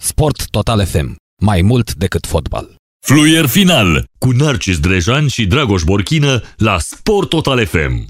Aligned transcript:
Sport 0.00 0.50
Total 0.50 0.86
FM. 0.86 1.16
Mai 1.42 1.62
mult 1.62 1.94
decât 1.94 2.26
fotbal. 2.26 2.74
Fluier 3.06 3.46
final 3.46 4.04
cu 4.18 4.30
Narcis 4.30 4.78
Drejan 4.78 5.28
și 5.28 5.46
Dragoș 5.46 5.82
Borchină 5.82 6.42
la 6.56 6.78
Sport 6.78 7.28
Total 7.28 7.66
FM. 7.66 8.06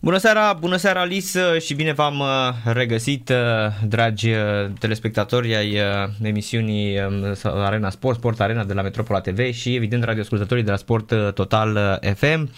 Bună 0.00 0.18
seara, 0.18 0.52
bună 0.52 0.76
seara 0.76 1.00
Alice 1.00 1.58
și 1.60 1.74
bine 1.74 1.92
v-am 1.92 2.18
uh, 2.18 2.26
regăsit, 2.72 3.28
uh, 3.28 3.36
dragi 3.88 4.30
uh, 4.30 4.38
telespectatori 4.78 5.56
ai 5.56 5.78
emisiunii 6.22 6.98
um, 7.00 7.36
Arena 7.42 7.90
Sport, 7.90 8.16
Sport 8.16 8.40
Arena 8.40 8.64
de 8.64 8.72
la 8.72 8.82
Metropola 8.82 9.20
TV 9.20 9.52
și 9.52 9.74
evident 9.74 10.04
radioascultătorii 10.04 10.64
de 10.64 10.70
la 10.70 10.76
Sport 10.76 11.12
Total 11.34 12.00
FM. 12.14 12.50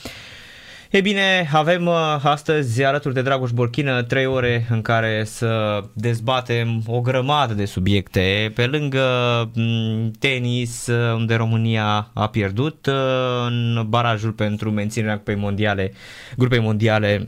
E 0.91 1.01
bine, 1.01 1.49
avem 1.53 1.87
uh, 1.87 1.95
astăzi 2.23 2.85
alături 2.85 3.15
de 3.15 3.23
Dragoș 3.23 3.51
Borchină 3.51 4.03
trei 4.03 4.27
ore 4.27 4.67
în 4.71 4.83
care 4.83 5.25
să 5.25 5.83
dezbatem 5.93 6.83
o 6.87 7.01
grămadă 7.01 7.55
de 7.55 7.65
subiecte, 7.65 8.53
pe 8.55 8.67
lângă 8.67 9.05
mm, 9.55 10.11
tenis, 10.19 10.87
uh, 10.87 11.15
unde 11.15 11.35
România 11.35 12.11
a 12.15 12.29
pierdut 12.29 12.87
uh, 12.87 12.95
în 13.47 13.87
barajul 13.89 14.33
pentru 14.33 14.71
menținerea 14.71 15.15
grupei 15.15 15.35
mondiale, 15.35 15.93
grupei 16.37 16.61
mondiale 16.61 17.27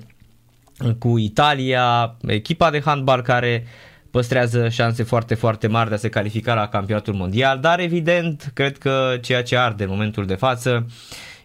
cu 0.99 1.19
Italia, 1.19 2.17
echipa 2.27 2.71
de 2.71 2.81
handbal 2.85 3.23
care 3.23 3.67
păstrează 4.11 4.69
șanse 4.69 5.03
foarte, 5.03 5.35
foarte 5.35 5.67
mari 5.67 5.89
de 5.89 5.95
a 5.95 5.99
se 5.99 6.09
califica 6.09 6.55
la 6.55 6.69
campionatul 6.69 7.15
mondial, 7.15 7.59
dar 7.59 7.81
evident, 7.81 8.51
cred 8.55 8.79
că 8.79 9.17
ceea 9.21 9.43
ce 9.43 9.57
arde 9.57 9.85
în 9.85 9.91
momentul 9.91 10.27
de 10.27 10.35
față 10.35 10.87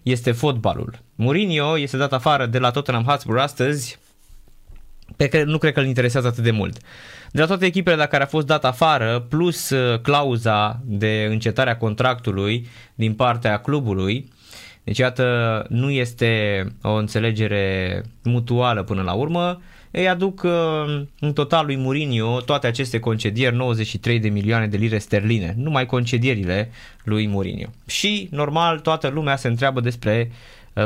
este 0.03 0.31
fotbalul. 0.31 1.04
Mourinho 1.15 1.79
este 1.79 1.97
dat 1.97 2.13
afară 2.13 2.45
de 2.45 2.59
la 2.59 2.71
Tottenham 2.71 3.03
Hotspur 3.03 3.39
astăzi, 3.39 3.99
pe 5.15 5.27
care 5.27 5.43
nu 5.43 5.57
cred 5.57 5.73
că 5.73 5.79
îl 5.79 5.85
interesează 5.85 6.27
atât 6.27 6.43
de 6.43 6.51
mult. 6.51 6.77
De 7.31 7.41
la 7.41 7.47
toate 7.47 7.65
echipele 7.65 7.95
la 7.95 8.05
care 8.05 8.23
a 8.23 8.27
fost 8.27 8.45
dat 8.45 8.65
afară, 8.65 9.25
plus 9.29 9.69
uh, 9.69 9.99
clauza 9.99 10.81
de 10.83 11.27
încetare 11.29 11.69
a 11.69 11.77
contractului 11.77 12.67
din 12.95 13.13
partea 13.13 13.57
clubului, 13.57 14.33
deci 14.83 14.97
iată, 14.97 15.65
nu 15.69 15.89
este 15.89 16.63
o 16.81 16.93
înțelegere 16.93 18.01
mutuală 18.23 18.83
până 18.83 19.01
la 19.01 19.13
urmă, 19.13 19.61
îi 19.91 20.07
aduc 20.07 20.41
uh, 20.43 21.01
în 21.19 21.33
total 21.33 21.65
lui 21.65 21.75
Mourinho 21.75 22.41
toate 22.41 22.67
aceste 22.67 22.99
concedieri, 22.99 23.55
93 23.55 24.19
de 24.19 24.29
milioane 24.29 24.67
de 24.67 24.77
lire 24.77 24.97
sterline, 24.97 25.53
numai 25.57 25.85
concedierile 25.85 26.71
lui 27.03 27.27
Mourinho. 27.27 27.69
Și, 27.85 28.27
normal, 28.31 28.79
toată 28.79 29.07
lumea 29.07 29.35
se 29.35 29.47
întreabă 29.47 29.79
despre 29.79 30.29
uh, 30.29 30.35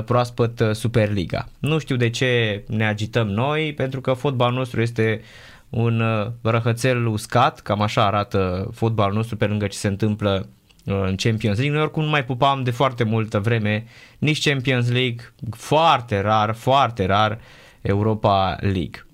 proaspăt 0.05 0.59
uh, 0.59 0.71
Superliga. 0.71 1.47
Nu 1.59 1.77
știu 1.77 1.95
de 1.95 2.09
ce 2.09 2.63
ne 2.67 2.87
agităm 2.87 3.27
noi, 3.27 3.73
pentru 3.73 4.01
că 4.01 4.13
fotbalul 4.13 4.57
nostru 4.57 4.81
este 4.81 5.21
un 5.69 6.03
răhățel 6.41 7.07
uscat, 7.07 7.59
cam 7.59 7.81
așa 7.81 8.05
arată 8.05 8.69
fotbalul 8.73 9.15
nostru 9.15 9.37
pe 9.37 9.45
lângă 9.45 9.67
ce 9.67 9.77
se 9.77 9.87
întâmplă 9.87 10.49
în 10.85 11.15
Champions 11.15 11.57
League. 11.57 11.73
Noi 11.75 11.81
oricum 11.81 12.03
nu 12.03 12.09
mai 12.09 12.25
pupam 12.25 12.63
de 12.63 12.71
foarte 12.71 13.03
multă 13.03 13.39
vreme 13.39 13.85
nici 14.17 14.49
Champions 14.49 14.89
League, 14.91 15.33
foarte 15.51 16.21
rar, 16.21 16.55
foarte 16.55 17.05
rar 17.05 17.39
Europa 17.81 18.57
League. 18.59 19.05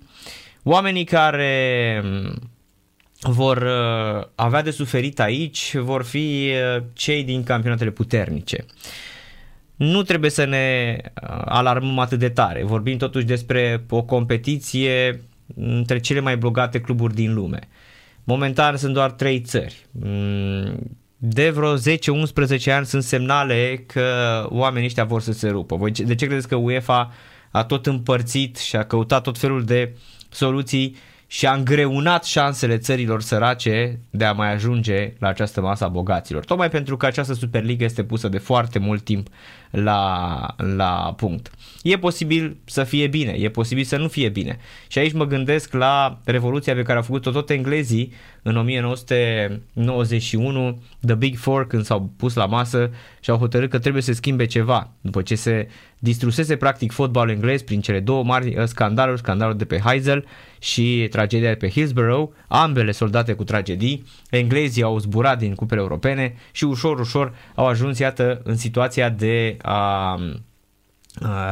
Oamenii 0.62 1.04
care 1.04 2.00
mm, 2.04 2.50
vor 3.20 3.56
uh, 3.56 4.26
avea 4.34 4.62
de 4.62 4.70
suferit 4.70 5.20
aici 5.20 5.76
vor 5.76 6.04
fi 6.04 6.50
uh, 6.76 6.82
cei 6.92 7.24
din 7.24 7.44
campionatele 7.44 7.90
puternice. 7.90 8.64
Nu 9.76 10.02
trebuie 10.02 10.30
să 10.30 10.44
ne 10.44 10.96
uh, 11.02 11.28
alarmăm 11.44 11.98
atât 11.98 12.18
de 12.18 12.28
tare. 12.28 12.64
Vorbim 12.64 12.96
totuși 12.96 13.24
despre 13.24 13.84
o 13.88 14.02
competiție 14.02 15.20
între 15.54 16.00
cele 16.00 16.20
mai 16.20 16.36
bogate 16.36 16.80
cluburi 16.80 17.14
din 17.14 17.34
lume. 17.34 17.58
Momentan 18.24 18.76
sunt 18.76 18.94
doar 18.94 19.10
trei 19.10 19.40
țări. 19.40 19.86
Mm, 19.90 20.96
de 21.16 21.50
vreo 21.50 21.76
10-11 21.76 21.78
ani 22.66 22.86
sunt 22.86 23.02
semnale 23.02 23.84
că 23.86 24.02
oamenii 24.50 24.86
ăștia 24.86 25.04
vor 25.04 25.20
să 25.20 25.32
se 25.32 25.48
rupă. 25.48 25.78
De 26.04 26.14
ce 26.14 26.26
credeți 26.26 26.48
că 26.48 26.56
UEFA 26.56 27.12
a 27.50 27.64
tot 27.64 27.86
împărțit 27.86 28.56
și 28.56 28.76
a 28.76 28.84
căutat 28.84 29.22
tot 29.22 29.38
felul 29.38 29.64
de 29.64 29.96
soluții 30.30 30.96
și 31.36 31.46
a 31.46 31.52
îngreunat 31.52 32.24
șansele 32.24 32.78
țărilor 32.78 33.22
sărace 33.22 33.98
de 34.10 34.24
a 34.24 34.32
mai 34.32 34.52
ajunge 34.52 35.12
la 35.18 35.28
această 35.28 35.60
masă 35.60 35.84
a 35.84 35.88
bogaților. 35.88 36.44
Tocmai 36.44 36.70
pentru 36.70 36.96
că 36.96 37.06
această 37.06 37.34
Superliga 37.34 37.84
este 37.84 38.04
pusă 38.04 38.28
de 38.28 38.38
foarte 38.38 38.78
mult 38.78 39.02
timp 39.02 39.28
la, 39.70 40.46
la 40.56 41.14
punct. 41.16 41.50
E 41.82 41.98
posibil 41.98 42.56
să 42.64 42.84
fie 42.84 43.06
bine, 43.06 43.32
e 43.32 43.48
posibil 43.48 43.84
să 43.84 43.96
nu 43.96 44.08
fie 44.08 44.28
bine. 44.28 44.58
Și 44.88 44.98
aici 44.98 45.12
mă 45.12 45.26
gândesc 45.26 45.72
la 45.72 46.20
revoluția 46.24 46.74
pe 46.74 46.82
care 46.82 46.96
au 46.96 47.04
făcut-o 47.04 47.30
tot 47.30 47.50
englezii 47.50 48.12
în 48.42 48.56
1991, 48.56 50.82
The 51.06 51.14
Big 51.14 51.36
Four, 51.36 51.66
când 51.66 51.84
s-au 51.84 52.10
pus 52.16 52.34
la 52.34 52.46
masă 52.46 52.90
și 53.20 53.30
au 53.30 53.36
hotărât 53.36 53.70
că 53.70 53.78
trebuie 53.78 54.02
să 54.02 54.12
schimbe 54.12 54.44
ceva. 54.44 54.90
După 55.00 55.22
ce 55.22 55.34
se 55.34 55.68
distrusese 56.06 56.56
practic 56.56 56.92
fotbalul 56.92 57.30
englez 57.30 57.62
prin 57.62 57.80
cele 57.80 58.00
două 58.00 58.24
mari 58.24 58.58
uh, 58.58 58.64
scandaluri, 58.64 59.18
scandalul 59.18 59.56
de 59.56 59.64
pe 59.64 59.78
Heysel 59.78 60.24
și 60.58 61.06
tragedia 61.10 61.48
de 61.48 61.54
pe 61.54 61.68
Hillsborough, 61.68 62.32
ambele 62.48 62.92
soldate 62.92 63.32
cu 63.32 63.44
tragedii, 63.44 64.04
englezii 64.30 64.82
au 64.82 64.98
zburat 64.98 65.38
din 65.38 65.54
cupele 65.54 65.80
europene 65.80 66.34
și 66.52 66.64
ușor, 66.64 67.00
ușor 67.00 67.34
au 67.54 67.66
ajuns, 67.66 67.98
iată, 67.98 68.40
în 68.44 68.56
situația 68.56 69.08
de 69.08 69.56
a 69.62 70.18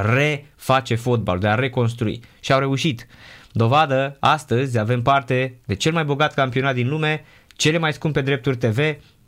reface 0.03 0.95
fotbal, 0.95 1.39
de 1.39 1.49
a 1.49 1.55
reconstrui. 1.55 2.21
Și 2.41 2.53
au 2.53 2.59
reușit. 2.59 3.07
Dovadă, 3.53 4.17
astăzi 4.21 4.79
avem 4.79 5.03
parte 5.03 5.59
de 5.67 5.75
cel 5.75 5.93
mai 5.93 6.05
bogat 6.05 6.35
campionat 6.35 6.75
din 6.75 6.89
lume, 6.89 7.25
cele 7.57 7.79
mai 7.79 7.93
scumpe 7.93 8.21
drepturi 8.21 8.57
TV, 8.57 8.79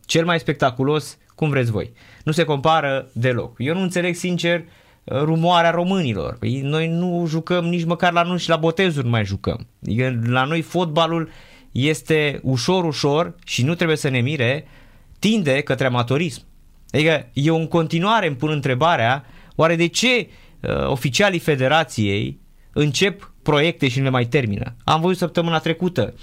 cel 0.05 0.25
mai 0.25 0.39
spectaculos, 0.39 1.19
cum 1.35 1.49
vreți 1.51 1.71
voi. 1.71 1.93
Nu 2.25 2.33
se 2.33 2.45
compară 2.45 3.09
deloc. 3.13 3.55
Eu 3.59 3.75
nu 3.75 3.81
înțeleg 3.81 4.15
sincer 4.15 4.65
rumoarea 5.11 5.71
românilor. 5.71 6.37
Păi 6.39 6.61
noi 6.61 6.89
nu 6.89 7.25
jucăm 7.29 7.65
nici 7.65 7.85
măcar 7.85 8.13
la 8.13 8.23
nu 8.23 8.37
și 8.37 8.49
la 8.49 8.57
botezuri 8.57 9.05
nu 9.05 9.11
mai 9.11 9.25
jucăm. 9.25 9.67
Adică 9.83 10.21
la 10.27 10.45
noi 10.45 10.63
fotbalul 10.63 11.31
este 11.73 12.41
ușor, 12.43 12.85
ușor 12.85 13.35
și 13.45 13.65
nu 13.65 13.75
trebuie 13.75 13.97
să 13.97 14.09
ne 14.09 14.21
mire, 14.21 14.67
tinde 15.19 15.61
către 15.61 15.87
amatorism. 15.87 16.43
Adică 16.91 17.29
eu 17.33 17.57
în 17.57 17.67
continuare 17.67 18.27
îmi 18.27 18.37
pun 18.37 18.51
întrebarea, 18.51 19.25
oare 19.55 19.77
de 19.77 19.87
ce 19.87 20.29
uh, 20.61 20.87
oficialii 20.87 21.39
federației 21.39 22.41
încep 22.73 23.33
proiecte 23.43 23.89
și 23.89 23.99
nu 23.99 24.05
le 24.05 24.11
mai 24.11 24.25
termină? 24.25 24.75
Am 24.85 25.01
văzut 25.01 25.17
săptămâna 25.17 25.59
trecută 25.59 26.15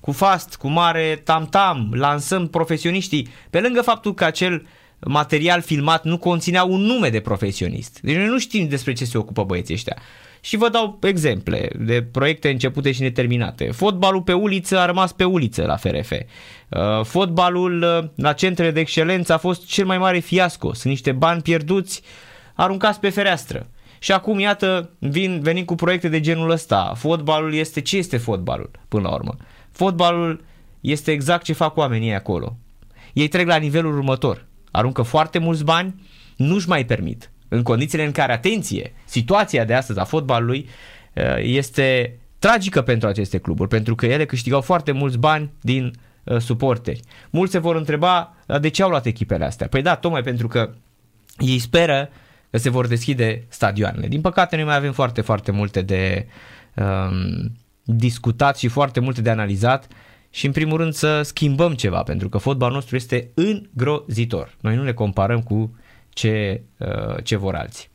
cu 0.00 0.12
fast, 0.12 0.56
cu 0.56 0.68
mare 0.68 1.20
tam-tam, 1.24 1.92
lansăm 1.94 2.48
profesioniștii, 2.48 3.28
pe 3.50 3.60
lângă 3.60 3.82
faptul 3.82 4.14
că 4.14 4.24
acel 4.24 4.66
material 5.00 5.60
filmat 5.60 6.04
nu 6.04 6.18
conținea 6.18 6.64
un 6.64 6.80
nume 6.80 7.08
de 7.08 7.20
profesionist. 7.20 8.00
Deci 8.00 8.16
noi 8.16 8.26
nu 8.26 8.38
știm 8.38 8.68
despre 8.68 8.92
ce 8.92 9.04
se 9.04 9.18
ocupă 9.18 9.44
băieții 9.44 9.74
ăștia. 9.74 9.96
Și 10.40 10.56
vă 10.56 10.68
dau 10.68 10.98
exemple 11.02 11.70
de 11.78 12.02
proiecte 12.02 12.50
începute 12.50 12.92
și 12.92 13.00
neterminate. 13.00 13.70
Fotbalul 13.70 14.22
pe 14.22 14.32
uliță 14.32 14.78
a 14.78 14.86
rămas 14.86 15.12
pe 15.12 15.24
uliță 15.24 15.62
la 15.62 15.76
FRF. 15.76 16.10
Uh, 16.10 17.04
fotbalul 17.04 17.82
uh, 17.82 18.08
la 18.14 18.32
centrele 18.32 18.70
de 18.70 18.80
excelență 18.80 19.32
a 19.32 19.38
fost 19.38 19.66
cel 19.66 19.86
mai 19.86 19.98
mare 19.98 20.18
fiasco. 20.18 20.72
Sunt 20.74 20.92
niște 20.92 21.12
bani 21.12 21.42
pierduți 21.42 22.02
aruncați 22.54 23.00
pe 23.00 23.08
fereastră. 23.08 23.66
Și 23.98 24.12
acum, 24.12 24.38
iată, 24.38 24.90
vin, 24.98 25.40
venim 25.40 25.64
cu 25.64 25.74
proiecte 25.74 26.08
de 26.08 26.20
genul 26.20 26.50
ăsta. 26.50 26.92
Fotbalul 26.96 27.54
este... 27.54 27.80
Ce 27.80 27.96
este 27.96 28.16
fotbalul, 28.16 28.70
până 28.88 29.08
la 29.08 29.14
urmă? 29.14 29.36
Fotbalul 29.70 30.44
este 30.80 31.12
exact 31.12 31.44
ce 31.44 31.52
fac 31.52 31.76
oamenii 31.76 32.14
acolo. 32.14 32.56
Ei 33.12 33.28
trec 33.28 33.46
la 33.46 33.56
nivelul 33.56 33.96
următor. 33.96 34.46
Aruncă 34.78 35.02
foarte 35.02 35.38
mulți 35.38 35.64
bani, 35.64 35.94
nu-și 36.36 36.68
mai 36.68 36.84
permit. 36.84 37.30
În 37.48 37.62
condițiile 37.62 38.04
în 38.04 38.12
care, 38.12 38.32
atenție, 38.32 38.92
situația 39.04 39.64
de 39.64 39.74
astăzi 39.74 39.98
a 39.98 40.04
fotbalului 40.04 40.68
uh, 41.14 41.22
este 41.38 42.18
tragică 42.38 42.82
pentru 42.82 43.08
aceste 43.08 43.38
cluburi, 43.38 43.68
pentru 43.68 43.94
că 43.94 44.06
ele 44.06 44.24
câștigau 44.24 44.60
foarte 44.60 44.92
mulți 44.92 45.18
bani 45.18 45.50
din 45.60 45.92
uh, 46.24 46.38
suporteri. 46.38 47.00
Mulți 47.30 47.52
se 47.52 47.58
vor 47.58 47.76
întreba 47.76 48.36
de 48.60 48.68
ce 48.68 48.82
au 48.82 48.88
luat 48.88 49.06
echipele 49.06 49.44
astea. 49.44 49.68
Păi 49.68 49.82
da, 49.82 49.94
tocmai 49.94 50.22
pentru 50.22 50.48
că 50.48 50.70
ei 51.38 51.58
speră 51.58 52.10
că 52.50 52.58
se 52.58 52.70
vor 52.70 52.86
deschide 52.86 53.44
stadioanele. 53.48 54.08
Din 54.08 54.20
păcate 54.20 54.56
noi 54.56 54.64
mai 54.64 54.76
avem 54.76 54.92
foarte, 54.92 55.20
foarte 55.20 55.50
multe 55.50 55.82
de 55.82 56.26
um, 56.74 57.52
discutat 57.82 58.58
și 58.58 58.68
foarte 58.68 59.00
multe 59.00 59.20
de 59.22 59.30
analizat 59.30 59.88
și 60.30 60.46
în 60.46 60.52
primul 60.52 60.76
rând 60.76 60.92
să 60.92 61.22
schimbăm 61.22 61.74
ceva, 61.74 62.02
pentru 62.02 62.28
că 62.28 62.38
fotbalul 62.38 62.74
nostru 62.74 62.96
este 62.96 63.30
îngrozitor. 63.34 64.54
Noi 64.60 64.76
nu 64.76 64.82
ne 64.82 64.92
comparăm 64.92 65.42
cu 65.42 65.76
ce, 66.08 66.62
uh, 66.78 67.16
ce 67.24 67.36
vor 67.36 67.54
alții. 67.54 67.88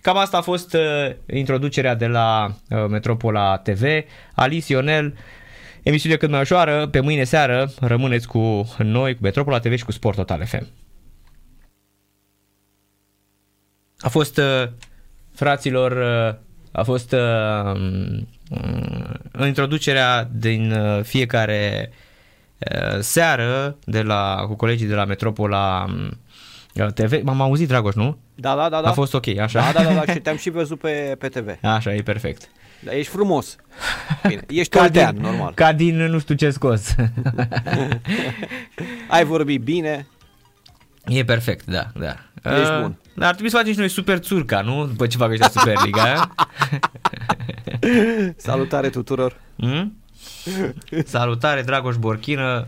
Cam 0.00 0.16
asta 0.16 0.36
a 0.36 0.40
fost 0.40 0.74
uh, 0.74 1.14
introducerea 1.32 1.94
de 1.94 2.06
la 2.06 2.54
uh, 2.70 2.86
Metropola 2.88 3.56
TV. 3.56 3.82
Alice 4.34 4.72
Ionel, 4.72 5.16
emisiune 5.82 6.16
cât 6.16 6.30
mai 6.30 6.40
ușoară, 6.40 6.86
pe 6.86 7.00
mâine 7.00 7.24
seară 7.24 7.72
rămâneți 7.80 8.26
cu 8.26 8.74
noi, 8.78 9.14
cu 9.14 9.22
Metropola 9.22 9.58
TV 9.58 9.76
și 9.76 9.84
cu 9.84 9.92
Sport 9.92 10.16
Total 10.16 10.44
FM. 10.44 10.66
A 13.98 14.08
fost, 14.08 14.40
fraților, 15.32 15.98
a 16.72 16.82
fost 16.82 17.14
în 19.32 19.46
introducerea 19.46 20.28
din 20.32 20.74
fiecare 21.02 21.90
uh, 22.58 22.98
seară 23.00 23.76
de 23.84 24.02
la, 24.02 24.44
cu 24.46 24.54
colegii 24.54 24.86
de 24.86 24.94
la 24.94 25.04
Metropola 25.04 25.86
uh, 26.74 26.86
TV. 26.92 27.22
M-am 27.22 27.40
auzit, 27.40 27.68
Dragoș, 27.68 27.94
nu? 27.94 28.18
Da, 28.34 28.54
da, 28.54 28.68
da. 28.68 28.80
da. 28.80 28.88
A 28.88 28.92
fost 28.92 29.14
ok, 29.14 29.26
așa? 29.38 29.60
Da, 29.60 29.82
da, 29.82 29.88
da, 29.88 30.04
da 30.04 30.12
și 30.12 30.20
te-am 30.24 30.36
și 30.36 30.50
văzut 30.50 30.80
pe, 30.80 31.16
pe 31.18 31.28
TV. 31.28 31.48
Așa, 31.62 31.94
e 31.94 32.02
perfect. 32.02 32.48
Da, 32.80 32.92
ești 32.92 33.12
frumos. 33.12 33.56
Bine, 34.28 34.40
ești 34.48 34.76
oltean, 34.76 35.16
normal. 35.16 35.52
Ca 35.54 35.72
din 35.72 35.96
nu 35.96 36.18
știu 36.18 36.34
ce 36.34 36.50
scos. 36.50 36.94
Ai 39.08 39.24
vorbit 39.24 39.62
bine. 39.62 40.06
E 41.06 41.24
perfect, 41.24 41.64
da, 41.64 41.86
da. 41.94 42.16
Ești 42.50 42.72
Uh, 42.72 42.80
bun. 42.80 42.98
Dar 43.14 43.28
ar 43.28 43.32
trebui 43.32 43.50
să 43.50 43.56
facem 43.56 43.72
și 43.72 43.78
noi 43.78 43.88
Super 43.88 44.18
Țurca, 44.18 44.60
nu? 44.60 44.86
După 44.86 45.06
ce 45.06 45.16
fac 45.16 45.30
ăștia 45.30 45.48
Superliga. 45.48 46.34
Salutare 48.36 48.88
tuturor. 48.88 49.40
Hmm? 49.56 49.96
Salutare, 51.04 51.62
Dragoș 51.62 51.96
Borchină. 51.96 52.66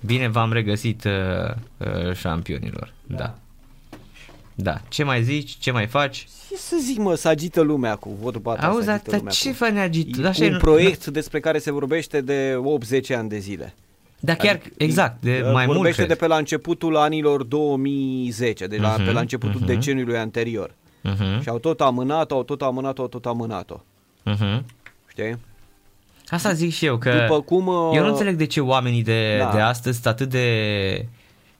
Bine 0.00 0.28
v-am 0.28 0.52
regăsit 0.52 1.04
uh, 1.04 1.12
uh, 1.78 2.14
șampionilor. 2.14 2.92
Da. 3.06 3.34
Da. 4.54 4.80
Ce 4.88 5.02
mai 5.04 5.22
zici? 5.22 5.50
Ce 5.58 5.70
mai 5.70 5.86
faci? 5.86 6.26
Ce 6.48 6.56
să 6.56 6.76
zic, 6.82 6.98
mă, 6.98 7.14
să 7.14 7.28
agită 7.28 7.60
lumea 7.60 7.96
cu 7.96 8.16
vorba 8.20 8.54
ta. 8.54 8.66
Auzi, 8.66 8.78
să 8.80 8.84
dar 8.86 8.94
agită 8.94 9.10
dar 9.10 9.18
lumea 9.18 9.32
ce 9.32 9.48
cu- 9.48 9.54
fă 9.56 9.68
ne 9.68 9.80
agit? 9.80 10.18
E 10.18 10.26
Așa 10.26 10.44
e, 10.44 10.46
un 10.46 10.52
nu- 10.52 10.58
proiect 10.58 11.06
despre 11.06 11.40
care 11.40 11.58
se 11.58 11.72
vorbește 11.72 12.20
de 12.20 12.54
8-10 13.10 13.14
ani 13.16 13.28
de 13.28 13.38
zile. 13.38 13.74
Da, 14.20 14.34
chiar, 14.34 14.60
exact, 14.76 15.22
de 15.22 15.42
Uh, 15.44 15.52
mai 15.52 15.64
mult, 15.64 15.76
Vorbește 15.76 16.02
cred. 16.04 16.08
de 16.12 16.24
pe 16.24 16.26
la 16.26 16.36
începutul 16.36 16.96
anilor 16.96 17.42
2010, 17.42 18.66
de 18.66 18.76
la, 18.76 18.94
Mhm, 18.96 19.04
pe 19.04 19.10
la 19.12 19.20
începutul 19.20 19.60
mhm. 19.60 19.66
deceniului 19.66 20.16
anterior. 20.18 20.70
Uh-huh, 20.70 21.42
Și 21.42 21.48
au 21.48 21.58
tot 21.58 21.80
amânat-o, 21.80 22.34
au 22.34 22.42
tot 22.42 22.62
amânat-o, 22.62 23.02
au 23.02 23.08
tot 23.08 23.26
amânat-o. 23.26 23.80
Uh-huh. 24.34 24.62
Știi? 25.10 25.38
Asta 26.28 26.52
zic 26.52 26.72
și 26.72 26.84
eu, 26.86 26.98
că 26.98 27.12
După 27.26 27.40
cum, 27.42 27.66
uh, 27.66 27.90
eu 27.94 28.02
nu 28.02 28.08
înțeleg 28.10 28.36
de 28.36 28.46
ce 28.46 28.60
oamenii 28.60 29.02
de, 29.02 29.36
Da. 29.38 29.50
de 29.50 29.60
astăzi 29.60 29.94
sunt 29.94 30.06
atât 30.06 30.28
de 30.28 31.08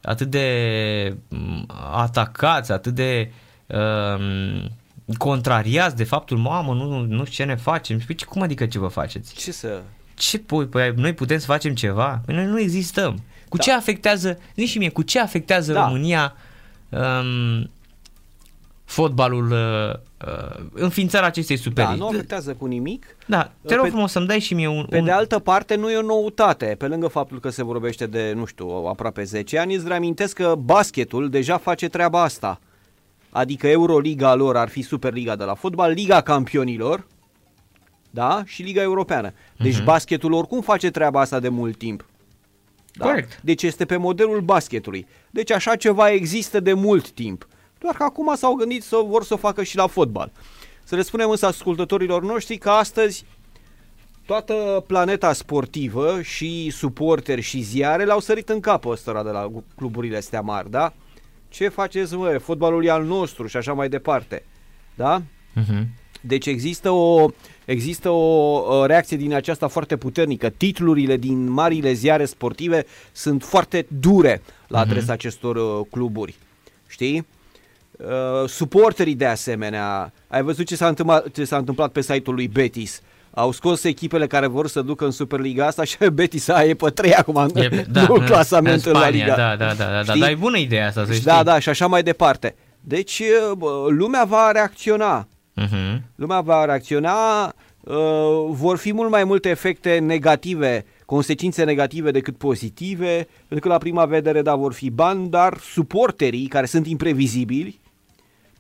atât 0.03 0.31
de 0.31 1.17
m, 1.29 1.67
atacați, 1.93 2.73
atât 2.73 2.95
de 2.95 3.31
um, 3.67 4.71
contrariați 5.19 5.97
de 5.97 6.05
faptul, 6.05 6.39
mamă, 6.39 6.73
nu, 6.75 7.01
nu 7.01 7.25
știu 7.25 7.45
ce 7.45 7.51
ne 7.51 7.57
facem. 7.57 7.99
Și 7.99 8.07
păi, 8.07 8.15
ce- 8.15 8.25
cum 8.25 8.43
adică 8.43 8.67
ce 8.67 8.79
vă 8.79 8.87
faceți? 8.89 9.35
Ce 9.35 9.53
să... 9.53 9.81
Ce 10.15 10.39
pui, 10.39 10.67
păi, 10.67 10.93
noi 10.97 11.13
putem 11.13 11.39
să 11.39 11.47
facem 11.47 11.75
ceva? 11.75 12.21
Păi 12.27 12.35
noi 12.35 12.45
nu 12.45 12.61
existăm. 12.61 13.23
Cu 13.49 13.57
Da. 13.57 13.63
ce 13.63 13.73
afectează, 13.73 14.39
nici 14.55 14.69
și 14.69 14.79
mie, 14.79 14.89
cu 14.91 15.03
ce 15.03 15.21
afectează 15.21 15.73
Da. 15.73 15.85
România 15.87 16.35
um, 16.89 17.71
fotbalul, 18.85 19.51
uh, 19.51 19.99
uh, 20.25 20.65
înființarea 20.73 21.29
acestei 21.29 21.57
Da, 21.57 21.63
superii? 21.63 21.99
nu 21.99 22.07
afectează 22.07 22.55
cu 22.55 22.67
nimic. 22.67 23.17
Da, 23.27 23.53
te 23.67 23.75
rog 23.75 23.85
Pe- 23.85 23.91
frumos 23.91 24.11
să-mi 24.11 24.27
dai 24.27 24.41
și 24.41 24.55
mie 24.55 24.69
un... 24.69 24.85
Pe 24.89 24.99
un... 24.99 25.05
de 25.05 25.11
altă 25.11 25.39
parte, 25.39 25.75
nu 25.75 25.91
e 25.91 25.97
o 25.97 26.03
noutate. 26.03 26.75
Pe 26.79 26.87
lângă 26.87 27.07
faptul 27.07 27.41
că 27.41 27.49
se 27.51 27.65
vorbește 27.65 28.07
de, 28.07 28.33
nu 28.37 28.45
știu, 28.45 28.69
aproape 28.69 29.23
10 29.23 29.59
ani, 29.59 29.75
îți 29.75 29.89
reamintesc 29.89 30.35
că 30.37 30.55
basketul 30.59 31.31
deja 31.31 31.59
face 31.59 31.89
treaba 31.89 32.23
asta. 32.23 32.61
Adică 33.31 33.69
Euroliga 33.69 34.35
lor 34.35 34.57
ar 34.57 34.69
fi 34.69 34.83
Superliga 34.83 35.37
de 35.37 35.45
la 35.45 35.55
fotbal, 35.55 35.93
Liga 35.93 36.21
Campionilor, 36.21 37.07
da? 38.11 38.43
Și 38.45 38.63
Liga 38.63 38.83
Europeană. 38.83 39.33
Deci 39.59 39.81
uh-huh. 39.81 39.85
basketul 39.85 40.33
oricum 40.33 40.61
face 40.61 40.91
treaba 40.91 41.21
asta 41.21 41.41
de 41.41 41.49
mult 41.49 41.77
timp. 41.77 42.07
Da? 42.93 43.05
Corect. 43.05 43.41
Deci 43.43 43.63
este 43.63 43.85
pe 43.85 43.97
modelul 43.97 44.41
basketului. 44.41 45.07
Deci 45.31 45.51
așa 45.51 45.77
ceva 45.77 46.11
există 46.11 46.61
de 46.61 46.73
mult 46.73 47.11
timp. 47.11 47.47
Doar 47.87 47.99
că 47.99 48.05
acum 48.05 48.35
s-au 48.37 48.55
gândit 48.55 48.83
să 48.83 48.97
vor 49.07 49.25
să 49.25 49.35
o 49.35 49.37
facă 49.37 49.63
și 49.63 49.77
la 49.77 49.87
fotbal. 49.87 50.33
Să 50.85 50.95
le 50.95 51.03
spunem 51.03 51.31
însă 51.31 51.47
ascultătorilor 51.47 52.23
noștri 52.23 52.57
că 52.59 52.71
astăzi 52.71 53.25
toată 54.27 54.85
planeta 54.87 55.33
sportivă 55.33 56.23
și 56.23 56.71
suporteri 56.71 57.41
și 57.41 57.61
ziare 57.61 58.05
l-au 58.05 58.21
sărit 58.21 58.49
în 58.49 58.61
cap 58.61 58.85
ăstora 58.85 59.23
de 59.23 59.31
la 59.31 59.51
cluburile 59.77 60.17
astea 60.17 60.41
mari, 60.41 60.71
da? 60.71 60.93
Ce 61.49 61.69
faceți, 61.69 62.15
mă? 62.15 62.39
Fotbalul 62.39 62.85
e 62.85 62.91
al 62.91 63.05
nostru 63.05 63.47
și 63.47 63.57
așa 63.57 63.73
mai 63.73 63.89
departe. 63.89 64.45
Da? 64.95 65.23
Uh-huh. 65.61 65.85
Deci 66.21 66.47
există 66.47 66.91
o, 66.91 67.31
există 67.65 68.09
o 68.09 68.65
uh, 68.69 68.87
reacție 68.87 69.17
din 69.17 69.35
aceasta 69.35 69.69
foarte 69.69 69.97
puternică. 69.97 70.49
Titlurile 70.49 71.17
din 71.17 71.51
marile 71.51 71.93
ziare 71.93 72.25
sportive 72.25 72.85
sunt 73.13 73.43
foarte 73.43 73.87
dure 73.89 74.43
la 74.69 74.79
adresa 74.79 75.13
acestor 75.13 75.57
uh, 75.57 75.87
cluburi. 75.91 76.35
Știi? 76.87 77.27
Uh, 77.99 78.49
suporterii 78.49 79.15
de 79.15 79.27
asemenea. 79.27 80.13
Ai 80.29 80.43
văzut 80.43 80.67
ce 80.67 80.77
s-a 80.77 80.89
întâmplat, 80.89 81.31
ce 81.31 81.45
s-a 81.45 81.57
întâmplat 81.57 81.91
pe 81.93 82.01
site-ul 82.01 82.35
lui 82.35 82.49
Betis? 82.49 83.01
Au 83.31 83.53
scos 83.53 83.85
echipele 83.85 84.27
care 84.27 84.47
vor 84.47 84.69
să 84.69 84.83
ducă 84.83 85.05
în 85.05 85.11
Superliga 85.11 85.67
asta 85.67 85.85
și 85.85 85.97
Betis 86.13 86.49
aia 86.49 86.69
e 86.69 86.75
pe 86.75 86.91
3 86.91 87.15
acum 87.15 87.37
în, 87.37 87.63
E, 87.63 87.87
da, 87.91 88.01
în 88.09 88.25
clasamentul 88.25 88.93
în 88.93 88.99
la 88.99 89.05
Spania, 89.05 89.25
Liga. 89.25 89.37
Da, 89.37 89.57
da, 89.57 89.75
da, 89.75 89.85
da, 89.85 89.91
da, 89.91 90.03
Știi? 90.03 90.21
dar 90.21 90.31
e 90.31 90.35
bună 90.35 90.59
ideea 90.59 90.87
asta, 90.87 91.05
să 91.05 91.13
știi. 91.13 91.25
Da, 91.25 91.43
da, 91.43 91.59
și 91.59 91.69
așa 91.69 91.87
mai 91.87 92.03
departe. 92.03 92.55
Deci 92.81 93.23
bă, 93.57 93.87
lumea 93.89 94.25
va 94.25 94.51
reacționa. 94.53 95.29
Uh-huh. 95.63 96.01
Lumea 96.15 96.41
va 96.41 96.65
reacționa, 96.65 97.45
uh, 97.81 97.95
vor 98.49 98.77
fi 98.77 98.93
mult 98.93 99.11
mai 99.11 99.25
multe 99.25 99.49
efecte 99.49 99.99
negative, 99.99 100.85
consecințe 101.05 101.65
negative 101.65 102.11
decât 102.11 102.37
pozitive, 102.37 103.29
pentru 103.49 103.67
că 103.67 103.69
la 103.69 103.79
prima 103.79 104.05
vedere, 104.05 104.43
da, 104.43 104.55
vor 104.55 104.73
fi 104.73 104.91
bani, 104.91 105.29
dar 105.29 105.59
suporterii, 105.73 106.47
care 106.47 106.67
sunt 106.67 106.87
imprevizibili, 106.87 107.81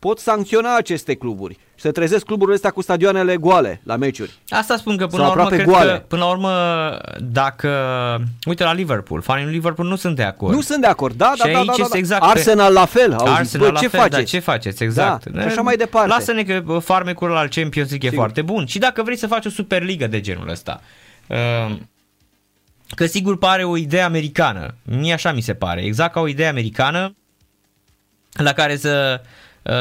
pot 0.06 0.18
sancționa 0.18 0.76
aceste 0.76 1.14
cluburi 1.14 1.52
și 1.54 1.80
să 1.82 1.90
trezesc 1.90 2.24
cluburile 2.24 2.54
astea 2.54 2.70
cu 2.70 2.82
stadioanele 2.82 3.36
goale 3.36 3.80
la 3.84 3.96
meciuri. 3.96 4.32
Asta 4.48 4.76
spun 4.76 4.96
că 4.96 5.06
până 5.06 5.22
Sau 5.22 5.26
la 5.26 5.30
urmă, 5.30 5.42
aproape 5.42 5.62
cred 5.62 5.74
goale. 5.74 5.92
că, 5.92 6.04
până 6.08 6.24
la 6.24 6.30
urmă, 6.30 6.52
dacă, 7.20 7.70
uite 8.44 8.64
la 8.64 8.72
Liverpool, 8.72 9.20
fanii 9.20 9.44
lui 9.44 9.52
Liverpool 9.52 9.88
nu 9.88 9.96
sunt 9.96 10.16
de 10.16 10.22
acord. 10.22 10.54
Nu 10.54 10.60
sunt 10.60 10.80
de 10.80 10.86
acord, 10.86 11.16
da, 11.16 11.32
Și 11.34 11.42
da, 11.42 11.50
da, 11.50 11.58
aici 11.58 11.66
da, 11.66 11.72
da, 11.76 11.82
este 11.82 11.92
da. 11.92 11.98
exact 11.98 12.22
pe- 12.22 12.28
Arsenal 12.28 12.72
la 12.72 12.84
fel, 12.84 13.12
auzi, 13.12 13.32
Arsenal 13.32 13.66
bă, 13.66 13.72
la 13.72 13.80
ce 13.80 13.88
fel, 13.88 14.00
faceți? 14.00 14.16
Da, 14.18 14.24
ce 14.24 14.38
faceți, 14.38 14.82
exact. 14.82 15.26
Da, 15.26 15.40
și 15.40 15.46
așa 15.46 15.60
mai 15.60 15.76
departe. 15.76 16.08
Lasă-ne 16.08 16.42
că 16.42 16.60
bă, 16.64 16.78
farmecul 16.78 17.36
al 17.36 17.48
Champions 17.48 17.88
League 17.88 18.08
e 18.08 18.10
Sigur. 18.10 18.24
foarte 18.24 18.42
bun. 18.42 18.66
Și 18.66 18.78
dacă 18.78 19.02
vrei 19.02 19.16
să 19.16 19.26
faci 19.26 19.46
o 19.46 19.50
Superligă 19.50 20.06
de 20.06 20.20
genul 20.20 20.48
ăsta, 20.48 20.80
uh, 21.26 21.76
că 22.94 23.06
sigur 23.06 23.38
pare 23.38 23.64
o 23.64 23.76
idee 23.76 24.02
americană, 24.02 24.74
mie 24.82 25.12
așa 25.12 25.32
mi 25.32 25.40
se 25.40 25.54
pare, 25.54 25.82
exact 25.84 26.12
ca 26.12 26.20
o 26.20 26.28
idee 26.28 26.48
americană 26.48 27.14
la 28.32 28.52
care 28.52 28.76
să 28.76 29.20
uh, 29.22 29.28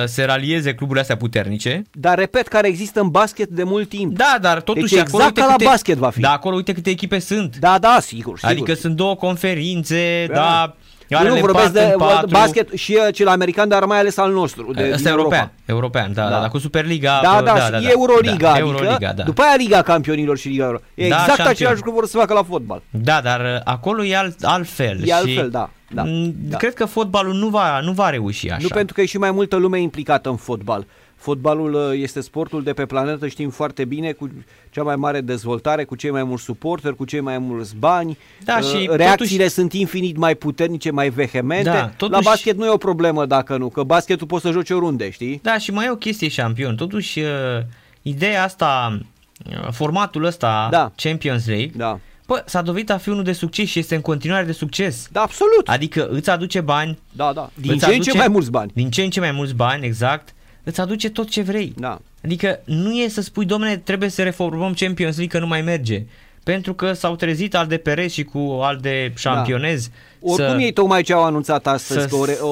se 0.06 0.24
ralieze 0.24 0.74
cluburile 0.74 1.02
astea 1.02 1.18
puternice. 1.18 1.84
Dar 1.92 2.18
repet, 2.18 2.48
care 2.48 2.68
există 2.68 3.00
în 3.00 3.10
basket 3.10 3.50
de 3.50 3.64
mult 3.64 3.90
timp. 3.90 4.18
Da, 4.18 4.38
dar 4.42 4.62
totuși 4.62 4.94
Deci 4.94 5.04
acolo 5.04 5.24
exact 5.24 5.38
uite 5.38 5.42
ca 5.42 5.46
la 5.46 5.52
câte, 5.52 5.66
basket 5.70 5.98
va 5.98 6.10
fi. 6.10 6.20
Da, 6.20 6.32
acolo 6.32 6.56
uite 6.56 6.74
câte 6.74 6.90
echipe 6.90 7.20
sunt. 7.20 7.58
Da, 7.58 7.78
da, 7.78 7.98
sigur, 8.02 8.38
sigur. 8.38 8.52
Adică 8.52 8.74
sunt 8.74 8.96
două 8.96 9.16
conferințe, 9.16 10.26
Da. 10.28 10.34
da, 10.34 10.76
Eu 11.08 11.20
are 11.20 11.30
nu 11.30 11.36
vorbesc 11.36 11.72
de 11.74 11.82
în 11.82 11.98
patru. 11.98 12.28
basket 12.32 12.72
și 12.74 12.98
uh, 13.08 13.14
cel 13.14 13.28
american, 13.28 13.68
dar 13.70 13.84
mai 13.86 14.00
ales 14.00 14.18
al 14.18 14.32
nostru, 14.32 14.72
de, 14.74 14.82
Ăsta 14.84 14.96
din 14.98 15.06
e 15.08 15.10
european, 15.10 15.52
Europa. 15.66 16.00
european, 16.00 16.14
da, 16.14 16.24
Da. 16.24 16.30
da, 16.30 16.42
da, 16.42 16.48
cu 16.48 16.58
Superliga. 16.58 17.20
Da, 17.24 17.36
bă, 17.40 17.46
da, 17.46 17.54
da, 17.72 17.80
și 17.80 17.88
Euroliga, 17.92 18.36
da, 18.38 18.52
adică 18.52 18.66
Euroliga, 18.68 19.14
da. 19.14 19.24
după 19.24 19.42
aia 19.42 19.56
Liga 19.58 19.82
Campionilor 19.82 20.38
și 20.38 20.48
Liga 20.48 20.64
Euro. 20.66 20.78
E 20.96 21.08
Da, 21.08 21.16
exact 21.16 21.28
șampion. 21.28 21.48
același 21.48 21.76
lucru 21.76 21.92
vor 21.92 22.08
să 22.08 22.18
facă 22.18 22.34
la 22.34 22.44
fotbal. 22.44 22.82
Da, 22.90 23.22
dar 23.24 23.40
uh, 23.40 23.62
acolo 23.64 24.04
e 24.04 24.18
alt, 24.18 24.44
altfel. 24.44 24.98
E 25.02 25.06
și 25.06 25.12
altfel, 25.12 25.50
da, 25.50 25.70
da, 25.90 26.04
m, 26.04 26.34
da. 26.50 26.58
Cred 26.58 26.74
că 26.74 26.86
fotbalul 26.86 27.34
nu 27.34 27.48
va, 27.48 27.80
nu 27.80 27.92
va 27.92 28.10
reuși 28.10 28.50
așa. 28.50 28.58
Nu 28.62 28.68
pentru 28.68 28.94
că 28.94 29.02
e 29.02 29.06
și 29.06 29.18
mai 29.18 29.32
multă 29.32 29.56
lume 29.56 29.80
implicată 29.82 30.30
în 30.30 30.36
fotbal. 30.36 30.86
Fotbalul 31.30 31.74
uh, 31.74 31.82
este 32.02 32.22
sportul 32.22 32.64
de 32.64 32.74
pe 32.74 32.86
planetă, 32.86 33.28
știm 33.28 33.50
foarte 33.50 33.86
bine, 33.86 34.12
cu 34.12 34.30
cea 34.70 34.84
mai 34.84 34.96
mare 34.96 35.22
dezvoltare, 35.22 35.84
cu 35.84 35.96
cei 35.96 36.10
mai 36.12 36.24
mulți 36.24 36.44
suporteri, 36.44 36.96
cu 36.96 37.06
cei 37.06 37.20
mai 37.20 37.38
mulți 37.38 37.76
bani. 37.76 38.18
Da, 38.44 38.58
Uh, 38.62 38.64
și 38.64 38.90
Reacțiile 38.92 39.44
totuși- 39.44 39.50
sunt 39.50 39.74
infinit 39.74 40.18
mai 40.18 40.36
puternice, 40.36 40.92
mai 40.92 41.10
vehemente. 41.10 41.64
Da, 41.70 41.74
La 41.76 41.88
totuși- 41.98 42.24
basket 42.24 42.58
nu 42.58 42.66
e 42.66 42.70
o 42.70 42.78
problemă 42.78 43.26
dacă 43.26 43.58
nu, 43.58 43.70
că 43.70 43.84
basketul 43.84 44.28
poți 44.28 44.44
să 44.44 44.52
joci 44.52 44.70
oriunde, 44.70 45.10
știi? 45.10 45.40
Da, 45.44 45.58
și 45.58 45.72
mai 45.72 45.86
e 45.86 45.90
o 45.90 45.96
chestie 45.96 46.28
șampion. 46.28 46.76
Totuși, 46.76 47.20
uh, 47.20 47.28
ideea 48.02 48.44
asta, 48.44 49.00
uh, 49.50 49.68
formatul 49.72 50.24
ăsta, 50.24 50.68
Da. 50.72 50.92
Champions 50.96 51.48
League, 51.48 51.72
Da. 51.76 52.00
Bă, 52.28 52.44
s-a 52.46 52.62
dovedit 52.62 52.90
a 52.92 52.98
fi 52.98 53.10
unul 53.10 53.24
de 53.24 53.32
succes 53.34 53.68
și 53.70 53.80
este 53.80 53.96
în 53.96 54.02
continuare 54.02 54.46
de 54.46 54.52
succes. 54.52 55.08
Da, 55.12 55.22
absolut. 55.22 55.68
Adică 55.70 56.08
îți 56.08 56.30
aduce 56.30 56.62
bani, 56.62 57.00
Da, 57.12 57.32
da. 57.34 57.50
Din 57.54 57.72
îți 57.72 57.80
ce 57.80 57.86
în 57.86 57.94
aduce- 57.94 58.12
ce 58.12 58.18
mai 58.18 58.28
mulți 58.28 58.52
bani. 58.52 58.72
din 58.74 58.90
ce 58.90 59.02
în 59.04 59.10
ce 59.10 59.20
mai 59.20 59.32
mulți 59.32 59.54
bani, 59.54 59.86
exact, 59.86 60.34
îți 60.66 60.82
aduce 60.82 61.10
tot 61.10 61.30
ce 61.30 61.42
vrei. 61.42 61.74
Da. 61.78 62.00
Adică 62.24 62.60
nu 62.66 62.92
e 62.94 63.08
să 63.08 63.22
spui, 63.22 63.46
domnule, 63.46 63.78
trebuie 63.78 64.10
să 64.10 64.24
reformăm 64.24 64.74
Champions 64.74 65.16
League 65.18 65.40
că 65.40 65.44
nu 65.46 65.50
mai 65.50 65.62
merge. 65.62 66.04
Pentru 66.44 66.74
că 66.74 66.94
s-au 66.94 67.16
trezit 67.16 67.56
al 67.56 67.68
de 67.68 67.78
perez 67.78 68.12
și 68.12 68.24
cu 68.24 68.38
al 68.62 68.78
de 68.82 69.12
șampionez. 69.16 69.90
Oricum 70.22 70.56
să... 70.58 70.62
ei 70.62 70.72
tocmai 70.72 71.02
ce 71.04 71.14
au 71.14 71.24
anunțat 71.24 71.68
astăzi 71.68 72.00
să- 72.02 72.08
că 72.08 72.16
o, 72.16 72.26
re- 72.26 72.38
o, 72.42 72.50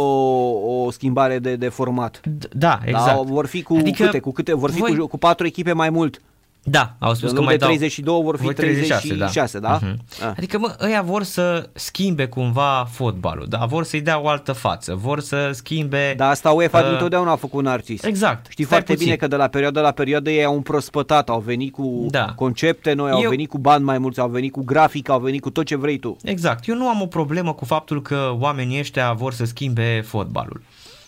o 0.83 0.91
schimbare 0.91 1.39
de, 1.39 1.55
de 1.55 1.67
format. 1.69 2.19
D- 2.19 2.49
Da, 2.51 2.79
exact. 2.85 3.05
Da, 3.05 3.21
vor 3.21 3.45
fi 3.45 3.61
cu 3.61 3.75
Adică 3.79 4.03
câte, 4.05 4.19
cu 4.19 4.31
câte, 4.31 4.53
vor 4.55 4.71
fi 4.71 4.79
voi- 4.79 4.97
cu, 4.97 5.07
cu 5.07 5.17
patru 5.17 5.45
echipe 5.45 5.71
mai 5.73 5.89
mult. 5.89 6.21
Da, 6.65 6.95
au 6.99 7.13
spus 7.13 7.29
În 7.29 7.35
că 7.35 7.35
loc 7.35 7.43
mai 7.45 7.53
de 7.53 7.59
dau... 7.59 7.67
32 7.69 8.21
vor 8.21 8.37
fi 8.37 8.47
36, 8.53 9.59
da? 9.59 9.79
Mhm. 9.81 9.99
Ah. 10.21 10.33
Adică, 10.37 10.57
mă, 10.57 10.75
ăia 10.81 11.01
vor 11.01 11.23
să 11.23 11.69
schimbe 11.73 12.25
cumva 12.27 12.87
fotbalul, 12.91 13.45
da? 13.49 13.65
Vor 13.65 13.83
să-i 13.83 14.01
dea 14.01 14.19
o 14.21 14.27
altă 14.27 14.51
față, 14.53 14.95
vor 14.95 15.19
să 15.19 15.49
schimbe... 15.53 16.13
Dar 16.17 16.29
asta 16.29 16.51
UEFA 16.51 16.79
uh, 16.79 16.91
întotdeauna 16.91 17.31
a 17.31 17.35
făcut 17.35 17.63
narcis. 17.63 18.03
Exact. 18.03 18.45
Știi 18.49 18.63
Stai 18.63 18.77
foarte 18.77 18.91
puțin. 18.91 19.05
bine 19.07 19.17
că 19.17 19.27
de 19.27 19.35
la 19.35 19.47
perioadă 19.47 19.81
la 19.81 19.91
perioadă 19.91 20.29
ei 20.31 20.43
au 20.43 20.55
împrospătat, 20.55 21.29
au 21.29 21.39
venit 21.39 21.73
cu 21.73 22.07
Da. 22.09 22.33
concepte 22.35 22.93
noi, 22.93 23.11
au 23.11 23.21
Eu- 23.21 23.29
venit 23.29 23.49
cu 23.49 23.57
bani 23.57 23.83
mai 23.83 23.97
mulți, 23.97 24.19
au 24.19 24.29
venit 24.29 24.51
cu 24.51 24.63
grafică, 24.63 25.11
au 25.11 25.19
venit 25.19 25.41
cu 25.41 25.49
tot 25.49 25.65
ce 25.65 25.75
vrei 25.75 25.97
tu. 25.97 26.15
Exact. 26.23 26.67
Eu 26.67 26.75
nu 26.75 26.87
am 26.87 27.01
o 27.01 27.05
problemă 27.05 27.53
cu 27.53 27.65
faptul 27.65 28.01
că 28.01 28.35
oamenii 28.39 28.79
ăștia 28.79 29.13
vor 29.13 29.33
să 29.33 29.45
schimbe 29.45 30.03
fotbalul. 30.05 30.61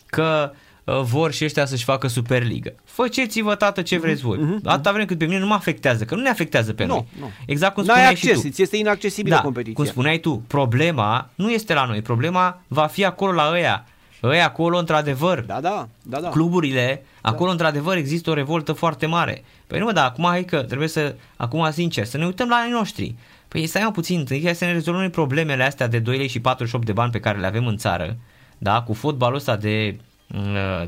Că 0.05 0.51
uh, 0.51 0.57
vor 0.85 1.31
și 1.31 1.43
ăștia 1.43 1.65
să-și 1.65 1.83
facă 1.83 2.07
Superligă. 2.07 2.73
Faceți-vă, 2.83 3.55
tată, 3.55 3.81
ce 3.81 3.97
vreți 3.99 4.21
voi. 4.21 4.59
Atâta 4.63 4.89
vreme 4.91 5.05
cât 5.05 5.17
pe 5.17 5.25
mine 5.25 5.39
nu 5.39 5.45
mă 5.47 5.53
afectează, 5.53 6.03
că 6.05 6.15
nu 6.15 6.21
ne 6.21 6.29
afectează 6.29 6.73
pe 6.73 6.85
Nu, 6.85 6.93
noi. 6.93 7.05
nu. 7.19 7.29
Exact 7.45 7.73
cum 7.73 7.83
N-ai 7.83 7.95
spuneai 7.95 8.15
și 8.15 8.25
acces, 8.27 8.41
tu. 8.41 8.47
îți 8.51 8.61
este 8.61 8.77
inaccesibilă 8.77 9.35
da, 9.35 9.41
competiția. 9.41 9.73
cum 9.73 9.85
spuneai 9.85 10.17
tu, 10.17 10.43
problema 10.47 11.29
nu 11.35 11.51
este 11.51 11.73
la 11.73 11.85
noi, 11.85 12.01
problema 12.01 12.61
va 12.67 12.85
fi 12.85 13.05
acolo 13.05 13.31
la 13.31 13.49
ăia. 13.53 13.85
Ăia 14.23 14.45
acolo, 14.45 14.77
într-adevăr, 14.77 15.39
Da, 15.39 15.59
da, 15.59 15.87
da, 16.03 16.19
da. 16.19 16.29
cluburile, 16.29 17.05
acolo 17.21 17.51
într-adevăr 17.51 17.97
există 17.97 18.29
o 18.29 18.33
revoltă 18.33 18.73
foarte 18.73 19.05
mare. 19.05 19.43
Păi 19.67 19.79
nu 19.79 19.85
mă, 19.85 19.91
dar 19.91 20.05
acum 20.05 20.25
hai 20.25 20.43
că 20.45 20.61
trebuie 20.63 20.87
să, 20.87 21.15
acum 21.35 21.67
sincer, 21.71 22.05
să 22.05 22.17
ne 22.17 22.25
uităm 22.25 22.47
la 22.49 22.55
ai 22.55 22.69
noștri. 22.71 23.15
Păi 23.47 23.67
stai 23.67 23.83
mă 23.83 23.91
puțin, 23.91 24.25
hai 24.43 24.55
să 24.55 24.65
ne 24.65 24.71
rezolvăm 24.71 25.01
noi 25.01 25.11
problemele 25.11 25.63
astea 25.63 25.87
de 25.87 25.99
2 25.99 26.17
lei 26.17 26.27
și 26.27 26.39
48 26.39 26.85
de 26.85 26.91
bani 26.91 27.11
pe 27.11 27.19
care 27.19 27.39
le 27.39 27.45
avem 27.45 27.67
în 27.67 27.77
țară, 27.77 28.17
da, 28.57 28.81
cu 28.81 28.93
fotbalul 28.93 29.35
ăsta 29.35 29.55
de 29.55 29.95
uh, 29.97 30.03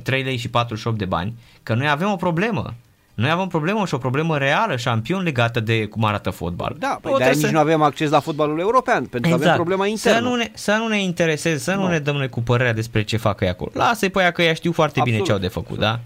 3 0.04 0.24
lei 0.24 0.38
și 0.38 0.50
48 0.50 0.98
de 0.98 1.06
bani, 1.06 1.34
că 1.64 1.74
noi 1.74 1.90
avem 1.90 2.12
o 2.12 2.16
problemă. 2.16 2.74
Noi 3.14 3.30
avem 3.30 3.44
o 3.44 3.48
problemă 3.48 3.86
și 3.86 3.94
o 3.94 3.98
problemă 3.98 4.38
reală, 4.38 4.76
șampion 4.76 5.24
legată 5.24 5.60
de 5.60 5.86
cum 5.86 6.04
arată 6.06 6.30
fotbal. 6.30 6.76
Da, 6.80 6.98
păi 7.02 7.12
O, 7.14 7.18
de 7.18 7.24
trebuie 7.24 7.42
nici 7.42 7.50
să- 7.50 7.56
nu 7.56 7.60
avem 7.62 7.82
acces 7.82 8.10
la 8.10 8.20
fotbalul 8.20 8.60
european, 8.60 9.06
pentru 9.06 9.30
că 9.30 9.36
avem 9.36 9.54
problema 9.54 9.86
internă. 9.88 10.18
Exact. 10.18 10.26
Să 10.26 10.36
nu, 10.36 10.42
ne, 10.44 10.52
să 10.54 10.72
nu 10.72 10.88
ne 10.88 11.02
intereseze, 11.04 11.58
să 11.58 11.74
nu, 11.74 11.82
Nu. 11.82 11.88
ne 11.88 12.00
dăm 12.00 12.16
noi 12.16 12.30
cu 12.30 12.42
părerea 12.42 12.74
despre 12.74 13.04
ce 13.04 13.18
fac 13.18 13.42
ei 13.42 13.50
acolo. 13.50 13.72
Lasă-i 13.74 14.10
pe 14.10 14.20
aia 14.20 14.32
că 14.32 14.42
ea 14.42 14.54
știu 14.54 14.72
foarte 14.72 15.00
bine 15.04 15.18
Absolut. 15.18 15.26
ce 15.26 15.32
au 15.46 15.50
de 15.50 15.54
făcut, 15.60 15.80
da? 15.80 16.00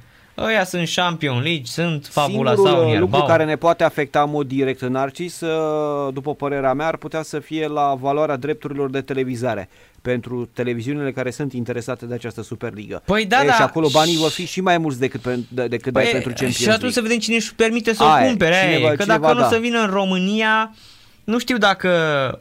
Ăia 0.45 0.63
sunt 0.63 0.89
Champion 0.95 1.41
League, 1.41 1.63
sunt 1.65 2.07
Fabula 2.11 2.53
Singurul 2.53 2.71
sau 2.73 2.75
uh, 2.75 2.99
lucru 2.99 3.15
Ierbau. 3.15 3.25
care 3.25 3.45
ne 3.45 3.55
poate 3.55 3.83
afecta 3.83 4.21
în 4.21 4.29
mod 4.29 4.47
direct 4.47 4.81
în 4.81 4.91
Narcis, 4.91 5.41
uh, 5.41 6.13
după 6.13 6.35
părerea 6.35 6.73
mea, 6.73 6.87
ar 6.87 6.95
putea 6.97 7.21
să 7.21 7.39
fie 7.39 7.67
la 7.67 7.97
valoarea 7.99 8.35
drepturilor 8.35 8.89
de 8.89 9.01
televizare 9.01 9.69
pentru 10.01 10.49
televiziunile 10.53 11.11
care 11.11 11.31
sunt 11.31 11.53
interesate 11.53 12.05
de 12.05 12.13
această 12.13 12.43
Superligă. 12.43 13.01
Păi 13.05 13.25
da, 13.25 13.43
e, 13.43 13.45
da. 13.45 13.53
Și 13.53 13.61
acolo 13.61 13.87
banii 13.91 14.17
vor 14.17 14.29
fi 14.29 14.45
și 14.45 14.61
mai 14.61 14.77
mulți 14.77 14.99
decât, 14.99 15.21
pe, 15.21 15.39
de, 15.47 15.67
decât 15.67 15.93
dai 15.93 16.03
Păi, 16.03 16.11
pentru 16.11 16.29
Champions 16.29 16.55
și 16.55 16.63
atunci 16.69 16.79
League. 16.81 16.91
să 16.95 17.01
vedem 17.01 17.17
cine 17.17 17.35
își 17.35 17.55
permite 17.55 17.93
să 17.93 18.03
o 18.03 18.07
Aia 18.07 18.25
e, 18.25 18.27
cumpere. 18.27 18.55
aia 18.55 18.69
e. 18.71 18.75
cineva- 18.75 18.95
că 18.95 19.03
cineva 19.03 19.19
dacă 19.19 19.33
nu 19.33 19.39
da. 19.39 19.47
să 19.47 19.57
vină 19.57 19.79
în 19.79 19.89
România, 19.89 20.75
nu 21.23 21.39
știu 21.39 21.57
dacă 21.57 21.89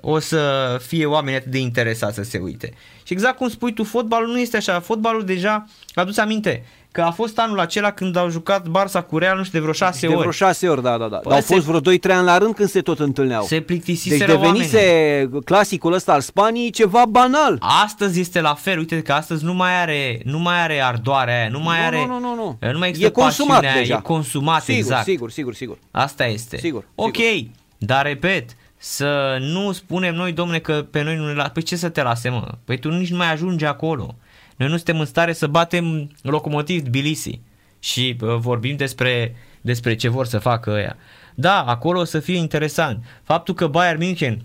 o 0.00 0.19
să 0.19 0.76
fie 0.87 1.07
oameni 1.07 1.37
atât 1.37 1.50
de 1.50 1.59
interesați 1.59 2.14
să 2.14 2.23
se 2.23 2.38
uite. 2.38 2.73
Și 3.02 3.12
exact 3.12 3.37
cum 3.37 3.49
spui 3.49 3.73
tu, 3.73 3.85
fotbalul 3.85 4.28
nu 4.28 4.38
este 4.38 4.57
așa. 4.57 4.80
Fotbalul 4.80 5.25
deja, 5.25 5.64
adus 5.95 6.16
aminte, 6.16 6.64
că 6.92 7.00
a 7.02 7.11
fost 7.11 7.38
anul 7.38 7.61
acela 7.61 7.90
când 7.90 8.16
au 8.16 8.28
jucat 8.30 8.66
Barça 8.68 9.06
cu 9.09 9.18
Real, 9.18 9.37
nu 9.37 9.42
știu, 9.42 9.52
de 9.52 9.61
vreo 9.61 9.73
șase 9.73 10.00
de 10.00 10.06
ori. 10.06 10.18
vreo 10.18 10.30
șase 10.30 10.68
ori, 10.68 10.82
da, 10.82 10.90
da, 10.99 11.09
da. 11.09 11.16
Păi 11.16 11.23
Dar 11.25 11.32
au 11.32 11.40
se- 11.40 11.54
fost 11.54 11.66
vreo 11.66 11.80
2-3 11.80 12.11
ani 12.16 12.25
la 12.25 12.38
rând 12.38 12.54
când 12.54 12.68
se 12.68 12.80
tot 12.80 12.99
întâlneau. 12.99 13.42
Se 13.44 13.56
deci 13.56 13.66
plictisiseră 13.66 14.32
devenise 14.32 15.28
clasicul 15.44 15.92
ăsta 15.92 16.12
al 16.12 16.20
Spaniei 16.20 16.70
ceva 16.70 17.04
banal. 17.09 17.56
Astăzi 17.85 18.20
este 18.20 18.40
la 18.40 18.54
fel, 18.54 18.78
uite 18.78 19.02
că 19.02 19.12
astăzi 19.12 19.44
nu 19.44 19.54
mai 19.54 19.80
are, 19.80 20.20
nu 20.25 20.38
mai 20.38 20.62
are 20.62 20.82
ardoarea 20.82 21.38
aia, 21.40 21.49
nu 21.49 21.61
mai 21.61 21.78
Nu, 21.80 21.87
are, 21.87 22.06
nu, 22.06 22.18
nu, 22.18 22.35
nu, 22.35 22.35
nu. 22.61 22.73
nu 22.73 22.78
mai 22.78 22.88
există 22.88 23.09
E 23.09 23.23
consumat 23.23 23.49
pasiunea 23.56 23.70
aia, 23.73 23.80
deja. 23.80 23.97
e 23.99 24.00
consumat, 24.02 24.62
sigur, 24.62 24.78
exact. 24.80 25.04
Sigur, 25.04 25.30
sigur, 25.30 25.54
sigur. 25.54 25.78
Asta 25.90 26.26
este. 26.26 26.56
Sigur, 26.56 26.85
Ok, 26.94 27.16
sigur. 27.16 27.50
dar 27.78 28.04
repet, 28.06 28.50
să 28.76 29.37
nu 29.40 29.73
spunem 29.73 30.14
noi, 30.14 30.32
domne, 30.32 30.59
că 30.59 30.85
pe 30.90 31.02
noi 31.02 31.16
nu 31.16 31.26
ne 31.26 31.32
lasă. 31.35 31.49
Păi 31.49 31.62
ce 31.62 31.76
să 31.76 31.88
te 31.88 32.02
lase, 32.02 32.28
mă? 32.28 32.49
Păi 32.64 32.78
tu 32.78 32.88
nici 32.90 33.11
nu 33.11 33.16
mai 33.16 33.32
ajungi 33.32 33.64
acolo. 33.64 34.14
Noi 34.61 34.69
nu 34.69 34.76
suntem 34.76 35.00
în 35.00 35.07
stare 35.07 35.33
să 35.33 35.47
batem 35.47 36.11
locomotiv 36.23 36.83
Tbilisi 36.83 37.40
și 37.79 38.17
uh, 38.21 38.35
vorbim 38.37 38.76
despre, 38.76 39.35
despre 39.61 39.95
ce 39.97 40.09
vor 40.09 40.26
să 40.26 40.38
facă 40.38 40.71
ăia. 40.71 40.97
Da, 41.35 41.62
acolo 41.64 42.00
o 42.00 42.05
să 42.05 42.21
fie 42.21 42.37
interesant. 42.37 43.05
Faptul 43.23 43.55
că 43.55 43.67
Bayern 43.67 43.99
München 44.02 44.40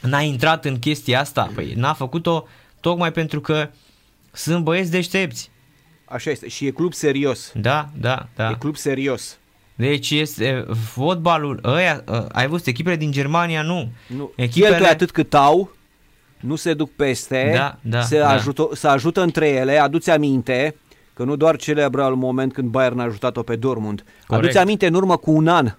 n-a 0.00 0.20
intrat 0.20 0.64
în 0.64 0.78
chestia 0.78 1.20
asta, 1.20 1.50
păi 1.54 1.72
n-a 1.76 1.92
făcut-o 1.92 2.46
tocmai 2.80 3.12
pentru 3.12 3.40
că 3.40 3.70
sunt 4.32 4.64
băieți 4.64 4.90
deștepți. 4.90 5.50
Așa 6.04 6.30
este. 6.30 6.48
Și 6.48 6.66
e 6.66 6.70
club 6.70 6.92
serios. 6.92 7.52
Da, 7.54 7.88
da, 8.00 8.28
da. 8.36 8.50
E 8.50 8.56
club 8.58 8.76
serios. 8.76 9.38
Deci 9.74 10.10
este 10.10 10.66
fotbalul, 10.92 11.60
ăia, 11.64 12.04
ă, 12.08 12.26
ai 12.32 12.46
văzut 12.46 12.66
echipele 12.66 12.96
din 12.96 13.10
Germania, 13.10 13.62
nu. 13.62 13.90
Nu. 14.06 14.32
Echipele- 14.36 14.68
Cheltuie 14.70 14.90
atât 14.90 15.10
cât 15.10 15.34
au, 15.34 15.76
nu 16.46 16.56
se 16.56 16.74
duc 16.74 16.90
peste, 16.96 17.52
Da, 17.56 17.76
da, 17.80 18.00
se, 18.00 18.18
da. 18.18 18.28
ajută, 18.28 18.68
se 18.72 18.86
ajută 18.88 19.22
între 19.22 19.48
ele, 19.48 19.78
aduți 19.78 20.10
aminte 20.10 20.76
că 21.14 21.24
nu 21.24 21.36
doar 21.36 21.56
celebră 21.56 22.02
al 22.02 22.14
moment 22.14 22.52
când 22.52 22.68
Bayern 22.68 22.98
a 22.98 23.02
ajutat-o 23.04 23.42
pe 23.42 23.56
Dortmund. 23.56 24.04
Corect. 24.26 24.44
Aduți 24.44 24.58
aminte 24.62 24.86
în 24.86 24.94
urmă 24.94 25.16
cu 25.16 25.30
un 25.30 25.48
an, 25.48 25.72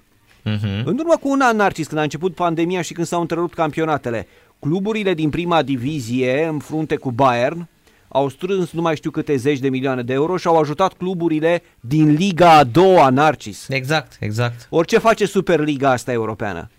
Uh-huh. 0.50 0.84
în 0.84 0.98
urmă 1.00 1.18
cu 1.22 1.30
un 1.30 1.42
an, 1.42 1.56
Narcis, 1.56 1.88
când 1.88 2.00
a 2.00 2.04
început 2.04 2.36
pandemia 2.36 2.82
și 2.82 2.94
când 2.94 3.08
s-au 3.08 3.22
întrerupt 3.22 3.54
campionatele, 3.54 4.28
cluburile 4.60 5.14
din 5.14 5.30
prima 5.30 5.62
divizie, 5.62 6.46
în 6.46 6.60
frunte 6.60 6.96
cu 6.96 7.12
Bayern, 7.12 7.68
au 8.08 8.30
strâns 8.30 8.72
nu 8.72 8.82
mai 8.82 8.96
știu 8.96 9.12
câte 9.12 9.36
zeci 9.36 9.60
de 9.60 9.70
milioane 9.70 10.02
de 10.02 10.14
euro 10.14 10.38
și 10.38 10.48
au 10.48 10.58
ajutat 10.60 10.94
cluburile 10.94 11.64
din 11.80 12.14
Liga 12.14 12.52
a 12.58 12.64
doua, 12.64 13.10
Narcis. 13.10 13.66
Exact, 13.70 14.18
exact. 14.20 14.68
Orice 14.70 14.98
face 14.98 15.26
Superliga 15.26 15.92
asta 15.92 16.12
europeană. 16.12 16.70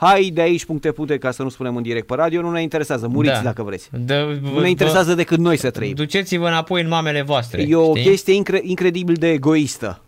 Hai 0.00 0.30
de 0.34 0.40
aici 0.40 0.64
puncte 0.64 0.92
puncte 0.92 1.18
ca 1.18 1.30
să 1.30 1.42
nu 1.42 1.48
spunem 1.48 1.76
în 1.76 1.82
direct 1.82 2.06
pe 2.06 2.14
radio, 2.14 2.40
nu 2.40 2.50
ne 2.50 2.62
interesează, 2.62 3.08
muriți 3.08 3.34
Da. 3.34 3.40
dacă 3.42 3.62
vreți. 3.62 3.88
De, 3.92 4.38
Nu 4.42 4.60
ne 4.60 4.68
interesează 4.68 5.14
decât 5.14 5.38
noi 5.38 5.56
să 5.56 5.70
trăim. 5.70 5.94
Duceți-vă 5.94 6.46
înapoi 6.46 6.82
în 6.82 6.88
mamele 6.88 7.22
voastre. 7.22 7.62
E 7.62 7.74
o 7.74 7.94
știi? 7.96 8.10
chestie 8.10 8.34
incre- 8.34 8.60
incredibil 8.62 9.14
de 9.14 9.28
egoistă. 9.30 10.02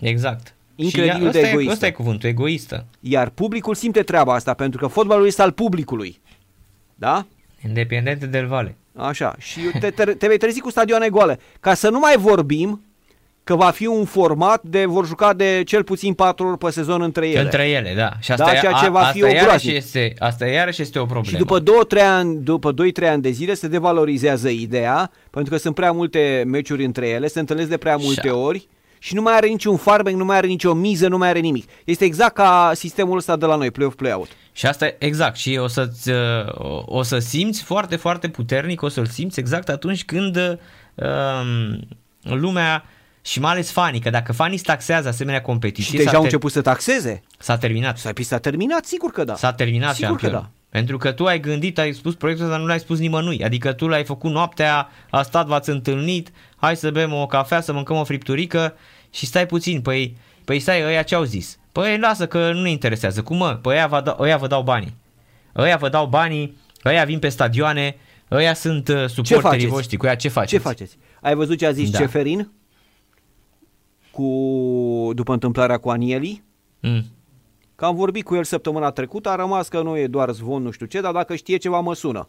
Exact. 0.00 0.54
Incredibil 0.74 1.14
Și 1.14 1.20
de 1.22 1.26
ăsta 1.28 1.38
e, 1.40 1.50
egoistă. 1.50 1.72
ăsta 1.72 1.86
e 1.86 1.90
cuvântul, 1.90 2.28
egoistă. 2.28 2.84
Iar 3.00 3.28
publicul 3.28 3.74
simte 3.74 4.02
treaba 4.02 4.34
asta 4.34 4.54
pentru 4.54 4.80
că 4.80 4.86
fotbalul 4.86 5.26
este 5.26 5.42
al 5.42 5.52
publicului. 5.52 6.20
Da? 6.94 7.26
Independente 7.66 8.26
del 8.26 8.46
Vale. 8.46 8.76
Așa. 8.96 9.34
Și 9.38 9.60
te, 9.80 9.90
te, 9.90 10.04
te 10.04 10.26
vei 10.26 10.38
trezi 10.38 10.60
cu 10.60 10.70
stadioane 10.70 11.08
goale. 11.08 11.38
Ca 11.60 11.74
să 11.74 11.88
nu 11.90 11.98
mai 11.98 12.16
vorbim 12.16 12.82
că 13.44 13.54
va 13.56 13.70
fi 13.70 13.86
un 13.86 14.04
format 14.04 14.62
de 14.62 14.84
vor 14.84 15.06
juca 15.06 15.32
de 15.32 15.62
cel 15.66 15.84
puțin 15.84 16.14
4 16.14 16.46
ori 16.46 16.58
pe 16.58 16.70
sezon 16.70 17.02
între 17.02 17.28
ele. 17.28 17.40
Între 17.40 17.68
ele, 17.68 17.94
da. 17.96 18.10
Și 18.20 18.32
asta, 18.32 18.44
Da, 18.44 18.52
e, 18.52 18.58
ceea 18.60 18.72
ce 18.72 18.86
a, 18.86 18.90
va 18.90 19.00
fi 19.00 19.06
asta, 19.22 19.24
o 19.24 19.26
iarăși 19.26 19.44
groaznic. 19.44 19.74
este, 19.76 20.14
asta 20.18 20.46
iarăși 20.46 20.82
este 20.82 20.98
o 20.98 21.04
problemă. 21.04 21.26
Și 21.36 21.36
după 21.36 21.60
2-3 21.60 22.00
ani, 22.02 22.36
după 22.42 22.72
2-3 22.72 23.08
ani 23.08 23.22
de 23.22 23.30
zile 23.30 23.54
se 23.54 23.68
devalorizează 23.68 24.48
ideea, 24.48 25.10
pentru 25.30 25.52
că 25.52 25.58
sunt 25.58 25.74
prea 25.74 25.92
multe 25.92 26.42
meciuri 26.46 26.84
între 26.84 27.08
ele, 27.08 27.26
se 27.26 27.40
întâlnesc 27.40 27.68
de 27.68 27.76
prea 27.76 27.96
multe 27.96 28.28
Și- 28.28 28.34
ori 28.34 28.68
și 28.98 29.14
nu 29.14 29.22
mai 29.22 29.34
are 29.36 29.46
niciun 29.48 29.76
farmec, 29.76 30.14
nu 30.14 30.24
mai 30.24 30.36
are 30.36 30.46
nicio 30.46 30.72
miză, 30.74 31.08
nu 31.08 31.18
mai 31.18 31.28
are 31.28 31.38
nimic. 31.38 31.68
Este 31.84 32.04
exact 32.04 32.34
ca 32.34 32.70
sistemul 32.74 33.16
ăsta 33.16 33.36
de 33.36 33.46
la 33.46 33.56
noi, 33.56 33.70
play-off, 33.70 33.96
play-out. 33.96 34.28
Și 34.52 34.66
asta 34.66 34.86
e 34.86 34.96
exact 34.98 35.36
și 35.36 35.58
o 35.62 35.66
să 35.66 35.88
o, 36.54 36.82
o 36.86 37.02
să 37.02 37.18
simți 37.18 37.62
foarte 37.62 37.96
foarte 37.96 38.28
puternic, 38.28 38.82
o 38.82 38.88
să-l 38.88 39.06
simți 39.06 39.40
exact 39.40 39.68
atunci 39.68 40.04
când 40.04 40.36
um, 40.94 41.80
lumea 42.22 42.84
și 43.24 43.40
mai 43.40 43.50
ales 43.52 43.70
fanii, 43.70 44.00
că 44.00 44.10
dacă 44.10 44.32
fanii 44.32 44.58
taxează 44.58 45.08
asemenea 45.08 45.40
Și 45.40 45.46
competiții, 45.46 45.96
deja 45.98 46.10
s-a, 46.10 46.16
au 46.16 46.22
ter- 46.22 46.24
început 46.24 46.52
să 46.52 46.60
taxeze. 46.60 47.22
s-a 47.38 47.56
terminat. 47.58 47.98
S-a, 47.98 48.12
s-a 48.20 48.38
terminat, 48.38 48.84
sigur 48.84 49.10
că 49.10 49.24
da. 49.24 49.34
S-a 49.36 49.52
terminat 49.52 49.94
Sigur 49.94 50.16
că 50.16 50.20
șampion. 50.20 50.40
da. 50.42 50.50
Pentru 50.68 50.96
că 50.98 51.12
tu 51.12 51.24
ai 51.26 51.40
gândit, 51.40 51.78
ai 51.78 51.92
spus 51.92 52.14
proiectul 52.14 52.46
ăsta, 52.46 52.58
nu 52.58 52.66
l-ai 52.66 52.78
spus 52.78 52.98
nimănui. 52.98 53.44
Adică 53.44 53.72
tu 53.72 53.88
l-ai 53.88 54.04
făcut 54.04 54.30
noaptea, 54.30 54.88
a 55.10 55.22
stat, 55.22 55.46
v-ați 55.46 55.70
întâlnit, 55.70 56.30
hai 56.56 56.76
să 56.76 56.90
bem 56.90 57.12
o 57.12 57.26
cafea, 57.26 57.60
să 57.60 57.72
mâncăm 57.72 57.96
o 57.96 58.04
fripturică 58.04 58.74
și 59.10 59.26
stai 59.26 59.46
puțin. 59.46 59.80
Păi, 59.80 60.16
păi 60.44 60.60
stai, 60.60 60.82
ăia 60.84 61.02
ce 61.02 61.14
au 61.14 61.22
zis? 61.24 61.58
Păi 61.72 61.98
lasă 61.98 62.26
că 62.26 62.52
nu 62.52 62.60
ne 62.62 62.70
interesează. 62.70 63.22
Cum 63.22 63.36
mă? 63.36 63.58
Păi 63.62 63.74
ăia 63.74 63.86
vă, 63.86 64.00
dau, 64.00 64.16
ăia 64.20 64.36
vă 64.36 64.46
dau 64.46 64.62
banii. 64.62 64.96
Ăia 65.56 65.76
vă 65.76 65.88
dau 65.88 66.06
banii, 66.06 66.56
ăia 66.84 67.04
vin 67.04 67.18
pe 67.18 67.28
stadioane, 67.28 67.96
ăia 68.30 68.54
sunt 68.54 68.88
uh, 68.88 68.94
suporterii 69.08 69.40
faceți? 69.40 69.66
voștri. 69.66 69.96
Cu 69.96 70.06
ea 70.06 70.16
ce 70.16 70.28
faceți? 70.28 70.52
Ce 70.52 70.58
faceți? 70.58 70.96
Ai 71.20 71.34
văzut 71.34 71.58
ce 71.58 71.66
a 71.66 71.70
zis 71.72 71.90
Da. 71.90 71.98
Ceferin? 71.98 72.50
Cu, 74.14 75.10
după 75.14 75.32
întâmplarea 75.32 75.76
cu 75.78 75.88
Anieli? 75.90 76.42
Mm. 76.80 77.04
Că 77.76 77.84
am 77.84 77.94
vorbit 77.94 78.24
cu 78.24 78.34
el 78.34 78.44
săptămâna 78.44 78.90
trecută, 78.90 79.28
a 79.28 79.34
rămas 79.34 79.68
că 79.68 79.82
nu 79.82 79.96
e 79.98 80.06
doar 80.06 80.30
zvon, 80.30 80.62
nu 80.62 80.70
știu 80.70 80.86
ce, 80.86 81.00
dar 81.00 81.12
dacă 81.12 81.34
știe 81.34 81.56
ceva 81.56 81.80
mă 81.80 81.94
sună. 81.94 82.28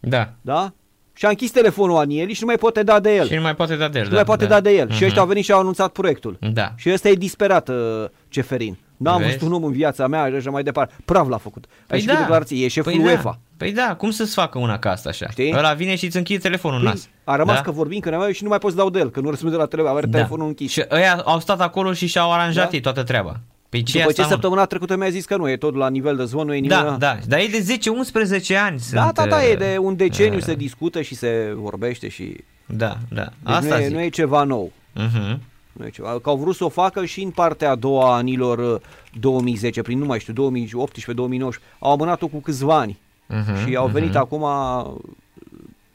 Da. 0.00 0.32
Da? 0.40 0.72
Și 1.12 1.26
a 1.26 1.28
închis 1.28 1.50
telefonul 1.50 1.96
Anieli 1.96 2.32
și 2.32 2.40
nu 2.40 2.46
mai 2.46 2.56
poate 2.56 2.82
da 2.82 3.00
de 3.00 3.14
el. 3.14 3.26
Și 3.26 3.34
nu 3.34 3.40
mai 3.40 3.54
poate 3.54 3.76
da 3.76 3.88
de 3.88 3.98
el. 3.98 4.04
nu 4.04 4.10
da, 4.10 4.14
mai 4.14 4.24
poate 4.24 4.46
da, 4.46 4.60
de 4.60 4.70
el. 4.70 4.88
Și 4.90 4.94
Mhm. 4.96 5.04
ăștia 5.04 5.20
au 5.20 5.26
venit 5.28 5.44
și 5.44 5.52
au 5.52 5.60
anunțat 5.60 5.92
proiectul. 5.92 6.38
Da. 6.52 6.72
Și 6.76 6.90
ăsta 6.92 7.08
e 7.08 7.14
disperat, 7.14 7.68
uh, 7.68 8.04
Ceferin. 8.28 8.78
N-am 8.96 9.18
Vezi? 9.18 9.32
văzut 9.32 9.48
un 9.48 9.54
om 9.54 9.64
în 9.64 9.72
viața 9.72 10.06
mea 10.06 10.28
și 10.28 10.34
așa 10.34 10.50
mai 10.50 10.62
departe. 10.62 10.94
Prav 11.04 11.28
l-a 11.28 11.36
făcut. 11.36 11.64
Ai 11.68 11.70
Păi 11.86 12.00
și 12.00 12.06
da. 12.06 12.12
cu 12.14 12.18
declarație, 12.20 12.64
e 12.64 12.68
șeful 12.68 12.92
păi 12.92 13.00
UEFA. 13.04 13.22
Da. 13.22 13.38
Păi 13.56 13.72
da, 13.72 13.94
cum 13.98 14.10
să-ți 14.10 14.34
facă 14.34 14.58
una 14.58 14.78
ca 14.78 14.90
asta 14.90 15.08
așa? 15.08 15.26
Știi? 15.30 15.52
Ăla 15.56 15.72
vine 15.72 15.94
și 15.96 16.04
îți 16.04 16.16
închide 16.16 16.38
telefonul 16.38 16.78
în 16.78 16.84
Păi, 16.84 16.92
nas. 16.92 17.08
a 17.24 17.36
rămas 17.36 17.54
da? 17.56 17.60
că 17.60 17.70
vorbim 17.70 18.00
că 18.00 18.10
ne 18.10 18.32
și 18.32 18.42
nu 18.42 18.48
mai 18.48 18.58
poți 18.58 18.76
dau 18.76 18.90
de 18.90 18.98
el, 18.98 19.10
că 19.10 19.20
nu 19.20 19.30
răspunde 19.30 19.56
la 19.56 19.66
telefon, 19.66 19.96
are 19.96 20.06
Da. 20.06 20.12
telefonul 20.16 20.46
închis. 20.46 20.70
Și 20.70 20.84
ăia 20.90 21.22
au 21.24 21.40
stat 21.40 21.60
acolo 21.60 21.92
și 21.92 22.06
și-au 22.06 22.32
aranjat 22.32 22.64
Da. 22.70 22.74
ei 22.76 22.80
toată 22.80 23.02
treaba. 23.02 23.40
Păi 23.68 23.82
ce 23.82 23.92
După 23.98 24.08
asta, 24.08 24.22
ce 24.22 24.28
mă? 24.28 24.32
săptămâna 24.34 24.64
trecută 24.64 24.96
mi-a 24.96 25.08
zis 25.08 25.24
că 25.24 25.36
nu, 25.36 25.50
e 25.50 25.56
tot 25.56 25.74
la 25.74 25.88
nivel 25.88 26.16
de 26.16 26.24
zvon, 26.24 26.46
nu 26.46 26.52
e 26.52 26.56
nimic. 26.56 26.70
Da, 26.70 26.96
da, 26.98 27.16
dar 27.26 27.38
e 27.38 27.46
de 27.46 27.58
10-11 27.58 28.56
ani 28.56 28.76
Da, 28.92 29.02
sunt, 29.02 29.14
da, 29.14 29.26
da, 29.26 29.44
e 29.44 29.54
de 29.56 29.76
uh, 29.78 29.84
un 29.86 29.96
deceniu 29.96 30.36
uh, 30.36 30.42
se 30.42 30.54
discută 30.54 31.02
și 31.02 31.14
se 31.14 31.52
vorbește 31.56 32.08
și... 32.08 32.36
Da, 32.66 32.96
da, 33.08 33.22
Deci 33.22 33.54
asta 33.54 33.74
nu, 33.76 33.80
e, 33.82 33.84
zic. 33.86 33.94
nu 33.94 34.00
e 34.02 34.08
ceva 34.08 34.42
nou. 34.42 34.72
Mhm. 34.92 35.40
Nu 35.74 35.86
e 35.86 35.90
ceva. 35.90 36.18
Că 36.20 36.28
au 36.28 36.36
vrut 36.36 36.54
să 36.54 36.64
o 36.64 36.68
facă 36.68 37.04
și 37.04 37.22
în 37.22 37.30
partea 37.30 37.70
a 37.70 37.74
doua 37.74 38.12
a 38.12 38.16
anilor 38.16 38.58
uh, 38.74 38.80
2010, 39.20 39.82
prin 39.82 39.98
nu 39.98 40.04
mai 40.04 40.20
știu, 40.20 40.50
2018-2019. 40.52 41.60
Au 41.78 41.92
amânat-o 41.92 42.26
cu 42.26 42.38
câțiva 42.40 42.78
ani. 42.78 42.98
Mhm, 43.28 43.66
și 43.66 43.74
au 43.76 43.86
venit 43.86 44.08
mhm. 44.08 44.18
acum, 44.18 44.42
uh, 44.42 44.94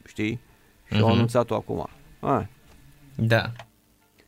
știi, 0.08 0.40
și 0.92 0.94
au 1.00 1.06
Mhm. 1.06 1.14
anunțat-o 1.14 1.54
acum. 1.54 1.86
A. 2.20 2.46
Da. 3.14 3.52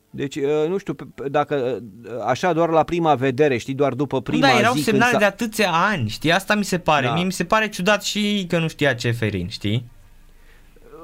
Deci, 0.09 0.35
uh, 0.35 0.65
nu 0.67 0.77
știu, 0.77 0.93
pe- 0.93 1.07
pe- 1.15 1.29
dacă 1.29 1.81
uh, 2.05 2.11
așa 2.25 2.53
doar 2.53 2.69
la 2.69 2.83
prima 2.83 3.15
vedere, 3.15 3.57
știi, 3.57 3.73
doar 3.73 3.93
după 3.93 4.21
prima 4.21 4.47
da, 4.47 4.59
erau 4.59 4.73
zi 4.73 4.83
semnale 4.83 5.09
când 5.11 5.19
de 5.21 5.27
s-a... 5.27 5.31
atâția 5.31 5.71
ani, 5.71 6.09
știi? 6.09 6.31
Asta 6.31 6.55
mi 6.55 6.63
se 6.63 6.79
pare. 6.79 7.05
Da. 7.05 7.13
Mie 7.13 7.23
mi 7.23 7.31
se 7.31 7.45
pare 7.45 7.69
ciudat 7.69 8.03
și 8.03 8.45
că 8.49 8.59
nu 8.59 8.67
știa 8.67 8.93
Ceferin, 8.93 9.47
știi? 9.49 9.85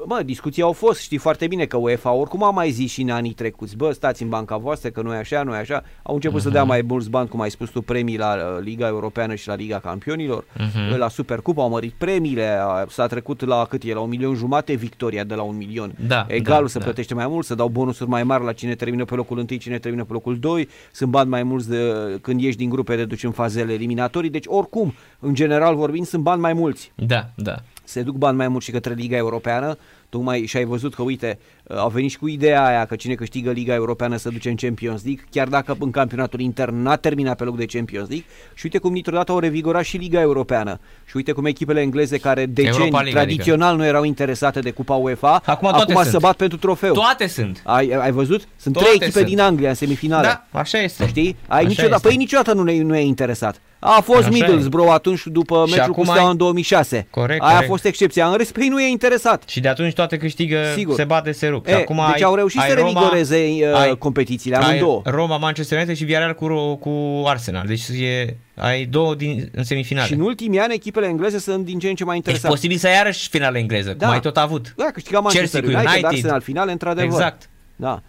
Mă, 0.06 0.22
discuții 0.26 0.62
au 0.62 0.72
fost, 0.72 1.00
știi 1.02 1.18
foarte 1.18 1.48
bine 1.48 1.66
că 1.66 1.78
UEFA 1.78 2.12
oricum 2.12 2.44
a 2.44 2.50
mai 2.50 2.70
zis 2.72 2.92
și 2.92 3.02
în 3.02 3.10
anii 3.10 3.34
trecuți, 3.34 3.76
bă, 3.76 3.92
stați 3.92 4.24
în 4.24 4.30
banca 4.30 4.58
voastră 4.58 4.90
că 4.90 5.02
nu 5.02 5.14
e 5.14 5.18
așa, 5.18 5.44
nu 5.44 5.54
e 5.56 5.58
așa. 5.58 5.84
Au 6.04 6.14
început 6.16 6.42
să 6.42 6.50
dea 6.50 6.64
mai 6.64 6.82
mulți 6.88 7.10
bani, 7.10 7.28
cum 7.28 7.42
ai 7.42 7.50
spus 7.52 7.70
tu, 7.70 7.82
premii 7.82 8.18
la 8.18 8.34
uh, 8.36 8.64
Liga 8.64 8.88
Europeană 8.88 9.36
și 9.36 9.48
la 9.48 9.56
Liga 9.56 9.80
Campionilor. 9.80 10.46
Mhm. 10.58 10.98
La 10.98 11.08
Supercupa 11.10 11.62
au 11.62 11.70
mărit 11.70 11.94
premiile, 11.98 12.48
a- 12.62 12.86
s-a 12.90 13.08
trecut 13.08 13.46
la 13.46 13.66
cât 13.70 13.84
e, 13.84 13.94
la 13.94 14.00
un 14.00 14.10
milion 14.10 14.36
jumate 14.36 14.74
victoria 14.74 15.24
de 15.24 15.36
la 15.36 15.42
un 15.42 15.58
milion. 15.58 15.92
Da, 16.08 16.26
Egalul 16.28 16.64
da, 16.66 16.70
se 16.72 16.78
da. 16.78 16.84
plătește 16.84 17.14
mai 17.14 17.28
mult, 17.28 17.46
să 17.46 17.56
dau 17.56 17.68
bonusuri 17.68 18.10
mai 18.10 18.24
mari 18.24 18.44
la 18.44 18.52
cine 18.54 18.76
termină 18.76 19.06
pe 19.06 19.16
locul 19.16 19.38
1, 19.38 19.46
cine 19.60 19.78
termină 19.80 20.04
pe 20.04 20.14
locul 20.14 20.40
2, 20.40 20.68
sunt 20.92 21.10
bani 21.10 21.30
mai 21.30 21.44
mulți 21.44 21.70
de, 21.70 21.94
când 22.22 22.42
ieși 22.42 22.58
din 22.58 22.70
grupe 22.70 22.96
de 22.96 23.06
duci 23.06 23.24
în 23.24 23.32
fazele 23.32 23.74
eliminatorii, 23.74 24.30
deci 24.30 24.46
oricum, 24.48 24.94
în 25.20 25.34
general 25.34 25.76
vorbind, 25.76 26.06
sunt 26.06 26.24
bani 26.24 26.42
mai 26.42 26.54
mulți 26.54 26.92
Da, 26.96 27.30
da. 27.36 27.56
Se 27.90 28.02
duc 28.02 28.16
bani 28.16 28.38
mai 28.38 28.48
mult 28.48 28.64
și 28.64 28.72
către 28.72 28.94
Liga 28.94 29.18
Europeană, 29.18 29.78
tocmai 30.10 30.46
și 30.46 30.58
ai 30.58 30.66
văzut 30.66 30.96
că, 30.96 31.02
uite, 31.02 31.40
uh, 31.64 31.78
au 31.78 31.90
venit 31.90 32.10
și 32.12 32.18
cu 32.18 32.28
ideea 32.28 32.66
aia 32.66 32.86
că 32.86 32.96
cine 32.96 33.14
câștigă 33.14 33.52
Liga 33.52 33.74
Europeană 33.74 34.16
să 34.18 34.30
duce 34.30 34.50
în 34.50 34.56
Champions 34.56 35.04
League, 35.04 35.24
chiar 35.32 35.48
dacă 35.48 35.76
în 35.80 35.92
campionatul 35.92 36.40
intern 36.40 36.82
n-a 36.82 36.96
terminat 36.96 37.38
pe 37.38 37.44
loc 37.44 37.58
de 37.58 37.66
Champions 37.66 38.08
League, 38.10 38.26
și 38.54 38.62
uite 38.66 38.78
cum 38.78 38.94
dintr-o 38.94 39.16
dată 39.16 39.32
au 39.32 39.40
revigorat 39.40 39.84
și 39.84 39.98
Liga 39.98 40.20
Europeană. 40.22 40.80
Și 41.06 41.16
uite 41.16 41.32
cum 41.32 41.46
echipele 41.46 41.82
engleze 41.82 42.18
care 42.18 42.46
decenii 42.46 42.78
Europa 42.80 43.02
League, 43.02 43.12
tradițional 43.22 43.76
nu 43.76 43.86
erau 43.86 44.04
interesate 44.04 44.60
de 44.60 44.72
Cupa 44.72 44.94
UEFA, 44.94 45.42
Acum 45.46 45.70
toate 45.70 45.92
acum 45.92 46.02
sunt. 46.02 46.14
se 46.14 46.18
bat 46.20 46.36
pentru 46.36 46.58
trofeu. 46.58 46.94
Toate 46.94 47.28
sunt. 47.28 47.62
Ai, 47.66 47.90
ai 47.90 48.12
văzut? 48.12 48.48
Sunt 48.58 48.74
Toate 48.74 48.88
trei 48.90 49.00
echipe 49.02 49.18
sunt. 49.20 49.30
din 49.30 49.40
Anglia 49.40 49.70
în 49.70 49.76
semifinale. 49.76 50.28
Da, 50.28 50.60
așa 50.60 50.78
este. 50.82 51.08
Știi? 51.08 51.36
Ai 51.48 51.60
Așa 51.60 51.68
niciodată, 51.68 51.96
este. 51.96 52.08
păi 52.08 52.18
niciodată 52.18 52.54
nu, 52.54 52.64
ne, 52.64 52.82
nu 52.82 52.96
e 52.98 53.02
interesat. 53.02 53.62
A 53.82 54.02
fost 54.02 54.20
Așa 54.20 54.30
Middlesbrough 54.30 54.92
atunci 54.92 55.22
după 55.26 55.64
Și 55.68 55.72
meciul 55.74 55.86
cu 55.86 55.92
acum 55.92 56.04
Steaua 56.04 56.24
ai- 56.26 56.32
în 56.32 56.38
2006. 56.38 57.08
Corect, 57.10 57.42
Aia 57.42 57.50
a 57.50 57.54
corect. 57.54 57.70
fost 57.70 57.86
excepția. 57.86 58.28
În 58.28 58.38
rest, 58.38 58.52
pe 58.52 58.60
ei 58.62 58.68
nu 58.68 58.82
e 58.82 58.88
interesat. 58.88 59.44
Și 59.48 59.60
de 59.60 59.68
atunci 59.68 59.94
toate 59.94 60.18
câștigă, 60.18 60.58
Sigur. 60.76 60.96
se 60.96 61.04
bate, 61.04 61.32
se 61.32 61.48
rup. 61.48 61.68
E, 61.68 61.70
Și 61.70 61.76
acum 61.76 61.96
deci 62.12 62.16
ai, 62.16 62.22
au 62.22 62.36
reușit 62.36 62.60
ai 62.60 62.68
să 62.70 62.74
Roma, 62.74 62.88
revigoreze 62.88 63.48
uh, 63.72 63.80
ai- 63.80 63.98
competițiile 63.98 64.58
ai 64.58 64.64
amândouă. 64.64 65.02
Roma, 65.06 65.38
Manchester 65.38 65.78
United 65.78 65.96
și 65.96 66.04
Villarreal 66.04 66.34
cu, 66.36 66.76
cu 66.76 67.24
Arsenal. 67.28 67.68
Deci 67.68 67.82
e, 68.02 68.36
ai 68.56 68.86
două 68.86 69.16
din, 69.16 69.50
în 69.56 69.64
semifinale. 69.64 70.08
Și 70.08 70.14
în 70.14 70.20
ultimii 70.22 70.60
ani 70.60 70.74
echipele 70.74 71.08
engleze 71.08 71.40
sunt 71.40 71.66
din 71.66 71.80
ce 71.80 71.90
în 71.90 71.96
ce 71.96 72.04
mai 72.04 72.14
e 72.14 72.18
interesate. 72.18 72.54
posibil 72.54 72.78
să 72.78 72.88
ai 72.88 72.94
iarăși 72.94 73.30
finală 73.30 73.58
engleză, 73.58 73.94
Da. 73.98 74.06
cum 74.06 74.14
ai 74.14 74.20
tot 74.22 74.38
avut. 74.38 74.74
Da, 74.78 74.86
câștiga 74.94 75.20
Manchester 75.20 75.62
Chelsea 75.62 75.80
cu 75.82 75.86
United, 75.86 76.04
United. 76.04 76.18
Arsenal 76.20 76.42
finale, 76.42 76.72
într-adevăr. 76.72 77.12
Exact. 77.20 77.50
Da. 77.76 78.02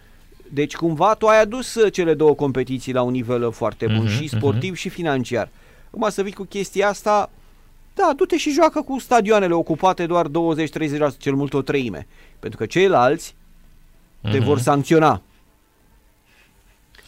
Deci 0.53 0.75
cumva 0.75 1.13
tu 1.17 1.25
ai 1.27 1.41
adus 1.41 1.75
uh, 1.75 1.91
cele 1.93 2.13
două 2.13 2.33
competiții 2.35 2.93
la 2.93 3.01
un 3.01 3.11
nivel 3.11 3.43
uh, 3.43 3.51
foarte 3.53 3.85
bun, 3.85 4.03
Mhm, 4.03 4.07
și 4.21 4.27
sportiv 4.27 4.75
și 4.75 4.89
financiar. 4.89 5.49
Acum 5.93 6.09
să 6.09 6.23
vii 6.23 6.31
cu 6.33 6.43
chestia 6.43 6.87
asta, 6.87 7.29
da, 7.95 8.13
du-te 8.15 8.37
și 8.37 8.51
joacă 8.51 8.81
cu 8.81 8.99
stadioanele 8.99 9.53
ocupate 9.53 10.05
doar 10.05 10.27
20-30%, 10.27 11.17
cel 11.17 11.33
mult 11.35 11.53
o 11.53 11.61
treime. 11.61 12.07
Pentru 12.39 12.59
că 12.59 12.65
ceilalți 12.65 13.35
te 14.21 14.37
Mhm. 14.37 14.43
vor 14.45 14.59
sancționa. 14.59 15.21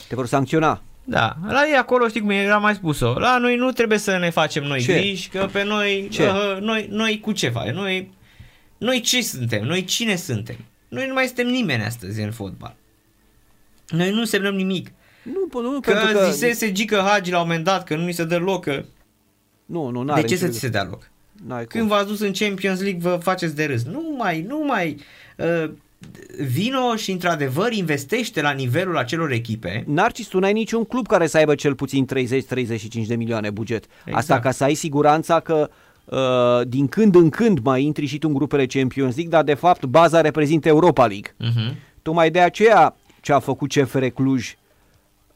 Te 0.08 0.16
vor 0.16 0.28
sancționa. 0.28 0.82
Da, 1.04 1.36
la 1.48 1.68
ei 1.68 1.76
acolo 1.76 2.08
știi 2.08 2.22
cum 2.22 2.30
e, 2.30 2.50
am 2.52 2.62
mai 2.62 2.74
spus-o. 2.76 3.20
La 3.20 3.38
noi 3.38 3.56
nu 3.56 3.72
trebuie 3.72 3.98
să 3.98 4.18
ne 4.18 4.30
facem 4.30 4.64
noi 4.64 4.82
Ce? 4.82 4.94
griji, 4.94 5.30
că 5.30 5.50
pe 5.52 5.64
noi, 5.64 6.08
Ce? 6.12 6.28
uh, 6.30 6.58
noi, 6.60 6.88
noi 6.90 7.20
cu 7.20 7.32
ce 7.32 7.50
facem? 7.50 7.76
Noi, 7.76 8.12
noi 8.78 9.02
ce 9.02 9.22
suntem? 9.22 9.64
Noi 9.64 9.84
cine 9.84 10.16
suntem? 10.16 10.56
Noi 10.88 11.08
nu 11.08 11.14
mai 11.14 11.26
suntem 11.26 11.48
nimeni 11.48 11.84
astăzi 11.84 12.22
în 12.22 12.32
fotbal. 12.32 12.76
Noi 13.88 14.12
nu 14.12 14.24
semnăm 14.26 14.56
nimic. 14.56 14.92
Nu, 15.24 15.62
nu 15.62 15.80
Că, 15.80 15.92
pentru 15.92 16.18
că... 16.18 16.30
zisese 16.32 16.72
Gică 16.72 17.04
Hagi 17.08 17.32
la 17.32 17.40
un 17.42 17.48
moment 17.48 17.64
dat 17.64 17.84
că 17.84 17.96
nu 17.96 18.06
ni 18.06 18.12
se 18.14 18.24
dă 18.26 18.38
loc, 18.38 18.64
că 18.64 18.84
Nu, 19.66 19.90
nu, 19.90 20.02
n-are 20.02 20.22
de 20.22 20.28
ce 20.28 20.36
să 20.36 20.46
nicio- 20.46 20.54
ți 20.54 20.60
se 20.60 20.70
dea 20.70 20.84
loc? 20.90 21.10
N-ai 21.48 21.66
Când 21.66 21.88
cum. 21.88 21.96
v-ați 21.98 22.08
dus 22.08 22.20
în 22.20 22.32
Champions 22.34 22.82
League 22.82 23.00
vă 23.02 23.20
faceți 23.22 23.56
de 23.56 23.66
râs. 23.66 23.84
Nu 23.84 24.16
mai, 24.18 24.42
nu 24.48 24.64
mai. 24.68 24.98
Uh, 25.38 25.70
vino 26.48 26.96
și 26.96 27.12
într-adevăr 27.12 27.72
investește 27.72 28.42
la 28.42 28.52
nivelul 28.52 28.98
acelor 28.98 29.32
echipe. 29.32 29.84
Narcis, 29.88 30.28
tu 30.28 30.40
n-ai 30.40 30.54
niciun 30.54 30.84
club 30.86 31.08
care 31.08 31.28
să 31.28 31.38
aibă 31.38 31.56
cel 31.56 31.76
puțin 31.76 32.06
30-35 32.06 33.06
de 33.08 33.16
milioane 33.16 33.50
buget. 33.50 33.84
Exact. 34.06 34.18
Asta 34.18 34.40
ca 34.40 34.52
să 34.52 34.64
ai 34.64 34.74
siguranța 34.74 35.40
că 35.40 35.70
uh, 36.06 36.68
din 36.68 36.88
când 36.88 37.16
în 37.16 37.30
când 37.30 37.60
mai 37.60 37.84
intri 37.84 38.06
și 38.06 38.18
tu 38.18 38.28
în 38.28 38.34
grupele 38.34 38.66
Champions 38.66 39.16
League, 39.16 39.32
dar 39.34 39.44
de 39.44 39.54
fapt 39.54 39.86
baza 39.86 40.22
reprezintă 40.22 40.68
Europa 40.68 41.06
League. 41.06 41.32
Uh-huh. 41.40 41.76
Tocmai 42.02 42.32
de 42.32 42.40
aceea 42.40 42.96
ce 43.22 43.34
a 43.34 43.40
făcut 43.40 43.74
CFR 43.74 44.06
Cluj 44.06 44.54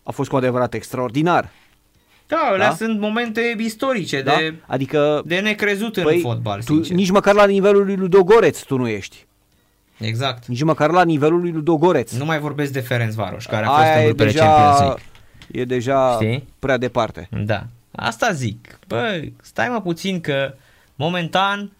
a 0.08 0.12
fost 0.12 0.30
cu 0.30 0.36
adevărat 0.36 0.74
extraordinar. 0.74 1.50
Da, 2.28 2.38
alea 2.38 2.68
Da? 2.70 2.76
sunt 2.76 3.00
momente 3.00 3.56
istorice 3.60 4.22
Da? 4.22 4.36
de, 4.38 4.56
Adică 4.66 5.22
de 5.26 5.40
necrezut 5.40 5.98
în 5.98 6.04
păi, 6.04 6.20
fotbal, 6.20 6.64
tu, 6.64 6.74
sincer. 6.74 6.96
nici 6.96 7.10
măcar 7.10 7.34
la 7.34 7.46
nivelul 7.46 7.86
lui 7.86 7.96
Ludogoreț 7.96 8.60
tu 8.62 8.78
nu 8.78 8.88
ești. 8.88 9.26
Exact. 9.98 10.46
Nici 10.46 10.64
măcar 10.64 10.92
la 10.92 11.04
nivelul 11.04 11.40
lui 11.40 11.52
Ludogoreț. 11.52 12.12
Nu 12.12 12.26
mai 12.26 12.40
vorbesc 12.40 12.72
de 12.72 12.80
Ferenc 12.80 13.12
Varoș, 13.12 13.46
care 13.46 13.66
a 13.66 13.70
fost 13.70 13.82
Aia 13.82 13.94
în 13.96 14.02
e 14.02 14.06
grupele 14.06 14.32
deja, 14.32 14.46
Champions 14.46 14.80
League. 14.80 15.04
e 15.52 15.66
deja 15.66 16.12
Știi? 16.22 16.48
prea 16.60 16.78
departe. 16.78 17.30
Da. 17.46 17.64
Asta 17.96 18.32
zic. 18.32 18.80
Bă, 18.88 19.22
stai 19.42 19.68
mă 19.70 19.82
puțin 19.82 20.22
că 20.22 20.54
momentan 20.96 21.72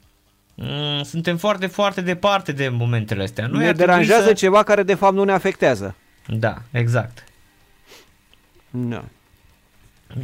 m- 0.62 1.02
suntem 1.04 1.38
foarte, 1.38 1.68
foarte 1.68 2.02
departe 2.02 2.52
de 2.52 2.70
momentele 2.70 3.24
astea. 3.24 3.48
Noi 3.48 3.60
ne 3.62 3.68
ar 3.68 3.74
trebui 3.76 3.86
deranjează 3.94 4.28
să... 4.28 4.34
ceva 4.34 4.64
care 4.64 4.84
de 4.84 4.94
fapt 4.94 5.14
nu 5.14 5.24
ne 5.24 5.32
afectează. 5.32 5.96
Da, 6.28 6.56
exact. 6.72 7.24
No. 8.70 9.02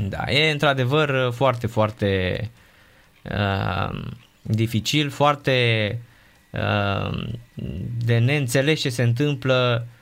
Da, 0.10 0.24
e 0.32 0.52
într-adevăr 0.52 1.32
foarte, 1.34 1.68
foarte 1.68 2.40
uh, 3.24 4.02
dificil, 4.42 5.10
foarte 5.10 6.00
uh, 6.50 7.24
de 8.06 8.18
neînțeles 8.18 8.80
ce 8.80 8.90
se 8.90 9.04
întâmplă 9.04 9.86
uh, 9.88 10.02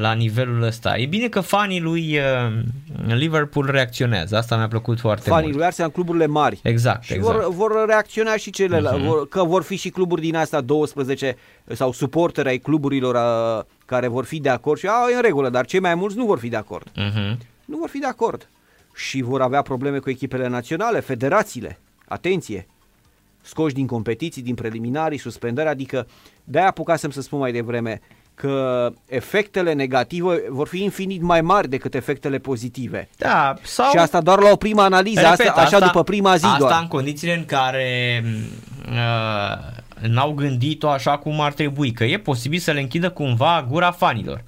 la 0.00 0.12
nivelul 0.16 0.62
ăsta. 0.62 0.98
E 0.98 1.06
bine 1.06 1.28
că 1.28 1.40
fanii 1.40 1.80
lui 1.80 2.18
uh, 2.18 3.14
Liverpool 3.14 3.66
reacționează, 3.70 4.36
asta 4.36 4.56
mi-a 4.56 4.68
plăcut 4.68 5.00
foarte 5.00 5.28
Fanii 5.28 5.44
mult. 5.44 5.56
lui 5.56 5.64
Arsenal, 5.66 5.90
cluburile 5.90 6.26
mari. 6.26 6.60
Exact, 6.62 7.02
Și 7.02 7.12
exact. 7.12 7.36
vor, 7.40 7.54
vor 7.54 7.84
reacționa 7.86 8.36
și 8.36 8.50
celelalte, 8.50 8.98
Mhm. 8.98 9.06
vor, 9.06 9.28
că 9.28 9.44
vor 9.44 9.62
fi 9.62 9.76
și 9.76 9.88
cluburi 9.90 10.20
din 10.20 10.36
astea 10.36 10.60
12 10.60 11.36
sau 11.66 11.92
suporteri 11.92 12.48
ai 12.48 12.58
cluburilor 12.58 13.16
a, 13.16 13.66
care 13.86 14.06
vor 14.08 14.24
fi 14.24 14.40
de 14.40 14.48
acord 14.48 14.78
și 14.78 14.86
a, 14.86 15.10
e 15.12 15.14
în 15.14 15.22
regulă, 15.22 15.48
dar 15.48 15.64
cei 15.66 15.80
mai 15.80 15.94
mulți 15.94 16.16
nu 16.16 16.24
vor 16.26 16.38
fi 16.38 16.48
de 16.48 16.56
acord. 16.56 16.90
Uh-huh. 16.90 17.36
Nu 17.64 17.76
vor 17.78 17.88
fi 17.88 17.98
de 17.98 18.06
acord. 18.06 18.48
Și 18.94 19.22
vor 19.22 19.40
avea 19.42 19.62
probleme 19.62 19.98
cu 19.98 20.10
echipele 20.10 20.48
naționale, 20.48 21.00
federațiile. 21.00 21.78
Atenție! 22.08 22.66
Scoși 23.40 23.74
din 23.74 23.86
competiții, 23.86 24.42
din 24.42 24.54
preliminarii, 24.54 25.18
suspendări, 25.18 25.68
adică 25.68 26.06
de-aia 26.44 26.66
apucasem 26.68 27.10
să 27.10 27.20
spun 27.20 27.38
mai 27.38 27.52
devreme 27.52 28.00
că 28.40 28.90
efectele 29.06 29.72
negative 29.72 30.42
vor 30.48 30.68
fi 30.68 30.82
infinit 30.82 31.22
mai 31.22 31.40
mari 31.40 31.68
decât 31.68 31.94
efectele 31.94 32.38
pozitive. 32.38 33.08
Da, 33.16 33.54
sau... 33.62 33.90
Și 33.90 33.96
asta 33.96 34.20
doar 34.20 34.38
la 34.38 34.50
o 34.50 34.56
primă 34.56 34.82
analiză, 34.82 35.20
Repet, 35.20 35.46
asta, 35.46 35.60
așa 35.60 35.78
după 35.78 36.02
prima 36.02 36.36
zi 36.36 36.44
asta 36.44 36.58
doar. 36.58 36.78
în 36.80 36.88
condițiile 36.88 37.34
în 37.34 37.44
care 37.44 38.24
uh, 38.88 40.08
n-au 40.08 40.32
gândit-o 40.32 40.88
așa 40.88 41.18
cum 41.18 41.40
ar 41.40 41.52
trebui, 41.52 41.92
că 41.92 42.04
e 42.04 42.18
posibil 42.18 42.58
să 42.58 42.70
le 42.70 42.80
închidă 42.80 43.10
cumva 43.10 43.66
gura 43.68 43.90
fanilor. 43.90 44.44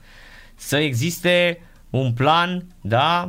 Să 0.55 0.77
existe 0.77 1.63
un 1.91 2.13
plan, 2.13 2.65
da, 2.81 3.29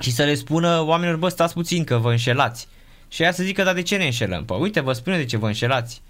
și 0.00 0.12
să 0.12 0.24
le 0.24 0.34
spună 0.34 0.82
oamenilor, 0.86 1.18
bă, 1.18 1.28
stați 1.28 1.54
puțin 1.54 1.84
că 1.84 1.96
vă 1.96 2.10
înșelați. 2.10 2.68
Și 3.08 3.22
ea 3.22 3.32
să 3.32 3.42
zică, 3.42 3.62
dar 3.62 3.74
de 3.74 3.82
ce 3.82 3.96
ne 3.96 4.04
înșelăm? 4.04 4.44
Păi 4.44 4.58
uite, 4.60 4.80
vă 4.80 4.92
spune 4.92 5.16
de 5.16 5.24
ce 5.24 5.36
vă 5.36 5.46
înșelați. 5.46 6.02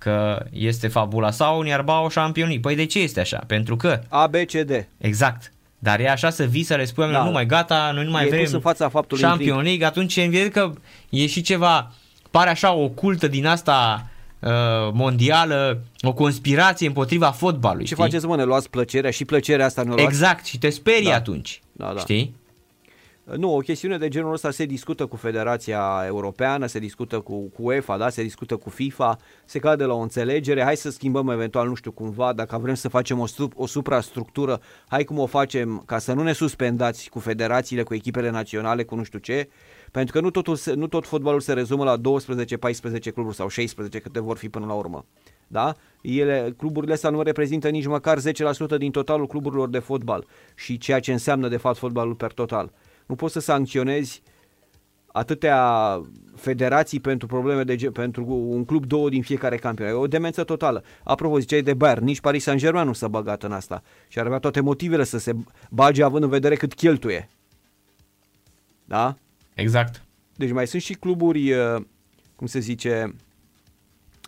Că 0.00 0.46
este 0.52 0.88
fabula 0.88 1.30
sau 1.30 1.58
un 1.58 1.66
iarbao 1.66 2.08
șampionii. 2.08 2.60
Păi 2.60 2.74
de 2.74 2.84
ce 2.86 2.98
este 2.98 3.20
așa? 3.20 3.44
Pentru 3.46 3.76
că 3.76 4.00
A, 4.08 4.26
B, 4.26 4.34
C, 4.34 4.52
D. 4.52 4.70
Exact. 4.98 5.52
Dar 5.78 6.00
e 6.00 6.10
așa 6.10 6.30
să 6.30 6.44
vii 6.44 6.62
să 6.62 6.74
le 6.74 6.84
spui, 6.84 7.06
Da. 7.06 7.12
da. 7.12 7.24
nu 7.24 7.30
mai 7.30 7.46
gata, 7.46 7.90
noi 7.94 8.04
nu 8.04 8.10
mai 8.10 8.24
E 8.24 8.28
vrem 8.28 8.42
pus 8.42 8.52
în 8.52 8.60
fața 8.60 8.88
faptului 8.88 9.22
Champion 9.24 9.62
League, 9.62 9.86
atunci 9.86 10.16
e 10.16 10.22
evident 10.22 10.52
că 10.52 10.72
e 11.08 11.26
și 11.26 11.40
ceva, 11.42 11.92
pare 12.30 12.50
așa 12.50 12.72
o 12.72 12.88
cultă 12.88 13.28
din 13.28 13.46
asta 13.46 14.06
uh, 14.38 14.50
mondială, 14.92 15.80
o 16.02 16.12
conspirație 16.12 16.86
împotriva 16.86 17.26
fotbalului. 17.30 17.84
Ce 17.84 17.92
știi? 17.94 18.04
faceți, 18.04 18.26
mă, 18.26 18.36
ne 18.36 18.44
luați 18.44 18.70
plăcerea 18.70 19.10
și 19.10 19.24
plăcerea 19.24 19.66
asta 19.66 19.82
ne 19.82 19.88
luați? 19.88 20.02
Exact, 20.02 20.44
și 20.44 20.58
te 20.58 20.70
sperii 20.70 21.08
Da. 21.08 21.14
atunci. 21.14 21.60
Da, 21.72 21.92
da. 21.94 22.00
Știi? 22.00 22.34
Nu, 23.36 23.54
o 23.54 23.58
chestiune 23.58 23.98
de 23.98 24.08
genul 24.08 24.32
ăsta 24.32 24.50
se 24.50 24.64
discută 24.64 25.06
cu 25.06 25.16
Federația 25.16 26.02
Europeană, 26.06 26.66
se 26.66 26.78
discută 26.78 27.20
cu, 27.20 27.48
cu 27.48 27.62
UEFA, 27.62 27.96
da? 27.96 28.08
se 28.08 28.22
discută 28.22 28.56
cu 28.56 28.70
FIFA, 28.70 29.16
se 29.44 29.58
cade 29.58 29.84
la 29.84 29.94
o 29.94 29.98
înțelegere, 29.98 30.62
hai 30.62 30.76
să 30.76 30.90
schimbăm 30.90 31.28
eventual, 31.28 31.68
nu 31.68 31.74
știu 31.74 31.90
cumva, 31.90 32.32
dacă 32.32 32.58
vrem 32.58 32.74
să 32.74 32.88
facem 32.88 33.18
o, 33.18 33.26
sub, 33.26 33.52
o 33.56 33.66
suprastructură, 33.66 34.60
hai 34.88 35.04
cum 35.04 35.18
o 35.18 35.26
facem 35.26 35.82
ca 35.86 35.98
să 35.98 36.12
nu 36.12 36.22
ne 36.22 36.32
suspendați 36.32 37.08
cu 37.08 37.18
federațiile, 37.18 37.82
cu 37.82 37.94
echipele 37.94 38.30
naționale, 38.30 38.84
cu 38.84 38.94
nu 38.94 39.02
știu 39.02 39.18
ce, 39.18 39.48
pentru 39.90 40.12
că 40.12 40.20
nu, 40.20 40.30
totul, 40.30 40.56
se- 40.56 40.74
nu 40.74 40.86
tot 40.86 41.06
fotbalul 41.06 41.40
se 41.40 41.52
rezumă 41.52 41.84
la 41.84 41.96
12-14 41.96 42.00
cluburi 43.14 43.36
sau 43.36 43.48
16 43.48 43.98
câte 43.98 44.20
vor 44.20 44.36
fi 44.36 44.48
până 44.48 44.66
la 44.66 44.72
urmă. 44.72 45.04
Da? 45.46 45.74
Ele, 46.00 46.54
cluburile 46.56 46.92
astea 46.92 47.10
nu 47.10 47.22
reprezintă 47.22 47.68
nici 47.68 47.86
măcar 47.86 48.18
10% 48.18 48.76
din 48.78 48.90
totalul 48.90 49.26
cluburilor 49.26 49.68
de 49.68 49.78
fotbal 49.78 50.26
și 50.54 50.78
ceea 50.78 51.00
ce 51.00 51.12
înseamnă 51.12 51.48
de 51.48 51.56
fapt 51.56 51.76
fotbalul 51.78 52.14
per 52.14 52.32
total. 52.32 52.72
Nu 53.10 53.16
poți 53.16 53.32
să 53.32 53.40
sancționezi 53.40 54.22
atâtea 55.06 56.00
federații 56.36 57.00
pentru 57.00 57.26
probleme 57.26 57.62
de 57.64 57.76
ge- 57.76 57.90
pentru 57.90 58.24
un 58.26 58.64
club 58.64 58.86
două 58.86 59.08
din 59.08 59.22
fiecare 59.22 59.56
campionat. 59.56 59.92
E 59.92 59.96
o 59.96 60.06
demență 60.06 60.44
totală. 60.44 60.84
Apropo, 61.04 61.38
ziceai 61.38 61.62
de 61.62 61.74
Bayern, 61.74 62.04
nici 62.04 62.20
Paris 62.20 62.42
Saint-Germain 62.42 62.86
nu 62.86 62.92
s-a 62.92 63.08
băgat 63.08 63.42
în 63.42 63.52
asta 63.52 63.82
și 64.08 64.18
ar 64.18 64.26
avea 64.26 64.38
toate 64.38 64.60
motivele 64.60 65.04
să 65.04 65.18
se 65.18 65.32
bage 65.70 66.02
având 66.02 66.24
în 66.24 66.30
vedere 66.30 66.54
cât 66.54 66.74
cheltuie. 66.74 67.28
Da? 68.84 69.14
Exact. 69.54 70.04
Deci 70.36 70.52
mai 70.52 70.66
sunt 70.66 70.82
și 70.82 70.94
cluburi, 70.94 71.52
uh, 71.52 71.82
cum 72.36 72.46
se 72.46 72.58
zice, 72.58 73.14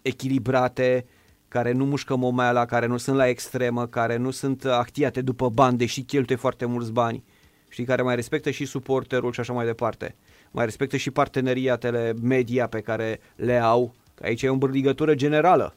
echilibrate, 0.03 1.07
care 1.49 1.73
nu 1.73 1.85
mușcă 1.85 2.17
momeala, 2.17 2.65
care 2.65 2.87
nu 2.87 2.97
sunt 2.97 3.17
la 3.17 3.29
extremă, 3.29 3.87
care 3.87 4.17
nu 4.17 4.31
sunt 4.31 4.65
actiate 4.65 5.21
după 5.21 5.49
bani, 5.49 5.79
deși 5.79 6.03
cheltuie 6.03 6.37
foarte 6.37 6.65
mulți 6.65 6.93
bani, 6.93 7.25
știi, 7.73 7.85
care 7.85 8.03
mai 8.03 8.15
respectă 8.15 8.51
și 8.51 8.65
suporterul 8.65 9.33
și 9.33 9.41
așa 9.41 9.53
mai 9.53 9.67
departe. 9.67 10.15
Mai 10.51 10.65
respectă 10.65 10.97
și 10.97 11.11
parteneriatele 11.11 12.15
media 12.23 12.67
pe 12.67 12.81
care 12.81 13.21
le 13.37 13.59
au. 13.59 13.95
Că 14.15 14.23
Aici 14.27 14.43
e 14.43 14.49
o 14.49 14.53
îmbârligătură 14.53 15.15
generală. 15.15 15.75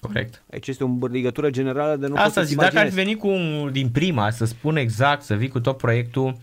Corect. 0.00 0.42
Aici 0.52 0.66
este 0.68 0.84
o 0.84 0.86
îmbârligătură 0.86 1.50
generală 1.50 1.96
de 1.96 2.06
nu 2.06 2.12
poți 2.12 2.22
Asta 2.26 2.40
să-ți 2.40 2.48
zic, 2.48 2.56
dacă 2.58 2.78
ar 2.78 2.84
imaginezi. 2.86 3.04
veni 3.08 3.16
cu 3.18 3.28
un, 3.28 3.72
din 3.72 3.88
prima 3.88 4.30
să 4.30 4.44
spun 4.44 4.76
exact, 4.76 5.22
să 5.22 5.34
vii 5.34 5.48
cu 5.48 5.60
tot 5.60 5.76
proiectul 5.76 6.36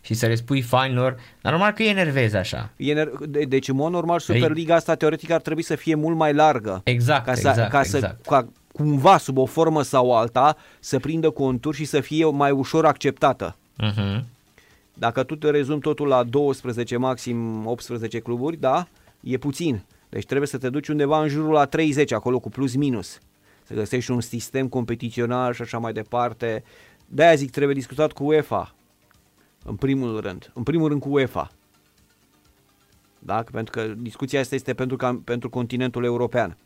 și 0.00 0.14
să 0.14 0.26
le 0.26 0.34
spui 0.34 0.62
fanilor, 0.62 1.16
dar 1.40 1.52
normal 1.52 1.72
că 1.72 1.82
e 1.82 1.88
enervezi 1.88 2.36
așa. 2.36 2.70
E 2.76 2.94
ner- 3.02 3.10
de- 3.28 3.40
Deci, 3.44 3.68
în 3.68 3.76
mod 3.76 3.92
normal, 3.92 4.18
Superliga 4.18 4.74
asta 4.74 4.94
teoretic 4.94 5.30
ar 5.30 5.40
trebui 5.40 5.62
să 5.62 5.74
fie 5.76 5.94
mult 5.94 6.16
mai 6.16 6.34
largă. 6.34 6.80
Exact, 6.84 7.24
ca 7.24 7.34
să, 7.34 7.48
exact, 7.48 7.70
ca 7.70 7.82
să 7.82 7.96
exact. 7.96 8.26
ca 8.26 8.48
cumva 8.72 9.18
sub 9.18 9.38
o 9.38 9.44
formă 9.46 9.82
sau 9.82 10.16
alta 10.16 10.56
să 10.80 10.98
prindă 10.98 11.30
contur 11.30 11.74
și 11.74 11.84
să 11.84 12.00
fie 12.00 12.24
mai 12.30 12.50
ușor 12.50 12.86
acceptată. 12.86 13.56
Uh-huh. 13.82 14.24
Dacă 14.94 15.22
tu 15.22 15.36
te 15.36 15.50
rezumi 15.50 15.80
totul 15.80 16.06
la 16.06 16.22
12, 16.22 16.96
maxim 16.96 17.66
18 17.66 18.18
cluburi, 18.18 18.56
da, 18.56 18.88
e 19.20 19.36
puțin. 19.36 19.82
Deci 20.08 20.24
trebuie 20.24 20.48
să 20.48 20.58
te 20.58 20.70
duci 20.70 20.88
undeva 20.88 21.22
în 21.22 21.28
jurul 21.28 21.52
la 21.52 21.64
30, 21.64 22.12
acolo 22.12 22.38
cu 22.38 22.48
plus 22.48 22.74
minus. 22.74 23.18
Să 23.62 23.74
găsești 23.74 24.10
un 24.10 24.20
sistem 24.20 24.68
competițional 24.68 25.52
și 25.52 25.62
așa 25.62 25.78
mai 25.78 25.92
departe. 25.92 26.64
De-aia 27.06 27.34
zic, 27.34 27.50
trebuie 27.50 27.74
discutat 27.74 28.12
cu 28.12 28.24
UEFA. 28.24 28.74
În 29.64 29.76
primul 29.76 30.20
rând. 30.20 30.50
În 30.54 30.62
primul 30.62 30.88
rând 30.88 31.00
cu 31.00 31.08
UEFA. 31.08 31.50
Da? 33.18 33.44
Pentru 33.52 33.72
că 33.72 33.94
discuția 33.96 34.40
asta 34.40 34.54
este 34.54 34.74
pentru, 34.74 34.96
ca, 34.96 35.20
pentru 35.24 35.50
continentul 35.50 36.04
european. 36.04 36.56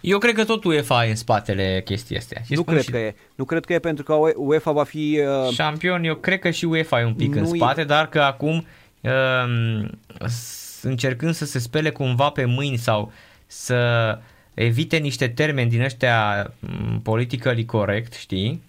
Eu 0.00 0.18
cred 0.18 0.34
că 0.34 0.44
tot 0.44 0.64
UEFA 0.64 1.06
e 1.06 1.10
în 1.10 1.16
spatele 1.16 1.82
chestii 1.84 2.16
astea. 2.16 2.42
Și 2.44 2.52
nu 2.54 2.60
spun 2.60 2.72
cred, 2.72 2.84
și 2.84 2.90
că 2.90 2.96
e, 2.98 3.14
nu 3.34 3.44
cred 3.44 3.64
că 3.64 3.72
e 3.72 3.78
pentru 3.78 4.04
că 4.04 4.14
UEFA 4.36 4.70
va 4.72 4.84
fi... 4.84 5.20
Uh, 5.46 5.52
Șampion, 5.52 6.04
eu 6.04 6.14
cred 6.14 6.38
că 6.38 6.50
și 6.50 6.64
UEFA 6.64 7.00
e 7.00 7.04
un 7.04 7.14
pic 7.14 7.34
în 7.34 7.42
Nu 7.42 7.54
e- 7.54 7.58
spate, 7.58 7.84
dar 7.84 8.08
că 8.08 8.20
acum 8.20 8.66
um, 9.00 9.90
s- 10.28 10.82
încercând 10.82 11.34
să 11.34 11.44
se 11.44 11.58
spele 11.58 11.90
cumva 11.90 12.30
pe 12.30 12.44
mâini 12.44 12.76
sau 12.76 13.12
să 13.46 13.78
evite 14.54 14.96
niște 14.96 15.28
termeni 15.28 15.70
din 15.70 15.82
ăștia 15.82 16.50
um, 16.60 17.00
politically 17.00 17.64
corect, 17.64 18.12
știi? 18.12 18.62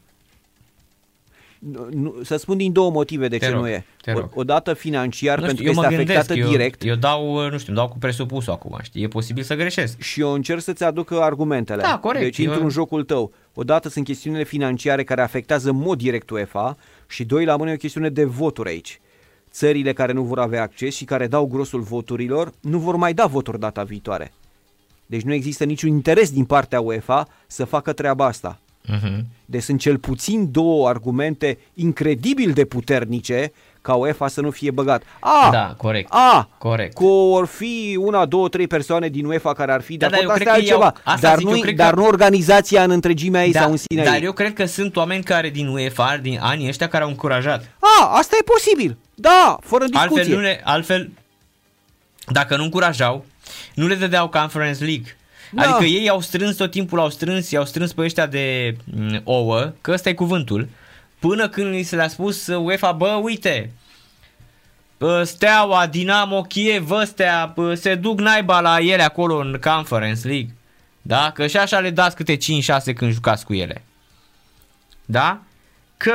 Nu, 1.62 1.88
nu, 1.92 2.16
să 2.24 2.36
spun 2.38 2.58
din 2.58 2.72
două 2.72 2.92
motive 2.92 3.28
de 3.28 3.38
Te 3.38 3.46
ce 3.46 3.52
rog, 3.52 3.62
nu 3.62 3.68
e. 3.68 3.86
te 4.02 4.12
rog. 4.12 4.30
O, 4.34 4.40
odată 4.40 4.74
financiar, 4.74 5.40
nu 5.40 5.46
pentru 5.46 5.64
știu, 5.64 5.74
că 5.74 5.78
eu 5.78 5.84
mă 5.84 5.94
este 5.94 5.96
gândesc, 5.98 6.20
afectată 6.20 6.40
eu, 6.40 6.58
direct. 6.58 6.86
eu 6.86 6.96
dau, 6.96 7.50
nu 7.50 7.58
știu, 7.58 7.68
îmi 7.68 7.78
dau 7.78 7.88
cu 7.90 7.98
presupusul 7.98 8.54
acum, 8.54 8.80
știi? 8.82 9.04
E 9.04 9.08
posibil 9.08 9.44
să 9.44 9.56
greșesc. 9.56 10.00
și 10.00 10.20
eu 10.22 10.32
încerc 10.32 10.62
să-ți 10.62 10.84
aduc 10.84 11.12
argumentele. 11.12 11.82
Da, 11.82 11.98
corect. 11.98 12.24
Deci 12.24 12.38
intru 12.38 12.58
Eu- 12.58 12.64
în 12.64 12.70
jocul 12.70 13.04
tău. 13.04 13.32
Odată 13.54 13.90
sunt 13.90 14.06
chestiunile 14.06 14.44
financiare 14.44 15.04
care 15.04 15.22
afectează 15.22 15.70
în 15.70 15.76
mod 15.78 15.98
direct 15.98 16.30
UEFA 16.30 16.78
și 17.08 17.24
doi 17.26 17.46
la 17.46 17.56
mână 17.56 17.70
e 17.70 17.74
o 17.74 17.78
chestiune 17.78 18.10
de 18.10 18.24
voturi 18.24 18.70
aici. 18.70 19.00
Țările 19.52 19.94
care 19.94 20.12
nu 20.12 20.24
vor 20.24 20.40
avea 20.40 20.62
acces 20.62 20.96
și 20.96 21.06
care 21.06 21.28
dau 21.28 21.46
grosul 21.46 21.82
voturilor 21.82 22.52
nu 22.62 22.78
vor 22.78 22.96
mai 22.96 23.14
da 23.14 23.26
voturi 23.26 23.60
data 23.60 23.84
viitoare. 23.84 24.32
Deci 25.06 25.22
nu 25.22 25.34
există 25.34 25.64
niciun 25.64 25.90
interes 25.90 26.32
din 26.32 26.46
partea 26.46 26.82
UEFA 26.82 27.28
să 27.48 27.66
facă 27.66 27.94
treaba 27.94 28.26
asta. 28.26 28.60
Uh-huh. 28.90 29.20
Deci 29.46 29.64
sunt 29.64 29.80
cel 29.80 29.98
puțin 29.98 30.52
două 30.52 30.88
argumente 30.88 31.58
incredibil 31.74 32.52
de 32.52 32.66
puternice 32.66 33.52
ca 33.82 33.94
UEFA 33.94 34.28
să 34.28 34.42
nu 34.42 34.52
fie 34.52 34.72
băgat. 34.72 35.04
A, 35.20 35.50
Da, 35.52 35.74
corect. 35.78 36.12
A, 36.12 36.50
Corect. 36.58 36.94
Cu 36.94 37.06
or 37.06 37.46
fi 37.46 37.98
una, 38.00 38.26
două, 38.26 38.50
trei 38.50 38.68
persoane 38.68 39.08
din 39.08 39.26
UEFA 39.26 39.54
care 39.54 39.72
ar 39.72 39.82
fi 39.82 39.98
de 39.98 40.06
Da, 40.06 40.10
dar 40.12 40.20
acord, 40.24 40.30
eu 40.30 40.32
asta 40.36 40.42
e 40.42 40.46
cred 40.62 40.68
că 40.68 40.74
altceva. 40.74 40.84
iau- 41.04 41.14
asta 41.16 41.28
dar 41.28 41.38
zic, 41.38 41.48
nu, 41.48 41.56
eu 41.56 41.62
cred 41.62 41.76
dar 41.76 41.94
că- 41.94 42.00
nu 42.00 42.06
organizația 42.08 42.84
în 42.84 42.92
întregimea 42.92 43.46
ei 43.46 43.52
Da, 43.52 43.60
sau 43.62 43.72
în 43.72 43.78
sine 43.78 44.04
dar 44.04 44.16
ei. 44.16 44.24
eu 44.24 44.32
cred 44.32 44.54
că 44.54 44.66
sunt 44.66 44.96
oameni 44.96 45.24
care 45.24 45.50
din 45.50 45.68
UEFA, 45.68 46.18
din 46.22 46.40
anii 46.42 46.68
ăștia, 46.68 46.88
care 46.88 47.04
au 47.04 47.10
încurajat. 47.10 47.72
A, 48.00 48.18
asta 48.18 48.36
e 48.40 48.44
posibil. 48.44 48.98
Da, 49.16 49.58
fără 49.62 49.86
discuție. 49.86 50.18
Altfel, 50.20 50.36
nu 50.36 50.42
le, 50.42 50.62
altfel, 50.64 51.10
dacă 52.28 52.56
nu 52.58 52.64
încurajau, 52.64 53.26
nu 53.74 53.88
le 53.88 53.96
dădeau 53.96 54.28
Conference 54.30 54.84
League. 54.84 55.16
Da. 55.52 55.62
Adică 55.62 55.84
ei 55.84 56.10
au 56.10 56.22
strâns 56.22 56.56
tot 56.56 56.72
timpul, 56.72 57.00
au 57.00 57.10
strâns, 57.10 57.52
i-au 57.52 57.66
strâns 57.66 57.94
pe 57.94 58.02
ăștia 58.02 58.26
de 58.26 58.76
m, 58.84 59.22
ouă, 59.24 59.72
că 59.82 59.92
ăsta 59.92 60.10
e 60.10 60.14
cuvântul, 60.14 60.70
până 61.20 61.50
când 61.50 61.68
li 61.74 61.84
se 61.84 61.96
le-a 61.96 62.08
spus 62.08 62.48
uh, 62.48 62.58
UEFA, 62.64 62.92
bă, 62.92 63.20
uite, 63.24 63.72
bă, 64.98 65.24
Steaua, 65.24 65.88
Dinamo, 65.88 66.42
Kiev, 66.42 66.92
ăstea, 66.92 67.52
bă, 67.56 67.74
se 67.74 67.96
duc 67.96 68.20
naiba 68.20 68.60
la 68.60 68.80
ele 68.80 69.04
acolo 69.04 69.38
în 69.38 69.60
Conference 69.62 70.28
League. 70.28 70.56
Da? 71.02 71.32
Că 71.32 71.48
și 71.48 71.58
așa 71.58 71.80
le 71.80 71.90
dați 71.90 72.16
câte 72.16 72.38
5-6 72.38 72.40
când 72.96 73.12
jucați 73.12 73.46
cu 73.46 73.54
ele. 73.54 73.84
Da? 75.06 75.42
Că 75.98 76.14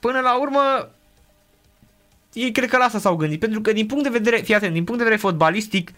până 0.00 0.20
la 0.20 0.40
urmă 0.40 0.88
ei 2.32 2.52
cred 2.52 2.68
că 2.68 2.76
la 2.76 2.84
asta 2.84 2.98
s-au 2.98 3.16
gândit, 3.16 3.40
pentru 3.40 3.60
că 3.60 3.72
din 3.72 3.86
punct 3.86 4.02
de 4.02 4.08
vedere, 4.10 4.36
fii 4.36 4.54
atent, 4.54 4.72
din 4.72 4.84
punct 4.84 4.98
de 4.98 5.04
vedere 5.04 5.22
fotbalistic, 5.22 5.92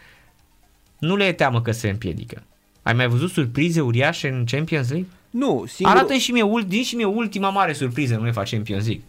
nu 0.98 1.16
le 1.16 1.24
e 1.24 1.32
teamă 1.32 1.62
că 1.62 1.72
se 1.72 1.88
împiedică. 1.88 2.42
Ai 2.82 2.92
mai 2.92 3.08
văzut 3.08 3.30
surprize 3.30 3.80
uriașe 3.80 4.28
în 4.28 4.44
Champions 4.50 4.88
League? 4.90 5.08
Nu, 5.30 5.64
singur... 5.66 5.94
Arată 5.96 6.14
și 6.14 6.32
mie, 6.32 6.42
ult- 6.42 6.66
din 6.68 6.82
și 6.82 6.94
mie 6.96 7.04
ultima 7.04 7.48
mare 7.50 7.72
surpriză 7.72 8.14
în 8.14 8.22
UEFA 8.22 8.42
Champions 8.42 8.86
League. 8.86 9.04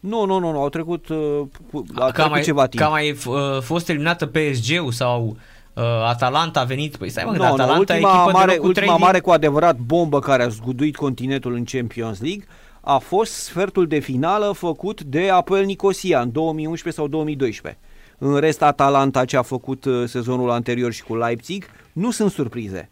Nu, 0.00 0.24
nu, 0.24 0.38
nu, 0.38 0.52
nu, 0.52 0.60
au 0.60 0.68
trecut, 0.68 1.08
uh, 1.08 1.40
pu- 1.70 1.84
a 1.94 1.98
Că 1.98 2.02
a 2.04 2.10
trecut 2.10 2.30
mai, 2.30 2.42
ceva 2.42 2.66
timp. 2.66 2.82
că 2.82 2.88
a 2.88 2.90
mai 2.90 3.10
uh, 3.10 3.60
fost 3.60 3.88
eliminată 3.88 4.26
PSG-ul 4.26 4.92
sau 4.92 5.36
uh, 5.74 5.82
Atalanta 6.08 6.60
a 6.60 6.64
venit. 6.64 6.96
Păi 6.96 7.08
stai 7.08 7.24
mă, 7.24 7.30
Nu, 7.30 7.36
no, 7.36 7.44
nu, 7.44 7.52
Atalanta 7.52 7.74
e 7.74 7.78
ultima, 7.78 8.14
echipă 8.14 8.30
mare, 8.32 8.50
de 8.50 8.56
locul 8.56 8.72
3 8.72 8.84
ultima 8.84 8.96
din... 8.96 9.04
mare 9.06 9.20
cu 9.20 9.30
adevărat 9.30 9.76
bombă 9.76 10.18
care 10.18 10.42
a 10.42 10.48
zguduit 10.48 10.96
continentul 10.96 11.54
în 11.54 11.64
Champions 11.64 12.20
League 12.20 12.44
a 12.80 12.98
fost 12.98 13.32
sfertul 13.32 13.86
de 13.86 13.98
finală 13.98 14.52
făcut 14.56 15.02
de 15.02 15.28
Apoel 15.30 15.64
Nicosia 15.64 16.20
în 16.20 16.32
2011 16.32 17.00
sau 17.00 17.08
2012. 17.10 17.80
În 18.18 18.36
rest, 18.36 18.62
Atalanta 18.62 19.24
ce 19.24 19.36
a 19.36 19.42
făcut 19.42 19.84
uh, 19.84 20.04
sezonul 20.06 20.50
anterior 20.50 20.92
și 20.92 21.02
cu 21.02 21.16
Leipzig 21.16 21.64
nu 21.92 22.10
sunt 22.10 22.30
surprize. 22.30 22.90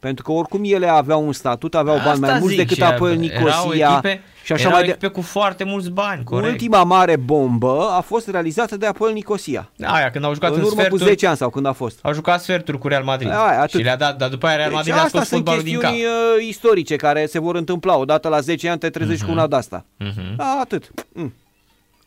Pentru 0.00 0.24
că 0.24 0.32
oricum 0.32 0.60
ele 0.64 0.88
aveau 0.88 1.26
un 1.26 1.32
statut, 1.32 1.74
aveau 1.74 2.00
bani 2.04 2.20
mai 2.20 2.30
mulți 2.38 2.46
zic, 2.48 2.56
decât 2.56 2.76
și 2.76 2.82
Apoel 2.82 3.10
erau 3.12 3.20
Nicosia 3.20 3.88
echipe, 3.92 4.22
și 4.44 4.52
așa 4.52 4.60
erau 4.62 4.72
mai 4.74 4.82
de... 4.82 4.88
echipe 4.88 5.06
cu 5.08 5.20
foarte 5.20 5.64
mulți 5.64 5.90
bani, 5.90 6.24
corect. 6.24 6.52
Ultima 6.52 6.84
mare 6.84 7.16
bombă 7.16 7.88
a 7.96 8.00
fost 8.00 8.28
realizată 8.28 8.76
de 8.76 8.86
Apoel 8.86 9.12
Nicosia. 9.12 9.70
Aia, 9.82 10.10
când 10.10 10.24
au 10.24 10.34
jucat 10.34 10.50
În 10.50 10.56
în, 10.56 10.62
urmă 10.62 10.74
cu 10.74 10.80
sferturi, 10.80 11.04
10 11.10 11.26
ani 11.26 11.36
sau 11.36 11.50
când 11.50 11.66
a 11.66 11.72
fost. 11.72 11.98
au 12.02 12.12
jucat 12.12 12.40
sferturi 12.42 12.78
cu 12.78 12.88
Real 12.88 13.04
Madrid. 13.04 13.28
Aia, 13.30 13.60
atât. 13.60 13.78
și 13.78 13.84
le-a 13.84 13.96
dat, 13.96 14.16
dar 14.18 14.28
după 14.28 14.46
aia 14.46 14.56
Real 14.56 14.70
Madrid 14.72 14.92
deci 14.92 15.00
a 15.02 15.04
asta 15.04 15.18
scos 15.18 15.28
sunt 15.28 15.40
fotbalul 15.44 15.62
din 15.70 15.78
cap. 15.78 15.90
chestiuni 15.90 16.12
uh, 16.40 16.46
istorice 16.48 16.96
care 16.96 17.26
se 17.26 17.38
vor 17.40 17.54
întâmpla. 17.56 17.96
Odată 17.96 18.28
la 18.28 18.40
10 18.40 18.68
ani 18.68 18.78
te 18.78 18.90
trezești 18.90 19.24
cu 19.24 19.30
una 19.30 19.46
de 19.46 19.56
asta. 19.56 19.84
Mhm. 19.98 20.36
Da, 20.36 20.58
atât. 20.62 20.90
Mm. 21.12 21.34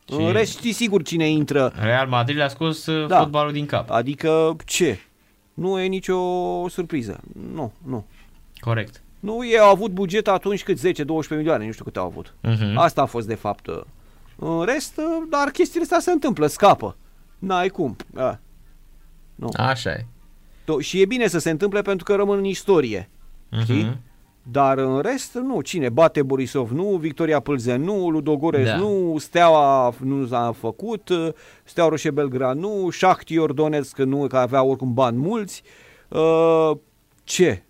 Și- 0.10 0.16
În 0.16 0.32
rest 0.32 0.52
știi 0.58 0.72
sigur 0.72 1.04
cine 1.04 1.28
intră. 1.30 1.74
Real 1.82 2.08
Madrid 2.08 2.38
le-a 2.38 2.48
scos 2.48 2.86
Da. 2.86 3.06
da. 3.08 3.18
fotbalul 3.20 3.52
din 3.52 3.66
cap. 3.66 3.90
Adică 3.92 4.56
ce? 4.66 5.00
Nu 5.60 5.80
e 5.80 5.86
nicio 5.88 6.18
surpriză. 6.70 7.20
Nu, 7.54 7.72
nu. 7.86 8.06
Corect. 8.60 9.02
Nu, 9.20 9.46
ei 9.46 9.58
au 9.60 9.70
avut 9.70 9.92
buget 9.92 10.28
atunci 10.28 10.64
cât 10.64 10.78
10-12 10.80 10.82
milioane, 11.30 11.66
nu 11.66 11.72
știu 11.72 11.84
câte 11.84 12.00
au 12.00 12.06
avut. 12.06 12.34
Mhm. 12.42 12.78
Asta 12.78 13.02
a 13.02 13.06
fost 13.06 13.28
de 13.28 13.36
fapt. 13.36 13.68
uh, 13.68 13.82
În 14.36 14.64
rest, 14.66 14.98
uh, 14.98 15.04
dar 15.30 15.50
chestiile 15.50 15.84
astea 15.84 16.00
se 16.00 16.12
întâmplă, 16.12 16.48
scapă. 16.48 16.96
N-ai 17.40 17.70
cum. 17.70 17.96
A. 18.16 18.40
Nu. 19.36 19.50
Așa 19.58 19.90
e. 19.92 20.06
To- 20.64 20.80
Și 20.80 21.02
e 21.02 21.06
bine 21.06 21.28
să 21.28 21.40
se 21.40 21.50
întâmple 21.50 21.82
pentru 21.82 22.04
că 22.04 22.16
rămân 22.16 22.38
în 22.38 22.44
istorie. 22.44 23.10
Știi? 23.62 23.84
Mhm. 24.52 24.52
Dar 24.52 24.78
în 24.78 25.00
rest, 25.02 25.34
nu. 25.36 25.62
Cine? 25.62 25.90
Bate 25.90 26.24
Borisov 26.24 26.72
nu, 26.72 26.84
Victoria 26.84 27.40
Pâlzen 27.40 27.82
nu, 27.82 28.10
Ludogorez 28.10 28.66
Da. 28.68 28.76
nu, 28.76 29.16
Steaua 29.20 29.94
nu 30.04 30.26
s-a 30.26 30.52
făcut, 30.58 31.10
uh, 31.10 31.28
Steaua 31.64 31.90
Roșie 31.90 32.12
Belgrad 32.12 32.58
nu, 32.58 32.90
Shakhtar 32.90 33.52
Donetsk 33.52 33.98
nu, 33.98 34.28
că 34.28 34.38
avea 34.38 34.64
oricum 34.64 34.94
bani 34.94 35.18
mulți. 35.18 35.64
Uh, 36.10 36.72
ce? 37.24 37.64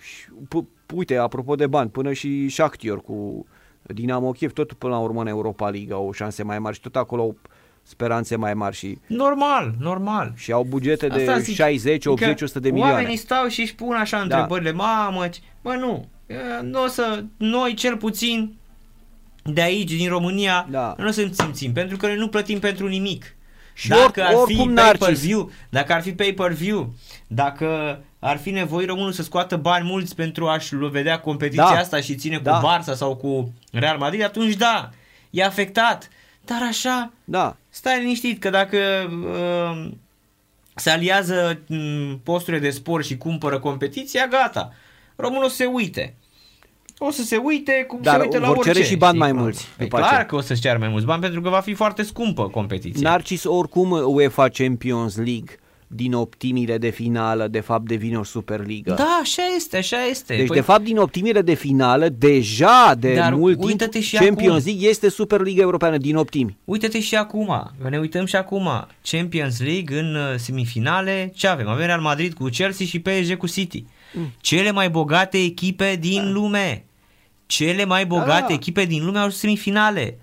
Și, 0.00 0.24
p- 0.44 0.92
uite, 0.94 1.16
apropo 1.16 1.54
de 1.54 1.66
bani, 1.66 1.90
până 1.90 2.12
și 2.12 2.48
Shakhtar 2.48 2.96
cu 2.96 3.46
Dinamo 3.82 4.30
Kiev, 4.30 4.52
tot 4.52 4.72
până 4.72 4.92
la 4.92 4.98
urmă 4.98 5.20
în 5.20 5.26
Europa 5.26 5.68
League 5.68 5.94
au 5.94 6.12
șanse 6.12 6.42
mai 6.42 6.58
mari 6.58 6.74
și 6.74 6.80
tot 6.80 6.96
acolo 6.96 7.22
au 7.22 7.36
speranțe 7.82 8.36
mai 8.36 8.54
mari 8.54 8.76
și, 8.76 8.98
Normal, 9.06 9.74
normal. 9.78 10.32
și 10.36 10.52
au 10.52 10.64
bugete 10.68 11.06
Asta 11.06 11.34
de 11.34 11.40
zic. 11.40 11.54
60, 11.54 12.06
80, 12.06 12.28
Adică 12.28 12.44
100 12.44 12.60
de 12.60 12.70
milioane. 12.70 12.94
Oamenii 12.94 13.16
stau 13.16 13.46
și 13.48 13.60
își 13.60 13.74
pun 13.74 13.94
așa 13.94 14.16
Da. 14.16 14.22
întrebările, 14.22 14.72
mamă, 14.72 15.28
ce- 15.28 15.40
bă 15.68 15.74
nu, 15.74 16.08
e, 16.26 16.34
nu 16.62 16.82
o 16.82 16.86
să, 16.86 17.24
noi 17.36 17.74
cel 17.74 17.96
puțin 17.96 18.56
de 19.44 19.60
aici, 19.62 19.92
din 19.92 20.08
România, 20.08 20.66
Da. 20.70 20.94
nu 20.98 21.06
o 21.06 21.10
să 21.10 21.28
simțim, 21.32 21.72
pentru 21.72 21.96
că 21.96 22.06
noi 22.06 22.16
nu 22.16 22.28
plătim 22.28 22.58
pentru 22.58 22.86
nimic. 22.88 23.36
Și 23.74 23.88
dacă 23.88 24.20
oricum- 24.20 24.22
ar 24.22 24.34
fi 24.46 24.56
oricum 24.58 24.74
pay-per-view, 24.74 25.50
dacă 25.68 25.92
ar 25.92 26.02
fi 26.02 26.12
pay-per-view, 26.12 26.94
dacă 27.26 28.00
ar 28.18 28.36
fi 28.38 28.50
nevoie 28.50 28.86
românul 28.86 29.12
să 29.12 29.22
scoată 29.22 29.56
bani 29.56 29.86
mulți 29.86 30.14
pentru 30.14 30.46
a-și 30.46 30.74
vedea 30.74 31.20
competiția 31.20 31.62
Da. 31.64 31.78
asta 31.78 32.00
și 32.00 32.14
ține 32.14 32.38
Da. 32.38 32.58
cu 32.58 32.66
Barça 32.66 32.94
sau 32.94 33.16
cu 33.16 33.52
Real 33.72 33.98
Madrid, 33.98 34.22
atunci 34.22 34.54
da, 34.54 34.90
e 35.30 35.44
afectat. 35.44 36.08
Dar 36.44 36.62
așa, 36.68 37.12
Da, 37.24 37.56
Stai 37.68 38.00
liniștit 38.00 38.40
că 38.40 38.50
dacă 38.50 38.78
uh, 39.10 39.90
se 40.74 40.90
aliază 40.90 41.58
m, 41.66 42.18
posturile 42.22 42.62
de 42.62 42.70
sport 42.70 43.04
și 43.04 43.16
cumpără 43.16 43.58
competiția, 43.58 44.26
gata. 44.26 44.72
Românul 45.20 45.44
o 45.44 45.48
să 45.48 45.54
se 45.56 45.64
uite. 45.64 46.14
O 46.98 47.10
să 47.10 47.22
se 47.22 47.36
uite 47.36 47.84
cum 47.88 47.98
Dar 48.02 48.14
se 48.18 48.20
uită 48.24 48.38
la 48.38 48.46
vor 48.46 48.56
orice. 48.56 48.72
cere 48.72 48.84
și 48.84 48.96
bani 48.96 49.16
știi? 49.16 49.32
mai 49.32 49.42
mulți 49.42 49.64
E 49.78 49.82
după 49.82 49.96
clar 49.96 50.08
aceea. 50.08 50.26
că 50.26 50.36
o 50.36 50.40
să-și 50.40 50.60
ceară 50.60 50.78
mai 50.78 50.88
mulți 50.88 51.06
bani 51.06 51.20
pentru 51.20 51.40
că 51.40 51.48
va 51.48 51.60
fi 51.60 51.74
foarte 51.74 52.02
scumpă 52.02 52.48
competiția. 52.48 53.10
Narcis, 53.10 53.44
oricum 53.44 53.90
UEFA 53.90 54.48
Champions 54.48 55.16
League 55.16 55.58
din 55.86 56.12
optimile 56.14 56.78
de 56.78 56.88
finală, 56.88 57.46
de 57.48 57.60
fapt 57.60 57.86
devine 57.88 58.18
o 58.18 58.24
Superliga. 58.24 58.94
Da, 58.94 59.18
așa 59.22 59.42
este, 59.56 59.76
așa 59.76 60.04
este. 60.10 60.36
Deci, 60.36 60.48
de 60.48 60.60
fapt, 60.60 60.82
din 60.84 60.96
optimile 60.98 61.42
de 61.42 61.54
finală, 61.54 62.08
deja 62.08 62.94
de 62.98 63.14
Dar 63.14 63.34
mult 63.34 63.56
timp, 63.58 63.68
uită-te 63.70 64.00
și 64.00 64.16
Champions 64.16 64.54
acum. 64.60 64.64
League 64.70 64.88
este 64.88 65.08
Superliga 65.08 65.60
Europeană 65.62 65.96
din 65.96 66.16
optimi. 66.16 66.56
Uite-te 66.64 67.00
și 67.00 67.14
acum, 67.16 67.70
ne 67.90 67.98
uităm 67.98 68.24
și 68.24 68.36
acum. 68.36 68.68
Champions 69.10 69.60
League 69.60 69.98
în 69.98 70.14
uh, 70.14 70.34
semifinale, 70.36 71.32
ce 71.34 71.46
avem? 71.46 71.68
Avem 71.68 71.86
Real 71.86 72.00
Madrid 72.00 72.32
cu 72.32 72.44
Chelsea 72.44 72.86
și 72.86 72.98
PSG 73.00 73.36
cu 73.36 73.46
City. 73.46 73.84
Mm. 74.12 74.32
Cele 74.40 74.70
mai 74.70 74.90
bogate 74.90 75.38
echipe 75.38 75.96
din 75.96 76.32
lume. 76.32 76.84
Cele 77.46 77.84
mai 77.84 78.06
bogate 78.06 78.46
Da. 78.48 78.52
echipe 78.54 78.84
din 78.84 79.04
lume 79.04 79.18
au 79.18 79.24
ajuns 79.24 79.42
în 79.42 79.48
semifinale. 79.48 80.18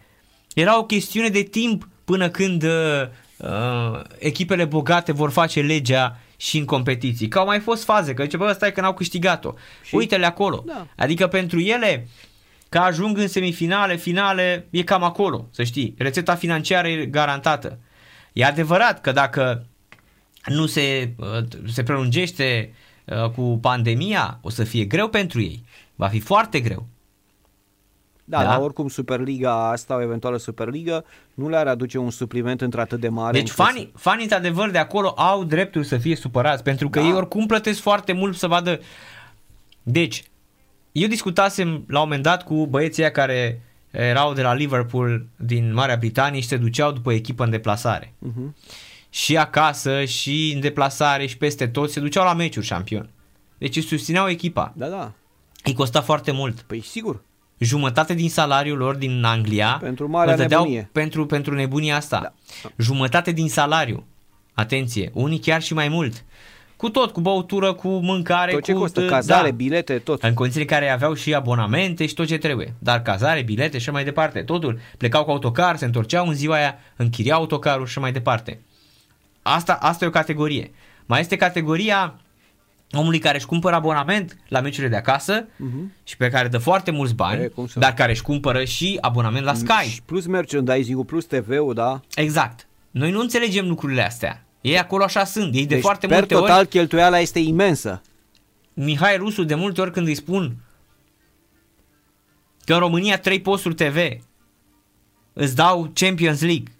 Era 0.53 0.77
o 0.79 0.83
chestiune 0.85 1.27
de 1.29 1.41
timp 1.41 1.87
până 2.05 2.29
când 2.29 2.63
uh, 2.63 3.01
uh, 3.37 4.01
echipele 4.17 4.65
bogate 4.65 5.11
vor 5.11 5.31
face 5.31 5.61
legea 5.61 6.19
și 6.37 6.57
în 6.57 6.65
competiții. 6.65 7.27
Că 7.27 7.39
au 7.39 7.45
mai 7.45 7.59
fost 7.59 7.83
faze, 7.83 8.13
că 8.13 8.23
zice, 8.23 8.37
bă, 8.37 8.51
stai 8.51 8.71
că 8.71 8.81
n-au 8.81 8.93
câștigat-o. 8.93 9.51
Și- 9.83 9.95
Uite-le 9.95 10.25
acolo. 10.25 10.63
Da. 10.65 10.87
Adică 10.97 11.27
pentru 11.27 11.59
ele, 11.59 12.07
că 12.69 12.77
ajung 12.77 13.17
în 13.17 13.27
semifinale, 13.27 13.95
finale, 13.95 14.67
e 14.69 14.83
cam 14.83 15.03
acolo, 15.03 15.47
să 15.51 15.63
știi. 15.63 15.93
Rețeta 15.97 16.35
financiară 16.35 16.87
e 16.87 17.05
garantată. 17.05 17.79
E 18.33 18.45
adevărat 18.45 19.01
că 19.01 19.11
dacă 19.11 19.65
nu 20.45 20.65
se, 20.65 21.13
uh, 21.17 21.43
se 21.73 21.83
prelungește 21.83 22.69
uh, 22.71 22.75
cu 23.35 23.57
pandemia, 23.61 24.39
o 24.41 24.49
să 24.49 24.63
fie 24.63 24.85
greu 24.85 25.07
pentru 25.07 25.41
ei. 25.41 25.63
Va 25.95 26.07
fi 26.07 26.19
foarte 26.19 26.59
greu. 26.59 26.85
Da, 28.27 28.37
Da. 28.43 28.43
dar 28.49 28.59
oricum 28.61 28.87
Superliga 28.87 29.69
asta, 29.69 29.95
o 29.95 30.01
eventuală 30.01 30.37
Superliga, 30.37 31.03
nu 31.33 31.49
le-ar 31.49 31.67
aduce 31.67 31.97
un 31.97 32.09
supliment 32.09 32.61
într-atât 32.61 32.99
de 32.99 33.09
mare. 33.09 33.31
Deci 33.31 33.41
încât- 33.49 33.65
fanii, 33.65 33.91
fanii 33.95 34.23
într-adevăr 34.23 34.69
de 34.69 34.77
acolo 34.77 35.07
au 35.09 35.43
dreptul 35.43 35.83
să 35.83 35.97
fie 35.97 36.15
supărați, 36.15 36.63
pentru 36.63 36.89
că 36.89 36.99
Da. 36.99 37.05
ei 37.05 37.13
oricum 37.13 37.45
plătesc 37.45 37.79
foarte 37.81 38.13
mult 38.13 38.35
să 38.37 38.47
vadă... 38.47 38.79
Deci, 39.83 40.23
eu 40.91 41.07
discutasem 41.07 41.83
la 41.87 41.99
un 41.99 42.05
moment 42.07 42.23
dat 42.23 42.43
cu 42.43 42.67
băieții 42.67 43.01
ăia 43.01 43.11
care 43.11 43.61
erau 43.91 44.33
de 44.33 44.41
la 44.41 44.53
Liverpool 44.53 45.25
din 45.35 45.73
Marea 45.73 45.95
Britanie 45.95 46.39
și 46.41 46.47
se 46.47 46.57
duceau 46.57 46.91
după 46.91 47.13
echipă 47.13 47.43
în 47.43 47.49
deplasare. 47.49 48.13
Mhm. 48.19 48.55
Și 49.15 49.37
acasă, 49.37 50.05
și 50.05 50.51
în 50.53 50.59
deplasare, 50.59 51.25
și 51.25 51.37
peste 51.37 51.67
tot, 51.67 51.91
se 51.91 51.99
duceau 51.99 52.25
la 52.25 52.33
meciuri 52.33 52.65
șampion. 52.65 53.09
Deci 53.57 53.75
își 53.75 53.87
susțineau 53.87 54.29
echipa. 54.29 54.73
Da, 54.75 54.87
da. 54.87 55.11
Îi 55.63 55.73
costa 55.73 56.01
foarte 56.01 56.31
mult. 56.31 56.59
Păi 56.59 56.81
sigur. 56.81 57.21
Jumătate 57.57 58.13
din 58.13 58.29
salariul 58.29 58.77
lor 58.77 58.95
din 58.95 59.23
Anglia 59.23 59.77
Pentru 59.81 60.09
marea 60.09 60.33
îl 60.33 60.39
dădeau 60.39 60.61
nebunie. 60.61 60.89
Pentru, 60.91 61.25
pentru 61.25 61.53
nebunia 61.53 61.95
asta. 61.95 62.33
Da. 62.63 62.69
Jumătate 62.77 63.31
din 63.31 63.49
salariu. 63.49 64.05
Atenție, 64.53 65.11
unii 65.13 65.39
chiar 65.39 65.61
și 65.61 65.73
mai 65.73 65.87
mult. 65.87 66.25
Cu 66.75 66.89
tot, 66.89 67.11
cu 67.11 67.21
băutură, 67.21 67.73
cu 67.73 67.87
mâncare, 67.87 68.51
Tot 68.51 68.63
ce 68.63 68.73
cu 68.73 68.79
costă, 68.79 69.01
da, 69.01 69.07
cazare, 69.07 69.51
bilete, 69.51 69.97
tot. 69.97 70.23
în 70.23 70.33
condiții 70.33 70.65
care 70.65 70.89
aveau 70.89 71.13
și 71.13 71.33
abonamente 71.33 72.05
și 72.05 72.13
tot 72.13 72.27
ce 72.27 72.37
trebuie. 72.37 72.73
Dar 72.79 73.01
cazare, 73.01 73.41
bilete 73.41 73.77
și 73.77 73.83
așa 73.83 73.91
mai 73.91 74.03
departe. 74.03 74.43
Totul. 74.43 74.79
Plecau 74.97 75.23
cu 75.23 75.31
autocar, 75.31 75.77
se 75.77 75.85
întorceau 75.85 76.27
în 76.27 76.33
ziua 76.33 76.55
aia, 76.55 76.77
închiriau 76.95 77.39
autocarul 77.39 77.85
și 77.85 77.91
așa 77.91 77.99
mai 77.99 78.11
departe. 78.11 78.59
Asta, 79.47 79.73
asta 79.73 80.05
e 80.05 80.07
o 80.07 80.11
categorie. 80.11 80.71
Mai 81.05 81.19
este 81.19 81.35
categoria 81.35 82.15
omului 82.91 83.19
care 83.19 83.37
își 83.37 83.45
cumpără 83.45 83.75
abonament 83.75 84.37
la 84.47 84.59
meciurile 84.61 84.87
de 84.89 84.95
acasă 84.95 85.47
Mhm. 85.57 85.91
și 86.03 86.17
pe 86.17 86.29
care 86.29 86.47
dă 86.47 86.57
foarte 86.57 86.91
mulți 86.91 87.11
E, 87.11 87.15
bani, 87.15 87.49
cum 87.49 87.67
să- 87.67 87.79
dar 87.79 87.93
care 87.93 88.11
își 88.11 88.21
cumpără 88.21 88.63
și 88.63 88.97
abonament 89.01 89.45
la 89.45 89.53
Sky. 89.53 89.89
Și 89.89 90.01
plus 90.01 90.25
merchandising-ul, 90.25 91.05
plus 91.05 91.25
TV-ul, 91.25 91.73
da? 91.73 91.99
Exact. 92.15 92.67
Noi 92.91 93.11
nu 93.11 93.19
înțelegem 93.19 93.67
lucrurile 93.67 94.01
astea. 94.05 94.45
Ei 94.61 94.79
acolo 94.79 95.03
așa 95.03 95.23
sunt. 95.23 95.55
Ei 95.55 95.65
de 95.65 95.73
deci, 95.73 95.83
foarte 95.83 96.07
per 96.07 96.17
multe 96.17 96.33
total, 96.33 96.59
ori, 96.59 96.67
cheltuiala 96.67 97.19
este 97.19 97.39
imensă. 97.39 98.01
Mihai 98.73 99.17
Rusu 99.17 99.43
de 99.43 99.55
multe 99.55 99.81
ori 99.81 99.91
când 99.91 100.07
îi 100.07 100.15
spun 100.15 100.55
că 102.65 102.73
în 102.73 102.79
România 102.79 103.19
trei 103.19 103.41
posturi 103.41 103.75
TV 103.75 103.97
îți 105.33 105.55
dau 105.55 105.91
Champions 105.93 106.41
League, 106.41 106.73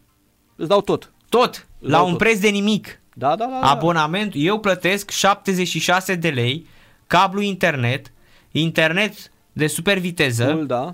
Îți 0.56 0.68
dau 0.70 0.82
tot. 0.82 1.12
tot, 1.30 1.50
Îți 1.50 1.66
la 1.90 1.98
dau 1.98 2.06
un 2.06 2.10
tot. 2.12 2.18
preț 2.20 2.40
de 2.40 2.48
nimic. 2.50 3.00
Da, 3.14 3.36
da, 3.36 3.46
da. 3.46 3.60
da. 3.62 3.70
Abonament, 3.70 4.32
eu 4.36 4.60
plătesc 4.60 5.10
76 5.10 6.16
de 6.16 6.30
lei, 6.30 6.68
cablu 7.08 7.42
internet, 7.42 8.12
internet 8.52 9.32
de 9.54 9.68
super 9.68 9.98
viteză, 10.00 10.46
Full, 10.46 10.66
da. 10.66 10.94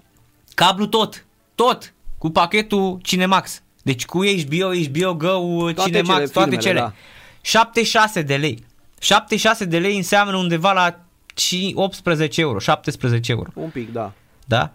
cablu 0.56 0.86
tot, 0.86 1.26
tot, 1.56 1.94
cu 2.18 2.30
pachetul 2.30 3.00
Cinemax. 3.04 3.62
Deci 3.84 4.06
cu 4.06 4.18
HBO, 4.26 4.68
HBO 4.90 5.14
Go, 5.16 5.72
Toate 5.72 5.82
Cinemax, 5.90 6.14
cele, 6.16 6.28
toate 6.28 6.50
filmele, 6.50 6.58
cele. 6.62 6.80
da. 6.80 6.94
76 7.42 8.22
de 8.22 8.36
lei. 8.36 8.64
76 9.00 9.66
de 9.66 9.80
lei 9.80 9.98
înseamnă 9.98 10.38
undeva 10.38 10.72
la 10.74 11.00
5, 11.34 11.72
18 11.76 12.42
euro, 12.42 12.60
17 12.60 13.32
euro. 13.32 13.50
Un 13.54 13.70
pic, 13.70 13.92
da. 13.92 14.12
Da? 14.46 14.72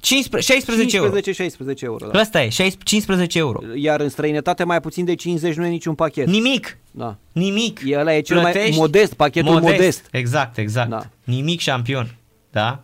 15, 0.00 0.52
16 0.52 0.96
euro. 0.96 1.18
15-16 1.20 1.82
euro, 1.82 2.06
da. 2.06 2.20
Ăsta 2.20 2.42
e, 2.42 2.48
16, 2.48 2.78
15 2.84 3.38
euro. 3.38 3.60
Iar 3.74 4.00
în 4.00 4.08
străinătate 4.08 4.64
mai 4.64 4.80
puțin 4.80 5.04
de 5.04 5.14
50 5.14 5.56
nu 5.56 5.64
e 5.64 5.68
niciun 5.68 5.94
pachet. 5.94 6.26
Nimic. 6.26 6.78
Da. 6.90 7.16
Nimic. 7.32 7.80
E 7.84 7.98
ăla 7.98 8.14
e 8.14 8.20
cel 8.20 8.40
mai 8.40 8.52
Plătești 8.52 8.78
modest, 8.78 9.14
pachetul 9.14 9.60
modest. 9.60 10.08
Exact, 10.12 10.58
exact. 10.58 10.88
Da. 10.90 11.06
Nimic 11.24 11.60
șampion. 11.60 12.14
Da? 12.50 12.82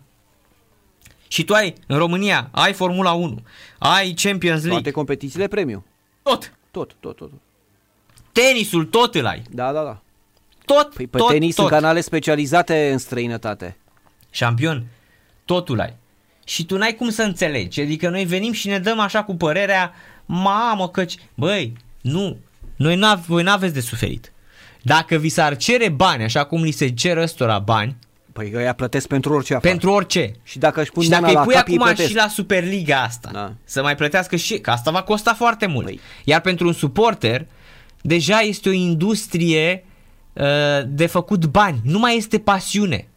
Și 1.29 1.45
tu 1.45 1.55
ai, 1.55 1.75
în 1.87 1.99
România, 1.99 2.49
ai 2.53 2.73
Formula 2.73 3.13
1, 3.13 3.39
ai 3.79 4.15
Champions 4.17 4.61
League, 4.61 4.71
Toate 4.81 4.91
competițiile 4.91 5.47
premium. 5.49 5.85
tot. 6.23 6.53
Tot, 6.71 6.97
tot, 7.01 7.17
tot. 7.17 7.31
Tenisul, 8.33 8.85
tot 8.85 9.15
îl 9.15 9.27
ai. 9.27 9.43
Da, 9.51 9.73
da, 9.73 9.83
da. 9.83 10.01
Tot, 10.65 10.95
Păi 10.95 11.07
pe 11.07 11.19
tot, 11.19 11.29
tenis 11.31 11.55
tot. 11.55 11.65
sunt 11.67 11.81
canale 11.81 12.01
specializate 12.01 12.91
în 12.93 12.99
străinătate. 12.99 13.77
Șampion, 14.31 14.85
totul 15.45 15.81
ai. 15.81 15.95
Și 16.49 16.65
tu 16.65 16.77
n-ai 16.77 16.95
cum 16.95 17.11
să 17.11 17.23
înțelegi. 17.23 17.81
Adică 17.81 18.09
noi 18.09 18.25
venim 18.25 18.53
și 18.53 18.69
ne 18.69 18.79
dăm 18.79 18.99
așa 19.01 19.23
cu 19.23 19.37
părerea, 19.37 19.93
mamă, 20.27 20.89
căci, 20.89 21.15
băi, 21.35 21.73
nu, 22.01 22.37
noi 22.77 22.97
n 22.97 23.05
voi 23.27 23.43
n-aveți 23.43 23.75
de 23.75 23.81
suferit. 23.81 24.33
Dacă 24.83 25.17
vi 25.17 25.29
s-ar 25.29 25.57
cere 25.57 25.89
bani, 25.89 26.23
așa 26.23 26.45
cum 26.45 26.63
li 26.63 26.71
se 26.71 26.89
cer 26.89 27.17
ăstora 27.17 27.59
bani, 27.59 27.97
Păi 28.33 28.53
ăia 28.55 28.73
plătesc 28.73 29.07
pentru 29.07 29.33
orice 29.35 29.55
afară. 29.55 29.69
pentru 29.71 29.91
orice, 29.91 30.33
Și 30.43 30.59
dacă 30.59 30.81
își 30.81 30.91
pun 30.91 31.03
și 31.03 31.09
dacă 31.09 31.25
mâna 31.27 31.33
îi 31.33 31.39
la 31.39 31.45
pui 31.45 31.55
cap, 31.55 31.69
ei 31.69 31.75
acum 31.75 31.87
plătesc. 31.87 32.09
și 32.09 32.15
la 32.15 32.29
Superliga 32.29 33.03
asta, 33.03 33.29
Da. 33.33 33.53
să 33.65 33.83
mai 33.83 33.95
plătească 33.95 34.37
și, 34.37 34.59
că 34.59 34.71
asta 34.71 34.91
va 34.91 35.03
costa 35.03 35.35
foarte 35.35 35.67
mult. 35.67 35.85
Păi. 35.85 36.01
Iar 36.25 36.41
pentru 36.41 36.67
un 36.67 36.73
suporter, 36.73 37.47
deja 38.01 38.39
este 38.39 38.69
o 38.69 38.73
industrie 38.73 39.85
uh, 40.33 40.45
de 40.87 41.07
făcut 41.07 41.47
bani, 41.47 41.81
nu 41.85 41.99
mai 41.99 42.17
este 42.17 42.39
pasiune. 42.39 43.09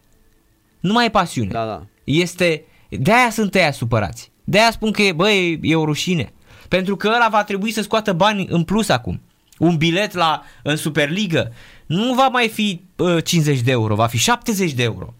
Nu 0.79 0.93
mai 0.93 1.05
e 1.05 1.09
pasiune. 1.09 1.49
Da, 1.51 1.65
da. 1.65 1.85
Este, 2.03 2.63
de-aia 2.89 3.29
sunt 3.29 3.55
ăia 3.55 3.71
supărați. 3.71 4.31
De-aia 4.43 4.71
spun 4.71 4.91
că, 4.91 5.03
băi, 5.15 5.59
e 5.61 5.75
o 5.75 5.85
rușine. 5.85 6.33
Pentru 6.67 6.95
că 6.95 7.07
ăla 7.07 7.27
va 7.31 7.43
trebui 7.43 7.71
să 7.71 7.81
scoată 7.81 8.13
bani 8.13 8.47
în 8.49 8.63
plus 8.63 8.89
acum. 8.89 9.21
Un 9.57 9.77
bilet 9.77 10.13
la, 10.13 10.43
în 10.63 10.75
Superligă 10.75 11.53
nu 11.85 12.13
va 12.13 12.27
mai 12.27 12.49
fi 12.49 12.81
uh, 12.95 13.23
50 13.23 13.59
de 13.59 13.71
euro, 13.71 13.95
va 13.95 14.07
fi 14.07 14.17
70 14.17 14.71
de 14.71 14.83
euro. 14.83 15.13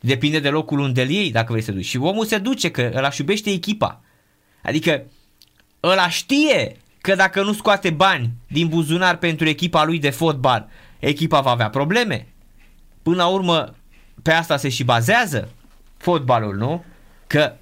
Depinde 0.00 0.38
de 0.38 0.48
locul 0.48 0.78
unde 0.78 1.02
îl 1.02 1.08
iei, 1.08 1.30
dacă 1.30 1.46
vrei 1.52 1.64
să 1.64 1.72
duci. 1.72 1.84
Și 1.84 1.96
omul 1.96 2.24
se 2.24 2.38
duce, 2.38 2.70
că 2.70 2.90
ăla 2.94 3.06
își 3.06 3.20
iubește 3.20 3.50
echipa. 3.50 4.00
Adică 4.62 5.02
ăla 5.82 6.08
știe 6.08 6.76
că 7.00 7.14
dacă 7.14 7.42
nu 7.42 7.52
scoate 7.52 7.90
bani 7.90 8.30
din 8.48 8.68
buzunar 8.68 9.16
pentru 9.16 9.48
echipa 9.48 9.84
lui 9.84 9.98
de 9.98 10.10
fotbal, 10.10 10.68
echipa 10.98 11.40
va 11.40 11.50
avea 11.50 11.70
probleme. 11.70 12.26
Până 13.02 13.16
la 13.16 13.26
urmă, 13.26 13.74
pe 14.22 14.32
asta 14.32 14.56
se 14.56 14.68
și 14.68 14.84
bazează 14.84 15.48
fotbalul, 15.96 16.56
nu? 16.56 16.84
Că 17.26 17.52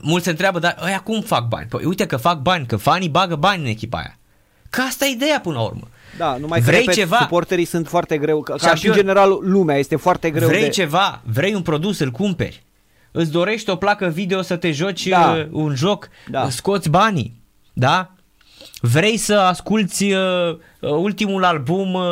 mulți 0.00 0.24
se 0.24 0.30
întreabă, 0.30 0.58
dar 0.58 0.76
ăia 0.84 1.00
cum 1.00 1.20
fac 1.20 1.48
bani? 1.48 1.66
Păi 1.68 1.84
uite 1.84 2.06
că 2.06 2.16
fac 2.16 2.38
bani, 2.38 2.66
că 2.66 2.76
fanii 2.76 3.08
bagă 3.08 3.36
bani 3.36 3.62
în 3.62 3.68
echipa 3.68 3.98
aia. 3.98 4.18
Că 4.70 4.80
asta 4.80 5.06
e 5.06 5.10
ideea 5.10 5.40
până 5.40 5.54
la 5.54 5.62
urmă. 5.62 5.88
Da, 6.16 6.36
numai 6.36 6.60
Vrei 6.60 6.74
că, 6.74 6.80
repet, 6.80 6.94
ceva? 6.94 7.18
suporterii 7.20 7.64
sunt 7.64 7.88
foarte 7.88 8.18
greu, 8.18 8.42
ca, 8.42 8.52
ca 8.52 8.58
și 8.58 8.64
în 8.64 8.70
Șampion. 8.70 8.94
general 8.94 9.38
lumea 9.40 9.76
este 9.76 9.96
foarte 9.96 10.30
greu 10.30 10.48
vrei 10.48 10.60
de... 10.62 10.68
ceva, 10.68 11.20
vrei 11.24 11.54
un 11.54 11.62
produs, 11.62 11.98
îl 11.98 12.10
cumperi. 12.10 12.62
Îți 13.10 13.30
dorești 13.30 13.70
o 13.70 13.76
placă 13.76 14.06
video 14.06 14.42
să 14.42 14.56
te 14.56 14.70
joci 14.72 15.06
Da. 15.06 15.30
uh, 15.38 15.46
un 15.50 15.74
joc, 15.74 16.08
Da. 16.30 16.48
scoți 16.50 16.88
banii, 16.88 17.40
da? 17.72 18.10
Vrei 18.80 19.16
să 19.16 19.34
asculti 19.34 20.12
uh, 20.12 20.18
uh, 20.80 20.90
ultimul 20.90 21.44
album 21.44 21.94
uh, 21.94 22.04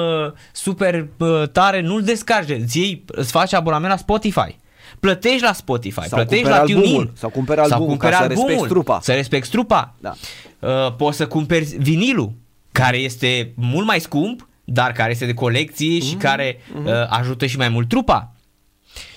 super 0.52 1.06
uh, 1.18 1.42
tare, 1.52 1.80
nu-l 1.80 2.02
descarci, 2.02 2.48
îți, 2.60 2.78
iei, 2.78 3.04
îți 3.06 3.30
faci 3.30 3.52
abonament 3.52 3.90
la 3.92 3.98
Spotify. 3.98 4.56
Plătești 5.00 5.42
la 5.42 5.52
Spotify, 5.52 6.00
Sau 6.08 6.18
plătești 6.18 6.42
cumperi 6.44 6.58
la 6.60 6.64
TuneIn. 6.64 6.78
albumul, 6.84 7.12
sau 7.16 7.30
cumperi 7.30 7.60
albumul 7.60 7.96
ca 7.96 8.10
să 8.10 8.26
respecti 8.26 8.66
trupa. 8.66 8.98
Să 9.02 9.12
respecti 9.12 9.50
trupa. 9.50 9.94
Da. 10.00 10.14
Uh, 10.58 10.94
poți 10.96 11.16
să 11.16 11.26
cumperi 11.26 11.64
vinilul, 11.64 12.32
care 12.72 12.96
este 12.96 13.52
mult 13.54 13.86
mai 13.86 14.00
scump, 14.00 14.48
dar 14.64 14.92
care 14.92 15.10
este 15.10 15.26
de 15.26 15.34
colecție 15.34 15.96
Mhm, 15.98 16.06
și 16.06 16.14
care 16.14 16.60
uh, 16.84 16.92
ajută 17.08 17.46
și 17.46 17.56
mai 17.56 17.68
mult 17.68 17.88
trupa. 17.88 18.32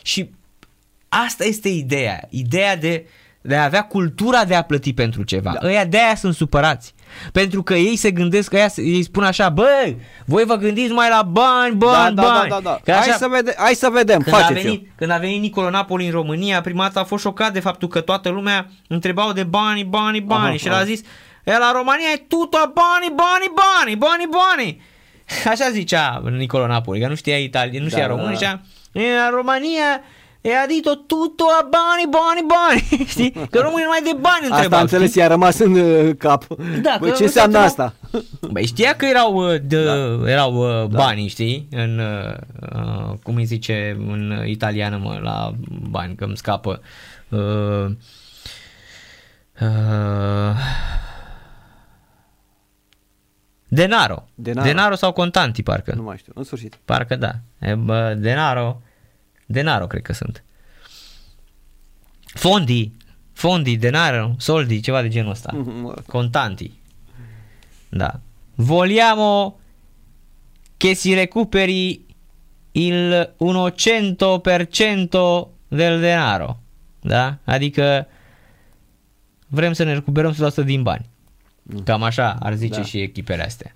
Și 0.02 0.30
asta 1.10 1.44
este 1.46 1.70
ideea, 1.70 2.28
ideea 2.30 2.78
de, 2.78 3.06
de 3.42 3.56
a 3.56 3.64
avea 3.64 3.84
cultura 3.84 4.46
de 4.46 4.56
a 4.56 4.62
plăti 4.62 4.94
pentru 4.94 5.24
ceva. 5.24 5.52
Da. 5.52 5.60
Da. 5.62 5.68
Ăia 5.68 5.86
de 5.86 5.98
aia 5.98 6.16
sunt 6.16 6.36
supărați. 6.36 6.94
Pentru 7.32 7.64
că 7.64 7.74
ei 7.74 7.96
se 7.96 8.12
gândesc 8.12 8.50
că 8.50 8.56
ăia, 8.56 8.68
se- 8.68 8.82
ei 8.82 9.04
spun 9.04 9.24
așa, 9.24 9.50
bă, 9.50 9.94
voi 10.26 10.44
vă 10.44 10.56
gândiți 10.56 10.92
mai 10.92 11.10
la 11.10 11.22
bani, 11.22 11.76
Da, 11.76 11.86
bani, 11.86 12.16
da, 12.16 12.22
da, 12.22 12.28
bani. 12.28 12.50
da, 12.50 12.60
da. 12.64 12.80
Că 12.84 12.92
Hai, 12.92 13.00
așa- 13.00 13.18
să 13.18 13.28
vede, 13.30 13.54
hai 13.58 13.74
să 13.74 13.90
vedem, 13.92 14.20
când 14.22 14.36
a, 14.36 14.40
faceți-o. 14.40 14.62
venit, 14.64 14.90
când 14.98 15.12
a 15.12 15.18
venit 15.18 15.42
Nicolo 15.42 15.70
Napoli 15.70 16.06
în 16.06 16.12
România, 16.12 16.62
prima 16.62 16.84
dată 16.84 17.00
a 17.00 17.04
fost 17.04 17.24
șocat 17.24 17.54
de 17.54 17.60
faptul 17.60 17.88
că 17.88 18.02
toată 18.02 18.30
lumea 18.30 18.68
întrebau 18.88 19.32
de 19.34 19.44
bani, 19.44 19.84
bani, 19.84 20.22
bani 20.22 20.48
Aha, 20.48 20.56
și 20.58 20.68
el 20.68 20.74
a 20.74 20.76
aha. 20.76 20.86
zis, 20.86 21.02
e 21.44 21.58
la 21.58 21.72
România 21.72 22.08
e 22.14 22.18
tutto 22.28 22.58
bani, 22.58 23.14
bani, 23.16 23.52
bani, 23.56 23.96
bani, 23.96 24.30
bani. 24.32 24.82
Așa 25.52 25.70
zicea 25.72 26.22
Nicolo 26.38 26.68
Napoli, 26.68 27.00
că 27.00 27.08
nu 27.08 27.16
știa 27.16 27.38
italien, 27.38 27.84
nu 27.84 27.90
știa 27.90 28.02
Da, 28.02 28.08
român, 28.08 28.26
da. 28.26 28.34
zicea, 28.34 28.62
e 28.92 29.02
la 29.02 29.30
România 29.30 30.02
e 30.50 30.56
adito 30.58 30.96
tutto 30.96 31.46
a 31.60 31.62
bani, 31.78 32.06
bani, 32.18 32.42
bani. 32.56 32.82
Știi? 33.14 33.32
Că 33.32 33.60
românii 33.60 33.84
numai 33.84 34.02
de 34.04 34.18
bani 34.22 34.42
Asta 34.44 34.54
întrebau. 34.56 34.80
a 34.80 34.82
înțeles, 34.82 35.10
știi? 35.10 35.22
i-a 35.22 35.28
rămas 35.28 35.58
în 35.60 35.74
uh, 35.74 36.16
cap. 36.18 36.46
Da, 36.82 36.98
Băi, 37.00 37.10
că 37.10 37.16
ce 37.16 37.24
înseamnă 37.24 37.52
toată 37.52 37.68
asta? 37.68 37.94
Băi, 38.54 38.66
știa 38.66 38.96
că 38.96 39.06
erau, 39.06 39.34
uh, 39.36 39.60
de, 39.64 39.84
Da. 39.84 40.30
erau 40.32 40.54
uh, 40.56 40.90
Da. 40.90 40.98
banii, 40.98 41.28
știi? 41.28 41.68
În, 41.72 42.00
uh, 42.00 42.36
uh, 42.76 43.14
cum 43.24 43.36
îi 43.36 43.46
zice 43.46 43.96
în 44.08 44.44
italiană, 44.46 44.98
mă, 44.98 45.20
la 45.22 45.52
bani, 45.90 46.16
că 46.16 46.24
îmi 46.24 46.38
scapă. 46.38 46.82
Uh, 47.30 47.86
uh, 49.62 50.56
denaro. 53.68 54.24
Denaro. 54.36 54.68
denaro. 54.68 54.96
sau 54.96 55.12
contanti, 55.12 55.64
parcă. 55.64 55.94
Nu 55.96 56.04
mai 56.04 56.18
știu, 56.18 56.32
în 56.36 56.44
sfârșit. 56.44 56.78
Parcă 56.86 57.16
da. 57.16 57.32
E, 57.60 57.76
bă, 57.76 58.14
denaro. 58.18 58.82
Denaro, 59.46 59.88
cred 59.88 60.02
că 60.02 60.14
sunt. 60.14 60.44
Fondi. 62.26 62.92
Fondi, 63.34 63.78
denaro, 63.78 64.36
soldi, 64.38 64.80
ceva 64.80 65.02
de 65.02 65.08
genul 65.08 65.32
ăsta. 65.32 65.52
Mhm, 65.56 65.94
Contanti. 66.08 66.72
Da. 67.90 68.20
Vogliamo 68.56 69.60
che 70.78 70.94
si 70.94 71.14
recuperi 71.14 72.02
il 72.72 73.34
100% 73.38 75.48
del 75.68 76.00
denaro. 76.00 76.60
Da? 77.02 77.38
Adică 77.44 78.08
vrem 79.48 79.74
să 79.74 79.84
ne 79.84 79.94
recuperăm 79.94 80.34
100% 80.34 80.64
din 80.66 80.84
bani. 80.84 81.06
Cam 81.84 82.04
așa 82.04 82.38
ar 82.40 82.54
zice 82.54 82.80
Da. 82.80 82.84
și 82.86 83.00
echipele 83.02 83.44
astea. 83.44 83.74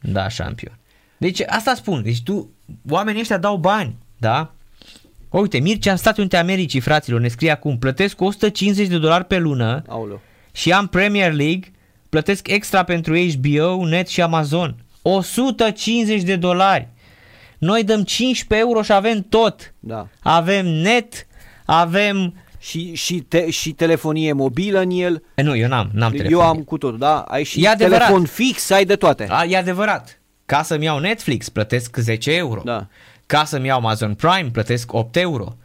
Da, 0.00 0.28
șampion. 0.28 0.78
Deci 1.16 1.40
asta 1.46 1.74
spun. 1.74 2.02
Deci 2.02 2.22
tu, 2.22 2.50
oamenii 2.88 3.20
ăștia 3.20 3.38
dau 3.38 3.56
bani, 3.56 3.96
da? 4.16 4.52
Uite, 5.40 5.58
Mircea 5.58 5.90
în 5.90 5.96
Statele 5.96 6.20
Unite 6.20 6.36
Americii, 6.36 6.80
fraților, 6.80 7.20
ne 7.20 7.28
scrie 7.28 7.50
acum, 7.50 7.78
plătesc 7.78 8.20
150 8.20 8.86
de 8.88 8.98
dolari 8.98 9.24
pe 9.24 9.38
lună 9.38 9.82
Aoleu. 9.88 10.20
și 10.52 10.72
am 10.72 10.86
Premier 10.86 11.32
League, 11.32 11.70
plătesc 12.08 12.48
extra 12.48 12.82
pentru 12.82 13.14
HBO, 13.16 13.86
Net 13.86 14.08
și 14.08 14.22
Amazon. 14.22 14.74
150 15.02 16.22
de 16.22 16.36
dolari. 16.36 16.88
Noi 17.58 17.84
dăm 17.84 18.02
15 18.02 18.66
euro 18.68 18.82
și 18.82 18.92
avem 18.92 19.26
tot. 19.28 19.74
Da. 19.80 20.06
Avem 20.20 20.66
net, 20.66 21.26
avem... 21.64 22.34
Și, 22.58 22.94
și, 22.94 23.14
te, 23.14 23.50
și 23.50 23.70
telefonie 23.72 24.32
mobilă 24.32 24.80
în 24.80 24.90
el. 24.90 25.22
E, 25.34 25.42
Nu, 25.42 25.56
eu 25.56 25.68
n-am, 25.68 25.90
n-am 25.92 26.10
telefon. 26.10 26.32
Eu 26.32 26.40
am 26.40 26.62
cu 26.62 26.78
totul, 26.78 26.98
da? 26.98 27.18
Ai 27.20 27.44
și 27.44 27.64
E 27.64 27.68
adevărat. 27.68 28.00
telefon 28.06 28.24
fix, 28.26 28.70
ai 28.70 28.84
de 28.84 28.96
toate. 28.96 29.26
A, 29.30 29.44
e 29.44 29.56
adevărat. 29.56 30.20
Ca 30.46 30.62
să-mi 30.62 30.84
iau 30.84 30.98
Netflix, 30.98 31.48
plătesc 31.48 31.96
10 31.96 32.32
euro. 32.32 32.62
Da. 32.64 32.86
Ca 33.32 33.44
să-mi 33.44 33.66
iau 33.66 33.78
Amazon 33.78 34.14
Prime, 34.14 34.50
plătesc 34.52 34.92
8 34.92 35.16
euro. 35.16 35.56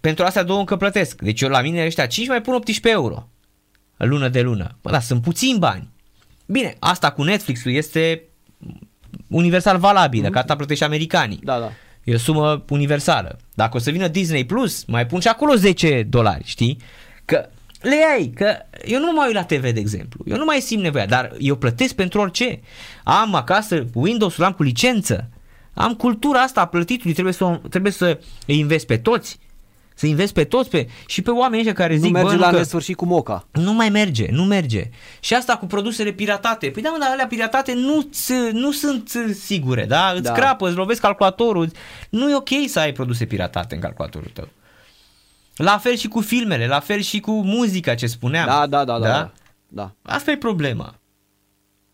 Pentru 0.00 0.24
astea 0.24 0.42
două 0.42 0.58
încă 0.58 0.76
plătesc. 0.76 1.22
Deci 1.22 1.40
eu 1.40 1.48
la 1.48 1.60
mine 1.60 1.84
ăștia 1.84 2.06
5 2.06 2.28
mai 2.28 2.40
pun 2.40 2.54
18 2.54 2.88
euro. 2.88 3.28
Lună 3.96 4.28
de 4.28 4.40
lună. 4.40 4.76
Bă, 4.82 4.90
da, 4.90 5.00
sunt 5.00 5.22
puțini 5.22 5.58
bani. 5.58 5.88
Bine, 6.46 6.76
asta 6.78 7.10
cu 7.10 7.22
Netflix-ul 7.22 7.72
este 7.72 8.22
universal 9.28 9.78
valabilă, 9.78 10.28
mm-hmm. 10.28 10.32
că 10.32 10.38
asta 10.38 10.56
plătești 10.56 10.84
americanii. 10.84 11.40
Da, 11.42 11.58
da. 11.58 11.72
E 12.02 12.14
o 12.14 12.18
sumă 12.18 12.64
universală. 12.68 13.38
Dacă 13.54 13.76
o 13.76 13.80
să 13.80 13.90
vină 13.90 14.08
Disney 14.08 14.44
Plus, 14.44 14.84
mai 14.84 15.06
pun 15.06 15.20
și 15.20 15.28
acolo 15.28 15.54
10 15.54 16.02
dolari, 16.02 16.44
știi? 16.44 16.78
Că 17.24 17.48
le 17.80 18.04
ai, 18.14 18.32
că 18.34 18.56
eu 18.84 18.98
nu 18.98 19.06
mă 19.06 19.12
mai 19.16 19.26
uit 19.26 19.34
la 19.34 19.44
TV, 19.44 19.70
de 19.72 19.80
exemplu. 19.80 20.24
Eu 20.26 20.36
nu 20.36 20.44
mai 20.44 20.60
simt 20.60 20.82
nevoia, 20.82 21.06
dar 21.06 21.32
eu 21.38 21.56
plătesc 21.56 21.94
pentru 21.94 22.20
orice. 22.20 22.60
Am 23.04 23.34
acasă 23.34 23.84
Windows-ul, 23.94 24.44
am 24.44 24.52
cu 24.52 24.62
licență. 24.62 25.28
Am 25.74 25.94
cultura 25.94 26.40
asta 26.40 26.60
a 26.60 26.66
plătitului, 26.66 27.12
trebuie 27.12 27.34
să, 27.34 27.44
o- 27.44 27.56
trebuie 27.70 27.92
să 27.92 28.18
îi 28.46 28.58
invest 28.58 28.86
pe 28.86 28.96
toți. 28.96 29.38
Să 29.96 30.06
invest 30.06 30.32
pe 30.32 30.44
toți 30.44 30.70
pe, 30.70 30.88
și 31.06 31.22
pe 31.22 31.30
oamenii 31.30 31.58
ăștia 31.58 31.72
care 31.84 31.94
Nu 31.96 32.00
zic, 32.02 32.12
merge 32.12 32.34
bă, 32.34 32.40
la 32.40 32.46
nu 32.46 32.52
că, 32.52 32.58
nesfârșit 32.58 32.96
cu 32.96 33.04
moca. 33.04 33.46
nu 33.52 33.72
mai 33.72 33.88
merge, 33.88 34.26
nu 34.30 34.44
merge. 34.44 34.90
Și 35.20 35.34
asta 35.34 35.56
cu 35.56 35.66
produsele 35.66 36.10
piratate. 36.12 36.70
Păi 36.70 36.82
da, 36.82 36.90
mă, 36.90 36.96
dar 37.00 37.08
alea 37.10 37.26
piratate 37.26 37.74
nu, 37.74 38.08
nu 38.52 38.72
sunt 38.72 39.12
uh, 39.16 39.34
sigure, 39.34 39.84
da? 39.84 40.10
Îți 40.14 40.22
Da. 40.22 40.32
crapă, 40.32 40.66
îți 40.68 40.76
lovesc 40.76 41.00
calculatorul. 41.00 41.70
Nu 42.10 42.30
e 42.30 42.34
ok 42.34 42.48
să 42.66 42.78
ai 42.78 42.92
produse 42.92 43.24
piratate 43.24 43.74
în 43.74 43.80
calculatorul 43.80 44.30
tău. 44.32 44.48
La 45.56 45.78
fel 45.78 45.96
și 45.96 46.08
cu 46.08 46.20
filmele, 46.20 46.66
la 46.66 46.80
fel 46.80 47.00
și 47.00 47.20
cu 47.20 47.30
muzica 47.42 47.94
ce 47.94 48.06
spuneam. 48.06 48.46
Da, 48.46 48.66
da, 48.66 48.84
da, 48.84 48.98
da. 48.98 49.08
da. 49.08 49.32
da. 49.68 49.92
Asta 50.02 50.30
e 50.30 50.36
problema. 50.36 50.94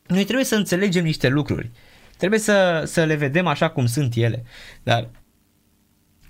Noi 0.07 0.25
trebuie 0.25 0.45
să 0.45 0.55
înțelegem 0.55 1.05
niște 1.05 1.29
lucruri. 1.29 1.71
Trebuie 2.21 2.41
să, 2.41 2.83
să 2.87 3.05
le 3.05 3.15
vedem 3.15 3.47
așa 3.47 3.69
cum 3.71 3.87
sunt 3.87 4.15
ele. 4.17 4.45
Dar 4.83 5.09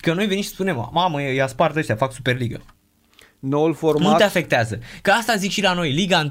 că 0.00 0.12
noi 0.14 0.26
venim 0.26 0.42
și 0.42 0.48
spunem, 0.48 0.90
mamă, 0.92 1.22
i-a 1.22 1.46
spart 1.46 1.76
ăștia, 1.76 1.94
fac 1.96 2.12
Superliga. 2.12 2.59
Noul 3.38 3.68
Nu 3.68 3.74
format. 3.74 4.16
te 4.16 4.22
afectează. 4.22 4.79
Că 5.03 5.11
asta 5.11 5.35
zic 5.37 5.50
și 5.50 5.62
la 5.62 5.72
noi, 5.72 5.92
Liga 5.92 6.18
1. 6.18 6.31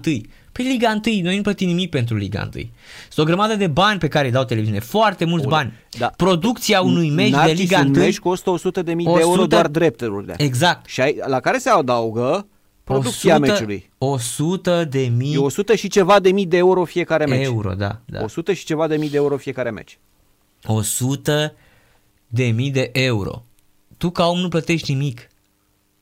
Păi 0.52 0.66
Liga 0.66 1.00
1, 1.06 1.22
noi 1.22 1.36
nu 1.36 1.42
plătim 1.42 1.68
nimic 1.68 1.90
pentru 1.90 2.16
Liga 2.16 2.50
1. 2.56 2.64
Sunt 3.10 3.26
o 3.28 3.30
grămadă 3.30 3.56
de 3.56 3.68
bani 3.68 4.00
pe 4.00 4.08
care 4.08 4.26
îi 4.26 4.32
dau 4.32 4.44
televiziune, 4.44 4.80
foarte 4.80 5.26
mulți 5.26 5.46
Bun, 5.48 5.54
bani. 5.54 5.74
da. 5.98 6.08
Producția 6.18 6.82
unui 6.82 7.10
meci 7.10 7.30
de 7.30 7.36
Narcis, 7.36 7.60
Liga 7.60 7.80
un 7.80 7.88
1, 7.88 7.98
meci 8.00 8.20
costă 8.20 8.50
100 8.50 8.82
de 8.82 8.94
mii 8.94 9.06
de 9.06 9.12
100 9.12 9.26
euro 9.30 9.46
doar 9.46 9.68
drepturile. 9.68 10.34
exact. 10.38 10.86
Și 10.86 11.02
ai, 11.02 11.20
la 11.28 11.40
care 11.40 11.58
se 11.58 11.70
adaugă 11.70 12.48
producția 12.94 13.36
100 13.36 13.52
meciului. 13.52 13.90
100 13.98 14.86
de 14.86 15.00
mii 15.16 15.34
E 15.34 15.38
100 15.38 15.76
și 15.76 15.88
ceva 15.88 16.20
de 16.20 16.32
mii 16.32 16.46
de 16.46 16.58
euro 16.58 16.84
fiecare 16.86 17.26
meci. 17.26 17.46
euro, 17.46 17.74
da. 17.74 18.00
da. 18.06 18.24
100 18.24 18.54
și 18.54 18.66
ceva 18.66 18.88
de 18.88 18.96
mii 18.98 19.10
de 19.10 19.18
euro 19.18 19.38
fiecare 19.38 19.70
meci. 19.72 19.98
100 20.66 21.54
de 22.28 22.46
mii 22.46 22.72
de 22.72 22.90
euro. 22.94 23.44
Tu 23.98 24.10
ca 24.10 24.26
om 24.28 24.40
nu 24.40 24.48
plătești 24.48 24.94
nimic. 24.94 25.28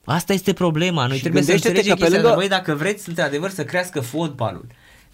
Asta 0.06 0.34
este 0.34 0.54
problema. 0.54 1.08
Noi 1.08 1.16
Și 1.16 1.22
trebuie 1.22 1.44
să 1.44 1.48
gândește-te 1.52 1.78
înțelegem 1.78 1.98
că 1.98 2.04
pe 2.04 2.10
chestia 2.10 2.30
lângă- 2.32 2.42
asta. 2.42 2.66
Băi, 2.66 2.76
dacă 2.78 2.84
vreți 2.84 3.10
într-adevăr 3.10 3.50
să 3.50 3.64
crească 3.64 4.00
fotbalul. 4.02 4.66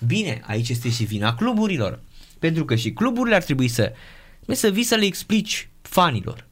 Bine, 0.08 0.42
aici 0.48 0.70
este 0.70 0.90
și 0.90 1.04
vina 1.04 1.36
cluburilor. 1.36 2.00
Pentru 2.40 2.66
că 2.66 2.76
și 2.76 2.92
cluburile 2.94 3.36
ar 3.36 3.44
trebui 3.44 3.68
să, 3.68 3.92
trebuie 4.36 4.56
să 4.58 4.70
vii 4.70 4.84
să 4.84 4.96
le 4.96 5.06
explici 5.06 5.70
fanilor. 5.82 6.46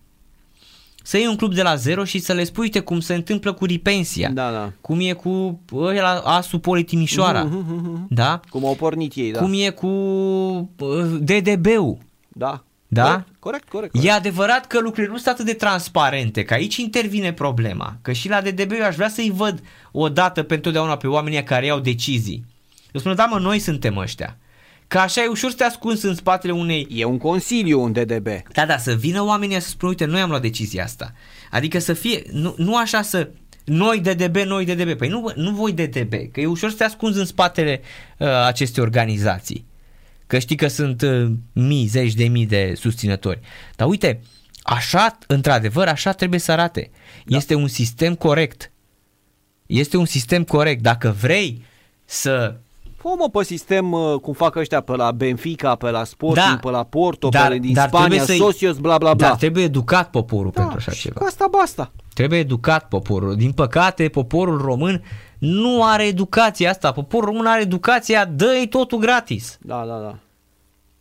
Să 1.03 1.17
iei 1.17 1.27
un 1.27 1.35
club 1.35 1.53
de 1.53 1.61
la 1.61 1.75
zero 1.75 2.03
și 2.03 2.19
să 2.19 2.33
le 2.33 2.43
spui, 2.43 2.63
uite, 2.63 2.79
cum 2.79 2.99
se 2.99 3.13
întâmplă 3.13 3.53
cu 3.53 3.65
Ripensia, 3.65 4.29
Da, 4.29 4.51
da. 4.51 4.71
cum 4.81 4.99
e 4.99 5.13
cu 5.13 5.59
ăla, 5.73 6.13
Asu 6.19 6.59
Poli 6.59 6.83
Timișoara, 6.83 7.43
Mhm, 7.43 8.05
da? 8.09 8.39
Cum 8.49 8.65
au 8.65 8.75
pornit 8.75 9.13
ei, 9.15 9.31
da. 9.31 9.39
Cum 9.39 9.51
e 9.55 9.69
cu 9.69 9.87
uh, 9.87 11.05
DDB-ul, 11.19 11.97
Da. 12.27 12.63
Da? 12.93 13.03
Corect, 13.03 13.25
corect, 13.39 13.69
corect. 13.69 13.91
corect. 13.91 14.07
E 14.07 14.11
adevărat 14.11 14.67
că 14.67 14.79
lucrurile 14.79 15.11
nu 15.11 15.17
sunt 15.17 15.27
atât 15.33 15.45
de 15.45 15.53
transparente, 15.53 16.43
că 16.43 16.53
aici 16.53 16.75
intervine 16.75 17.33
problema. 17.33 17.97
Că 18.01 18.11
și 18.11 18.29
la 18.29 18.41
DDB 18.41 18.71
eu 18.71 18.85
aș 18.85 18.95
vrea 18.95 19.09
să-i 19.09 19.31
văd 19.35 19.61
o 19.91 20.09
dată 20.09 20.43
pentru 20.43 20.59
totdeauna 20.71 20.97
pe 20.97 21.07
oamenii 21.07 21.43
care 21.43 21.65
iau 21.65 21.79
decizii. 21.79 22.45
Eu 22.91 22.99
spun, 22.99 23.15
da 23.15 23.25
mă, 23.25 23.39
noi 23.39 23.59
suntem 23.59 23.97
ăștia. 23.97 24.37
Că 24.91 24.99
așa 24.99 25.23
e 25.23 25.27
ușor 25.27 25.49
să 25.49 25.55
te 25.55 25.63
ascunzi 25.63 26.05
în 26.05 26.15
spatele 26.15 26.53
unei... 26.53 26.87
E 26.89 27.03
un 27.03 27.17
consiliu 27.17 27.81
un 27.81 27.91
DDB. 27.91 28.27
Da, 28.53 28.65
da, 28.65 28.77
să 28.77 28.93
vină 28.93 29.23
oamenii 29.23 29.61
să 29.61 29.69
spună, 29.69 29.91
uite, 29.91 30.05
noi 30.05 30.21
am 30.21 30.29
luat 30.29 30.41
decizia 30.41 30.83
asta. 30.83 31.13
Adică 31.51 31.79
să 31.79 31.93
fie, 31.93 32.21
nu, 32.31 32.53
nu 32.57 32.77
așa 32.77 33.01
să... 33.01 33.29
Noi 33.65 33.99
DDB, 33.99 34.35
noi 34.35 34.65
DDB. 34.65 34.97
Păi 34.97 35.07
nu, 35.07 35.31
nu 35.35 35.51
voi 35.51 35.71
DDB, 35.73 36.13
că 36.31 36.39
e 36.41 36.45
ușor 36.45 36.69
să 36.69 36.75
te 36.75 36.83
ascunzi 36.83 37.19
în 37.19 37.25
spatele 37.25 37.81
uh, 38.17 38.27
acestei 38.45 38.83
organizații. 38.83 39.65
Că 40.27 40.39
știi 40.39 40.55
că 40.55 40.67
sunt 40.67 41.01
uh, 41.01 41.31
mii, 41.53 41.85
zeci 41.85 42.13
de 42.13 42.27
mii 42.27 42.45
de 42.45 42.73
susținători. 42.75 43.39
Dar 43.75 43.87
uite, 43.87 44.21
așa, 44.63 45.17
într-adevăr, 45.27 45.87
așa 45.87 46.11
trebuie 46.11 46.39
să 46.39 46.51
arate. 46.51 46.91
Da. 47.25 47.37
Este 47.37 47.55
un 47.55 47.67
sistem 47.67 48.15
corect. 48.15 48.71
Este 49.65 49.97
un 49.97 50.05
sistem 50.05 50.43
corect. 50.43 50.81
Dacă 50.81 51.15
vrei 51.19 51.63
să 52.05 52.59
Fă 53.01 53.09
mă 53.17 53.29
pe 53.29 53.43
sistem 53.43 53.91
uh, 53.91 54.19
cum 54.21 54.33
fac 54.33 54.55
ăștia 54.55 54.81
pe 54.81 54.95
la 54.95 55.11
Benfica, 55.11 55.75
pe 55.75 55.89
la 55.89 56.03
Sporting, 56.03 56.45
Da. 56.45 56.57
pe 56.61 56.69
la 56.69 56.83
Porto, 56.83 57.29
Dar- 57.29 57.51
pe 57.51 57.57
din 57.57 57.73
dar 57.73 57.87
Spania, 57.87 58.07
trebuie 58.07 58.27
să-i- 58.27 58.37
Socios, 58.37 58.77
bla 58.77 58.97
bla 58.97 59.13
bla. 59.13 59.27
Dar 59.27 59.37
trebuie 59.37 59.63
educat 59.63 60.09
poporul 60.09 60.51
da, 60.53 60.61
pentru 60.61 60.77
așa 60.77 60.91
și 60.91 61.01
ceva. 61.01 61.19
cu 61.19 61.25
asta 61.25 61.47
basta. 61.51 61.91
Trebuie 62.13 62.39
educat 62.39 62.87
poporul. 62.87 63.35
Din 63.35 63.51
păcate, 63.51 64.09
poporul 64.09 64.57
român 64.61 65.03
nu 65.37 65.83
are 65.83 66.03
educația 66.03 66.69
asta. 66.69 66.91
Poporul 66.91 67.25
român 67.29 67.45
are 67.45 67.61
educația, 67.61 68.25
dă-i 68.25 68.67
totul 68.67 68.97
gratis. 68.97 69.57
Da, 69.61 69.83
da, 69.87 69.97
da. 69.99 70.15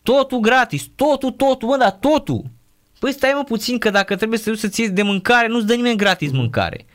Totul 0.03 0.39
gratis, 0.39 0.87
totul, 0.97 1.31
totul, 1.31 1.69
mă, 1.69 1.77
dar 1.77 1.91
totul. 1.91 2.43
Păi 2.99 3.13
stai 3.13 3.33
mă 3.37 3.45
puțin 3.45 3.79
că 3.79 3.91
dacă 3.91 4.17
trebuie 4.17 4.39
să 4.39 4.51
duci 4.51 4.59
să-ți 4.59 4.81
iei 4.81 4.91
de 4.91 5.03
mâncare, 5.03 5.47
nu-ți 5.49 5.67
dă 5.67 5.75
nimeni 5.75 5.97
gratis 5.97 6.31
mâncare. 6.33 6.87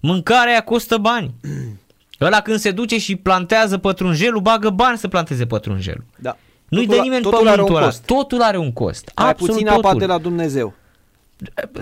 Mâncarea 0.00 0.50
aia 0.52 0.60
costă 0.60 0.96
bani. 0.96 1.34
Ăla 2.20 2.40
când 2.40 2.58
se 2.58 2.70
duce 2.70 2.98
și 2.98 3.16
plantează 3.16 3.78
pătrunjelul, 3.78 4.40
bagă 4.40 4.70
bani 4.70 4.98
să 4.98 5.08
planteze 5.08 5.46
pătrunjelul. 5.46 6.04
da. 6.18 6.36
Nu-i 6.68 6.80
Totul 6.86 6.94
dă 6.96 7.00
a- 7.00 7.04
nimeni 7.04 7.22
totul 7.22 7.38
are 7.38 7.48
pământul 7.50 7.74
un 7.74 7.76
ăla. 7.80 7.86
cost. 7.90 8.02
Totul 8.04 8.42
are 8.42 8.56
un 8.56 8.72
cost. 8.72 9.10
Mai 9.16 9.28
Absolut 9.28 9.52
puțin 9.54 9.66
totul. 9.66 9.84
apa 9.88 9.98
de 9.98 10.06
la 10.06 10.18
Dumnezeu. 10.18 10.74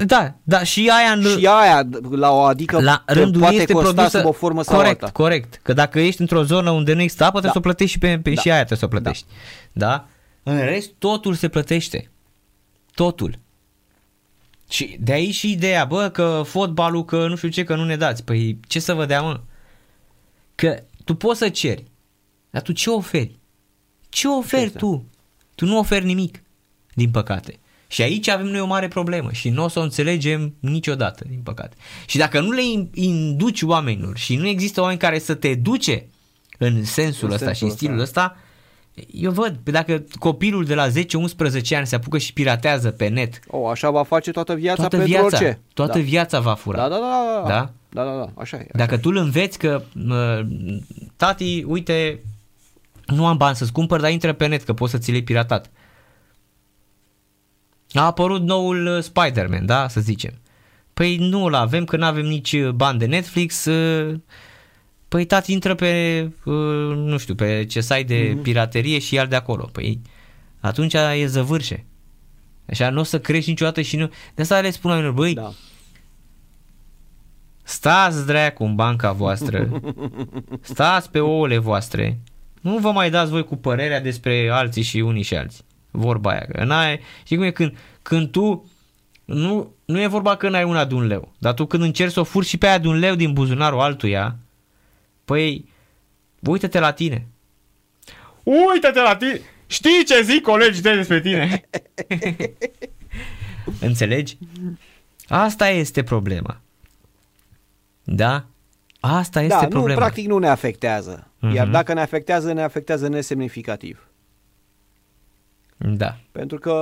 Da, 0.07 0.34
da, 0.43 0.62
și 0.62 0.91
aia 0.99 1.11
în... 1.12 1.22
Și 1.22 1.47
aia, 1.47 1.89
la 2.11 2.30
o 2.30 2.41
adică 2.41 2.80
la 2.80 3.03
te 3.07 3.12
rândul 3.12 3.41
poate 3.41 3.55
ei 3.55 3.61
este 3.61 3.72
costa 3.72 3.93
produsă 3.93 4.18
sub 4.18 4.26
o 4.28 4.32
formă 4.32 4.62
sau 4.62 4.76
corect, 4.76 5.03
alta. 5.03 5.12
corect. 5.22 5.61
Că 5.62 5.72
dacă 5.72 6.01
ești 6.01 6.20
într-o 6.20 6.43
zonă 6.43 6.70
unde 6.70 6.93
nu 6.95 7.01
există 7.01 7.24
apă, 7.24 7.41
trebuie 7.41 7.53
Da. 7.55 7.61
să 7.61 7.66
o 7.68 7.70
plătești 7.72 7.93
și 7.93 7.99
pe, 7.99 8.20
pe 8.22 8.30
Da. 8.34 8.41
și 8.41 8.49
aia 8.51 8.64
trebuie 8.64 8.78
să 8.78 8.84
o 8.84 8.89
plătești. 8.89 9.24
Da. 9.72 10.07
În 10.43 10.59
rest, 10.64 10.91
totul 10.99 11.34
se 11.34 11.49
plătește. 11.49 12.11
Totul. 12.95 13.39
Și 14.70 14.97
de 15.01 15.12
aici 15.12 15.34
și 15.34 15.51
ideea, 15.51 15.84
bă, 15.84 16.09
că 16.09 16.43
fotbalul, 16.45 17.05
că 17.05 17.26
nu 17.28 17.36
știu 17.36 17.49
ce, 17.49 17.64
că 17.64 17.74
nu 17.74 17.84
ne 17.84 17.97
dați. 17.97 18.24
Păi 18.24 18.59
ce 18.68 18.78
să 18.80 18.95
vă 18.95 19.05
dea, 19.05 19.20
mă? 19.22 19.41
Că 20.61 20.82
tu 21.04 21.14
poți 21.14 21.38
să 21.38 21.48
ceri, 21.48 21.84
dar 22.50 22.62
tu 22.62 22.72
ce 22.72 22.90
oferi? 22.90 23.38
Ce 24.09 24.28
oferi 24.28 24.62
este? 24.64 24.78
tu? 24.78 25.04
Tu 25.54 25.64
nu 25.64 25.78
oferi 25.78 26.04
nimic, 26.04 26.42
din 26.94 27.11
păcate. 27.11 27.59
Și 27.86 28.02
aici 28.02 28.28
avem 28.28 28.46
noi 28.46 28.61
o 28.61 28.66
mare 28.66 28.88
problemă 28.88 29.32
și 29.32 29.48
nu 29.48 29.64
o 29.64 29.68
să 29.68 29.78
o 29.78 29.82
înțelegem 29.82 30.54
niciodată, 30.61 31.24
din 31.28 31.40
păcate. 31.42 31.76
Și 32.06 32.16
dacă 32.18 32.40
nu 32.40 32.50
le 32.50 32.62
in- 32.62 32.90
induci 32.94 33.62
oamenilor 33.62 34.16
și 34.16 34.36
nu 34.36 34.46
există 34.46 34.80
oameni 34.80 34.98
care 34.98 35.18
să 35.18 35.34
te 35.34 35.48
educe 35.48 36.06
în 36.59 36.84
sensul 36.84 37.28
În 37.28 37.34
ăsta 37.34 37.52
și 37.52 37.59
sensul 37.59 37.68
în 37.68 37.74
stilul 37.76 37.98
ăsta. 38.00 38.20
ăsta, 38.24 39.06
eu 39.12 39.30
văd, 39.30 39.56
pe 39.62 39.70
dacă 39.70 40.04
copilul 40.18 40.64
de 40.64 40.74
la 40.74 40.88
10-11 40.88 41.76
ani 41.76 41.86
se 41.86 41.94
apucă 41.94 42.18
și 42.18 42.32
piratează 42.32 42.90
pe 42.90 43.09
net, 43.09 43.40
O, 43.46 43.68
așa 43.68 43.90
va 43.90 44.02
face 44.02 44.30
toată 44.30 44.54
viața 44.54 44.76
toată 44.80 44.96
pentru 44.96 45.12
viața, 45.14 45.36
orice. 45.36 45.61
toată 45.74 45.98
da. 45.98 46.04
viața 46.04 46.40
va 46.40 46.54
fura. 46.54 46.76
Da, 46.76 46.88
da, 46.88 46.96
da, 46.98 47.40
da. 47.42 47.48
Da? 47.48 47.72
Da, 47.91 48.05
da, 48.05 48.11
da, 48.16 48.32
așa 48.41 48.57
e. 48.57 48.61
Așa 48.61 48.70
Dacă 48.72 48.99
tu 48.99 49.09
îl 49.09 49.16
înveți 49.16 49.59
că 49.59 49.82
mă, 49.95 50.47
tati, 51.16 51.64
uite, 51.66 52.20
nu 53.07 53.26
am 53.26 53.36
bani 53.36 53.57
să-ți 53.57 53.72
cumpăr, 53.72 54.01
dar 54.01 54.11
intră 54.11 54.32
pe 54.32 54.47
net 54.47 54.62
că 54.62 54.72
poți 54.72 54.93
să 54.93 54.99
ți 54.99 55.12
le 55.12 55.20
piratat. 55.20 55.70
A 57.93 58.05
apărut 58.05 58.43
noul 58.43 58.86
uh, 58.86 59.03
Spider-Man, 59.03 59.66
da, 59.66 59.89
să 59.89 60.01
zicem. 60.01 60.32
Păi 60.95 61.16
nu 61.16 61.45
îl 61.45 61.55
avem, 61.55 61.84
că 61.84 61.97
nu 61.97 62.05
avem 62.05 62.26
nici 62.26 62.53
uh, 62.53 62.70
bani 62.70 62.99
de 62.99 63.07
Netflix. 63.07 63.64
uh, 63.64 64.18
Păi 65.09 65.24
tati 65.24 65.53
intră 65.53 65.74
pe, 65.74 66.22
uh, 66.45 66.55
nu 66.97 67.18
știu, 67.18 67.34
pe 67.34 67.64
ce 67.64 67.80
site 67.80 68.03
de 68.03 68.30
Mhm. 68.32 68.43
piraterie 68.43 68.99
și 68.99 69.14
ia 69.14 69.26
de 69.26 69.36
acolo. 69.36 69.68
Păi 69.72 70.01
atunci 70.61 70.95
e 70.95 71.26
zăvârșe. 71.26 71.84
Așa 72.68 72.91
nu 72.91 73.01
o 73.01 73.03
să 73.03 73.20
crești 73.20 73.51
niciodată 73.51 73.80
și 73.80 73.97
nu... 73.97 74.11
De 74.34 74.43
asta 74.43 74.61
le 74.61 74.70
spun 74.70 74.91
oamenilor, 74.91 75.16
băi, 75.16 75.34
Da. 75.34 75.53
Stați 77.68 78.26
dracu 78.26 78.64
în 78.64 78.74
banca 78.74 79.12
voastră, 79.12 79.80
stați 80.60 81.10
pe 81.10 81.18
ouăle 81.18 81.58
voastre, 81.58 82.18
nu 82.60 82.78
vă 82.78 82.92
mai 82.92 83.10
dați 83.10 83.30
voi 83.30 83.44
cu 83.44 83.56
părerea 83.56 84.00
despre 84.00 84.48
alții 84.52 84.82
și 84.82 84.96
unii 84.96 85.22
și 85.22 85.34
alții. 85.34 85.64
Vorba 85.90 86.30
aia, 86.30 86.46
că 86.52 86.64
n-ai, 86.64 87.00
știi 87.24 87.36
cum 87.36 87.44
e 87.44 87.50
când, 87.50 87.76
când 88.02 88.30
tu, 88.30 88.70
nu, 89.24 89.74
nu 89.84 90.00
e 90.00 90.06
vorba 90.06 90.36
că 90.36 90.48
n-ai 90.48 90.64
una 90.64 90.84
de 90.84 90.94
un 90.94 91.06
leu, 91.06 91.32
dar 91.38 91.54
tu 91.54 91.66
când 91.66 91.82
încerci 91.82 92.12
să 92.12 92.20
o 92.20 92.24
furi 92.24 92.46
și 92.46 92.56
pe 92.56 92.66
aia 92.66 92.78
de 92.78 92.88
un 92.88 92.98
leu 92.98 93.14
din 93.14 93.32
buzunarul 93.32 93.80
altuia, 93.80 94.36
păi, 95.24 95.68
uită-te 96.40 96.78
la 96.78 96.92
tine. 96.92 97.26
Uită-te 98.42 99.00
la 99.00 99.16
tine! 99.16 99.40
Știi 99.66 100.04
ce 100.06 100.22
zic 100.22 100.42
colegii 100.42 100.82
tăi 100.82 100.96
despre 100.96 101.20
tine? 101.20 101.68
Înțelegi? 103.88 104.38
Asta 105.26 105.68
este 105.68 106.02
problema. 106.02 106.60
Da? 108.11 108.44
Asta 109.00 109.40
este 109.42 109.54
da, 109.56 109.62
nu, 109.62 109.68
problema. 109.68 109.98
practic 110.00 110.26
nu 110.26 110.38
ne 110.38 110.48
afectează. 110.48 111.30
Iar 111.52 111.64
Mhm. 111.64 111.70
dacă 111.72 111.92
ne 111.92 112.00
afectează, 112.00 112.52
ne 112.52 112.62
afectează 112.62 113.09
nesemnificativ. 113.09 114.09
Da. 115.76 116.16
Pentru 116.32 116.59
că, 116.59 116.72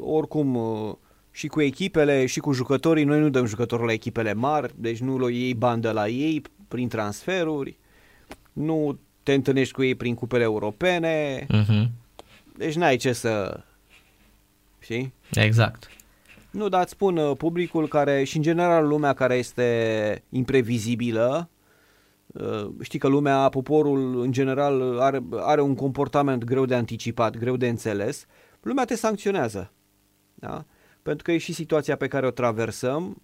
oricum, 0.00 0.54
uh, 0.54 0.94
și 1.30 1.46
cu 1.46 1.60
echipele, 1.60 2.26
și 2.26 2.40
cu 2.40 2.52
jucătorii, 2.52 3.04
noi 3.04 3.20
nu 3.20 3.28
dăm 3.28 3.44
jucătorul 3.46 3.86
la 3.86 3.92
echipele 3.92 4.32
mari, 4.32 4.72
deci 4.76 4.98
nu 4.98 5.26
le 5.26 5.34
iei 5.34 5.54
bani 5.54 5.82
de 5.82 5.90
la 5.90 6.08
ei 6.08 6.42
prin 6.68 6.88
transferuri, 6.88 7.76
nu 8.52 8.98
te 9.22 9.32
întâlnești 9.32 9.72
cu 9.74 9.82
ei 9.82 9.94
prin 9.94 10.14
cupele 10.14 10.42
europene, 10.42 11.46
Mhm. 11.48 11.90
deci 12.56 12.74
n-ai 12.74 12.96
ce 12.96 13.12
să... 13.12 13.60
Știi? 14.78 15.12
Exact. 15.34 15.88
Nu, 16.54 16.68
dar 16.68 16.82
îți 16.82 16.90
spun, 16.90 17.16
uh, 17.16 17.36
publicul 17.36 17.88
care, 17.88 18.24
și 18.24 18.36
în 18.36 18.42
general 18.42 18.86
lumea 18.86 19.12
care 19.12 19.34
este 19.34 20.24
imprevizibilă, 20.28 21.48
uh, 22.26 22.68
știi 22.80 22.98
că 22.98 23.08
lumea, 23.08 23.48
poporul 23.48 24.20
în 24.20 24.32
general 24.32 24.98
are, 25.00 25.22
are 25.30 25.60
un 25.60 25.74
comportament 25.74 26.44
greu 26.44 26.66
de 26.66 26.74
anticipat, 26.74 27.36
greu 27.36 27.56
de 27.56 27.68
înțeles, 27.68 28.26
lumea 28.60 28.84
te 28.84 28.94
sancționează. 28.94 29.72
Da? 30.34 30.64
Pentru 31.02 31.24
că 31.24 31.32
e 31.32 31.38
și 31.38 31.52
situația 31.52 31.96
pe 31.96 32.08
care 32.08 32.26
o 32.26 32.30
traversăm 32.30 33.22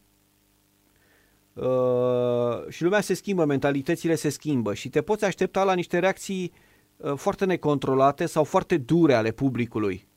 uh, 1.53 2.68
și 2.68 2.83
lumea 2.83 3.01
se 3.01 3.14
schimbă, 3.14 3.45
mentalitățile 3.45 4.14
se 4.14 4.28
schimbă 4.28 4.74
și 4.74 4.89
te 4.89 5.03
poți 5.03 5.24
aștepta 5.24 5.64
la 5.64 5.74
niște 5.74 5.99
reacții 5.99 6.53
uh, 6.97 7.12
foarte 7.16 7.45
necontrolate 7.45 8.26
sau 8.26 8.45
foarte 8.45 8.76
dure 8.76 9.14
ale 9.14 9.31
publicului. 9.31 10.09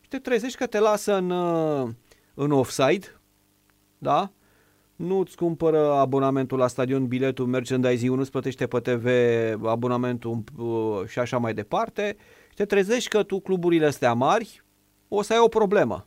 Și 0.00 0.08
te 0.08 0.18
trezești 0.18 0.58
că 0.58 0.66
te 0.66 0.78
lasă 0.78 1.16
în, 1.16 1.30
uh, 1.30 1.88
în 2.42 2.50
offside, 2.50 3.06
da? 3.98 4.32
Nu 4.96 5.18
îți 5.18 5.36
cumpără 5.36 5.92
abonamentul 5.92 6.58
la 6.58 6.66
stadion, 6.66 7.06
biletul, 7.06 7.46
merchandising, 7.46 8.14
nu 8.14 8.20
îți 8.20 8.30
plătește 8.30 8.66
pe 8.66 8.78
TV 8.78 9.06
abonamentul 9.66 10.42
uh, 10.56 11.06
și 11.06 11.18
așa 11.18 11.38
mai 11.38 11.54
departe. 11.54 12.16
Și 12.48 12.54
te 12.54 12.64
trezești 12.64 13.08
că 13.08 13.22
tu 13.22 13.40
cluburile 13.40 13.86
astea 13.86 14.12
mari 14.12 14.62
o 15.08 15.22
să 15.22 15.32
ai 15.32 15.38
o 15.42 15.48
problemă. 15.48 16.06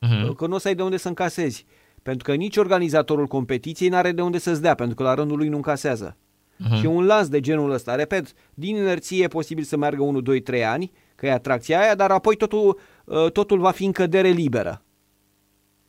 Mhm. 0.00 0.34
Că 0.34 0.46
nu 0.46 0.54
o 0.54 0.58
să 0.58 0.68
ai 0.68 0.74
de 0.74 0.82
unde 0.82 0.96
să 0.96 1.08
încasezi. 1.08 1.66
Pentru 2.02 2.24
că 2.24 2.34
nici 2.34 2.56
organizatorul 2.56 3.26
competiției 3.26 3.88
nu 3.88 3.96
are 3.96 4.12
de 4.12 4.22
unde 4.22 4.38
să-ți 4.38 4.62
dea, 4.62 4.74
pentru 4.74 4.94
că 4.94 5.02
la 5.02 5.14
rândul 5.14 5.36
lui 5.36 5.48
nu 5.48 5.56
încasează. 5.56 6.16
Mhm. 6.56 6.74
Și 6.74 6.86
un 6.86 7.06
lans 7.06 7.28
de 7.28 7.40
genul 7.40 7.70
ăsta, 7.70 7.94
repet, 7.94 8.32
din 8.54 8.76
inerție 8.76 9.24
e 9.24 9.28
posibil 9.28 9.64
să 9.64 9.76
meargă 9.76 10.02
1, 10.02 10.20
2, 10.20 10.40
3 10.40 10.64
ani, 10.64 10.92
că 11.14 11.26
e 11.26 11.32
atracția 11.32 11.80
aia, 11.80 11.94
dar 11.94 12.10
apoi 12.10 12.36
totul, 12.36 12.78
uh, 13.04 13.30
totul 13.30 13.58
va 13.58 13.70
fi 13.70 13.84
în 13.84 13.92
cădere 13.92 14.28
liberă. 14.28 14.80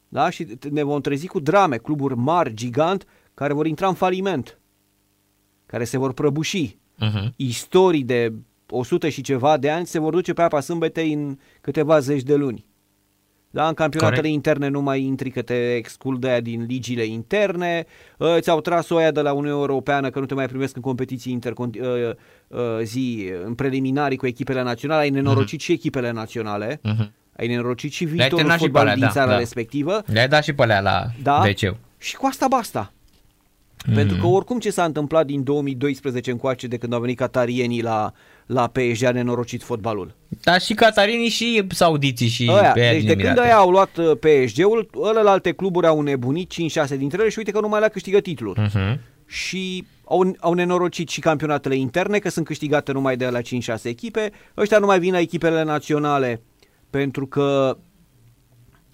Da? 0.09 0.29
Și 0.29 0.45
t- 0.45 0.69
ne 0.71 0.83
vom 0.83 1.01
trezi 1.01 1.27
cu 1.27 1.39
drame, 1.39 1.77
cluburi 1.77 2.15
mari, 2.15 2.53
gigant, 2.53 3.05
care 3.33 3.53
vor 3.53 3.65
intra 3.67 3.87
în 3.87 3.93
faliment, 3.93 4.59
care 5.65 5.83
se 5.83 5.97
vor 5.97 6.13
prăbuși. 6.13 6.77
Mhm. 6.99 7.33
Istorii 7.35 8.03
de 8.03 8.33
100 8.69 9.09
și 9.09 9.21
ceva 9.21 9.57
de 9.57 9.69
ani 9.69 9.85
se 9.85 9.99
vor 9.99 10.13
duce 10.13 10.33
pe 10.33 10.41
apa 10.41 10.59
sâmbetei 10.59 11.13
în 11.13 11.37
câteva 11.61 11.99
zeci 11.99 12.23
de 12.23 12.35
luni. 12.35 12.65
Da, 13.49 13.67
în 13.67 13.73
campionatele 13.73 14.21
Corect. 14.21 14.35
interne 14.35 14.67
nu 14.67 14.81
mai 14.81 15.01
intri 15.01 15.29
că 15.29 15.41
te 15.41 15.75
exclud 15.75 16.19
de 16.21 16.27
aia 16.29 16.39
din 16.41 16.63
ligile 16.67 17.03
interne, 17.05 17.85
uh, 18.17 18.35
ți-au 18.39 18.61
tras 18.61 18.89
o 18.89 18.97
aia 18.97 19.11
de 19.11 19.21
la 19.21 19.31
Uniunea 19.31 19.57
Europeană 19.59 20.09
că 20.09 20.19
nu 20.19 20.25
te 20.25 20.33
mai 20.33 20.47
primesc 20.47 20.75
în 20.75 20.81
competiții 20.81 21.39
intercon- 21.39 21.79
uh, 21.81 22.15
uh, 22.47 22.59
zi, 22.83 23.29
în 23.45 23.53
preliminarii 23.55 24.17
cu 24.17 24.25
echipele 24.27 24.61
naționale, 24.63 25.01
ai 25.01 25.09
nenorocit 25.09 25.59
și 25.59 25.71
echipele 25.71 26.11
naționale, 26.11 26.79
Mhm. 26.83 27.11
Ai 27.37 27.47
nenorocit 27.47 27.91
și 27.91 28.03
Le-ai 28.03 28.15
viitorul 28.15 28.37
terminat 28.37 28.57
și 28.59 28.63
pe 28.63 28.69
fotbal 28.69 28.81
alea, 28.81 28.93
din 28.95 29.03
da, 29.03 29.09
țara 29.09 29.31
da. 29.31 29.37
respectivă. 29.37 30.03
Le-ai 30.05 30.27
dat 30.27 30.43
și 30.43 30.53
pe 30.53 30.61
alea 30.63 30.79
la 30.81 31.05
Da. 31.23 31.43
wc 31.45 31.75
Și 31.97 32.15
cu 32.15 32.25
asta 32.25 32.47
basta. 32.49 32.91
Mm. 33.87 33.93
Pentru 33.93 34.17
că 34.17 34.25
oricum 34.25 34.59
ce 34.59 34.69
s-a 34.69 34.83
întâmplat 34.83 35.25
din 35.25 35.43
2012 35.43 36.31
încoace 36.31 36.67
de 36.67 36.77
când 36.77 36.93
au 36.93 36.99
venit 36.99 37.17
catarienii 37.17 37.81
la, 37.81 38.11
la 38.45 38.67
PSG 38.67 39.03
a 39.03 39.11
nenorocit 39.11 39.63
fotbalul. 39.63 40.15
Dar 40.43 40.61
și 40.61 40.73
catarinii 40.73 41.29
și 41.29 41.63
saudiții 41.69 42.27
și 42.27 42.51
Aia, 42.53 42.71
pe 42.71 42.79
aia 42.79 42.91
deci 42.91 42.99
din 42.99 43.07
de 43.07 43.13
când 43.13 43.25
Emirate. 43.27 43.47
aia 43.47 43.57
au 43.57 43.69
luat 43.69 43.97
uh, 43.97 44.11
PSG-ul, 44.19 44.89
ălălalte 45.01 45.51
cluburi 45.51 45.87
au 45.87 46.01
nebunit, 46.01 46.53
5-6 46.53 46.55
dintre 46.97 47.21
ele 47.21 47.29
și 47.29 47.37
uite 47.37 47.51
că 47.51 47.59
nu 47.59 47.67
mai 47.67 47.79
le 47.79 47.87
câștigă 47.89 48.19
titluri. 48.19 48.59
Mhm. 48.61 48.99
Și 49.25 49.85
au, 50.03 50.35
au 50.39 50.53
nenorocit 50.53 51.09
și 51.09 51.19
campionatele 51.19 51.75
interne, 51.75 52.19
că 52.19 52.29
sunt 52.29 52.45
câștigate 52.45 52.91
numai 52.91 53.17
de 53.17 53.27
la 53.29 53.39
5-6 53.41 53.43
echipe. 53.83 54.31
Ăștia 54.57 54.77
nu 54.77 54.85
mai 54.85 54.99
vin 54.99 55.11
la 55.11 55.19
echipele 55.19 55.63
naționale 55.63 56.41
pentru 56.89 57.25
că 57.27 57.77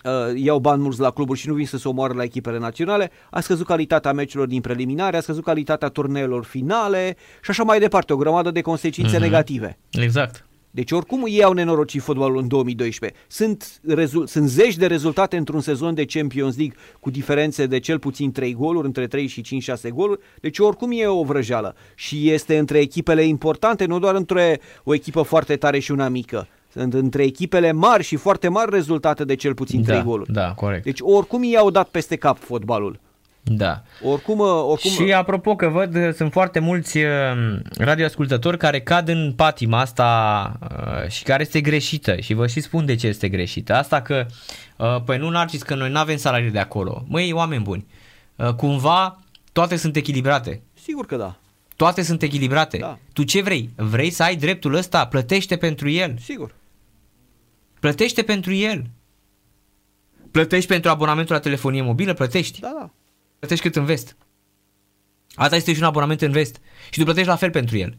uh, 0.06 0.12
iau 0.42 0.60
bani 0.60 0.82
mulți 0.82 1.00
la 1.00 1.12
cluburi 1.12 1.40
și 1.40 1.48
nu 1.48 1.54
vin 1.54 1.66
să 1.66 1.78
se 1.78 1.88
omoară 1.88 2.14
la 2.14 2.24
echipele 2.24 2.58
naționale, 2.60 3.12
a 3.30 3.40
scăzut 3.40 3.66
calitatea 3.66 4.14
meciurilor 4.14 4.48
din 4.48 4.62
preliminare, 4.62 5.18
a 5.18 5.22
scăzut 5.22 5.44
calitatea 5.44 5.88
turneelor 5.88 6.44
finale 6.44 7.16
și 7.44 7.50
așa 7.50 7.64
mai 7.64 7.80
departe, 7.80 8.14
o 8.14 8.18
grămadă 8.18 8.52
de 8.52 8.62
consecințe 8.62 9.12
Mhm. 9.14 9.22
negative. 9.22 9.78
Exact. 9.92 10.46
Deci 10.76 10.92
oricum 10.92 11.24
ei 11.28 11.44
au 11.44 11.54
nenorocit 11.54 12.02
fotbalul 12.02 12.38
în 12.38 12.48
2012. 12.48 13.20
Sunt, 13.28 13.80
rezul- 13.88 14.28
sunt 14.28 14.50
zeci 14.50 14.76
de 14.76 14.86
rezultate 14.88 15.38
într-un 15.38 15.62
sezon 15.62 15.94
de 15.94 16.06
Champions 16.06 16.58
League 16.58 16.76
cu 17.00 17.10
diferențe 17.10 17.66
de 17.66 17.80
cel 17.80 18.00
puțin 18.00 18.32
3 18.32 18.54
goluri, 18.54 18.86
între 18.86 19.08
3 19.08 19.28
și 19.28 19.42
5-6 19.42 19.90
goluri. 19.90 20.20
Deci 20.42 20.60
oricum 20.60 20.90
e 20.94 21.08
o 21.08 21.24
vrăjeală. 21.24 21.76
Și 21.96 22.30
este 22.30 22.58
între 22.58 22.80
echipele 22.80 23.24
importante, 23.24 23.86
nu 23.86 24.00
doar 24.00 24.16
între 24.16 24.60
o 24.84 24.94
echipă 24.94 25.22
foarte 25.22 25.56
tare 25.56 25.80
și 25.80 25.92
una 25.92 26.08
mică. 26.10 26.48
Sunt 26.74 26.94
între 26.94 27.24
echipele 27.24 27.72
mari 27.72 28.04
și 28.04 28.16
foarte 28.16 28.48
mari 28.48 28.72
rezultate 28.72 29.24
de 29.26 29.36
cel 29.36 29.54
puțin 29.54 29.84
3 29.84 29.98
Da, 29.98 30.04
goluri. 30.04 30.32
da, 30.32 30.52
corect. 30.52 30.84
Deci 30.84 31.00
oricum 31.02 31.44
ei 31.44 31.58
au 31.58 31.70
dat 31.70 31.88
peste 31.88 32.16
cap 32.16 32.38
fotbalul. 32.38 33.00
Da. 33.46 33.82
Oricum, 34.04 34.40
oricum 34.40 34.92
Și 34.92 35.14
apropo 35.14 35.56
că 35.56 35.68
văd, 35.68 35.96
uh, 35.96 36.14
sunt 36.14 36.32
foarte 36.32 36.60
mulți 36.60 36.98
uh, 36.98 37.04
radioascultători 37.78 38.58
care 38.58 38.82
cad 38.82 39.08
în 39.08 39.34
patima 39.36 39.80
asta 39.80 40.52
uh, 40.62 41.10
și 41.10 41.24
care 41.24 41.42
este 41.42 41.62
greșită 41.62 42.16
și 42.16 42.34
vă 42.34 42.48
și 42.48 42.62
spun 42.62 42.86
de 42.86 42.96
ce 42.96 43.08
este 43.08 43.30
greșită. 43.30 43.74
Asta 43.76 44.02
că, 44.02 44.26
uh, 44.78 45.02
păi 45.06 45.18
nu 45.18 45.30
Narcis, 45.30 45.62
că 45.64 45.76
noi 45.76 45.90
nu 45.90 45.98
avem 46.00 46.18
salarii 46.18 46.52
de 46.52 46.60
acolo. 46.60 47.04
Măi, 47.08 47.32
oameni 47.32 47.64
buni, 47.64 47.86
uh, 48.36 48.54
cumva 48.54 49.20
toate 49.52 49.76
sunt 49.76 49.96
echilibrate. 49.96 50.62
sigur 50.84 51.06
că 51.06 51.16
da. 51.16 51.36
Toate 51.76 52.02
sunt 52.02 52.22
echilibrate. 52.22 52.78
Da. 52.78 52.98
Tu 53.14 53.24
ce 53.24 53.42
vrei? 53.42 53.70
Vrei 53.76 54.10
să 54.10 54.24
ai 54.24 54.36
dreptul 54.36 54.74
ăsta? 54.74 55.06
Plătește 55.06 55.56
pentru 55.58 55.90
el. 55.90 56.16
Sigur. 56.22 56.52
Plătește 57.84 58.22
pentru 58.24 58.54
el. 58.54 58.90
Plătești 60.32 60.68
pentru 60.70 60.90
abonamentul 60.90 61.36
la 61.36 61.42
telefonie 61.42 61.82
mobilă? 61.82 62.14
Plătești. 62.14 62.60
Da, 62.60 62.72
da. 62.80 62.90
Plătești 63.40 63.64
cât 63.64 63.76
în 63.76 63.86
vest. 63.86 64.16
Asta 65.34 65.56
este 65.56 65.74
și 65.74 65.80
un 65.80 65.86
abonament 65.86 66.22
în 66.22 66.32
vest. 66.32 66.60
Și 66.90 67.00
tu 67.00 67.04
plătești 67.04 67.28
la 67.30 67.36
fel 67.36 67.50
pentru 67.50 67.78
el. 67.78 67.98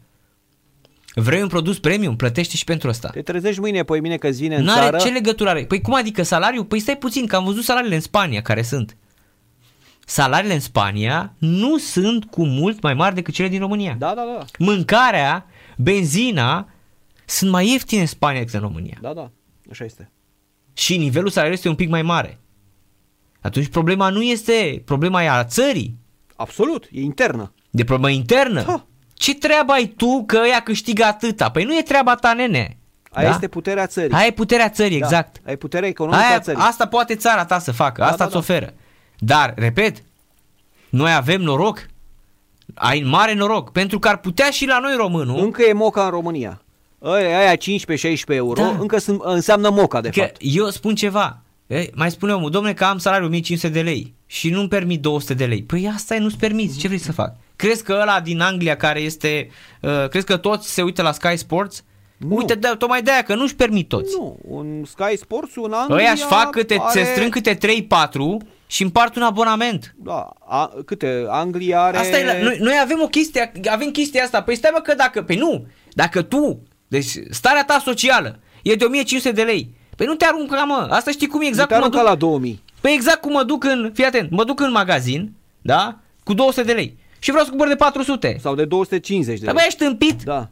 Vrei 1.15 1.43
un 1.43 1.49
produs 1.49 1.79
premium? 1.79 2.17
Plătești 2.17 2.57
și 2.57 2.65
pentru 2.65 2.89
asta. 2.89 3.09
Te 3.09 3.23
trezești 3.23 3.61
mâine, 3.61 3.83
poi 3.83 4.01
mine 4.01 4.17
că 4.17 4.27
îți 4.27 4.41
vine 4.41 4.57
în 4.57 4.65
N-are 4.65 4.81
țară. 4.81 4.97
ce 4.97 5.09
legătură 5.09 5.49
are? 5.49 5.65
Păi 5.65 5.81
cum 5.81 5.95
adică 5.95 6.23
salariul? 6.23 6.65
Păi 6.65 6.81
stai 6.81 6.97
puțin, 6.97 7.27
că 7.27 7.37
am 7.37 7.45
văzut 7.45 7.65
salariile 7.65 7.95
în 7.95 8.01
Spania 8.01 8.43
care 8.43 8.63
sunt. 8.63 8.97
Salariile 10.07 10.55
în 10.55 10.61
Spania 10.61 11.35
nu 11.39 11.79
sunt 11.79 12.25
cu 12.25 12.45
mult 12.47 12.83
mai 12.83 12.95
mari 12.95 13.15
decât 13.15 13.35
cele 13.35 13.49
din 13.49 13.61
România. 13.61 13.97
Da, 13.99 14.15
da, 14.15 14.23
da. 14.39 14.45
Mâncarea, 14.59 15.47
benzina 15.77 16.69
sunt 17.25 17.51
mai 17.51 17.71
ieftine 17.71 18.01
în 18.01 18.07
Spania 18.07 18.39
decât 18.39 18.55
în 18.55 18.61
România. 18.61 18.99
Da, 19.01 19.13
da. 19.13 19.31
Așa 19.71 19.85
este. 19.85 20.11
Și 20.73 20.97
nivelul 20.97 21.29
salariului 21.29 21.57
este 21.59 21.69
un 21.69 21.75
pic 21.75 21.89
mai 21.89 22.03
mare. 22.03 22.39
Atunci 23.41 23.67
problema 23.69 24.09
nu 24.09 24.23
este 24.23 24.83
problema 24.85 25.23
e 25.23 25.29
a 25.31 25.45
țării, 25.45 25.99
Absolut, 26.37 26.89
e 26.93 27.01
internă. 27.01 27.53
de 27.71 27.85
problemă 27.85 28.15
internă. 28.17 28.63
Da. 28.63 28.87
Ce 29.15 29.35
treabă 29.35 29.73
ai 29.73 29.87
tu 29.87 30.25
că 30.27 30.37
ea 30.51 30.61
câștigă 30.61 31.05
atâta? 31.05 31.51
Păi 31.51 31.65
nu 31.65 31.77
e 31.79 31.83
treaba 31.83 32.15
ta, 32.15 32.33
nene. 32.33 32.77
Aia 33.11 33.29
Da? 33.29 33.35
este 33.35 33.49
puterea 33.49 33.87
țării. 33.87 34.13
Aia 34.17 34.27
e 34.27 34.31
puterea 34.31 34.69
țării, 34.69 34.99
Da. 34.99 35.05
exact. 35.07 35.37
Aia 35.45 35.53
e 35.53 35.57
puterea 35.57 35.89
economică 35.89 36.23
Aia, 36.27 36.37
a 36.37 36.41
țării. 36.41 36.61
asta 36.61 36.87
poate 36.87 37.15
țara 37.17 37.45
ta 37.45 37.59
să 37.59 37.73
facă, 37.73 38.01
Da, 38.01 38.05
asta 38.07 38.17
da, 38.17 38.25
îți 38.25 38.33
da. 38.33 38.39
oferă. 38.39 38.75
Dar, 39.19 39.55
repet, 39.57 40.03
noi 40.91 41.13
avem 41.15 41.41
noroc, 41.41 41.87
ai 42.75 43.01
mare 43.07 43.35
noroc, 43.35 43.73
pentru 43.73 43.99
că 43.99 44.09
ar 44.09 44.17
putea 44.17 44.51
și 44.51 44.67
la 44.67 44.79
noi 44.79 44.95
românul, 44.97 45.39
Încă 45.43 45.63
e 45.63 45.73
moca 45.73 46.05
în 46.05 46.11
România. 46.11 46.63
Aia, 47.05 47.39
aia 47.39 47.57
15-16 47.57 47.59
euro 48.27 48.63
Da. 48.63 48.77
încă 48.81 48.99
sunt, 48.99 49.21
înseamnă 49.25 49.71
moca, 49.71 50.01
de 50.01 50.09
că 50.09 50.21
fapt. 50.21 50.37
eu 50.39 50.69
spun 50.69 50.95
ceva, 50.95 51.43
e, 51.67 51.87
mai 51.95 52.11
spune 52.11 52.33
omul, 52.33 52.51
domne 52.51 52.73
că 52.73 52.85
am 52.85 52.99
salariul 52.99 53.29
1500 53.29 53.69
de 53.69 53.81
lei 53.81 54.15
și 54.27 54.51
nu-mi 54.51 54.69
permit 54.69 55.01
200 55.01 55.35
de 55.35 55.45
lei. 55.45 55.63
Păi 55.63 55.91
asta 55.95 56.15
e, 56.15 56.19
nu-ți 56.19 56.37
permiți, 56.37 56.79
ce 56.79 56.87
vrei 56.87 57.01
să 57.01 57.13
fac? 57.13 57.35
Crezi 57.57 57.83
că 57.83 57.99
ăla 58.01 58.21
din 58.21 58.41
Anglia 58.41 58.77
care 58.77 59.01
este, 59.01 59.49
uh, 59.81 60.09
crezi 60.09 60.27
că 60.27 60.37
toți 60.37 60.73
se 60.73 60.83
uită 60.83 61.03
la 61.03 61.13
Sky 61.13 61.37
Sports? 61.37 61.85
Nu. 62.17 62.37
Uite, 62.37 62.55
de, 62.55 62.69
tocmai 62.79 63.03
de 63.03 63.11
aia 63.11 63.23
că 63.23 63.35
nu-și 63.35 63.55
permit 63.55 63.89
toți. 63.89 64.15
Nu, 64.19 64.39
un 64.43 64.85
Sky 64.85 65.17
Sports, 65.17 65.57
un 65.57 65.73
Anglia 65.73 65.97
Ăia 65.97 66.11
își 66.11 66.23
fac 66.23 66.51
câte, 66.51 66.77
are, 66.81 67.01
se 67.01 67.11
strâng 67.11 67.33
câte 67.33 67.57
3-4 67.57 68.47
și 68.67 68.83
împart 68.83 69.17
un 69.17 69.23
abonament. 69.23 69.95
Da, 69.99 70.31
a, 70.47 70.73
câte? 70.85 71.25
Anglia 71.29 71.83
are... 71.83 71.97
Asta 71.97 72.19
e 72.19 72.25
la, 72.25 72.43
noi, 72.43 72.57
noi 72.61 72.75
avem 72.83 73.01
o 73.03 73.07
chestie, 73.07 73.53
avem 73.71 73.91
chestia 73.91 74.23
asta. 74.23 74.43
Păi 74.43 74.57
stai 74.57 74.71
mă 74.75 74.81
că 74.81 74.95
dacă, 74.95 75.23
păi 75.23 75.37
nu, 75.37 75.67
dacă 75.93 76.23
tu, 76.23 76.63
deci 76.89 77.07
starea 77.31 77.65
ta 77.65 77.79
socială 77.85 78.39
e 78.63 78.75
de 78.75 78.85
1500 78.85 79.33
de 79.33 79.43
lei, 79.43 79.75
păi 79.97 80.07
nu 80.07 80.15
te 80.15 80.25
arunca 80.25 80.65
mă, 80.65 80.87
asta 80.91 81.11
știi 81.11 81.27
cum 81.27 81.41
e 81.41 81.47
exact 81.47 81.69
te 81.69 81.75
cum 81.75 81.83
mă 81.83 81.89
arunca 81.89 82.11
duc, 82.11 82.21
la 82.21 82.27
2000. 82.29 82.63
păi 82.81 82.93
exact 82.95 83.21
cum 83.21 83.33
mă 83.33 83.43
duc 83.43 83.65
în, 83.65 83.91
fii 83.95 84.05
atent, 84.05 84.31
mă 84.31 84.45
duc 84.45 84.61
în 84.61 84.71
magazin, 84.71 85.33
da, 85.63 85.99
cu 86.25 86.35
200 86.35 86.63
de 86.63 86.73
lei 86.73 86.97
și 87.19 87.31
vreau 87.31 87.45
să 87.45 87.51
cumpăr 87.51 87.69
de 87.69 87.77
400. 87.77 88.37
Sau 88.41 88.55
de 88.55 88.65
250 88.65 89.39
de 89.39 89.45
Dar 89.45 89.55
lei. 89.55 89.63
băi, 89.65 89.69
ești 89.69 89.85
împit? 89.91 90.23
Da. 90.23 90.49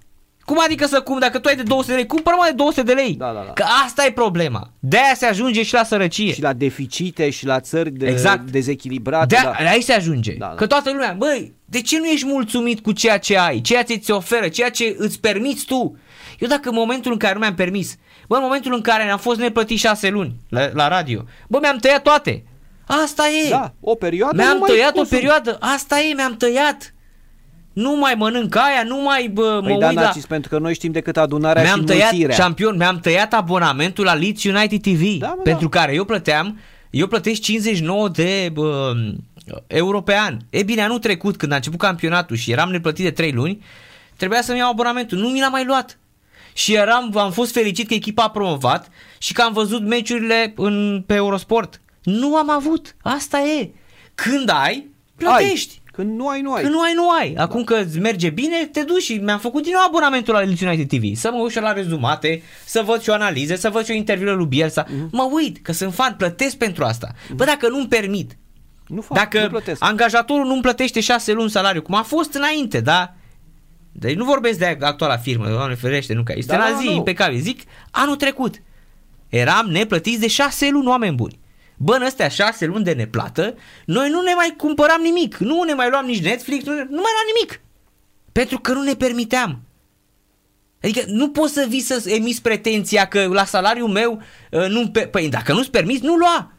Cum 0.53 0.61
adică 0.65 0.87
să 0.87 1.01
cum, 1.01 1.19
dacă 1.19 1.39
tu 1.39 1.49
ai 1.49 1.57
de 1.57 1.63
200 1.63 1.91
de 1.91 1.97
lei, 1.97 2.07
cumpără 2.07 2.37
mă 2.39 2.45
de 2.47 2.53
200 2.53 2.83
de 2.83 2.93
lei. 2.93 3.15
Da, 3.15 3.27
da, 3.27 3.43
da. 3.47 3.53
Că 3.53 3.65
asta 3.85 4.05
e 4.07 4.13
problema. 4.13 4.71
De 4.79 4.97
aia 4.97 5.15
se 5.15 5.27
ajunge 5.27 5.63
și 5.63 5.75
la 5.75 5.85
sărăcie. 5.85 6.33
Și 6.33 6.43
la 6.43 6.53
deficite 6.53 7.31
și 7.31 7.47
la 7.47 7.61
țări 7.61 7.91
de, 7.91 8.07
Exact. 8.07 8.51
dezechilibrate. 8.51 9.27
De 9.27 9.41
da. 9.43 9.51
aici 9.51 9.83
se 9.83 9.93
ajunge. 9.93 10.33
Da, 10.33 10.47
da. 10.47 10.55
Că 10.55 10.67
toată 10.67 10.91
lumea, 10.91 11.15
băi, 11.19 11.55
de 11.65 11.81
ce 11.81 11.99
nu 11.99 12.07
ești 12.07 12.27
mulțumit 12.27 12.81
cu 12.81 12.93
ceea 12.93 13.19
ce 13.19 13.39
ai, 13.39 13.61
ceea 13.61 13.83
ce 13.83 13.95
ți 13.95 14.11
oferă, 14.11 14.49
ceea 14.49 14.71
ce 14.71 14.95
îți 14.99 15.21
permiți 15.21 15.65
tu? 15.65 15.99
Eu 16.39 16.49
dacă 16.49 16.69
în 16.69 16.75
momentul 16.75 17.13
în 17.13 17.19
care 17.19 17.35
nu 17.35 17.41
mi-am 17.41 17.55
permis, 17.55 17.97
bă, 18.29 18.37
în 18.37 18.43
momentul 18.43 18.75
în 18.75 18.81
care 18.81 19.11
am 19.11 19.19
fost 19.19 19.39
neplătit 19.39 19.79
șase 19.79 20.09
luni 20.09 20.35
la, 20.49 20.69
la 20.73 20.89
radio, 20.89 21.25
bă, 21.49 21.59
mi-am 21.61 21.77
tăiat 21.77 22.03
toate. 22.03 22.45
Asta 22.87 23.23
e. 23.47 23.49
Da, 23.51 23.73
o 23.81 23.95
perioadă 23.95 24.37
nu 24.37 24.43
Mi-am 24.43 24.59
mai 24.59 24.71
tăiat 24.71 24.91
o 24.91 24.95
consum. 24.95 25.17
perioadă, 25.19 25.57
asta 25.61 26.01
e, 26.01 26.15
mi-am 26.15 26.37
tăiat. 26.37 26.92
Nu 27.73 27.97
mai 27.97 28.15
mănânc 28.17 28.57
aia, 28.57 28.83
nu 28.87 29.03
mai 29.03 29.29
bă, 29.33 29.59
mă 29.63 29.69
Păi 29.69 29.79
da, 29.79 29.87
uit 29.87 29.97
la... 29.97 30.03
Narcis, 30.03 30.27
pentru 30.27 30.49
că 30.51 30.59
noi 30.59 30.75
știm 30.75 30.93
decât 30.93 31.17
adunarea 31.17 31.63
Mi-am 31.63 31.79
și 31.79 31.85
tăiat, 31.85 32.03
înmulțirea. 32.11 32.37
șampion, 32.37 32.77
mi-am 32.77 32.99
tăiat 32.99 33.33
abonamentul 33.33 34.05
la 34.05 34.15
Leeds 34.15 34.45
United 34.45 34.81
TV, 34.81 35.19
Da, 35.19 35.27
mă, 35.37 35.43
pentru 35.43 35.69
da. 35.69 35.79
care 35.81 35.95
eu 35.95 36.05
plăteam, 36.05 36.61
eu 36.91 37.07
plătesc 37.07 37.41
59 37.41 38.09
de 38.09 38.51
bă, 38.53 38.93
euro 39.67 40.01
pe 40.01 40.15
an. 40.17 40.37
E 40.51 40.63
bine, 40.63 40.83
anul 40.83 40.99
trecut, 40.99 41.37
când 41.37 41.53
a 41.53 41.55
început 41.55 41.79
campionatul 41.79 42.37
și 42.37 42.51
eram 42.51 42.71
neplătit 42.71 43.05
de 43.05 43.11
3 43.11 43.33
luni, 43.33 43.63
trebuia 44.17 44.43
să-mi 44.43 44.59
iau 44.59 44.71
abonamentul, 44.71 45.19
nu 45.19 45.29
mi 45.29 45.41
l-am 45.41 45.51
mai 45.51 45.65
luat. 45.65 45.99
Și 46.55 46.75
eram, 46.75 47.17
am 47.17 47.31
fost 47.33 47.53
fericit 47.53 47.89
că 47.89 47.95
echipa 47.95 48.23
a 48.23 48.31
promovat 48.31 48.89
și 49.19 49.33
că 49.33 49.43
am 49.43 49.53
văzut 49.53 49.83
meciurile 49.87 50.53
în, 50.57 51.03
pe 51.07 51.15
Eurosport. 51.15 51.81
Nu 52.03 52.37
am 52.37 52.51
avut, 52.51 52.97
asta 53.03 53.39
e. 53.41 53.71
Când 54.15 54.51
ai, 54.51 54.87
plătești. 55.17 55.73
Ai. 55.75 55.82
Când 55.93 56.17
nu 56.19 56.29
ai, 56.29 56.41
nu 56.41 56.53
ai. 56.53 56.63
Când 56.63 56.75
nu 56.75 56.81
ai, 56.81 56.93
nu 56.95 57.11
ai. 57.11 57.35
Acum 57.35 57.65
că 57.65 57.75
îți 57.75 57.99
merge 57.99 58.31
bine, 58.31 58.57
te 58.73 58.83
duci 58.83 59.03
și 59.03 59.15
mi-am 59.15 59.39
făcut 59.39 59.63
din 59.63 59.73
nou 59.75 59.83
abonamentul 59.87 60.35
la 60.35 60.41
Leeds 60.41 60.61
United 60.61 60.89
TV. 60.89 61.17
Să 61.17 61.31
mă 61.33 61.39
uit 61.43 61.51
și 61.53 61.61
la 61.61 61.73
rezumate, 61.73 62.43
să 62.65 62.83
văd 62.87 63.03
și 63.03 63.11
o 63.11 63.13
analize, 63.13 63.57
să 63.57 63.71
văd 63.71 63.85
și 63.85 63.91
o 63.91 63.95
interviu 63.95 64.35
lui 64.35 64.47
Bielsa. 64.47 64.87
Mhm. 64.89 65.09
Mă 65.13 65.29
uit, 65.33 65.59
că 65.63 65.73
sunt 65.73 65.95
fan, 65.95 66.15
plătesc 66.19 66.57
pentru 66.57 66.85
asta. 66.85 67.13
Bă, 67.37 67.45
dacă 67.45 67.69
nu-mi 67.69 67.89
permit, 67.89 68.37
Nu 68.87 69.01
fac, 69.01 69.11
nu 69.17 69.17
dacă 69.17 69.49
plătesc. 69.51 69.85
angajatorul 69.85 70.47
nu-mi 70.47 70.61
plătește 70.63 71.01
șase 71.01 71.33
luni 71.33 71.51
salariu, 71.51 71.83
cum 71.83 71.95
a 71.95 72.03
fost 72.03 72.35
înainte, 72.35 72.81
da? 72.81 73.15
Deci 73.93 74.15
nu 74.17 74.25
vorbesc 74.25 74.59
de 74.59 74.79
actuala 74.81 75.17
firmă, 75.17 75.49
doamne 75.49 75.75
ferește, 75.75 76.15
nu 76.15 76.23
că 76.23 76.33
este 76.37 76.53
Da, 76.57 76.59
la 76.59 76.71
da, 76.71 76.79
zi, 76.81 76.87
nu. 76.87 76.93
impecabil. 76.93 77.41
Zic, 77.41 77.61
anul 77.91 78.17
trecut 78.17 78.55
eram 79.29 79.67
neplătiți 79.71 80.21
de 80.21 80.29
șase 80.29 80.69
luni, 80.71 80.87
oameni 80.87 81.15
buni. 81.15 81.41
Bă, 81.85 81.95
în 81.95 82.03
astea 82.03 82.29
șase 82.29 82.67
luni 82.67 82.85
de 82.85 82.93
neplată, 82.93 83.55
noi 83.87 84.09
nu 84.11 84.21
ne 84.21 84.33
mai 84.35 84.55
cumpăram 84.57 85.01
nimic. 85.01 85.37
Nu 85.37 85.63
ne 85.63 85.75
mai 85.75 85.91
luam 85.91 86.05
nici 86.07 86.23
Netflix, 86.23 86.65
nu, 86.65 86.73
ne, 86.75 86.81
nu 86.81 87.01
mai 87.01 87.13
luam 87.13 87.27
nimic. 87.35 87.61
Pentru 88.33 88.59
că 88.59 88.73
nu 88.73 88.83
ne 88.83 88.95
permiteam. 88.95 89.61
Adică 90.83 91.03
nu 91.07 91.31
poți 91.31 91.53
să 91.53 91.67
vii 91.69 91.81
să 91.81 92.03
emiți 92.07 92.43
pretenția 92.43 93.05
că 93.07 93.27
la 93.27 93.45
salariul 93.45 93.89
meu 93.89 94.23
uh, 94.51 94.67
nu 94.69 94.89
pe, 94.91 95.01
păi 95.01 95.29
dacă 95.29 95.53
nu-ți 95.53 95.71
permiți, 95.71 96.05
nu 96.05 96.15
lua. 96.17 96.53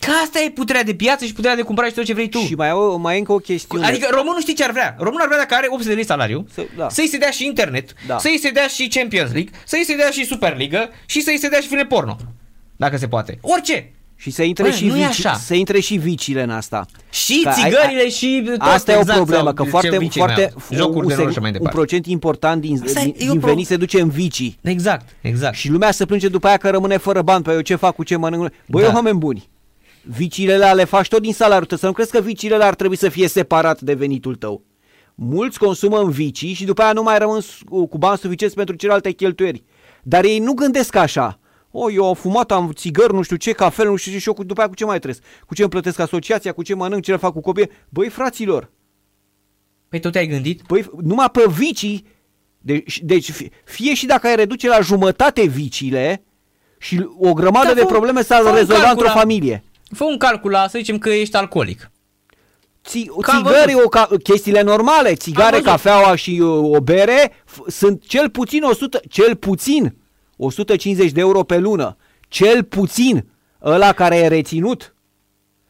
Că 0.00 0.10
asta 0.24 0.40
e 0.40 0.50
puterea 0.50 0.82
de 0.82 0.94
piață 0.94 1.24
și 1.24 1.32
puterea 1.32 1.56
de 1.56 1.62
cumpărare 1.62 1.92
și 1.92 1.98
tot 1.98 2.06
ce 2.06 2.14
vrei 2.14 2.28
tu. 2.28 2.38
Și 2.38 2.54
mai, 2.54 2.68
au, 2.68 2.96
mai 2.98 3.14
e 3.14 3.18
încă 3.18 3.32
o 3.32 3.38
chestiune. 3.38 3.86
Adică 3.86 4.08
românul 4.10 4.40
știi 4.40 4.54
ce 4.54 4.64
ar 4.64 4.70
vrea? 4.70 4.94
Românul 4.98 5.20
ar 5.20 5.26
vrea 5.26 5.38
dacă 5.38 5.54
are 5.54 5.66
800 5.66 5.88
de 5.88 5.94
lei 5.94 6.04
salariu, 6.04 6.46
Să- 6.52 6.66
da. 6.76 6.88
să-i 6.88 7.08
se 7.08 7.18
dea 7.18 7.30
și 7.30 7.46
internet, 7.46 7.92
Da. 8.06 8.18
să-i 8.18 8.38
se 8.38 8.50
dea 8.50 8.66
și 8.66 8.88
Champions 8.88 9.32
League, 9.32 9.52
să-i 9.64 9.84
se 9.84 9.96
dea 9.96 10.10
și 10.10 10.24
Superliga 10.24 10.88
și 11.06 11.20
să-i 11.20 11.38
se 11.38 11.48
dea 11.48 11.60
și 11.60 11.66
filme 11.68 11.84
porno. 11.86 12.16
Dacă 12.76 12.96
se 12.96 13.08
poate. 13.08 13.38
Orice. 13.40 13.92
Și 14.18 14.30
să 14.30 14.42
intre, 14.42 14.64
Bă, 14.64 14.70
și 14.70 14.86
nu 14.86 14.92
e 14.98 15.06
vici, 15.06 15.24
așa. 15.26 15.34
să 15.34 15.54
intre 15.54 15.80
și 15.80 15.96
vicile 15.96 16.42
în 16.42 16.50
asta. 16.50 16.86
Și 17.10 17.40
Că 17.42 17.48
ai- 17.48 17.54
țigările 17.54 18.00
ai- 18.00 18.10
și 18.10 18.42
tot, 18.46 18.56
Asta 18.60 18.92
e 18.92 18.94
o 18.96 18.98
exact, 18.98 19.16
problemă, 19.18 19.42
sau 19.44 19.52
că 19.54 19.62
ce 19.62 19.68
foarte, 19.68 19.98
vicii 19.98 20.20
foarte 20.20 20.52
mai 20.54 20.62
au. 20.70 20.76
jocuri 20.76 21.00
un, 21.02 21.06
de 21.08 21.14
noroc 21.14 21.30
seg- 21.30 21.32
și 21.34 21.38
mai 21.40 21.48
un 21.48 21.52
departe. 21.56 21.76
procent 21.76 22.06
important 22.06 22.60
din, 22.60 22.80
Asta 22.84 23.00
e- 23.00 23.04
din, 23.04 23.14
e 23.18 23.28
o 23.28 23.30
din 23.30 23.40
pro- 23.40 23.48
venit 23.48 23.66
se 23.66 23.76
duce 23.76 24.00
în 24.00 24.08
vicii. 24.08 24.58
Exact, 24.60 25.08
exact. 25.20 25.54
Și 25.56 25.70
lumea 25.70 25.90
se 25.90 26.04
plânge 26.06 26.28
după 26.28 26.46
aia 26.46 26.56
că 26.56 26.70
rămâne 26.70 26.96
fără 26.96 27.22
bani, 27.22 27.42
pe 27.42 27.52
eu 27.52 27.60
ce 27.60 27.74
fac, 27.74 27.94
cu 27.94 28.02
ce 28.04 28.16
mănânc. 28.16 28.52
Băi, 28.66 28.82
Da. 28.82 28.88
da. 28.88 28.94
oameni 28.94 29.18
buni, 29.18 29.48
vicile 30.02 30.56
le 30.72 30.84
faci 30.84 31.08
tot 31.08 31.22
din 31.22 31.32
salariul 31.32 31.66
tău, 31.66 31.76
să 31.78 31.86
nu 31.86 31.92
crezi 31.92 32.10
că 32.10 32.20
vicile 32.20 32.54
ar 32.64 32.74
trebui 32.74 32.96
să 32.96 33.08
fie 33.08 33.28
separat 33.28 33.80
de 33.80 33.94
venitul 33.94 34.34
tău. 34.34 34.62
Mulți 35.14 35.58
consumă 35.58 35.98
în 36.00 36.10
vicii 36.10 36.52
și 36.52 36.64
după 36.64 36.82
aia 36.82 36.92
nu 36.92 37.02
mai 37.02 37.18
rămân 37.18 37.40
s- 37.40 37.58
cu 37.68 37.86
cu 37.86 37.98
bani 37.98 38.18
suficienți 38.18 38.54
pentru 38.54 38.74
celelalte 38.74 39.10
cheltuieli. 39.10 39.64
Dar 40.02 40.24
ei 40.24 40.38
nu 40.38 40.52
gândesc 40.52 40.94
așa. 40.96 41.38
O, 41.78 41.90
eu 41.90 42.06
am 42.08 42.14
fumat, 42.14 42.52
am 42.52 42.72
țigări, 42.74 43.12
nu 43.12 43.22
știu 43.22 43.36
ce, 43.36 43.52
cafele, 43.52 43.88
nu 43.88 43.96
știu 43.96 44.12
ce 44.12 44.18
și 44.18 44.28
eu 44.28 44.34
cu, 44.34 44.44
după 44.44 44.60
aia 44.60 44.68
cu 44.68 44.74
ce 44.74 44.84
mai 44.84 44.98
trăiesc? 44.98 45.22
Cu 45.46 45.54
ce 45.54 45.60
îmi 45.60 45.70
plătesc 45.70 45.98
asociația, 45.98 46.52
cu 46.52 46.62
ce 46.62 46.74
mănânc, 46.74 47.02
ce 47.02 47.10
le 47.10 47.16
fac 47.16 47.32
cu 47.32 47.40
copii? 47.40 47.70
Băi, 47.88 48.08
fraților, 48.08 48.70
Păi 49.88 50.00
tot 50.00 50.14
ai 50.14 50.26
gândit? 50.26 50.62
Păi 50.62 50.90
numai 51.02 51.30
pe 51.32 51.44
vicii, 51.48 52.06
deci, 52.58 53.00
deci 53.02 53.30
fi- 53.30 53.50
fie 53.64 53.94
și 53.94 54.06
dacă 54.06 54.26
ai 54.26 54.36
reduce 54.36 54.68
la 54.68 54.80
jumătate 54.80 55.42
viciile 55.46 56.24
și 56.78 57.06
o 57.18 57.32
grămadă 57.32 57.66
Da, 57.68 57.74
de 57.74 57.82
fă- 57.82 57.86
probleme 57.88 58.20
fă 58.20 58.26
s-ar 58.26 58.44
un 58.44 58.54
rezolva 58.54 58.74
calcul 58.74 58.90
într-o 58.90 59.06
la- 59.06 59.20
familie. 59.20 59.64
Fă 59.94 60.04
un 60.04 60.18
calcul 60.18 60.50
la, 60.50 60.68
să 60.68 60.78
zicem 60.78 60.98
că 60.98 61.10
ești 61.10 61.36
alcoolic. 61.36 61.90
Ți, 62.84 63.10
Cam 63.20 63.36
țigări, 63.44 63.72
văzut. 63.72 63.84
o, 63.84 63.88
ca, 63.88 64.08
chestiile 64.22 64.62
normale, 64.62 65.14
țigare, 65.14 65.50
văzut. 65.50 65.64
cafeaua 65.66 66.14
și 66.14 66.38
uh, 66.42 66.76
o 66.76 66.80
bere 66.80 67.28
f- 67.30 67.66
sunt 67.66 68.02
cel 68.06 68.30
puțin 68.30 68.62
100, 68.62 69.00
cel 69.08 69.36
puțin 69.36 69.96
150 70.36 71.10
de 71.12 71.20
euro 71.20 71.42
pe 71.42 71.58
lună. 71.58 71.96
Cel 72.28 72.64
puțin 72.64 73.28
ăla 73.62 73.92
care 73.92 74.16
e 74.16 74.28
reținut. 74.28 74.94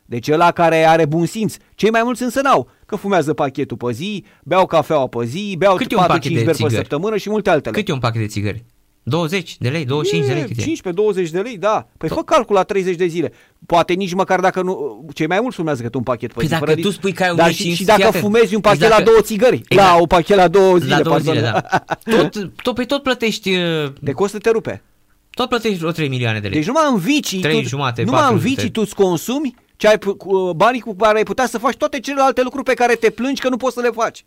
Deci 0.05 0.29
ăla 0.29 0.53
care 0.53 0.85
are 0.85 1.05
bun 1.05 1.27
simț. 1.27 1.57
Cei 1.75 1.91
mai 1.91 2.03
mulți 2.03 2.23
însă 2.23 2.41
n-au. 2.41 2.69
Că 2.87 2.97
fumează 2.97 3.35
pachetul 3.35 3.77
pe 3.77 3.93
zi, 3.93 4.25
beau 4.45 4.67
cafeaua 4.67 5.07
pe 5.07 5.25
zi, 5.25 5.55
beau 5.59 5.77
Cât 5.77 5.93
e 5.93 5.97
un 5.97 6.05
4-5 6.05 6.07
pachet 6.07 6.23
de 6.23 6.35
beri 6.35 6.47
pe 6.47 6.53
țigări? 6.53 6.75
săptămână 6.75 7.17
și 7.17 7.31
multe 7.31 7.51
altele. 7.51 7.77
Cât 7.77 7.89
e 7.89 7.93
un 7.93 7.99
pachet 7.99 8.21
de 8.21 8.27
țigări? 8.27 8.65
20 9.09 9.57
de 9.59 9.69
lei, 9.69 9.85
25 9.85 10.27
de 10.27 10.33
lei 10.33 10.43
cât 10.43 10.57
e? 10.59 11.25
15-20 11.27 11.31
de 11.31 11.41
lei, 11.41 11.57
da. 11.59 11.87
Păi 11.99 12.09
fă 12.09 12.23
calcul 12.23 12.55
la 12.55 12.63
30 12.63 12.97
de 12.97 13.07
zile. 13.07 13.33
Poate 13.67 13.93
nici 13.93 14.13
măcar 14.15 14.41
dacă 14.41 14.63
nu... 14.63 15.05
Cei 15.15 15.27
mai 15.27 15.39
mulți 15.41 15.57
fumează 15.57 15.83
cât 15.83 15.95
un 15.95 16.03
pachet 16.03 16.29
pe 16.29 16.35
Păi 16.35 16.45
zi. 16.45 16.51
dacă 16.51 16.65
fără 16.65 16.77
tu 16.77 16.87
dis- 16.87 16.97
spui 16.97 17.13
că 17.13 17.23
ai 17.23 17.29
Dar 17.35 17.37
1500, 17.39 17.71
și, 17.71 17.77
și 17.77 17.85
dacă 17.85 17.99
fii 18.01 18.09
atent. 18.09 18.23
fumezi 18.25 18.55
un 18.55 18.61
Deci 18.61 18.71
pachet 18.71 18.89
dacă- 18.89 18.95
la 19.03 19.05
două 19.05 19.21
țigări. 19.21 19.63
Exact. 19.69 19.91
La 19.91 19.97
o 20.01 20.07
pachet 20.07 20.37
la 20.37 20.49
două 20.49 20.77
zile, 20.79 20.97
La 20.97 21.03
două 21.03 21.15
pardon. 21.17 21.35
zile, 21.35 21.47
da. 21.51 21.61
Tot, 22.17 22.51
tot, 22.63 22.75
pe 22.75 22.85
tot 22.85 23.03
plătești, 23.03 23.55
uh, 23.57 23.93
De 24.01 24.13
costă 24.13 24.39
te 24.39 24.51
rupe. 24.51 24.83
tot 25.31 25.49
plătești 25.49 25.79
vreo 25.79 25.91
3 25.91 26.09
milioane 26.09 26.41
de 26.41 26.49
lei. 26.49 26.57
Deci 26.59 26.67
numai 26.67 26.85
în 26.91 26.99
vicii, 26.99 27.41
Trei 27.41 27.63
tu, 27.63 27.69
jumate, 27.69 28.03
numai 28.03 28.21
în 28.21 28.25
patru 28.27 28.41
vicii 28.43 28.57
jumate. 28.57 28.73
tu 28.73 28.81
îți 28.85 28.95
consumi 28.95 29.55
ce 29.77 29.89
ai, 29.89 29.99
pu- 29.99 30.15
cu, 30.15 30.53
banii 30.57 30.81
cu 30.81 30.95
care 30.95 31.17
ai 31.17 31.25
putea 31.25 31.47
să 31.47 31.59
faci 31.59 31.77
toate 31.77 32.01
celelalte 32.01 32.43
lucruri 32.43 32.65
pe 32.65 32.75
care 32.75 32.95
te 32.95 33.11
plângi 33.11 33.41
că 33.41 33.49
nu 33.49 33.57
poți 33.57 33.75
să 33.75 33.81
le 33.81 33.91
faci. 33.91 34.25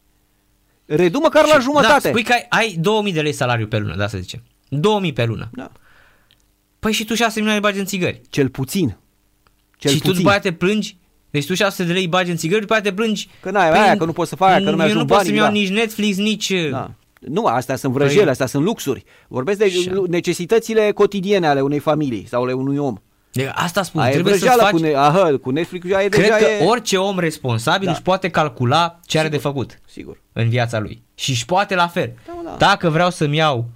Redu 0.86 1.20
măcar 1.20 1.46
la 1.46 1.54
Da, 1.54 1.60
jumătate. 1.60 2.08
spui 2.08 2.24
că 2.24 2.32
ai, 2.34 2.46
ai 2.50 2.78
2000 2.80 3.14
de 3.14 3.22
lei 3.22 3.34
salariu 3.34 3.68
pe 3.68 3.78
lună, 3.78 3.96
da 3.96 4.08
să 4.08 4.18
zicem. 4.18 4.42
2000 4.70 5.14
pe 5.14 5.26
lună. 5.26 5.50
Da. 5.52 5.72
Păi 6.80 6.92
și 6.92 7.06
tu 7.06 7.14
6 7.16 7.34
milioane 7.40 7.60
bagi 7.62 7.80
în 7.80 7.86
țigări. 7.86 8.22
Cel 8.30 8.50
puțin. 8.50 8.98
Cel 9.78 9.92
și 9.92 9.98
tu 9.98 10.04
puțin. 10.04 10.18
după 10.18 10.30
aia 10.30 10.40
te 10.40 10.52
plângi 10.52 10.98
deci 11.32 11.46
tu 11.46 11.54
600 11.54 11.88
de 11.88 11.94
lei 11.94 12.08
bagi 12.08 12.32
în 12.32 12.38
țigări, 12.38 12.62
după 12.62 12.74
aia 12.74 12.82
te 12.82 12.94
plângi. 12.94 13.30
Că 13.42 13.52
n-ai 13.52 13.72
aia, 13.72 13.98
că 13.98 14.06
nu 14.06 14.12
poți 14.12 14.30
să 14.30 14.36
faci 14.36 14.50
aia, 14.50 14.58
că 14.58 14.64
nu 14.64 14.70
Eu 14.70 14.76
mi-ajung 14.76 15.00
nu 15.00 15.06
pot 15.06 15.16
banii, 15.16 15.26
să-mi 15.26 15.38
iau 15.38 15.48
da. 15.48 15.54
nici 15.54 15.70
Netflix, 15.70 16.18
nici... 16.18 16.50
uh, 16.50 16.70
Da. 16.70 16.92
Nu, 17.20 17.46
astea 17.46 17.76
sunt 17.76 17.94
vrăjeli, 17.94 18.26
Păi- 18.26 18.30
astea 18.30 18.46
sunt 18.46 18.64
luxuri. 18.64 19.04
Vorbesc 19.28 19.58
de 19.58 19.64
Așa. 19.66 19.92
lu- 19.92 20.06
necesitățile 20.10 20.92
cotidiene 20.92 21.48
ale 21.48 21.62
unei 21.62 21.80
familii 21.80 22.26
sau 22.28 22.44
ale 22.44 22.54
unui 22.54 22.78
om. 22.78 22.96
De 23.32 23.52
asta 23.56 23.84
spun, 23.84 24.02
Aia 24.02 24.10
e 24.10 24.14
trebuie 24.14 24.34
să 24.34 24.40
vrăjeală 24.40 24.62
faci... 24.64 24.72
cu, 24.72 24.78
ne- 24.80 24.94
aha, 24.94 25.38
cu 25.42 25.50
Netflix 25.50 25.86
e 25.86 25.88
Cred 25.90 26.10
deja 26.12 26.36
că 26.36 26.44
e... 26.46 26.66
orice 26.66 26.98
om 26.98 27.20
responsabil 27.20 27.86
Da. 27.86 27.92
își 27.92 28.02
poate 28.02 28.30
calcula 28.30 29.00
ce 29.06 29.20
are 29.20 29.28
de 29.30 29.38
făcut 29.38 29.80
Sigur. 29.88 30.22
în 30.34 30.50
viața 30.50 30.80
lui. 30.80 31.04
Și 31.16 31.30
își 31.30 31.46
poate 31.46 31.76
la 31.76 31.88
fel. 31.88 32.14
Da, 32.28 32.34
mă, 32.34 32.42
da. 32.46 32.56
Dacă 32.58 32.90
vreau 32.90 33.10
să-mi 33.10 33.36
iau 33.38 33.70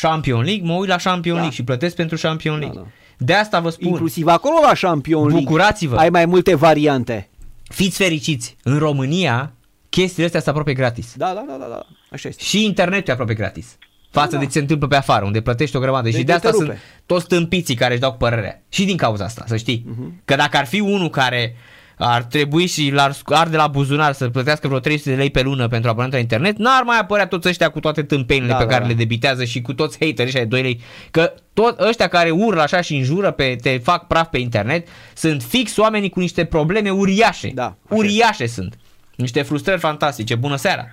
Champion 0.00 0.42
League, 0.42 0.66
mă 0.66 0.72
uit 0.74 0.88
la 0.88 0.96
Champion 0.96 1.34
Da. 1.34 1.40
League 1.40 1.56
și 1.56 1.64
plătesc 1.64 1.94
pentru 1.96 2.16
Champion 2.20 2.54
Da, 2.54 2.60
League. 2.60 2.80
da. 2.82 2.88
De 3.24 3.34
asta 3.34 3.60
vă 3.60 3.70
spun, 3.70 3.88
Inclusiv 3.88 4.26
acolo 4.26 4.54
la 4.62 4.72
Champion 4.80 5.22
League 5.26 5.44
Bucurați-vă. 5.44 5.96
ai 5.96 6.10
mai 6.10 6.26
multe 6.26 6.54
variante. 6.54 7.28
fiți 7.64 7.96
fericiți. 7.96 8.56
În 8.62 8.78
România, 8.78 9.52
chestiile 9.88 10.24
astea 10.24 10.40
sunt 10.40 10.56
aproape 10.56 10.74
gratis. 10.80 11.14
Da, 11.16 11.32
da, 11.34 11.44
da, 11.48 11.56
da, 11.60 11.66
da. 11.70 11.86
Așa 12.10 12.28
este. 12.28 12.42
Și 12.42 12.64
internetul 12.64 13.08
e 13.08 13.12
aproape 13.12 13.34
gratis. 13.34 13.76
Față 14.10 14.30
Da, 14.32 14.36
de 14.38 14.44
da. 14.44 14.44
ce 14.44 14.52
se 14.52 14.58
întâmplă 14.58 14.86
pe 14.86 14.96
afară, 14.96 15.24
unde 15.24 15.40
plătești 15.40 15.76
o 15.76 15.80
grămadă. 15.80 16.02
Deci 16.04 16.12
și 16.12 16.18
de 16.18 16.24
de 16.24 16.32
asta 16.32 16.48
te 16.50 16.54
sunt 16.54 16.66
rupe. 16.68 16.80
toți 17.06 17.26
tâmpiții 17.26 17.74
care 17.74 17.92
își 17.92 18.00
dau 18.00 18.10
cu 18.10 18.16
părerea. 18.16 18.62
Și 18.68 18.84
din 18.84 18.96
cauza 18.96 19.24
asta, 19.24 19.44
să 19.46 19.56
știi. 19.56 19.84
Mhm. 19.88 20.20
Că 20.24 20.34
dacă 20.36 20.56
ar 20.56 20.66
fi 20.66 20.80
unul 20.80 21.08
care 21.10 21.56
ar 22.02 22.22
trebui 22.22 22.66
și 22.66 22.90
l-ar 22.90 23.12
arde 23.24 23.56
la 23.56 23.66
buzunar 23.66 24.12
să 24.12 24.28
plătească 24.28 24.66
vreo 24.66 24.80
300 24.80 25.10
de 25.10 25.16
lei 25.16 25.30
pe 25.30 25.42
lună 25.42 25.68
pentru 25.68 25.90
abonament 25.90 26.14
la 26.14 26.20
internet, 26.20 26.56
n-ar 26.56 26.82
mai 26.82 26.98
apărea 26.98 27.26
toți 27.26 27.48
ăștia 27.48 27.68
cu 27.68 27.80
toate 27.80 28.02
tâmpenile 28.02 28.52
Da, 28.52 28.56
pe 28.56 28.64
da, 28.64 28.68
care 28.68 28.82
da. 28.82 28.88
le 28.88 28.94
debitează 28.94 29.44
și 29.44 29.62
cu 29.62 29.74
toți 29.74 29.98
haterii 30.00 30.24
ăștia 30.24 30.40
de 30.40 30.46
2 30.46 30.62
lei. 30.62 30.80
Că 31.10 31.32
tot 31.54 31.80
ăștia 31.80 32.08
care 32.08 32.30
urlă 32.30 32.62
așa 32.62 32.80
și 32.80 32.96
înjură, 32.96 33.30
pe, 33.30 33.56
te 33.62 33.78
fac 33.78 34.06
praf 34.06 34.28
pe 34.28 34.38
internet, 34.38 34.88
sunt 35.14 35.42
fix 35.42 35.76
oamenii 35.76 36.10
cu 36.10 36.20
niște 36.20 36.44
probleme 36.44 36.90
uriașe. 36.90 37.50
Da, 37.54 37.64
așa 37.64 37.94
uriașe 37.94 38.46
sunt. 38.46 38.78
Niște 39.16 39.42
frustrări 39.42 39.80
fantastice. 39.80 40.34
Bună 40.34 40.56
seara! 40.56 40.86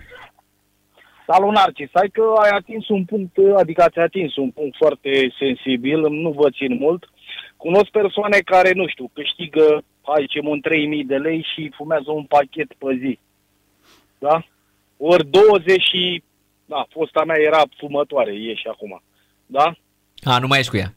Salut, 1.27 1.53
Narcis. 1.53 1.89
Hai 1.93 2.09
că 2.13 2.23
ai 2.43 2.49
atins 2.49 2.87
un 2.89 3.05
punct, 3.05 3.37
adică 3.57 3.83
ați 3.83 3.99
atins 3.99 4.35
un 4.35 4.49
punct 4.49 4.75
foarte 4.75 5.33
sensibil, 5.39 5.99
nu 6.09 6.31
vă 6.31 6.49
țin 6.49 6.77
mult. 6.79 7.09
Cunosc 7.57 7.89
persoane 7.89 8.37
care, 8.37 8.71
nu 8.73 8.87
știu, 8.87 9.11
câștigă, 9.13 9.83
hai 10.13 10.21
zicem, 10.27 10.47
un 10.47 10.59
3000 10.61 11.03
de 11.05 11.17
lei 11.17 11.47
și 11.53 11.71
fumează 11.75 12.11
un 12.11 12.23
pachet 12.23 12.73
pe 12.73 12.97
zi. 12.99 13.19
Da? 14.19 14.43
Ori 14.97 15.25
20 15.27 15.81
și... 15.81 16.23
Da, 16.65 16.85
fosta 16.89 17.23
mea 17.23 17.35
era 17.39 17.61
fumătoare, 17.77 18.33
e 18.33 18.53
și 18.55 18.67
acum. 18.67 19.01
Da? 19.45 19.73
A, 20.23 20.39
nu 20.39 20.47
mai 20.47 20.59
ești 20.59 20.71
cu 20.71 20.77
ea. 20.77 20.93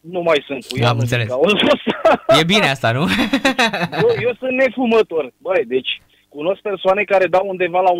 Nu 0.00 0.20
mai 0.22 0.44
sunt 0.46 0.64
cu 0.66 0.74
Am 0.76 0.82
ea. 0.82 0.92
nu 0.92 0.98
înțeles. 0.98 1.26
din 1.26 1.36
cauza 1.36 1.56
asta. 1.66 2.38
E 2.40 2.44
bine 2.44 2.68
asta, 2.70 2.92
nu? 2.92 3.00
eu, 4.02 4.08
eu 4.20 4.34
sunt 4.38 4.50
nefumător. 4.50 5.32
Băi, 5.38 5.64
deci 5.66 6.02
cunosc 6.28 6.60
persoane 6.60 7.02
care 7.04 7.26
dau 7.26 7.48
undeva 7.48 7.80
la 7.80 7.90
1300-1400 7.90 7.94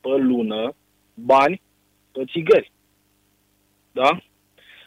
pe 0.00 0.08
lună 0.18 0.74
bani 1.14 1.62
pe 2.12 2.24
țigări. 2.32 2.72
Da? 3.92 4.18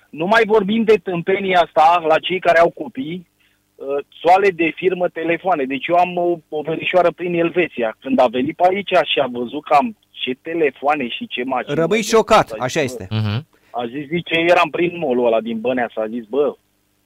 Nu 0.09 0.25
mai 0.25 0.43
vorbim 0.45 0.83
de 0.83 0.99
tâmpenia 1.03 1.59
asta 1.61 2.03
la 2.07 2.19
cei 2.19 2.39
care 2.39 2.59
au 2.59 2.69
copii, 2.69 3.27
uh, 3.75 3.85
soale 4.21 4.49
de 4.49 4.71
firmă, 4.75 5.07
telefoane. 5.07 5.63
Deci 5.63 5.87
eu 5.87 5.95
am 5.95 6.17
o, 6.17 6.37
o 6.49 6.61
verișoară 6.61 7.11
prin 7.11 7.33
Elveția. 7.33 7.97
Când 7.99 8.19
a 8.19 8.27
venit 8.27 8.55
pe 8.55 8.67
aici 8.69 8.91
și 9.11 9.19
a 9.19 9.27
văzut 9.31 9.63
cam 9.63 9.97
ce 10.11 10.37
telefoane 10.41 11.07
și 11.07 11.27
ce 11.27 11.43
mașini... 11.43 11.75
Rămâi 11.75 12.01
șocat, 12.01 12.51
așa 12.59 12.81
este. 12.81 13.07
Mhm. 13.09 13.47
A 13.71 13.85
zis, 13.85 14.07
zice, 14.07 14.35
eram 14.47 14.69
prin 14.69 14.97
mall 14.97 15.25
ăla 15.25 15.41
din 15.41 15.59
Băneasa. 15.59 16.01
A 16.01 16.07
zis, 16.07 16.25
bă, 16.25 16.55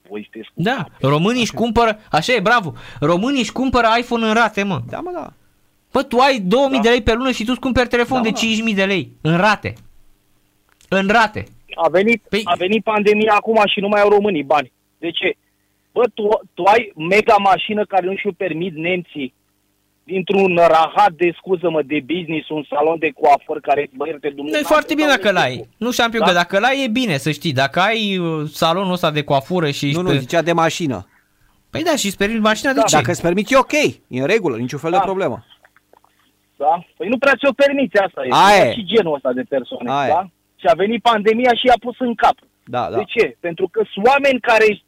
voi 0.10 0.22
sunteți 0.32 0.54
cu 0.54 0.62
Da, 0.62 0.86
românii 1.00 1.42
își 1.42 1.54
cumpără, 1.54 2.00
așa 2.12 2.34
e, 2.34 2.40
bravo, 2.40 2.74
românii 3.00 3.40
își 3.40 3.52
cumpără 3.52 3.88
iPhone 4.00 4.26
în 4.26 4.34
rate, 4.34 4.64
mă. 4.64 4.82
Da, 4.90 5.00
mă, 5.00 5.12
da. 5.14 5.34
Bă, 5.92 6.04
tu 6.04 6.18
ai 6.18 6.40
2000 6.40 6.80
de 6.80 6.90
lei 6.90 7.02
pe 7.02 7.14
lună 7.14 7.32
și 7.32 7.44
tu 7.44 7.52
îți 7.52 7.60
cumperi 7.60 7.88
telefon 7.88 8.18
Da, 8.18 8.24
de 8.24 8.30
mă, 8.30 8.36
da. 8.36 8.42
5000 8.42 8.74
de 8.74 8.84
lei, 8.84 9.12
în 9.22 9.38
rate. 9.38 9.74
În 10.90 11.08
rate. 11.08 11.46
A 11.76 11.90
venit, 11.90 12.22
Păi- 12.22 12.42
a 12.44 12.56
venit 12.56 12.84
pandemia 12.84 13.34
acum 13.36 13.62
și 13.66 13.80
nu 13.80 13.88
mai 13.88 14.02
au 14.02 14.10
românii 14.10 14.44
bani. 14.44 14.72
De 14.98 15.12
ce? 15.12 15.34
Bă, 15.92 16.04
tu, 16.14 16.28
tu 16.54 16.64
ai 16.64 16.92
mega 16.96 17.36
mașină 17.36 17.86
care 17.86 18.06
nu 18.06 18.16
și-o 18.16 18.32
permit 18.38 18.76
nemții 18.76 19.34
dintr-un 20.04 20.56
rahat 20.56 21.12
de, 21.12 21.34
scuză-mă, 21.38 21.82
de 21.82 22.00
business, 22.06 22.50
un 22.50 22.64
salon 22.70 22.98
de 23.00 23.12
coafor 23.22 23.60
care, 23.60 23.90
bă, 23.96 24.08
ierte 24.08 24.28
Nu 24.30 24.36
Dumnezeu. 24.36 24.60
e 24.60 24.64
foarte 24.64 24.94
bine 24.94 25.08
dacă 25.08 25.32
l-ai. 25.32 25.68
Nu 25.78 25.92
șampion, 25.92 26.22
Da? 26.22 26.28
că 26.28 26.34
dacă 26.34 26.60
l-ai 26.60 26.84
e 26.84 26.88
bine, 26.88 27.18
să 27.18 27.32
știi. 27.32 27.54
Dacă 27.54 27.80
ai 27.80 28.18
uh, 28.18 28.50
salonul 28.50 28.92
ăsta 28.92 29.12
de 29.12 29.24
coafură 29.24 29.70
și... 29.70 29.92
Nu, 29.94 30.02
nu, 30.02 30.10
pe- 30.10 30.18
zicea 30.18 30.42
de 30.42 30.52
mașină. 30.54 31.08
Păi 31.70 31.84
da, 31.84 31.96
și 31.96 32.06
îți 32.06 32.18
permiți 32.18 32.42
mașina 32.42 32.74
de 32.74 32.82
ce? 32.88 32.96
Dacă 32.96 33.12
îți 33.12 33.22
permiți, 33.22 33.54
e 33.54 33.58
ok. 33.58 33.72
E 34.08 34.20
în 34.22 34.26
regulă, 34.26 34.58
niciun 34.58 34.80
fel 34.80 34.92
de 34.92 34.98
Da. 34.98 35.04
problemă. 35.04 35.46
Da? 36.58 36.86
Păi 36.98 37.08
nu 37.08 37.18
prea 37.18 37.34
ți-o 37.36 37.54
permiți 37.54 37.98
asta. 37.98 38.22
E. 38.26 38.30
Aia 38.32 38.70
e. 38.70 38.74
și 38.74 38.86
genul 38.86 39.14
ăsta 39.14 39.32
de 39.34 39.42
persoane. 39.50 39.92
Aia 39.92 40.08
e. 40.08 40.10
Da? 40.10 40.30
Și 40.64 40.70
a 40.72 40.82
venit 40.84 41.02
pandemia 41.02 41.54
și 41.60 41.66
i-a 41.66 41.80
pus 41.86 41.98
în 42.00 42.16
cap. 42.24 42.38
Da, 42.76 42.84
da. 42.90 42.98
De 42.98 43.04
ce? 43.14 43.26
Pentru 43.40 43.66
că 43.74 43.80
sunt 43.92 44.06
oameni 44.12 44.40
care 44.50 44.68
uh, 44.72 44.80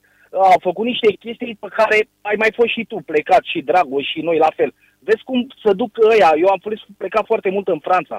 au 0.53 0.59
făcut 0.67 0.85
niște 0.85 1.09
chestii 1.23 1.57
pe 1.63 1.69
care 1.79 1.97
ai 2.29 2.35
mai 2.43 2.51
fost 2.57 2.71
și 2.75 2.83
tu 2.89 2.97
plecat 3.11 3.43
și 3.51 3.67
Dragoș 3.69 4.05
și 4.13 4.19
noi 4.27 4.37
la 4.45 4.51
fel. 4.55 4.71
Vezi 5.07 5.23
cum 5.29 5.39
să 5.63 5.73
duc 5.81 5.91
ăia. 6.11 6.31
Eu 6.43 6.49
am 6.55 6.59
fost 6.65 6.83
plecat 6.97 7.25
foarte 7.31 7.49
mult 7.55 7.67
în 7.67 7.79
Franța. 7.87 8.17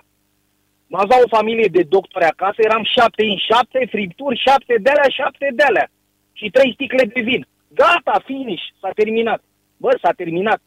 M-ați 0.86 1.10
dat 1.12 1.20
o 1.24 1.34
familie 1.38 1.68
de 1.76 1.82
doctori 1.96 2.24
acasă, 2.24 2.58
eram 2.58 2.84
șapte 2.96 3.22
în 3.32 3.36
șapte, 3.48 3.88
fripturi, 3.90 4.42
șapte 4.46 4.74
de 4.84 4.90
alea, 4.90 5.08
șapte 5.20 5.46
de 5.58 5.62
alea. 5.62 5.88
Și 6.32 6.50
trei 6.50 6.72
sticle 6.72 7.04
de 7.14 7.20
vin. 7.20 7.46
Gata, 7.68 8.22
finish, 8.24 8.64
s-a 8.80 8.90
terminat. 9.00 9.40
Bă, 9.76 9.90
s-a 10.02 10.12
terminat. 10.20 10.60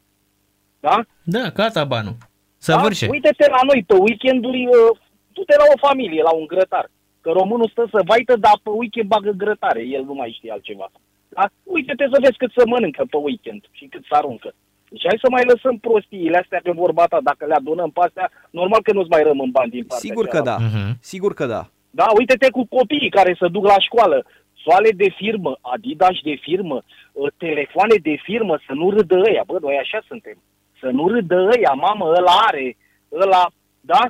Da? 0.79 0.95
Da, 1.23 1.43
gata 1.53 1.83
banul. 1.83 2.15
Să 2.57 2.71
da? 2.71 2.77
vârșe. 2.81 3.07
Uite-te 3.09 3.49
la 3.49 3.61
noi 3.69 3.83
pe 3.87 3.95
weekenduri, 4.05 4.67
uh, 4.67 4.97
du-te 5.33 5.55
la 5.57 5.63
o 5.73 5.87
familie, 5.87 6.21
la 6.21 6.31
un 6.31 6.45
grătar. 6.45 6.89
Că 7.21 7.29
românul 7.31 7.69
stă 7.71 7.87
să 7.91 7.99
vaită, 8.05 8.35
dar 8.35 8.55
pe 8.63 8.69
weekend 8.69 9.07
bagă 9.13 9.31
grătare, 9.43 9.81
el 9.97 10.03
nu 10.03 10.13
mai 10.13 10.35
știe 10.37 10.51
altceva. 10.51 10.87
Da? 11.29 11.43
Uite-te 11.63 12.05
să 12.11 12.17
vezi 12.21 12.37
cât 12.37 12.51
să 12.57 12.63
mănâncă 12.65 13.03
pe 13.09 13.17
weekend 13.17 13.61
și 13.71 13.85
cât 13.85 14.03
să 14.09 14.15
aruncă. 14.15 14.53
Deci 14.89 15.05
hai 15.07 15.19
să 15.23 15.29
mai 15.29 15.43
lăsăm 15.45 15.77
prostiile 15.77 16.37
astea 16.37 16.59
pe 16.63 16.71
vorba 16.71 17.05
ta, 17.05 17.17
dacă 17.23 17.45
le 17.45 17.53
adunăm 17.53 17.89
pe 17.91 17.99
astea, 18.03 18.31
normal 18.49 18.81
că 18.81 18.91
nu-ți 18.93 19.09
mai 19.09 19.23
rămân 19.23 19.49
bani 19.51 19.69
din 19.71 19.85
partea 19.87 20.07
Sigur 20.09 20.25
că 20.27 20.37
cealaltă. 20.37 20.61
da. 20.61 20.77
Mhm. 20.79 20.97
Sigur 21.01 21.33
că 21.33 21.45
da. 21.45 21.63
Da, 21.89 22.05
uite-te 22.17 22.49
cu 22.51 22.65
copiii 22.77 23.09
care 23.09 23.35
se 23.39 23.47
duc 23.47 23.65
la 23.65 23.79
școală. 23.79 24.25
Soale 24.63 24.89
de 24.91 25.09
firmă, 25.15 25.57
Adidas 25.61 26.15
de 26.23 26.35
firmă, 26.41 26.81
ă, 27.21 27.27
telefoane 27.37 27.95
de 28.01 28.15
firmă, 28.23 28.59
să 28.67 28.73
nu 28.73 28.89
râdă 28.89 29.15
ăia. 29.27 29.43
Bă, 29.45 29.57
noi 29.61 29.77
așa 29.81 29.99
suntem. 30.07 30.37
Să 30.79 30.89
nu 30.89 31.07
râdă 31.07 31.35
ăia, 31.55 31.71
mamă, 31.71 32.05
ăla 32.05 32.31
are, 32.47 32.77
ăla, 33.11 33.45
da? 33.81 34.01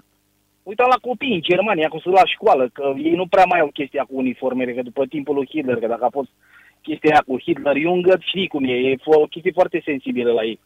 Uita 0.64 0.86
la 0.88 0.96
copii 1.02 1.34
în 1.34 1.42
Germania, 1.42 1.88
cum 1.88 2.00
sunt 2.00 2.14
la 2.14 2.26
școală, 2.26 2.70
că 2.74 2.94
ei 2.98 3.16
nu 3.22 3.28
prea 3.28 3.46
mai 3.46 3.60
au 3.60 3.70
chestia 3.74 4.04
cu 4.04 4.16
uniformele, 4.18 4.74
că 4.74 4.82
după 4.82 5.06
timpul 5.06 5.36
lui 5.36 5.48
Hitler, 5.50 5.78
că 5.80 5.88
dacă 5.88 6.04
a 6.06 6.18
fost 6.20 6.30
chestia 6.82 7.12
aia 7.12 7.24
cu 7.28 7.40
Hitler 7.40 7.78
Jungă, 7.78 8.18
știi 8.20 8.48
cum 8.48 8.64
e, 8.64 8.74
e 8.74 8.96
o 9.04 9.32
chestie 9.34 9.52
foarte 9.52 9.82
sensibilă 9.86 10.32
la 10.32 10.44
ei. 10.44 10.60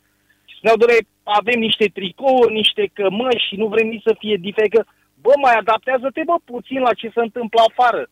Și 0.46 0.56
spuneau, 0.56 0.78
doamne, 0.78 0.98
avem 1.24 1.60
niște 1.60 1.86
tricouri, 1.98 2.54
niște 2.54 2.84
cămăși 2.94 3.48
și 3.48 3.56
nu 3.56 3.68
vrem 3.68 3.88
nici 3.88 4.08
să 4.08 4.16
fie 4.20 4.36
diferit. 4.48 4.74
Bă, 5.22 5.32
mai 5.42 5.56
adaptează-te, 5.62 6.22
bă, 6.26 6.36
puțin 6.46 6.80
la 6.80 6.94
ce 6.94 7.08
se 7.14 7.22
întâmplă 7.28 7.62
afară. 7.70 8.04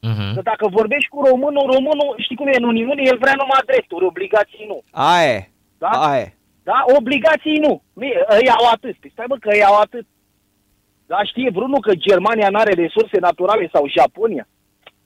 Mhm. 0.00 0.34
Că 0.34 0.40
dacă 0.42 0.68
vorbești 0.68 1.08
cu 1.08 1.20
românul, 1.28 1.70
românul, 1.74 2.10
știi 2.18 2.36
cum 2.36 2.46
e, 2.46 2.56
în 2.56 2.68
Uniune, 2.72 3.02
el 3.04 3.18
vrea 3.18 3.34
numai 3.36 3.62
drepturi, 3.66 4.04
obligații 4.04 4.64
nu. 4.66 4.82
Aia 4.90 5.32
e. 5.34 5.48
Da? 5.78 5.88
Aia 5.88 6.20
e. 6.20 6.34
Da? 6.62 6.84
Obligații 6.98 7.58
nu. 7.66 7.82
Nu 7.92 8.04
e, 8.04 8.26
Ei 8.40 8.50
au 8.58 8.66
atât. 8.74 8.96
Păi 9.00 9.10
stai 9.12 9.28
bă 9.28 9.36
că 9.36 9.50
ei 9.54 9.64
au 9.64 9.76
atât. 9.78 10.06
Da, 11.12 11.18
știe 11.30 11.50
vreunul 11.56 11.80
că 11.86 11.92
Germania 12.08 12.48
nu 12.50 12.58
are 12.58 12.72
resurse 12.84 13.18
naturale 13.28 13.64
sau 13.74 13.84
Japonia? 13.96 14.44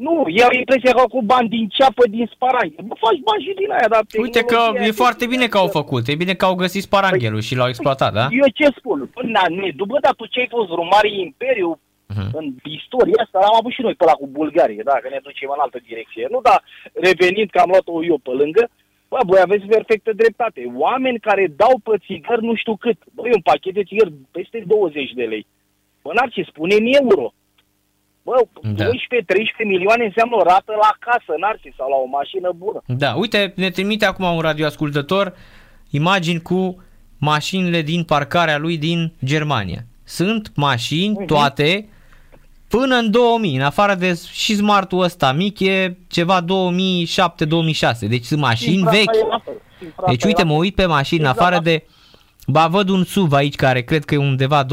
Nu, 0.06 0.14
eu 0.38 0.44
am 0.46 0.56
impresia 0.62 0.92
că 0.94 1.00
au 1.00 1.08
cu 1.14 1.22
bani 1.32 1.48
din 1.56 1.64
ceapă, 1.76 2.02
din 2.16 2.26
sparanghe. 2.34 2.80
Bă, 2.88 2.94
faci 3.06 3.20
bani 3.28 3.44
și 3.46 3.52
din 3.60 3.70
aia, 3.76 3.88
dar 3.94 4.02
Uite 4.26 4.40
că 4.52 4.56
tehnologia 4.56 4.84
e 4.88 5.00
foarte 5.02 5.18
chestia 5.24 5.34
bine 5.34 5.46
că 5.52 5.58
au 5.58 5.66
asta- 5.68 5.78
făcut. 5.80 6.02
E 6.08 6.22
bine 6.24 6.34
că 6.40 6.44
au 6.50 6.54
găsit 6.64 6.82
sparanghelul 6.88 7.40
și 7.48 7.56
l-au 7.58 7.68
exploatat, 7.72 8.12
da? 8.18 8.24
Eu 8.40 8.48
ce 8.58 8.66
spun? 8.78 8.98
Până 9.16 9.30
la 9.38 9.44
ne, 9.58 9.68
după 9.80 9.96
dar 10.04 10.14
tu 10.18 10.24
ce 10.32 10.40
ai 10.40 10.54
fost 10.56 10.68
vreun 10.72 10.88
mare 10.96 11.10
imperiu 11.28 11.70
Mhm. 12.14 12.28
în 12.38 12.46
istoria 12.78 13.20
asta, 13.24 13.38
am 13.50 13.56
avut 13.60 13.72
și 13.76 13.82
noi 13.86 13.94
pe 14.00 14.04
la 14.10 14.12
cu 14.20 14.26
Bulgarie, 14.38 14.82
da, 14.90 14.96
că 15.02 15.08
ne 15.10 15.20
ducem 15.28 15.48
în 15.56 15.60
altă 15.64 15.78
direcție. 15.88 16.24
Nu, 16.34 16.38
dar 16.48 16.58
revenind 17.08 17.48
că 17.50 17.58
am 17.60 17.70
luat-o 17.72 18.04
eu 18.12 18.18
pe 18.26 18.32
lângă, 18.42 18.62
bă, 19.10 19.18
voi 19.30 19.40
aveți 19.46 19.66
perfectă 19.76 20.10
dreptate. 20.22 20.60
Oameni 20.86 21.18
care 21.28 21.44
dau 21.62 21.74
pe 21.86 21.94
țigări 22.06 22.42
nu 22.48 22.54
știu 22.62 22.74
cât. 22.84 22.98
Băi, 23.16 23.30
un 23.38 23.44
pachet 23.50 23.74
de 23.78 23.84
țigări 23.88 24.12
peste 24.36 24.58
20 24.66 25.10
de 25.20 25.24
lei. 25.32 25.44
Bă, 26.04 26.10
n 26.12 26.28
ce 26.30 26.42
spune 26.48 26.74
în 26.74 26.86
euro. 27.00 27.32
Bă, 28.22 28.32
Da. 28.62 28.84
12-13 28.84 28.88
milioane 29.66 30.04
înseamnă 30.04 30.36
o 30.36 30.42
rată 30.42 30.72
la 30.80 30.92
casă, 30.98 31.32
Narcis, 31.38 31.74
sau 31.76 31.88
la 31.88 31.96
o 31.96 32.06
mașină 32.06 32.50
bună. 32.56 32.82
Da, 32.86 33.14
uite, 33.14 33.52
ne 33.56 33.70
trimite 33.70 34.04
acum 34.04 34.24
un 34.34 34.40
radioascultător 34.40 35.34
imagini 35.90 36.40
cu 36.40 36.82
mașinile 37.18 37.82
din 37.82 38.02
parcarea 38.04 38.58
lui 38.58 38.76
din 38.78 39.12
Germania. 39.24 39.80
Sunt 40.04 40.50
mașini 40.56 41.14
Mhm. 41.16 41.24
toate 41.26 41.88
până 42.68 42.94
în 42.96 43.10
2000, 43.10 43.56
în 43.56 43.62
afară 43.62 43.94
de 43.94 44.18
și 44.32 44.54
smartul 44.56 45.00
ăsta 45.02 45.32
mic 45.32 45.60
e 45.60 45.96
ceva 46.08 46.40
2007-2006, 46.40 48.06
deci 48.08 48.24
sunt 48.24 48.40
mașini 48.40 48.74
Cifra 48.76 48.90
asta 48.90 48.98
vechi. 49.04 49.14
e 49.22 49.26
la 49.30 49.38
fel. 49.44 49.60
Cifra 49.78 50.04
Deci 50.06 50.14
asta 50.16 50.26
e 50.26 50.30
uite, 50.30 50.42
la 50.42 50.48
mă 50.48 50.54
uit 50.54 50.74
pe 50.74 50.86
mașini, 50.86 51.20
în 51.20 51.26
Exact. 51.26 51.40
afară 51.46 51.62
de... 51.62 51.84
Ba, 52.46 52.66
văd 52.66 52.88
un 52.88 53.04
SUV 53.04 53.32
aici 53.32 53.54
care 53.54 53.82
cred 53.82 54.04
că 54.04 54.14
e 54.14 54.18
undeva 54.18 54.64
2012-2013, 54.64 54.68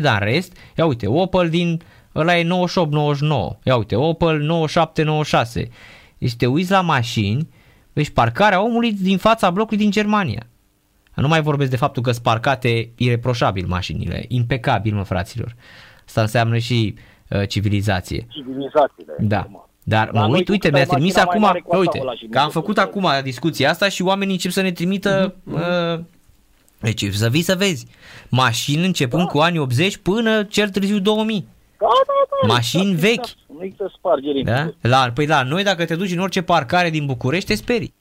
dar 0.00 0.22
în 0.22 0.28
rest, 0.28 0.56
ia 0.76 0.86
uite, 0.86 1.06
Opel 1.06 1.48
din... 1.48 1.80
Ăla 2.14 2.36
e 2.36 2.44
98-99, 2.44 2.48
ia 3.62 3.76
uite, 3.76 3.96
Opel 3.96 4.68
97-96. 5.60 5.68
Deci 6.18 6.34
te 6.34 6.46
uiți 6.46 6.70
la 6.70 6.80
mașini, 6.80 7.48
deci 7.92 8.10
parcarea 8.10 8.62
omului 8.62 8.92
din 8.92 9.18
fața 9.18 9.50
blocului 9.50 9.78
din 9.78 9.90
Germania. 9.90 10.46
Nu 11.14 11.28
mai 11.28 11.40
vorbesc 11.40 11.70
de 11.70 11.76
faptul 11.76 12.02
că 12.02 12.10
sunt 12.10 12.22
parcate 12.22 12.90
ireproșabil 12.96 13.66
mașinile, 13.66 14.24
impecabil, 14.28 14.94
mă, 14.94 15.02
fraților. 15.02 15.54
Asta 16.06 16.20
înseamnă 16.20 16.58
și 16.58 16.94
uh, 17.28 17.48
civilizație. 17.48 18.26
civilizațiile. 18.30 19.14
Da. 19.18 19.40
normal. 19.40 19.68
Dar 19.82 20.10
La 20.12 20.20
mă 20.20 20.26
noi 20.26 20.36
uit, 20.36 20.46
cu 20.46 20.52
uite, 20.52 20.68
cât 20.68 20.76
mi-a 20.76 20.80
ai 20.80 20.88
trimis 20.88 21.14
mașina 21.14 21.24
mai 21.24 21.34
acum, 21.34 21.40
mare 21.40 21.60
cu 21.60 21.68
asta 21.68 21.78
uite, 21.78 21.98
ăla 22.00 22.14
și 22.14 22.26
că 22.26 22.38
am 22.38 22.44
nu 22.44 22.50
făcut 22.50 22.76
se 22.76 22.82
acum 22.82 23.08
discuția 23.22 23.70
asta 23.70 23.88
și 23.88 24.02
oamenii 24.02 24.32
încep 24.32 24.50
să 24.50 24.60
ne 24.60 24.72
trimită, 24.72 25.34
uh, 25.44 26.04
deci 26.80 27.12
să 27.12 27.28
vii 27.28 27.42
să 27.42 27.54
vezi, 27.56 27.86
mașini 28.28 28.86
începând 28.86 29.22
Da. 29.22 29.28
cu 29.28 29.38
anii 29.38 29.58
80 29.58 29.96
până 29.96 30.42
cel 30.44 30.68
târziu 30.68 30.98
2000. 30.98 31.46
Da, 31.78 31.86
da, 32.06 32.46
da, 32.48 32.52
Mașini 32.54 32.82
exact, 32.90 33.00
vechi. 33.00 33.12
exact. 33.18 33.36
Nu 33.56 33.62
există 33.64 33.92
spargere. 33.98 34.42
Da? 34.42 34.88
La, 34.88 35.10
păi 35.14 35.26
la 35.26 35.42
noi 35.42 35.62
dacă 35.62 35.84
te 35.84 35.94
duci 35.96 36.10
în 36.12 36.18
orice 36.18 36.42
parcare 36.42 36.90
din 36.90 37.06
București 37.06 37.48
te 37.48 37.54
sperii. 37.54 37.94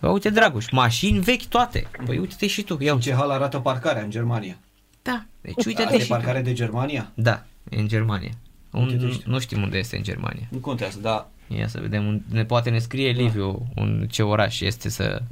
Bă, 0.00 0.08
uite, 0.10 0.30
Dragoș, 0.30 0.70
mașini 0.70 1.18
vechi 1.18 1.44
toate. 1.46 1.86
Păi 2.06 2.18
uite-te 2.18 2.46
și 2.46 2.62
tu, 2.62 2.76
ia 2.80 2.90
În 2.90 2.96
uite. 2.96 3.08
ce 3.10 3.14
hal 3.16 3.30
arată 3.30 3.58
parcarea 3.58 4.02
în 4.02 4.10
Germania? 4.10 4.56
Da, 5.02 5.24
deci 5.40 5.64
uite-te 5.64 5.82
Asta 5.82 5.94
e 5.94 5.98
și 5.98 6.06
tu. 6.06 6.12
parcare 6.12 6.40
de 6.40 6.52
Germania? 6.52 7.10
Da, 7.14 7.44
e 7.68 7.78
în 7.80 7.88
Germania. 7.88 8.30
Un, 8.72 8.82
Uite-te 8.86 9.12
și 9.12 9.18
tu. 9.18 9.30
nu 9.30 9.38
știm 9.38 9.62
unde 9.62 9.78
este 9.78 9.96
în 9.96 10.02
Germania. 10.02 10.46
Nu 10.48 10.58
contează, 10.58 10.98
dar 11.02 11.26
Ia 11.48 11.66
să 11.68 11.78
vedem, 11.80 12.06
un- 12.06 12.22
ne 12.30 12.44
poate 12.44 12.70
ne 12.70 12.78
scrie 12.78 13.10
Liviu 13.10 13.66
un, 13.76 14.06
ce 14.10 14.22
oraș 14.22 14.60
este 14.60 14.88
să 14.88 15.22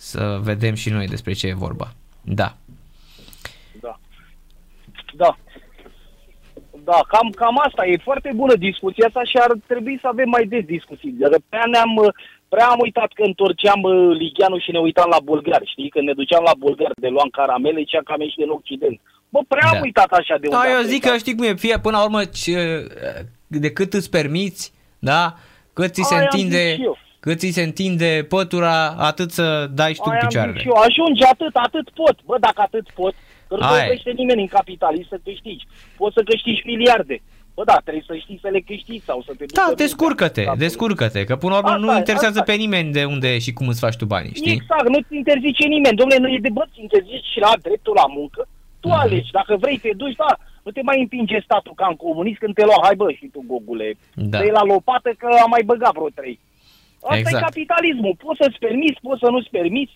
să 0.00 0.38
vedem 0.42 0.74
și 0.74 0.90
noi 0.90 1.06
despre 1.06 1.32
ce 1.32 1.46
e 1.46 1.64
vorba. 1.66 1.88
Da. 2.22 2.54
Da. 3.80 3.98
Da. 5.16 5.36
Da, 6.84 6.98
cam, 7.08 7.28
cam 7.30 7.56
asta. 7.66 7.86
E 7.86 7.96
foarte 8.08 8.30
bună 8.34 8.54
discuția 8.54 9.06
asta 9.06 9.22
și 9.24 9.36
ar 9.36 9.52
trebui 9.66 9.98
să 10.00 10.06
avem 10.08 10.28
mai 10.28 10.44
des 10.46 10.64
discuții. 10.64 11.10
Dacă 11.18 11.36
prea, 11.48 11.64
ne-am, 11.72 11.96
uh, 11.96 12.12
prea 12.48 12.66
am 12.66 12.78
uitat 12.86 13.10
că 13.14 13.22
întorceam 13.22 13.80
uh, 13.82 14.16
Ligianul 14.22 14.60
și 14.60 14.70
ne 14.70 14.78
uitam 14.78 15.08
la 15.10 15.20
bulgari, 15.24 15.70
știi? 15.72 15.88
Când 15.90 16.06
ne 16.06 16.12
duceam 16.20 16.42
la 16.46 16.54
bulgari 16.58 17.00
de 17.04 17.08
luam 17.08 17.28
caramele, 17.28 17.82
cea 17.82 18.02
că 18.04 18.12
am 18.12 18.20
ieșit 18.20 18.42
în 18.42 18.50
Occident. 18.50 19.00
Bă, 19.28 19.40
prea 19.48 19.68
Da. 19.70 19.76
am 19.76 19.82
uitat 19.82 20.10
așa 20.20 20.36
de 20.40 20.46
unde 20.48 20.56
Da, 20.56 20.70
am 20.70 20.76
eu 20.76 20.80
zic 20.82 21.00
plecat. 21.00 21.10
că 21.12 21.18
știi 21.18 21.34
cum 21.34 21.44
e, 21.44 21.54
fie 21.54 21.78
până 21.78 21.96
la 21.96 22.02
urmă 22.04 22.24
ce, 22.24 22.86
de 23.46 23.70
cât 23.72 23.92
îți 23.92 24.10
permiți, 24.10 24.72
da? 24.98 25.34
Cât 25.72 25.92
ți 25.92 26.02
se 26.02 26.14
Aia 26.14 26.22
am 26.22 26.28
întinde, 26.32 26.62
zis 26.68 26.74
și 26.74 26.82
eu. 26.82 26.96
Cât 27.20 27.38
ți 27.38 27.48
se 27.50 27.62
întinde 27.62 28.26
pătura, 28.28 28.88
atât 28.88 29.30
să 29.30 29.66
dai 29.74 29.92
și 29.94 30.00
tu 30.00 30.08
Aia 30.08 30.18
am 30.18 30.18
zis 30.20 30.28
picioarele. 30.28 30.58
și 30.60 30.66
eu, 30.66 30.74
ajunge 30.88 31.24
atât, 31.24 31.54
atât 31.66 31.86
pot. 31.90 32.16
Bă, 32.26 32.36
dacă 32.40 32.60
atât 32.60 32.86
pot, 32.94 33.14
că 33.48 33.54
nu 33.56 33.66
Aia 33.66 33.76
e. 33.76 33.80
vorbește 33.86 34.10
nimeni 34.10 34.40
în 34.40 34.46
capitalism 34.58 35.08
să 35.08 35.18
câștigi. 35.24 35.64
Poți 35.96 36.14
să 36.14 36.22
câștigi 36.30 36.62
miliarde. 36.64 37.16
Bă, 37.54 37.62
da, 37.64 37.76
trebuie 37.84 38.04
să 38.06 38.14
știi 38.24 38.38
să 38.42 38.48
le 38.52 38.60
câștigi 38.60 39.04
sau 39.04 39.22
să 39.26 39.32
te 39.38 39.44
duci 39.44 39.52
Da, 39.60 39.64
să 39.68 39.74
descurcă-te, 39.74 40.42
vinzi. 40.42 40.58
descurcă-te, 40.58 41.24
că 41.24 41.36
până 41.36 41.52
la 41.52 41.58
urmă 41.58 41.70
Asta 41.70 41.84
nu 41.86 41.92
e, 41.94 41.98
interesează 42.02 42.38
asta 42.38 42.52
pe 42.52 42.58
nimeni 42.64 42.92
de 42.98 43.04
unde 43.04 43.38
și 43.44 43.52
cum 43.52 43.66
îți 43.68 43.80
faci 43.84 43.96
tu 44.00 44.04
banii, 44.14 44.34
știi? 44.40 44.52
Exact, 44.58 44.88
nu-ți 44.94 45.14
interzice 45.22 45.64
nimeni. 45.66 45.96
Domnule, 46.00 46.20
nu 46.20 46.28
e 46.28 46.38
de 46.46 46.52
bă, 46.56 46.64
ți 46.72 46.80
interzici 46.86 47.28
și 47.32 47.38
la 47.46 47.52
dreptul 47.66 47.94
la 48.02 48.06
muncă. 48.18 48.42
Tu 48.80 48.88
Mhm. 48.88 48.96
alegi, 49.02 49.30
dacă 49.38 49.56
vrei 49.56 49.78
te 49.78 49.90
duci, 49.96 50.16
da, 50.16 50.30
nu 50.64 50.70
te 50.70 50.82
mai 50.82 50.98
împinge 51.00 51.38
statul 51.48 51.72
ca 51.80 51.86
în 51.90 51.96
comunist 51.96 52.38
când 52.38 52.54
te 52.54 52.64
lua, 52.64 52.78
hai 52.82 52.94
bă, 53.00 53.06
și 53.18 53.26
tu, 53.32 53.40
gogule, 53.46 53.88
Da. 54.14 54.38
dă 54.38 54.48
la 54.58 54.64
lopată 54.72 55.10
că 55.20 55.26
am 55.44 55.50
mai 55.54 55.62
băgat 55.70 55.92
vreo 55.92 56.08
trei. 56.14 56.38
Asta 57.02 57.16
Exact. 57.16 57.36
e 57.36 57.46
capitalismul, 57.48 58.14
poți 58.24 58.38
să-ți 58.42 58.58
permiți, 58.58 58.98
poți 59.02 59.20
să 59.24 59.28
nu-ți 59.30 59.50
permiți. 59.50 59.94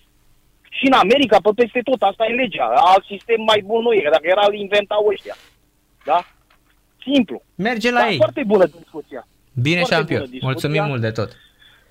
Și 0.77 0.85
în 0.87 0.93
America, 0.93 1.37
pe 1.43 1.51
peste 1.55 1.81
tot, 1.89 2.03
asta 2.03 2.25
e 2.29 2.35
legea. 2.43 2.65
Alt 2.65 3.05
sistem 3.05 3.41
mai 3.51 3.61
bun 3.65 3.83
nu 3.83 3.93
e, 3.93 4.01
că 4.03 4.11
dacă 4.11 4.27
era, 4.35 4.45
îl 4.49 4.55
inventau 4.55 5.07
ăștia. 5.13 5.37
Da? 6.05 6.19
Simplu. 7.03 7.43
Merge 7.55 7.91
la 7.91 8.01
da, 8.01 8.09
ei. 8.11 8.17
foarte 8.17 8.43
bună 8.47 8.67
discuția. 8.67 9.27
Bine, 9.67 9.79
foarte 9.79 9.95
șampion. 9.95 10.19
bună 10.19 10.31
discuția. 10.31 10.49
Mulțumim 10.51 10.85
mult 10.85 11.01
de 11.01 11.11
tot. 11.11 11.31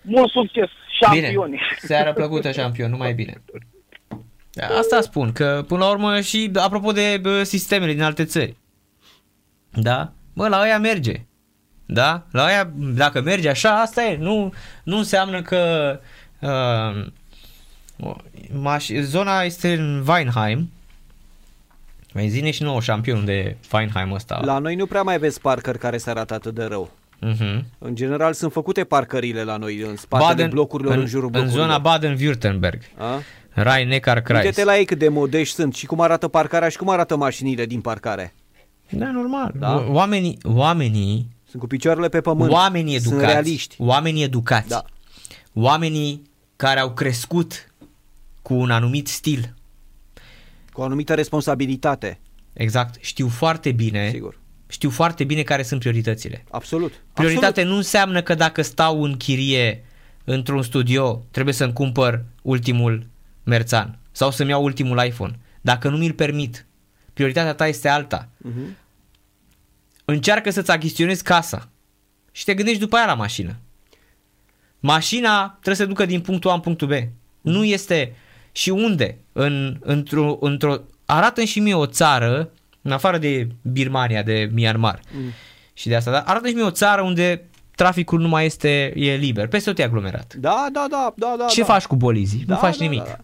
Mult 0.02 0.32
succes, 0.32 0.70
șampioni. 1.00 1.52
Bine, 1.52 1.62
seară 1.78 2.14
plăcută, 2.14 2.52
șampion, 2.52 2.90
numai 2.90 3.14
bine. 3.14 3.42
Da, 4.54 4.66
Asta 4.66 5.02
spun, 5.02 5.32
că 5.32 5.64
până 5.68 5.80
la 5.80 5.90
urmă 5.90 6.22
și 6.22 6.52
apropo 6.54 6.92
de 6.92 7.20
bă, 7.22 7.44
sistemele 7.44 7.94
din 7.94 8.02
alte 8.02 8.26
țări. 8.26 8.56
Da? 9.74 10.12
Bă, 10.34 10.48
la 10.48 10.60
aia 10.60 10.80
merge. 10.80 11.14
Da? 11.94 12.24
La 12.32 12.44
aia, 12.44 12.72
dacă 12.76 13.22
merge 13.22 13.50
așa, 13.50 13.82
asta 13.82 14.04
e. 14.04 14.18
Nu, 14.18 14.54
nu 14.84 14.98
înseamnă 14.98 15.42
că 15.42 16.00
uh, 16.40 17.06
maș- 18.52 19.02
zona 19.02 19.42
este 19.42 19.74
în 19.74 20.04
Weinheim. 20.08 20.70
Mai 22.14 22.28
zine 22.28 22.52
și 22.52 22.64
nouă 22.64 22.82
șampionul 22.82 23.26
de 23.26 23.58
Weinheim 23.74 24.12
ăsta. 24.12 24.42
La 24.44 24.58
noi 24.58 24.76
nu 24.76 24.86
prea 24.86 25.02
mai 25.02 25.18
vezi 25.20 25.42
parcări 25.42 25.78
care 25.78 25.98
se 25.98 26.10
arată 26.10 26.34
atât 26.34 26.56
de 26.56 26.64
rău. 26.64 26.90
uh-huh. 27.32 27.60
În 27.78 27.96
general 27.96 28.34
sunt 28.34 28.52
făcute 28.52 28.84
parcările 28.84 29.44
la 29.44 29.58
noi 29.58 29.80
în 29.80 29.96
spatele 29.96 30.48
blocurilor, 30.48 30.98
în, 30.98 31.06
jurul 31.06 31.26
în 31.26 31.32
blocurilor. 31.32 31.66
zona 31.66 31.82
Baden-Württemberg. 31.82 32.80
A? 32.98 33.22
Rai 33.50 33.86
Neckar 33.86 34.22
Kreis. 34.22 34.44
Uite-te 34.44 34.64
la 34.64 34.78
ei 34.78 34.86
cât 34.86 34.98
de 34.98 35.10
modești 35.10 35.56
sunt 35.56 35.76
și 35.76 35.86
cum 35.86 36.02
arată 36.02 36.28
parcarea 36.28 36.70
și 36.70 36.78
cum 36.78 36.90
arată 36.90 37.16
mașinile 37.16 37.66
din 37.66 37.82
parcare. 37.82 38.34
Da, 38.90 39.12
normal. 39.12 39.52
Da. 39.56 39.86
Oamenii, 39.90 40.38
oamenii, 40.44 41.28
Sunt 41.52 41.62
cu 41.62 41.68
picioarele 41.68 42.10
pe 42.10 42.22
pământ. 42.22 42.52
oamenii 42.52 43.00
Sunt 43.00 43.14
educați, 43.14 43.32
realiști. 43.34 43.76
oamenii 43.80 44.24
educați, 44.24 44.68
Da. 44.68 44.84
oamenii 45.54 46.22
care 46.56 46.80
au 46.80 46.94
crescut 46.94 47.74
cu 48.42 48.54
un 48.54 48.72
anumit 48.72 49.08
stil, 49.08 49.54
Cu 50.74 50.82
o 50.82 50.84
anumită 50.84 51.14
responsabilitate. 51.14 52.20
exact, 52.54 53.04
știu 53.04 53.28
foarte 53.28 53.72
bine, 53.72 54.10
Sigur. 54.10 54.40
știu 54.68 54.90
foarte 54.90 55.24
bine 55.24 55.42
care 55.42 55.64
sunt 55.64 55.80
prioritățile. 55.80 56.44
Absolut. 56.52 57.02
Prioritate 57.14 57.46
Absolut. 57.46 57.70
nu 57.70 57.76
înseamnă 57.76 58.22
că 58.22 58.34
dacă 58.36 58.62
stau 58.62 59.04
în 59.04 59.18
chirie 59.18 59.84
într-un 60.24 60.64
studio, 60.64 61.24
trebuie 61.32 61.54
să-mi 61.54 61.74
cumpăr 61.74 62.24
ultimul 62.42 63.06
Merțan 63.44 63.98
sau 64.12 64.32
să-mi 64.32 64.50
iau 64.50 64.64
ultimul 64.64 65.04
iPhone. 65.06 65.40
Dacă 65.62 65.90
nu 65.90 65.98
mi-l 65.98 66.14
permit, 66.14 66.66
prioritatea 67.14 67.54
ta 67.54 67.68
este 67.68 67.88
alta. 67.88 68.28
Mhm. 68.38 68.76
Încearcă 70.12 70.50
să-ți 70.50 70.72
achiziționezi 70.72 71.24
casa 71.24 71.70
și 72.32 72.44
te 72.44 72.54
gândești 72.54 72.80
după 72.80 72.96
aia 72.96 73.06
la 73.06 73.14
mașină. 73.14 73.56
Mașina 74.80 75.48
trebuie 75.48 75.76
să 75.76 75.86
ducă 75.86 76.06
din 76.06 76.22
punctul 76.22 76.50
A 76.50 76.54
în 76.54 76.60
punctul 76.60 76.88
B. 76.88 76.92
Nu 77.42 77.64
este 77.64 78.16
și 78.52 78.70
unde? 78.70 79.18
În, 79.32 79.78
într-o, 79.80 80.38
într-o, 80.40 80.78
arată 81.06 81.44
și 81.44 81.60
mie 81.60 81.74
o 81.74 81.86
țară, 81.86 82.50
în 82.82 82.92
afară 82.92 83.18
de 83.18 83.48
Birmania, 83.62 84.24
de 84.24 84.50
Myanmar 84.54 85.00
Mm. 85.14 85.32
și 85.74 85.88
de 85.88 85.96
asta, 85.96 86.12
dar 86.12 86.24
arată 86.26 86.48
și 86.48 86.54
mie 86.54 86.64
o 86.64 86.72
țară 86.72 87.02
unde 87.02 87.50
traficul 87.76 88.20
nu 88.20 88.28
mai 88.28 88.46
este, 88.46 88.94
e 88.96 89.16
liber, 89.16 89.48
peste 89.48 89.70
tot 89.70 89.80
e 89.80 89.84
aglomerat. 89.84 90.34
Da, 90.34 90.68
da, 90.72 90.86
da, 90.90 91.14
da, 91.16 91.36
da. 91.38 91.46
Ce 91.46 91.60
da. 91.62 91.66
faci 91.66 91.86
cu 91.86 91.96
bolizii? 91.96 92.44
Da, 92.46 92.54
nu 92.54 92.60
faci 92.60 92.78
da, 92.78 92.84
nimic. 92.84 93.04
da, 93.04 93.10
da. 93.10 93.18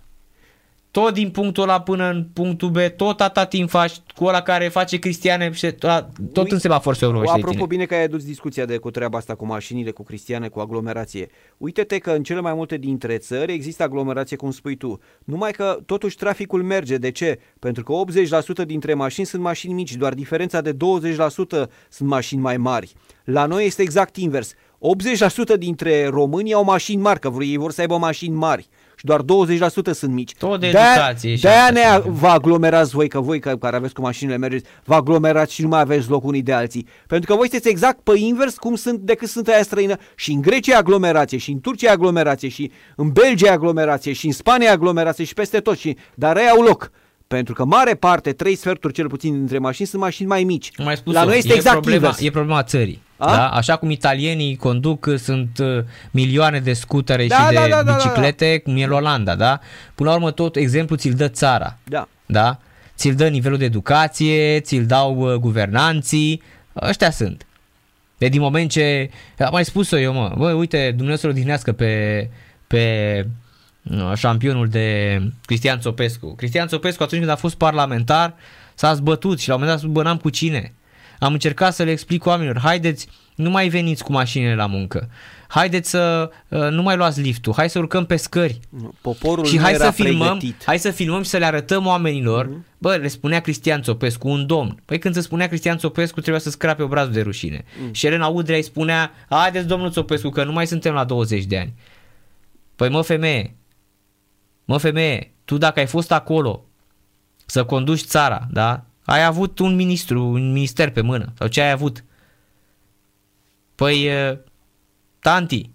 Tot 0.92 1.14
din 1.14 1.30
punctul 1.30 1.64
ăla 1.64 1.82
până 1.82 2.10
în 2.10 2.24
punctul 2.34 2.70
B, 2.70 2.78
tot 2.96 3.22
atâta 3.22 3.46
timp 3.46 3.70
faci 3.70 3.94
cu 4.16 4.26
ăla 4.26 4.42
care 4.42 4.68
face 4.68 4.98
Cristiane, 4.98 5.52
și 5.52 5.72
tot 5.72 6.46
Ui- 6.46 6.52
în 6.52 6.60
semafor 6.60 6.96
se 6.96 7.06
urmăște 7.06 7.26
de 7.34 7.40
Apropo, 7.40 7.54
tine. 7.56 7.66
bine 7.68 7.86
că 7.86 7.94
ai 7.94 8.04
adus 8.04 8.24
discuția 8.26 8.66
de 8.66 8.78
cu 8.78 8.92
treaba 8.92 9.18
asta 9.18 9.36
cu 9.36 9.46
mașinile, 9.46 9.92
cu 9.92 10.04
Cristiane, 10.04 10.48
cu 10.48 10.60
aglomerație. 10.60 11.28
Uite-te 11.58 11.98
că 11.98 12.12
în 12.12 12.24
cele 12.24 12.40
mai 12.40 12.54
multe 12.54 12.78
dintre 12.78 13.18
țări 13.18 13.54
există 13.54 13.84
aglomerație, 13.84 14.38
cum 14.38 14.52
spui 14.52 14.76
tu. 14.76 15.00
Numai 15.24 15.52
că 15.52 15.80
totuși 15.86 16.16
traficul 16.16 16.64
merge. 16.64 16.98
De 16.98 17.12
ce? 17.12 17.40
Pentru 17.60 17.84
că 17.84 17.94
80% 17.94 18.66
dintre 18.66 18.94
mașini 18.94 19.26
sunt 19.26 19.42
mașini 19.42 19.74
mici, 19.74 19.96
doar 19.96 20.14
diferența 20.14 20.62
de 20.62 20.72
20% 20.74 21.70
sunt 21.90 22.10
mașini 22.10 22.42
mai 22.42 22.58
mari. 22.58 22.94
La 23.24 23.46
noi 23.46 23.66
este 23.66 23.82
exact 23.82 24.16
invers. 24.16 24.54
80% 24.80 25.58
dintre 25.58 26.08
români 26.08 26.54
au 26.54 26.64
mașini 26.64 27.02
mari, 27.02 27.20
că 27.20 27.30
vor- 27.30 27.42
ei 27.42 27.58
vor 27.58 27.72
să 27.72 27.82
aibă 27.82 27.98
mașini 27.98 28.36
mari 28.36 28.68
și 29.00 29.06
doar 29.06 29.22
20% 29.22 29.91
sunt 29.93 30.12
mici. 30.14 30.34
Tot 30.38 30.60
de 30.60 30.70
De-aia- 30.72 30.93
educație 30.95 31.36
și 31.36 31.41
De-aia 31.41 31.60
asta 31.62 31.74
ne 31.74 32.02
se 32.04 32.10
vă 32.10 32.28
aglomerați 32.28 32.91
voi, 32.91 33.08
că 33.08 33.20
voi 33.20 33.39
că- 33.39 33.58
care 33.58 33.76
aveți 33.76 33.93
cu 33.93 34.02
mașinile 34.02 34.38
mergeți, 34.38 34.70
vă 34.84 34.93
aglomerați 34.95 35.54
și 35.54 35.62
nu 35.62 35.68
mai 35.68 35.80
aveți 35.80 36.10
loc 36.10 36.24
unii 36.24 36.41
de 36.41 36.54
alții. 36.54 36.88
Pentru 37.08 37.30
că 37.32 37.36
voi 37.38 37.48
sunteți 37.50 37.70
exact 37.70 38.00
pe 38.00 38.14
invers 38.18 38.58
cum 38.58 38.76
sunt 38.76 39.00
decât 39.00 39.28
sunt 39.28 39.48
aia 39.48 39.64
străină. 39.64 39.95
Și 40.16 40.32
în 40.32 40.41
Grecia 40.41 40.74
e 40.74 40.78
aglomerație, 40.78 41.38
și 41.38 41.52
în 41.52 41.60
Turcia 41.60 41.88
e 41.89 41.91
aglomerație, 41.91 42.50
și 42.50 42.72
în 42.95 43.10
Belgia 43.12 43.48
e 43.48 43.52
aglomerație, 43.52 44.14
și 44.14 44.26
în 44.26 44.32
Spania 44.32 44.68
e 44.68 44.72
aglomerație, 44.72 45.24
și 45.26 45.34
peste 45.34 45.60
tot. 45.60 45.78
Și... 45.78 45.98
Dar 46.16 46.38
ei 46.38 46.50
au 46.50 46.62
loc. 46.62 46.91
Pentru 47.28 47.54
că 47.54 47.66
mare 47.66 47.94
parte, 47.94 48.32
trei 48.32 48.56
sferturi 48.56 48.94
cel 48.94 49.08
puțin 49.08 49.34
dintre 49.34 49.58
mașini 49.58 49.88
sunt 49.88 50.02
mașini 50.02 50.28
mai 50.28 50.44
mici. 50.44 50.72
Am 50.78 50.86
mai 50.86 50.96
spus 50.96 51.14
La 51.14 51.24
noi 51.24 51.38
este 51.38 51.54
exact 51.54 51.76
problema, 51.76 51.96
invers. 51.96 52.20
E 52.22 52.30
problema 52.30 52.64
țării. 52.64 53.02
A? 53.18 53.36
Da? 53.36 53.50
Așa 53.50 53.76
cum 53.76 53.90
italienii 53.90 54.56
conduc, 54.56 55.10
sunt 55.18 55.58
uh, 55.58 55.84
milioane 56.12 56.60
de 56.60 56.74
scutere 56.74 57.28
Da, 57.28 57.36
și 57.36 57.48
de 57.48 57.54
da, 57.54 57.62
da, 57.62 57.68
da, 57.68 57.84
da, 57.84 57.94
biciclete, 57.96 58.58
cum 58.58 58.78
e 58.78 58.84
în 58.84 58.92
Olanda, 58.92 59.36
da? 59.36 59.60
Până 59.96 60.10
la 60.10 60.16
urmă 60.16 60.32
tot 60.32 60.56
exemplu 60.56 60.96
ți-l 60.96 61.14
dă 61.14 61.28
țara. 61.28 61.78
Da. 61.84 62.08
Da? 62.26 62.60
Ți-l 62.96 63.16
dă 63.16 63.28
nivelul 63.28 63.58
de 63.58 63.66
educație, 63.66 64.60
ți-l 64.60 64.86
dau 64.86 65.18
uh, 65.18 65.34
guvernanții, 65.34 66.42
ăștia 66.82 67.12
sunt. 67.12 67.46
De 68.18 68.28
din 68.28 68.42
moment 68.42 68.72
ce, 68.72 69.10
am 69.40 69.50
mai 69.52 69.66
spus-o 69.66 69.98
eu, 69.98 70.14
mă, 70.14 70.34
bă, 70.38 70.52
uite, 70.52 70.94
Dumnezeu 70.96 71.18
să-l 71.18 71.30
odihnească 71.30 71.72
pe, 71.72 72.30
pe 72.68 73.24
uh, 73.26 73.32
șampionul 74.16 74.68
de 74.68 75.20
Cristian 75.46 75.80
Țopescu. 75.80 76.36
Cristian 76.36 76.68
Țopescu 76.68 77.04
atunci 77.04 77.20
când 77.22 77.32
a 77.34 77.36
fost 77.36 77.56
parlamentar 77.56 78.36
s-a 78.76 78.94
zbătut 78.94 79.40
și 79.40 79.48
la 79.48 79.56
un 79.56 79.60
moment 79.62 79.82
dat 79.82 79.90
bănam 79.90 80.18
cu 80.18 80.30
cine. 80.30 80.74
Am 81.20 81.34
încercat 81.34 81.74
să 81.74 81.84
le 81.84 81.92
explic 81.92 82.26
oamenilor, 82.26 82.60
haideți, 82.60 83.08
nu 83.36 83.50
mai 83.50 83.68
veniți 83.70 84.04
cu 84.04 84.12
mașinile 84.12 84.56
la 84.56 84.66
muncă. 84.66 85.10
Haideți 85.48 85.90
să 85.90 86.30
uh, 86.48 86.68
nu 86.70 86.82
mai 86.82 86.96
luați 86.96 87.22
liftul, 87.22 87.54
hai 87.56 87.70
să 87.70 87.80
urcăm 87.80 88.06
pe 88.06 88.16
scări. 88.16 88.60
Nu, 88.70 88.94
Poporul 89.02 89.46
Și 89.46 89.56
nu 89.56 89.62
hai 89.62 89.74
era 89.74 89.86
să 89.86 89.92
filmăm, 89.92 90.38
pregătit. 90.38 90.64
hai 90.66 90.80
să 90.80 90.92
filmăm 90.92 91.24
și 91.24 91.30
să 91.30 91.38
le 91.38 91.46
arătăm 91.46 91.86
oamenilor. 91.86 92.46
Mhm. 92.46 92.66
Bă, 92.78 92.96
le 92.96 93.08
spunea 93.08 93.40
Cristian 93.40 93.82
Țopescu, 93.82 94.28
un 94.28 94.46
domn. 94.46 94.82
Păi 94.86 95.00
când 95.00 95.14
se 95.14 95.22
spunea 95.22 95.48
Cristian 95.48 95.78
Țopescu, 95.78 96.20
trebuia 96.22 96.42
să 96.42 96.50
scrape 96.50 96.84
obrazul 96.84 97.14
de 97.14 97.22
rușine. 97.22 97.64
Mhm. 97.84 97.94
Și 97.94 98.06
Elena 98.06 98.28
Udrea 98.28 98.56
îi 98.56 98.64
spunea, 98.64 99.12
haideți 99.30 99.68
domnul 99.68 99.92
Țopescu, 99.92 100.30
că 100.30 100.44
nu 100.44 100.52
mai 100.52 100.68
suntem 100.68 100.94
la 100.94 101.04
20 101.04 101.44
de 101.44 101.58
ani. 101.58 101.74
Păi 102.76 102.90
mă 102.90 103.02
femeie, 103.02 103.56
mă 104.68 104.78
femeie, 104.78 105.34
tu 105.45 105.57
dacă 105.57 105.80
ai 105.80 105.86
fost 105.86 106.11
acolo 106.11 106.65
să 107.45 107.65
conduci 107.65 108.01
țara, 108.01 108.47
da? 108.51 108.86
Ai 109.05 109.26
avut 109.26 109.59
un 109.59 109.76
ministru, 109.76 110.24
un 110.24 110.51
minister 110.51 110.91
pe 110.91 111.01
mână, 111.01 111.34
sau 111.38 111.47
ce 111.47 111.61
ai 111.61 111.72
avut? 111.72 112.03
Păi, 113.76 114.03
eh, 114.05 114.38
tanti, 115.20 115.70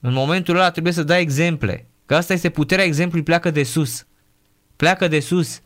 în 0.00 0.12
momentul 0.12 0.56
ăla 0.56 0.70
trebuie 0.70 0.92
să 0.92 1.02
dai 1.02 1.20
exemple. 1.20 1.88
Că 2.06 2.14
asta 2.14 2.32
este 2.32 2.50
puterea 2.50 2.84
exemplului, 2.84 3.24
pleacă 3.24 3.50
de 3.50 3.62
sus. 3.62 4.06
Pleacă 4.76 5.08
de 5.08 5.20
sus. 5.20 5.60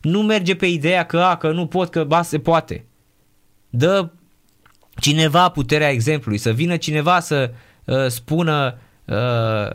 Nu 0.00 0.22
merge 0.22 0.56
pe 0.56 0.66
ideea 0.66 1.06
că, 1.06 1.20
a, 1.20 1.36
că 1.36 1.50
nu 1.50 1.66
pot, 1.66 1.90
că 1.90 2.04
ba 2.04 2.22
se 2.22 2.38
poate. 2.38 2.86
Dă 3.70 4.10
cineva 5.00 5.48
puterea 5.48 5.90
exemplului, 5.90 6.38
să 6.38 6.52
vină 6.52 6.76
cineva 6.76 7.20
să 7.20 7.52
uh, 7.84 8.06
spună 8.06 8.74
uh, 8.74 8.87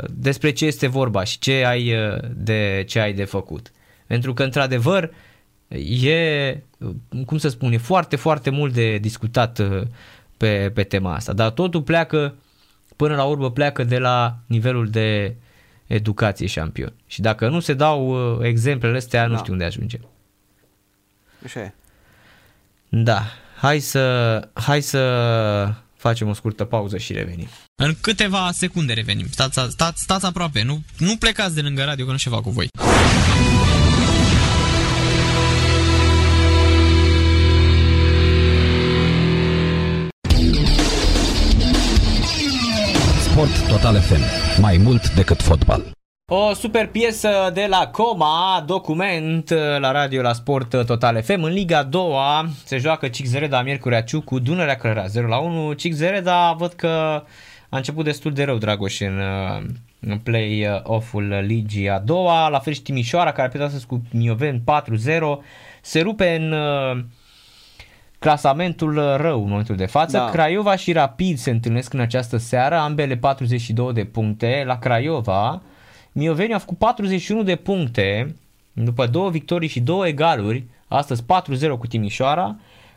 despre 0.10 0.52
ce 0.52 0.66
este 0.66 0.88
vorba 0.88 1.24
și 1.24 1.40
ce 1.40 1.64
ai, 1.66 1.94
uh, 1.94 2.18
de, 2.36 2.84
ce 2.88 3.00
ai 3.00 3.14
de 3.14 3.24
făcut. 3.24 3.72
Pentru 4.08 4.34
că, 4.34 4.44
într-adevăr, 4.44 5.14
e, 6.02 6.58
uh, 6.78 7.26
cum 7.26 7.38
să 7.38 7.50
spun, 7.50 7.72
e 7.72 7.78
foarte, 7.78 8.16
foarte 8.16 8.50
mult 8.50 8.74
de 8.74 8.98
discutat 8.98 9.60
uh, 9.60 9.82
pe, 10.38 10.72
pe 10.74 10.84
tema 10.84 11.14
asta. 11.14 11.34
Dar 11.34 11.50
totul 11.50 11.82
pleacă, 11.82 12.36
până 12.96 13.16
la 13.16 13.24
urmă, 13.24 13.52
pleacă 13.52 13.84
de 13.84 13.98
la 13.98 14.38
nivelul 14.46 14.90
de 14.90 15.36
educație 15.88 16.48
șampion. 16.48 16.94
Și 17.08 17.22
dacă 17.22 17.50
nu 17.50 17.60
se 17.60 17.74
dau 17.74 18.08
uh, 18.36 18.46
exemplele 18.46 18.98
astea, 18.98 19.26
nu 19.26 19.34
Da. 19.34 19.40
știu 19.40 19.54
unde 19.54 19.66
ajungem. 19.66 20.02
Așa 21.46 21.60
e. 21.60 21.74
Da, 22.90 23.22
hai 23.58 23.80
să, 23.80 24.40
hai 24.54 24.82
să 24.82 25.74
facem 26.08 26.28
o 26.28 26.34
scurtă 26.34 26.64
pauză 26.64 26.98
și 26.98 27.14
revenim. 27.14 27.48
În 27.76 27.96
câteva 28.02 28.52
secunde 28.52 28.94
revenim. 28.94 29.28
Stați, 29.30 29.60
stați, 29.70 30.02
stați 30.02 30.26
aproape, 30.26 30.62
nu, 30.64 30.82
nu 30.98 31.16
plecați 31.18 31.56
de 31.56 31.62
lângă 31.62 31.84
radio 31.84 32.06
că 32.06 32.12
nu 32.12 32.18
știu 32.18 32.32
ce 32.32 32.36
fac 32.36 32.46
cu 32.46 32.52
voi. 32.52 32.68
Sport 43.22 43.68
Total 43.68 44.02
FM. 44.02 44.22
Mai 44.62 44.78
mult 44.78 45.14
decât 45.14 45.42
fotbal. 45.42 46.03
O 46.26 46.54
super 46.54 46.88
piesă 46.88 47.52
de 47.54 47.66
la 47.70 47.88
Coma, 47.88 48.64
document 48.66 49.50
la 49.80 49.92
radio 49.92 50.22
la 50.22 50.34
Sport 50.34 50.86
Total 50.86 51.22
FM. 51.22 51.44
În 51.44 51.52
Liga 51.52 51.84
2 51.84 52.04
se 52.66 52.78
joacă 52.78 53.08
Cixereda 53.08 53.62
Miercurea 53.62 54.04
Ciu 54.04 54.22
cu 54.22 54.40
Dunărea 54.40 54.76
Clăra 54.76 55.06
0 55.08 55.28
la 55.28 55.38
1. 55.38 55.74
Cixereda 55.74 56.52
văd 56.58 56.74
că 56.74 57.24
a 57.70 57.78
început 57.78 58.04
destul 58.04 58.34
de 58.34 58.44
rău 58.44 58.58
Dragoș 58.58 59.00
în, 59.00 59.20
uh, 59.20 59.64
în 60.00 60.18
play-off-ul 60.18 61.44
Ligii 61.46 61.90
a 61.90 62.00
doua. 62.00 62.48
La 62.48 62.60
fel 62.60 62.74
și 62.74 62.82
Timișoara 62.82 63.32
care 63.32 63.48
a 63.48 63.50
pierdut 63.50 63.68
astăzi 63.70 63.86
cu 63.88 64.02
Mioven 64.12 64.60
4-0. 64.60 65.44
Se 65.82 66.02
rupe 66.02 66.36
în 66.36 66.52
uh, 66.52 67.04
clasamentul 68.20 69.16
rău 69.18 69.44
în 69.44 69.50
momentul 69.50 69.76
de 69.76 69.86
față. 69.86 70.18
Da. 70.18 70.30
Craiova 70.30 70.76
și 70.76 70.92
Rapid 70.92 71.38
se 71.38 71.50
întâlnesc 71.50 71.94
în 71.94 72.00
această 72.00 72.38
seară, 72.38 72.76
ambele 72.76 73.18
42 73.18 73.94
de 73.94 74.04
puncte. 74.04 74.64
La 74.66 74.78
Craiova, 74.78 75.62
Mioveni 76.16 76.54
a 76.54 76.58
făcut 76.58 76.78
41 76.78 77.44
de 77.44 77.56
puncte 77.56 78.36
după 78.74 79.08
două 79.08 79.30
victorii 79.30 79.68
și 79.68 79.80
două 79.80 80.08
egaluri, 80.08 80.64
astăzi 80.88 81.24
4-0 81.24 81.26
cu 81.80 81.88
Timișoara. 81.88 82.56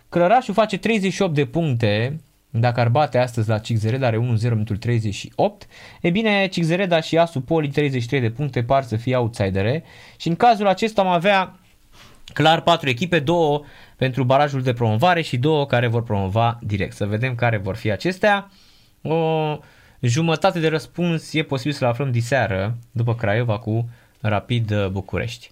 Clărașul 0.08 0.54
face 0.54 0.78
38 0.78 1.34
de 1.34 1.44
puncte, 1.44 2.20
dacă 2.50 2.80
ar 2.80 2.88
bate 2.88 3.18
astăzi 3.18 3.48
la 3.48 3.58
Cixereda 3.58 4.06
are 4.06 4.16
1-0 4.16 4.20
în 4.20 4.36
minutul 4.50 4.76
38. 4.76 5.66
E 6.00 6.10
bine, 6.10 6.46
Cixereda 6.46 7.00
și 7.00 7.18
Asu 7.18 7.40
Poli 7.40 7.68
33 7.68 8.20
de 8.20 8.30
puncte 8.30 8.62
par 8.62 8.82
să 8.82 8.96
fie 8.96 9.16
outsidere 9.16 9.84
și 10.16 10.28
în 10.28 10.36
cazul 10.36 10.66
acesta 10.66 11.00
am 11.00 11.08
avea 11.08 11.58
clar 12.32 12.60
patru 12.60 12.88
echipe, 12.88 13.18
două 13.18 13.62
pentru 13.96 14.24
barajul 14.24 14.62
de 14.62 14.72
promovare 14.72 15.22
și 15.22 15.36
două 15.36 15.66
care 15.66 15.86
vor 15.86 16.02
promova 16.02 16.58
direct. 16.62 16.94
Să 16.96 17.06
vedem 17.06 17.34
care 17.34 17.56
vor 17.56 17.76
fi 17.76 17.90
acestea. 17.90 18.50
O 19.02 19.58
jumătate 20.00 20.60
de 20.60 20.68
răspuns 20.68 21.32
e 21.32 21.42
posibil 21.42 21.72
să-l 21.72 21.88
aflăm 21.88 22.10
diseară 22.10 22.76
după 22.90 23.14
Craiova 23.14 23.58
cu 23.58 23.88
Rapid 24.20 24.70
uh, 24.70 24.86
București. 24.88 25.50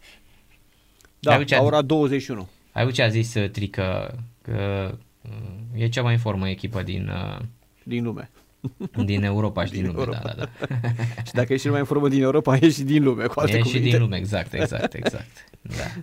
Da, 1.20 1.30
Ai 1.30 1.36
auzit 1.36 1.48
ce 1.50 1.54
la 1.56 1.60
a- 1.60 1.64
ora 1.64 1.82
21. 1.82 2.48
Ai 2.72 2.82
auzit 2.82 2.96
ce 2.96 3.02
a 3.02 3.08
zis 3.08 3.34
uh, 3.34 3.50
Trică 3.50 4.18
că 4.42 4.90
uh, 5.22 5.80
e 5.82 5.88
cea 5.88 6.02
mai 6.02 6.12
în 6.12 6.18
formă 6.18 6.48
echipă 6.48 6.82
din, 6.82 7.08
uh, 7.08 7.38
Din 7.82 8.04
lume. 8.04 8.30
din 9.04 9.22
Europa 9.24 9.64
și 9.64 9.70
din, 9.72 9.82
Din 9.82 9.90
lume. 9.90 10.00
Europa. 10.04 10.34
Da, 10.36 10.44
da, 10.44 10.48
da. 10.66 10.88
Și 11.26 11.32
dacă 11.32 11.52
ești 11.52 11.62
cel 11.62 11.70
mai 11.70 11.80
în 11.80 11.86
formă 11.86 12.08
din 12.08 12.22
Europa, 12.22 12.56
ești 12.60 12.78
și 12.78 12.82
din 12.82 13.02
lume, 13.02 13.26
cu 13.26 13.40
alte 13.40 13.52
E 13.52 13.56
și 13.56 13.62
cuvinte. 13.62 13.88
din 13.88 13.98
lume, 14.00 14.16
exact, 14.16 14.52
exact, 14.52 14.94
exact. 14.94 15.46
Da. 15.62 16.02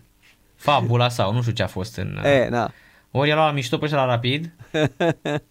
Fabula 0.55 1.09
sau 1.09 1.33
nu 1.33 1.41
știu 1.41 1.53
ce 1.53 1.63
a 1.63 1.67
fost 1.67 1.95
în... 1.97 2.17
uh, 2.17 2.23
E, 2.29 2.47
na. 2.49 2.71
Ori 3.11 3.29
el 3.29 3.37
a 3.37 3.41
luat 3.41 3.53
mișto 3.53 3.77
pe 3.77 3.83
ăștia 3.85 3.99
la 3.99 4.05
Rapid, 4.05 4.51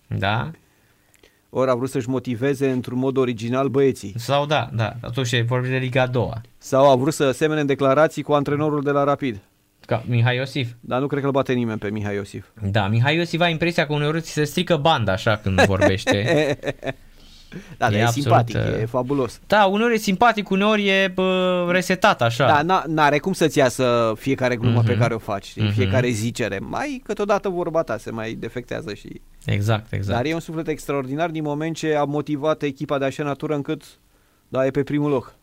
da, 0.06 0.50
Ori 1.50 1.70
a 1.70 1.74
vrut 1.74 1.90
să-și 1.90 2.08
motiveze 2.08 2.70
într-un 2.70 2.98
mod 2.98 3.16
original 3.16 3.68
băieții. 3.68 4.14
sau 4.16 4.46
da, 4.46 4.68
da, 4.72 4.92
atunci 5.00 5.42
vorbim 5.42 5.70
de 5.70 5.76
Liga 5.76 6.02
a 6.02 6.06
doua. 6.06 6.40
Sau 6.58 6.90
a 6.90 6.96
vrut 6.96 7.14
să 7.14 7.30
semene 7.30 7.60
în 7.60 7.66
declarații 7.66 8.22
cu 8.22 8.32
antrenorul 8.32 8.82
de 8.82 8.90
la 8.90 9.04
Rapid. 9.04 9.40
Ca 9.86 10.02
Mihai 10.06 10.36
Iosif. 10.36 10.68
Dar 10.80 11.00
nu 11.00 11.06
cred 11.06 11.20
că 11.20 11.26
îl 11.26 11.32
bate 11.32 11.52
nimeni 11.52 11.78
pe 11.78 11.90
Mihai 11.90 12.14
Iosif. 12.14 12.46
Da, 12.62 12.88
Mihai 12.88 13.16
Iosif 13.16 13.40
a 13.40 13.48
impresia 13.48 13.86
că 13.86 13.92
uneori 13.92 14.20
ți 14.20 14.32
se 14.32 14.44
strică 14.44 14.76
banda 14.76 15.12
așa 15.12 15.36
când 15.36 15.60
vorbește. 15.60 16.58
Da, 17.50 17.58
dar 17.78 17.92
E 17.92 17.96
e, 17.96 18.02
absolut, 18.02 18.22
simpatic, 18.26 18.56
uh, 18.56 18.80
e 18.80 18.86
fabulos. 18.86 19.40
Da, 19.46 19.64
uneori 19.64 19.94
e 19.94 19.96
simpatic, 19.98 20.50
uneori 20.50 20.88
e 20.88 21.10
bă, 21.14 21.68
resetat 21.70 22.22
așa. 22.22 22.62
Da, 22.62 22.82
n- 22.82 22.86
n-are 22.86 23.18
cum 23.18 23.32
să-ți 23.32 23.58
iasă 23.58 24.12
fiecare 24.16 24.56
glumă 24.56 24.78
Mhm. 24.78 24.86
pe 24.86 24.96
care 24.96 25.14
o 25.14 25.18
faci, 25.18 25.44
știi? 25.46 25.62
Mhm. 25.62 25.72
fiecare 25.72 26.08
zicere. 26.08 26.58
Mai 26.58 27.00
câteodată 27.04 27.48
vorba 27.48 27.82
ta 27.82 27.96
se 27.98 28.10
mai 28.10 28.32
defectează 28.32 28.94
și... 28.94 29.20
Exact, 29.44 29.92
exact. 29.92 30.16
Dar 30.16 30.24
e 30.26 30.34
un 30.34 30.40
suflet 30.40 30.68
extraordinar 30.68 31.30
din 31.30 31.42
moment 31.42 31.76
ce 31.76 31.94
a 31.94 32.04
motivat 32.04 32.62
echipa 32.62 32.98
de 32.98 33.04
așa 33.04 33.22
natură 33.22 33.54
încât 33.54 33.82
da, 34.48 34.66
e 34.66 34.70
pe 34.70 34.82
primul 34.82 35.10
loc. 35.10 35.34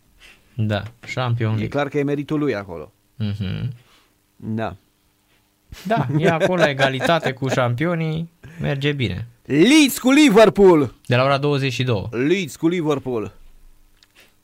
Da, 0.55 0.83
Champion 1.13 1.49
E 1.51 1.55
League. 1.55 1.67
clar 1.67 1.87
că 1.87 1.97
e 1.97 2.03
meritul 2.03 2.39
lui 2.39 2.55
acolo. 2.55 2.91
Mhm. 3.15 3.73
Da. 4.35 4.75
Da, 5.85 6.07
e 6.17 6.29
acolo 6.29 6.61
la 6.61 6.69
egalitate 6.69 7.31
cu 7.31 7.47
șampionii, 7.47 8.29
merge 8.61 8.91
bine. 8.91 9.27
Leeds 9.47 9.99
cu 9.99 10.11
Liverpool! 10.11 10.93
De 11.05 11.15
la 11.15 11.23
ora 11.23 11.37
22. 11.37 12.07
Leeds 12.11 12.55
cu 12.55 12.67
Liverpool. 12.67 13.31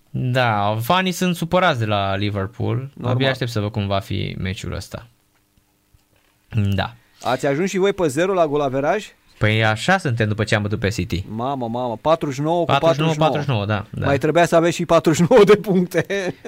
Da, 0.10 0.78
fanii 0.82 1.12
sunt 1.12 1.36
supărați 1.36 1.80
de 1.80 1.86
la 1.86 2.16
Liverpool. 2.16 2.90
Normal. 2.94 3.14
Abia 3.14 3.30
aștept 3.30 3.52
să 3.52 3.60
văd 3.60 3.72
cum 3.72 3.88
va 3.88 4.00
fi 4.00 4.36
meciul 4.40 4.74
ăsta. 4.74 5.08
Da. 6.50 6.94
Ați 7.22 7.46
ajuns 7.46 7.70
și 7.70 7.78
voi 7.78 7.94
pe 7.94 8.08
0 8.08 8.34
la 8.34 8.48
golaveraj? 8.48 9.06
Păi 9.38 9.66
așa 9.66 9.98
suntem 9.98 10.28
după 10.28 10.44
ce 10.44 10.56
am 10.56 10.62
bătut 10.62 10.80
pe 10.80 10.90
City. 10.90 11.26
Mamă, 11.30 11.68
mamă, 11.68 11.98
49 12.02 12.60
cu 12.60 12.66
49, 12.66 13.14
49. 13.14 13.66
49, 13.66 13.66
da. 13.66 14.00
da. 14.00 14.06
Mai 14.06 14.18
trebuia 14.18 14.46
să 14.46 14.56
aveți 14.56 14.76
și 14.76 14.86
49 14.86 15.44
de 15.44 15.56
puncte. 15.56 16.06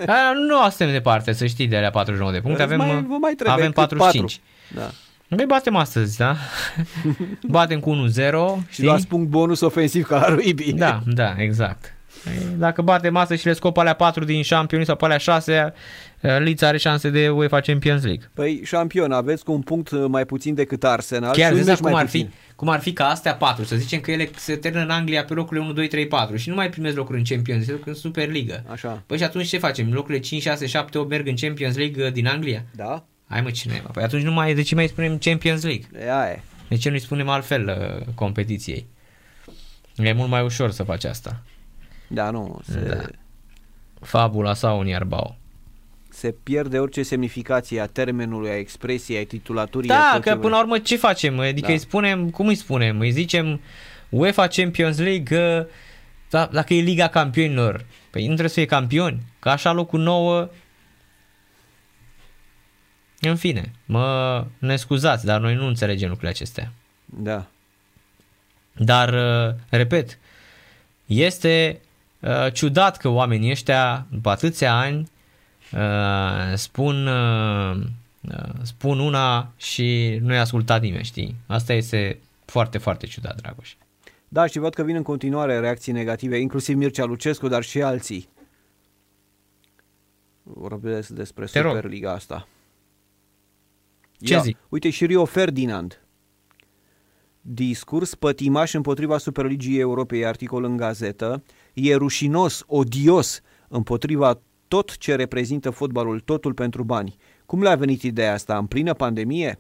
A, 0.08 0.34
nu 0.34 0.70
suntem 0.70 0.92
departe, 0.92 1.32
să 1.34 1.46
știi, 1.46 1.68
de 1.68 1.78
alea 1.78 1.90
49 1.90 2.32
de 2.32 2.40
puncte. 2.40 2.62
Avem, 2.62 2.78
mai, 2.78 3.06
vă 3.08 3.18
mai 3.20 3.34
trebuie 3.34 3.56
avem 3.56 3.72
cât 3.72 3.98
45. 3.98 4.42
Da. 4.76 4.92
Noi 5.28 5.46
batem 5.46 5.76
astăzi, 5.76 6.18
da? 6.18 6.36
batem 7.48 7.80
cu 7.80 8.08
1-0, 8.10 8.14
Și 8.16 8.30
știi? 8.70 8.84
luați 8.86 9.08
punct 9.08 9.30
bonus 9.30 9.62
ofensiv 9.62 10.06
ca 10.08 10.20
la 10.20 10.28
Ruibi. 10.28 10.74
Da, 10.74 11.02
da, 11.06 11.36
exact. 11.38 11.94
Păi, 12.24 12.34
Dacă 12.58 12.82
batem 12.82 13.16
astăzi 13.16 13.42
și 13.42 13.48
le 13.48 13.54
scop 13.54 13.78
alea 13.78 13.94
4 13.94 14.24
din 14.24 14.42
șampioni 14.44 14.86
sau 14.86 14.96
pe 14.96 15.06
alea 15.06 15.18
6, 15.18 15.74
Leeds 16.20 16.62
are 16.62 16.78
șanse 16.78 17.10
de 17.10 17.30
UEFA 17.30 17.60
Champions 17.60 18.04
League. 18.04 18.30
Păi 18.34 18.62
șampion, 18.64 19.12
aveți 19.12 19.44
cu 19.44 19.52
un 19.52 19.62
punct 19.62 20.08
mai 20.08 20.26
puțin 20.26 20.54
decât 20.54 20.84
Arsenal. 20.84 21.32
Chiar 21.34 21.46
și 21.46 21.52
un 21.52 21.56
vezi 21.58 21.70
meci 21.70 21.78
cum 21.80 21.92
mai 21.92 22.02
ar, 22.02 22.08
fi, 22.08 22.18
puțin. 22.18 22.34
cum 22.56 22.70
ar 22.70 22.80
fi 22.80 22.94
ca 22.94 23.06
astea 23.06 23.36
4, 23.36 23.64
să 23.64 23.76
zicem 23.76 24.00
că 24.00 24.12
ele 24.12 24.30
se 24.36 24.56
termină 24.56 24.84
în 24.84 24.90
Anglia 24.90 25.24
pe 25.26 25.34
locurile 25.34 25.66
1, 25.66 25.74
2, 25.74 25.88
3, 25.88 26.08
4 26.08 26.36
și 26.36 26.50
nu 26.50 26.56
mai 26.56 26.70
primesc 26.70 26.96
locuri 26.96 27.18
în 27.18 27.24
Champions 27.24 27.68
League, 27.68 27.84
în 27.88 27.94
Superliga. 27.94 28.64
Așa. 28.72 29.04
Păi 29.06 29.18
și 29.18 29.24
atunci 29.24 29.48
ce 29.48 29.58
facem? 29.58 29.94
Locurile 29.94 30.20
5, 30.20 30.42
6, 30.42 30.66
7, 30.66 30.98
8 30.98 31.10
merg 31.10 31.28
în 31.28 31.36
Champions 31.36 31.76
League 31.78 32.06
uh, 32.06 32.12
din 32.12 32.28
Anglia? 32.28 32.64
Da? 32.76 33.06
Hai 33.28 33.42
mă, 33.42 33.52
cine? 33.52 33.84
Păi 33.92 34.04
atunci 34.04 34.24
nu 34.24 34.32
mai, 34.32 34.54
de 34.54 34.62
ce 34.62 34.76
mai 34.76 34.88
spunem 34.88 35.18
Champions 35.18 35.64
League? 35.64 35.86
E 36.00 36.12
aia 36.12 36.32
e. 36.32 36.42
De 36.68 36.76
ce 36.76 36.90
nu-i 36.90 37.00
spunem 37.00 37.30
altfel 37.30 37.68
uh, 37.68 38.14
competiției? 38.16 38.86
E 39.96 40.14
mult 40.14 40.30
mai 40.30 40.44
ușor 40.44 40.72
să 40.72 40.84
faci 40.84 41.04
asta. 41.04 41.42
Da, 42.08 42.30
nu. 42.30 42.60
Se, 42.72 42.80
Da. 42.80 43.02
Fabula 44.02 44.54
sau 44.54 44.80
un 44.80 44.88
iarbau. 44.88 45.36
se 46.10 46.36
pierde 46.44 46.80
orice 46.80 47.04
semnificație 47.04 47.80
a 47.82 47.86
termenului, 47.86 48.50
a 48.50 48.58
expresiei, 48.58 49.20
a 49.20 49.26
titulaturii. 49.26 49.90
a 49.90 49.94
Da, 49.94 50.10
tot 50.14 50.24
că 50.24 50.30
ce 50.30 50.36
până 50.36 50.56
la 50.56 50.60
urmă 50.62 50.80
ce 50.80 50.96
facem? 50.98 51.40
Adică 51.40 51.68
Da. 51.68 51.74
îi 51.74 51.80
spunem, 51.80 52.30
cum 52.30 52.48
îi 52.48 52.56
spunem? 52.56 53.00
Îi 53.00 53.12
zicem 53.12 53.62
UEFA 54.10 54.48
Champions 54.48 54.98
League, 54.98 55.58
uh, 55.60 55.66
da, 56.30 56.50
dacă 56.52 56.74
e 56.74 56.82
Liga 56.82 57.08
Campionilor, 57.08 57.86
păi 58.10 58.22
nu 58.22 58.28
trebuie 58.28 58.50
să 58.50 58.56
fie 58.56 58.66
campioni, 58.66 59.22
că 59.40 59.50
așa 59.50 59.72
locul 59.72 60.00
9 60.00 60.50
în 63.30 63.36
fine, 63.36 63.72
mă 63.86 64.46
ne 64.58 64.76
scuzați, 64.76 65.26
dar 65.26 65.40
noi 65.40 65.56
nu 65.56 65.66
înțelegem 65.66 66.08
lucrurile 66.08 66.34
acestea. 66.34 66.72
Da. 67.06 67.46
Dar, 68.78 69.14
uh, 69.14 69.56
repet, 69.70 70.18
este 71.06 71.80
uh, 72.20 72.54
ciudat 72.54 72.98
că 72.98 73.08
oamenii 73.08 73.52
ăștia, 73.52 74.06
după 74.10 74.30
atâția 74.30 74.78
ani, 74.78 75.10
uh, 75.72 76.54
spun, 76.56 77.08
uh, 77.08 77.76
uh, 78.22 78.54
spun 78.62 79.00
una 79.00 79.52
și 79.58 80.20
nu 80.22 80.34
i-a 80.34 80.42
ascultat 80.42 80.82
nimeni, 80.82 81.04
știi? 81.04 81.36
Asta 81.48 81.74
este 81.74 82.20
foarte, 82.46 82.78
foarte 82.78 83.06
ciudat, 83.06 83.42
Dragoș. 83.42 83.74
Da, 84.28 84.46
și 84.46 84.60
văd 84.60 84.74
că 84.74 84.84
vin 84.84 84.96
în 84.96 85.04
continuare 85.04 85.60
reacții 85.60 85.92
negative, 85.92 86.38
inclusiv 86.38 86.78
Mircea 86.78 87.06
Lucescu, 87.06 87.48
dar 87.48 87.64
și 87.64 87.82
alții. 87.82 88.30
Vorbesc 90.44 91.10
despre 91.10 91.46
Te 91.46 91.60
rog. 91.60 91.76
Superliga 91.76 92.12
asta. 92.12 92.48
Ce 94.26 94.40
zic? 94.40 94.58
Uite 94.70 94.90
și 94.90 95.06
Rio 95.06 95.26
Ferdinand. 95.26 96.06
Discurs 97.42 98.16
pătimaș 98.16 98.74
împotriva 98.74 99.18
Superligii 99.18 99.80
Europei, 99.80 100.26
articol 100.26 100.64
în 100.64 100.78
gazetă. 100.78 101.44
E 101.74 101.96
rușinos, 101.96 102.64
odios 102.68 103.42
împotriva 103.68 104.40
tot 104.68 104.98
ce 104.98 105.16
reprezintă 105.16 105.70
fotbalul, 105.70 106.20
totul 106.20 106.54
pentru 106.54 106.84
bani. 106.84 107.16
Cum 107.46 107.62
le-a 107.62 107.76
venit 107.76 108.02
ideea 108.02 108.34
asta? 108.34 108.58
În 108.58 108.66
plină 108.66 108.94
pandemie? 108.94 109.60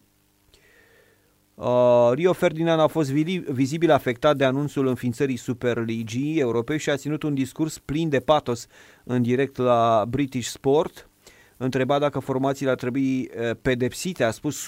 Uh, 1.55 2.11
Rio 2.13 2.33
Ferdinand 2.33 2.79
a 2.79 2.87
fost 2.87 3.11
vili- 3.11 3.43
vizibil 3.51 3.91
afectat 3.91 4.37
de 4.37 4.45
anunțul 4.45 4.87
înființării 4.87 5.35
Superligii 5.35 6.39
Europei 6.39 6.79
și 6.79 6.89
a 6.89 6.95
ținut 6.95 7.23
un 7.23 7.33
discurs 7.33 7.77
plin 7.77 8.09
de 8.09 8.19
patos 8.19 8.67
în 9.03 9.21
direct 9.21 9.57
la 9.57 10.05
British 10.09 10.47
Sport. 10.49 11.09
Întrebat 11.57 11.99
dacă 11.99 12.19
formațiile 12.19 12.71
ar 12.71 12.77
trebui 12.77 13.21
eh, 13.21 13.51
pedepsite, 13.61 14.23
a 14.23 14.31
spus 14.31 14.65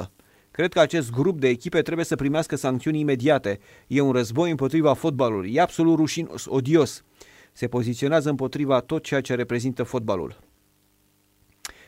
100%. 0.00 0.10
Cred 0.50 0.72
că 0.72 0.80
acest 0.80 1.10
grup 1.10 1.40
de 1.40 1.48
echipe 1.48 1.82
trebuie 1.82 2.04
să 2.04 2.16
primească 2.16 2.56
sancțiuni 2.56 2.98
imediate. 3.00 3.58
E 3.86 4.00
un 4.00 4.12
război 4.12 4.50
împotriva 4.50 4.94
fotbalului. 4.94 5.54
E 5.54 5.60
absolut 5.60 5.96
rușinos, 5.96 6.44
odios. 6.48 7.04
Se 7.52 7.68
poziționează 7.68 8.30
împotriva 8.30 8.80
tot 8.80 9.02
ceea 9.02 9.20
ce 9.20 9.34
reprezintă 9.34 9.82
fotbalul. 9.82 10.38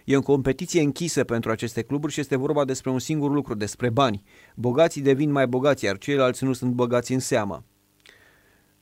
E 0.05 0.17
o 0.17 0.23
competiție 0.23 0.81
închisă 0.81 1.25
pentru 1.25 1.51
aceste 1.51 1.83
cluburi 1.83 2.13
și 2.13 2.21
este 2.21 2.37
vorba 2.37 2.65
despre 2.65 2.91
un 2.91 2.99
singur 2.99 3.31
lucru, 3.31 3.55
despre 3.55 3.91
bani. 3.91 4.23
Bogații 4.55 5.03
devin 5.03 5.31
mai 5.31 5.47
bogați, 5.47 5.85
iar 5.85 5.99
ceilalți 5.99 6.45
nu 6.45 6.53
sunt 6.53 6.73
băgați 6.73 7.13
în 7.13 7.19
seamă. 7.19 7.65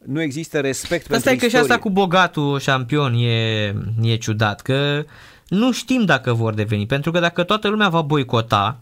Nu 0.05 0.23
există 0.23 0.61
respect 0.61 1.11
Asta 1.13 1.13
pentru 1.13 1.31
e 1.31 1.35
că 1.35 1.39
și 1.39 1.45
istorie. 1.47 1.71
asta 1.71 1.79
cu 1.79 1.91
bogatul 1.91 2.59
șampion 2.59 3.15
e, 3.15 3.75
e 4.03 4.17
ciudat, 4.17 4.61
că 4.61 5.05
nu 5.51 5.73
știm 5.73 6.05
dacă 6.05 6.33
vor 6.33 6.55
deveni, 6.55 6.87
pentru 6.87 7.11
că 7.11 7.19
dacă 7.21 7.43
toată 7.43 7.69
lumea 7.69 7.89
va 7.89 8.03
boicota, 8.03 8.81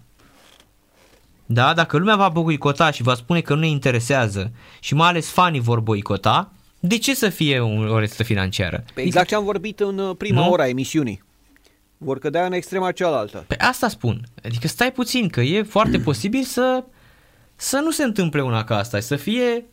da, 1.46 1.74
dacă 1.74 1.96
lumea 1.96 2.16
va 2.16 2.28
boicota 2.28 2.90
și 2.90 3.02
va 3.02 3.14
spune 3.14 3.40
că 3.40 3.54
nu 3.54 3.60
ne 3.60 3.68
interesează 3.68 4.50
și 4.80 4.94
mai 4.94 5.08
ales 5.08 5.28
fanii 5.30 5.60
vor 5.60 5.80
boicota, 5.80 6.52
de 6.80 6.98
ce 6.98 7.14
să 7.14 7.28
fie 7.28 7.60
un- 7.60 7.88
o 7.88 7.98
rețetă 7.98 8.22
financiară? 8.22 8.84
Pe 8.94 9.00
exact 9.00 9.28
ce 9.28 9.34
am 9.34 9.44
vorbit 9.44 9.80
în 9.80 9.98
uh, 9.98 10.16
prima 10.16 10.40
Nu? 10.44 10.50
ora 10.50 10.62
a 10.62 10.68
emisiunii. 10.68 11.22
Vor 11.98 12.18
cădea 12.18 12.46
în 12.46 12.52
extrema 12.52 12.92
cealaltă. 12.92 13.44
Pe 13.46 13.56
asta 13.56 13.88
spun. 13.88 14.20
Adică 14.44 14.68
stai 14.68 14.92
puțin, 14.92 15.28
că 15.28 15.40
e 15.40 15.62
foarte 15.62 15.98
posibil 15.98 16.42
să, 16.42 16.84
să 17.56 17.76
nu 17.78 17.90
se 17.90 18.02
întâmple 18.04 18.42
una 18.42 18.64
ca 18.64 18.76
asta, 18.76 19.00
să 19.00 19.16
fie 19.16 19.64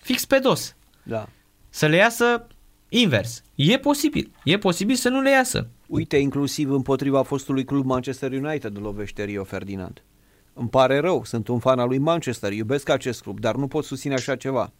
fix 0.00 0.24
pe 0.24 0.38
dos. 0.38 0.74
Da. 1.02 1.28
Să 1.70 1.86
le 1.86 1.96
iasă 1.96 2.46
invers. 2.88 3.42
E 3.54 3.78
posibil. 3.78 4.30
E 4.44 4.58
posibil 4.58 4.94
să 4.96 5.08
nu 5.08 5.20
le 5.20 5.30
iasă. 5.30 5.66
Uite, 5.92 6.16
inclusiv 6.16 6.70
împotriva 6.70 7.22
fostului 7.22 7.64
club 7.64 7.84
Manchester 7.84 8.32
United 8.32 8.78
lovește 8.80 9.24
Rio 9.24 9.44
Ferdinand. 9.44 10.02
Îmi 10.52 10.68
pare 10.68 10.98
rău, 10.98 11.24
sunt 11.24 11.48
un 11.48 11.58
fan 11.58 11.78
al 11.78 11.88
lui 11.88 11.98
Manchester, 11.98 12.52
iubesc 12.52 12.88
acest 12.88 13.22
club, 13.22 13.40
dar 13.40 13.54
nu 13.54 13.66
pot 13.66 13.84
susține 13.84 14.14
așa 14.14 14.36
ceva. 14.36 14.72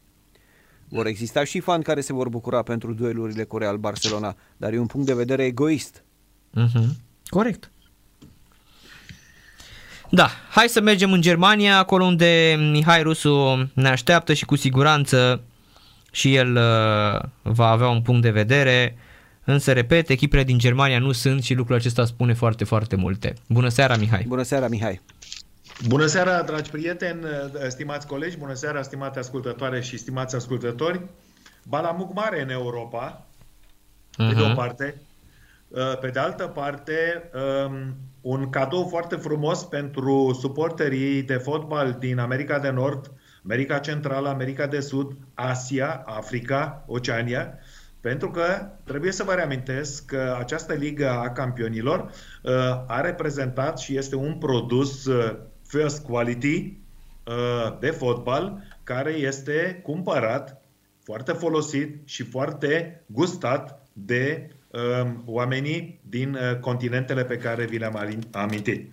Vor 0.88 1.06
exista 1.06 1.44
și 1.44 1.60
fani 1.60 1.82
care 1.82 2.00
se 2.00 2.12
vor 2.12 2.28
bucura 2.28 2.62
pentru 2.62 2.92
duelurile 2.92 3.44
cu 3.44 3.58
Real 3.58 3.76
Barcelona, 3.76 4.36
dar 4.56 4.72
e 4.72 4.78
un 4.78 4.86
punct 4.86 5.06
de 5.06 5.14
vedere 5.14 5.44
egoist. 5.44 6.04
Mhm. 6.50 6.96
Corect. 7.26 7.70
Da, 10.10 10.28
hai 10.50 10.68
să 10.68 10.80
mergem 10.80 11.12
în 11.12 11.20
Germania, 11.20 11.78
acolo 11.78 12.04
unde 12.04 12.56
Mihai 12.70 13.02
Rusu 13.02 13.70
ne 13.74 13.88
așteaptă 13.88 14.32
și 14.32 14.44
cu 14.44 14.56
siguranță 14.56 15.42
și 16.10 16.34
el 16.34 16.56
uh, 16.56 17.28
va 17.42 17.66
avea 17.68 17.88
un 17.88 18.02
punct 18.02 18.22
de 18.22 18.30
vedere. 18.30 18.96
Însă, 19.44 19.72
repet, 19.72 20.08
echipele 20.08 20.44
din 20.44 20.58
Germania 20.58 20.98
nu 20.98 21.12
sunt 21.12 21.42
și 21.42 21.54
lucrul 21.54 21.76
acesta 21.76 22.04
spune 22.04 22.32
foarte, 22.34 22.64
foarte 22.64 22.96
multe. 22.96 23.34
Bună 23.48 23.68
seara, 23.68 23.96
Mihai! 23.96 24.24
Bună 24.28 24.42
seara, 24.42 24.68
Mihai! 24.68 25.00
Bună 25.86 26.06
seara, 26.06 26.42
dragi 26.42 26.70
prieteni, 26.70 27.20
stimați 27.68 28.06
colegi, 28.06 28.36
bună 28.36 28.54
seara, 28.54 28.82
stimate 28.82 29.18
ascultătoare 29.18 29.80
și 29.80 29.98
stimați 29.98 30.34
ascultători. 30.34 31.00
Balamuc 31.68 32.14
mare 32.14 32.42
în 32.42 32.50
Europa, 32.50 33.26
uh-huh. 33.26 34.28
pe 34.28 34.34
de 34.34 34.40
o 34.40 34.46
Mhm. 34.46 34.54
parte. 34.54 35.00
Uh, 35.68 35.98
Pe 36.00 36.08
de 36.08 36.18
altă 36.18 36.44
parte, 36.46 37.30
um, 37.66 37.94
un 38.20 38.50
cadou 38.50 38.86
foarte 38.90 39.16
frumos 39.16 39.64
pentru 39.64 40.38
suporterii 40.40 41.22
de 41.22 41.34
fotbal 41.34 41.96
din 41.98 42.18
America 42.18 42.58
de 42.58 42.70
Nord, 42.70 43.12
America 43.44 43.78
Centrală, 43.78 44.28
America 44.28 44.66
de 44.66 44.80
Sud, 44.80 45.16
Asia, 45.34 46.02
Africa, 46.06 46.84
Oceania, 46.86 47.58
pentru 48.02 48.30
că 48.30 48.70
trebuie 48.84 49.12
să 49.12 49.22
vă 49.22 49.32
reamintesc 49.32 50.04
că 50.04 50.36
această 50.38 50.72
Ligă 50.72 51.10
a 51.10 51.30
Campionilor 51.30 52.00
uh, 52.42 52.52
a 52.86 53.00
reprezentat 53.00 53.78
și 53.78 53.96
este 53.96 54.16
un 54.16 54.34
produs 54.38 55.04
uh, 55.04 55.36
first 55.66 56.04
quality 56.04 56.78
uh, 57.26 57.78
de 57.80 57.90
fotbal 57.90 58.62
care 58.84 59.10
este 59.10 59.80
cumpărat, 59.82 60.62
foarte 61.04 61.32
folosit 61.32 62.08
și 62.08 62.22
foarte 62.22 63.02
gustat 63.06 63.82
de 63.92 64.50
um, 64.70 65.22
oamenii 65.26 66.00
din 66.08 66.34
uh, 66.34 66.58
continentele 66.60 67.24
pe 67.24 67.36
care 67.36 67.64
vi 67.64 67.78
le-am 67.78 67.96
alin- 67.96 68.30
amintit. 68.32 68.92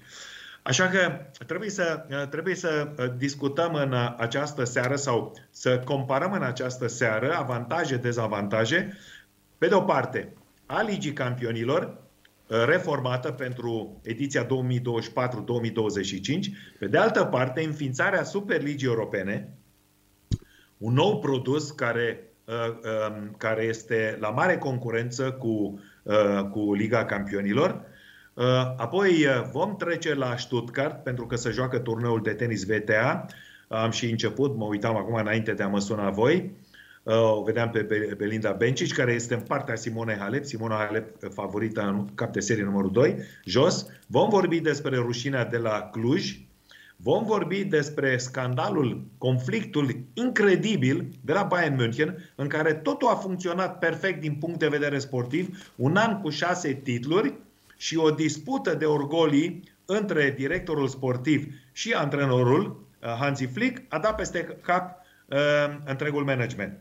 Așa 0.69 0.87
că 0.87 1.11
trebuie 1.45 1.69
să, 1.69 2.05
uh, 2.09 2.27
trebuie 2.27 2.55
să 2.55 2.93
uh, 2.97 3.05
discutăm 3.17 3.73
în 3.73 3.91
uh, 3.91 4.15
această 4.17 4.63
seară 4.63 4.95
sau 4.95 5.35
să 5.49 5.79
comparăm 5.79 6.31
în 6.31 6.43
această 6.43 6.87
seară 6.87 7.33
avantaje, 7.33 7.95
dezavantaje. 7.95 8.97
Pe 9.57 9.67
de 9.67 9.73
o 9.73 9.81
parte, 9.81 10.33
a 10.65 10.81
Ligii 10.81 11.13
Campionilor, 11.13 11.83
uh, 12.47 12.63
reformată 12.65 13.31
pentru 13.31 13.99
ediția 14.03 14.45
2024-2025, 14.45 14.49
pe 16.79 16.87
de 16.87 16.97
altă 16.97 17.23
parte, 17.23 17.63
înființarea 17.63 18.23
Superligii 18.23 18.87
Europene, 18.87 19.53
un 20.77 20.93
nou 20.93 21.19
produs 21.19 21.71
care, 21.71 22.23
uh, 22.45 22.53
um, 22.55 23.35
care 23.37 23.63
este 23.63 24.17
la 24.19 24.29
mare 24.29 24.57
concurență 24.57 25.31
cu, 25.31 25.79
uh, 26.03 26.41
cu 26.51 26.73
Liga 26.73 27.05
Campionilor. 27.05 27.88
Uh, 28.39 28.45
Apoi 28.77 29.09
uh, 29.25 29.49
vom 29.51 29.75
trece 29.75 30.13
la 30.13 30.37
Stuttgart 30.37 31.03
pentru 31.03 31.25
că 31.25 31.35
se 31.35 31.49
joacă 31.49 31.79
turneul 31.79 32.21
de 32.21 32.33
tenis 32.33 32.63
VTA. 32.65 33.25
Am 33.67 33.91
și 33.91 34.09
început, 34.09 34.55
mă 34.55 34.65
uitam 34.65 34.95
acum 34.95 35.13
înainte 35.13 35.53
de 35.53 35.63
a 35.63 35.67
mă 35.67 35.79
suna 35.79 36.09
voi. 36.09 36.51
Uh, 37.03 37.13
O 37.37 37.43
vedeam 37.43 37.69
pe 37.69 37.81
Be- 37.81 38.13
Belinda 38.17 38.51
Bencic, 38.51 38.93
care 38.93 39.13
este 39.13 39.33
în 39.33 39.39
partea 39.39 39.75
Simone 39.75 40.17
Halep. 40.19 40.45
Simona 40.45 40.75
Halep 40.75 41.23
uh, 41.23 41.29
favorită 41.33 41.81
în 41.81 42.07
cap 42.15 42.31
de 42.33 42.39
serie 42.39 42.63
numărul 42.63 42.91
2, 42.91 43.15
jos. 43.45 43.85
Vom 44.07 44.29
vorbi 44.29 44.59
despre 44.59 44.95
rușinea 44.95 45.45
de 45.45 45.57
la 45.57 45.89
Cluj, 45.91 46.39
Vom 47.01 47.25
vorbi 47.25 47.63
despre 47.63 48.17
scandalul, 48.17 49.03
conflictul 49.17 49.95
incredibil 50.13 51.07
de 51.21 51.33
la 51.33 51.43
Bayern 51.43 51.75
München, 51.75 52.31
în 52.35 52.47
care 52.47 52.73
totul 52.73 53.07
a 53.07 53.15
funcționat 53.15 53.79
perfect 53.79 54.21
din 54.21 54.33
punct 54.33 54.59
de 54.59 54.67
vedere 54.67 54.99
sportiv, 54.99 55.71
un 55.75 55.95
an 55.95 56.21
cu 56.21 56.29
șase 56.29 56.73
titluri 56.73 57.33
și 57.79 57.97
o 57.97 58.11
dispută 58.11 58.75
de 58.75 58.85
orgolii 58.85 59.63
între 59.85 60.33
directorul 60.37 60.87
sportiv 60.87 61.53
și 61.71 61.93
antrenorul, 61.93 62.85
uh, 63.01 63.07
Hansi 63.19 63.45
Flick, 63.45 63.93
a 63.93 63.99
dat 63.99 64.15
peste 64.15 64.57
cap 64.61 65.05
uh, 65.25 65.37
întregul 65.85 66.23
management. 66.23 66.79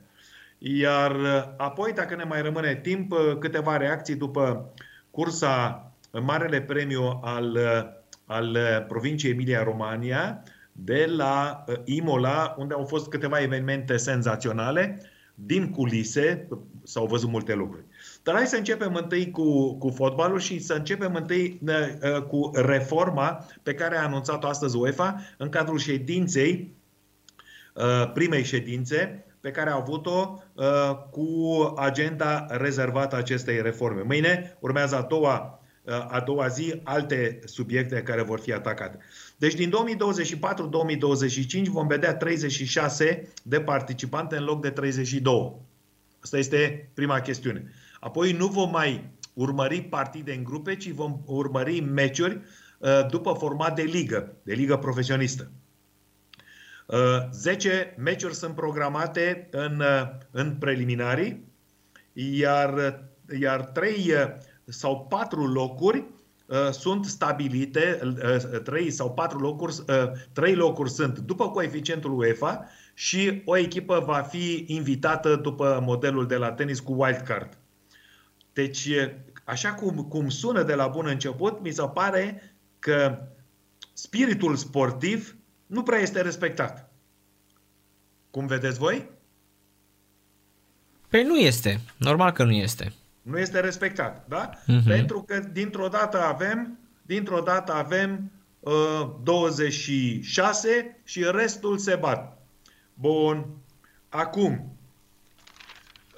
Iar 0.59 1.11
uh, 1.11 1.45
apoi, 1.57 1.93
dacă 1.93 2.15
ne 2.15 2.25
mai 2.25 2.43
rămâne 2.43 2.81
timp, 2.83 3.13
uh, 3.13 3.19
câteva 3.39 3.77
reacții 3.77 4.15
după 4.15 4.73
cursa 5.11 5.93
uh, 6.11 6.23
Marele 6.23 6.61
Premiu 6.61 7.21
al, 7.23 7.51
uh, 7.51 7.83
al 8.25 8.51
uh, 8.51 8.87
provinciei 8.89 9.33
Emilia-Romania 9.33 10.43
de 10.73 11.07
la 11.17 11.65
uh, 11.69 11.75
Imola, 11.85 12.55
unde 12.59 12.75
au 12.75 12.85
fost 12.85 13.09
câteva 13.09 13.41
evenimente 13.41 13.97
senzaționale. 13.97 15.01
Din 15.35 15.71
culise 15.71 16.47
uh, 16.51 16.59
s-au 16.85 17.07
văzut 17.07 17.31
multe 17.31 17.55
lucruri. 17.55 17.85
Dar 18.29 18.37
hai 18.37 18.47
să 18.47 18.57
începem 18.57 18.95
întâi 18.95 19.31
cu, 19.31 19.75
cu 19.79 19.91
fotbalul 19.91 20.39
și 20.39 20.59
să 20.59 20.75
începem 20.75 21.15
întâi 21.15 21.61
uh, 21.67 21.75
uh, 22.03 22.23
cu 22.23 22.51
reforma 22.55 23.47
pe 23.63 23.75
care 23.75 23.97
a 23.97 24.05
anunțat-o 24.05 24.47
astăzi 24.47 24.77
UEFA 24.77 25.21
în 25.37 25.49
cadrul 25.49 25.79
ședinței, 25.79 26.75
uh, 27.75 28.11
primei 28.15 28.45
ședințe 28.45 29.25
pe 29.41 29.51
care 29.51 29.71
a 29.71 29.75
avut-o 29.75 30.43
uh, 30.55 30.65
cu 31.11 31.29
agenda 31.77 32.47
rezervată 32.49 33.17
acestei 33.17 33.63
reforme. 33.63 34.03
Mâine 34.03 34.57
urmează 34.61 34.97
a 34.97 35.03
doua, 35.03 35.61
uh, 35.83 36.07
a 36.09 36.21
doua 36.21 36.49
zi 36.49 36.81
alte 36.85 37.39
subiecte 37.45 38.03
care 38.03 38.23
vor 38.23 38.41
fi 38.41 38.53
atacate. 38.53 38.99
Deci 39.37 39.55
din 39.55 39.73
2024-2025 41.65 41.69
vom 41.69 41.87
vedea 41.87 42.15
36 42.15 43.29
de 43.43 43.61
participanți 43.61 44.37
în 44.37 44.45
loc 44.45 44.63
de 44.63 44.71
32. 44.71 45.55
Asta 46.21 46.39
este 46.39 46.91
prima 46.95 47.21
chestiune. 47.21 47.73
Apoi 48.01 48.33
nu 48.33 48.47
vom 48.47 48.71
mai 48.71 49.11
urmări 49.35 49.81
partide 49.81 50.33
în 50.33 50.45
grupe, 50.45 50.77
ci 50.77 50.91
vom 50.91 51.21
urmări 51.27 51.81
meciuri 51.81 52.41
uh, 52.79 53.07
după 53.11 53.33
format 53.33 53.75
de 53.75 53.83
ligă, 53.83 54.37
de 54.43 54.55
ligă 54.55 54.77
profesionistă. 54.77 55.51
Uh, 56.87 57.29
10 57.33 57.95
meciuri 57.99 58.35
sunt 58.35 58.55
programate 58.55 59.49
în, 59.51 59.81
uh, 59.81 60.09
în 60.31 60.57
preliminarii, 60.57 61.45
iar, 62.13 63.01
iar 63.41 63.65
3 63.65 64.13
sau 64.65 65.07
4 65.09 65.47
locuri 65.47 66.05
uh, 66.47 66.71
sunt 66.71 67.05
stabilite, 67.05 68.01
uh, 68.53 68.61
3 68.63 68.91
sau 68.91 69.13
4 69.13 69.39
locuri, 69.39 69.75
uh, 69.89 70.13
3 70.33 70.55
locuri 70.55 70.91
sunt 70.91 71.19
după 71.19 71.51
coeficientul 71.51 72.19
UEFA 72.19 72.65
și 72.95 73.43
o 73.45 73.57
echipă 73.57 74.03
va 74.07 74.21
fi 74.21 74.65
invitată 74.67 75.37
după 75.37 75.83
modelul 75.83 76.27
de 76.27 76.37
la 76.37 76.53
tenis 76.53 76.81
cu 76.81 77.03
wildcard. 77.03 77.59
Deci, 78.59 78.89
așa 79.45 79.73
cum, 79.73 79.97
cum 79.97 80.29
sună 80.29 80.63
de 80.63 80.75
la 80.75 80.87
bun 80.87 81.07
început, 81.07 81.61
mi 81.61 81.71
se 81.71 81.83
pare 81.95 82.55
că 82.79 83.27
spiritul 83.93 84.57
sportiv 84.57 85.37
nu 85.67 85.83
prea 85.83 85.99
este 85.99 86.21
respectat. 86.21 86.93
Cum 88.31 88.47
vedeți 88.47 88.79
voi? 88.79 89.11
Păi 91.09 91.23
nu 91.23 91.37
este. 91.37 91.81
Normal 91.97 92.33
că 92.33 92.45
nu 92.45 92.53
este. 92.53 92.93
Nu 93.23 93.39
este 93.39 93.61
respectat, 93.61 94.25
da? 94.29 94.51
Mhm. 94.67 94.87
Pentru 94.87 95.23
că 95.23 95.39
dintr-o 95.53 95.89
dată 95.89 96.23
avem, 96.23 96.79
dintr-o 97.03 97.41
dată 97.41 97.73
avem 97.73 98.31
uh, 98.61 99.11
26 99.23 101.01
și 101.05 101.25
restul 101.31 101.79
se 101.79 101.95
bat. 101.95 102.39
Bun. 102.95 103.47
Acum, 104.09 104.77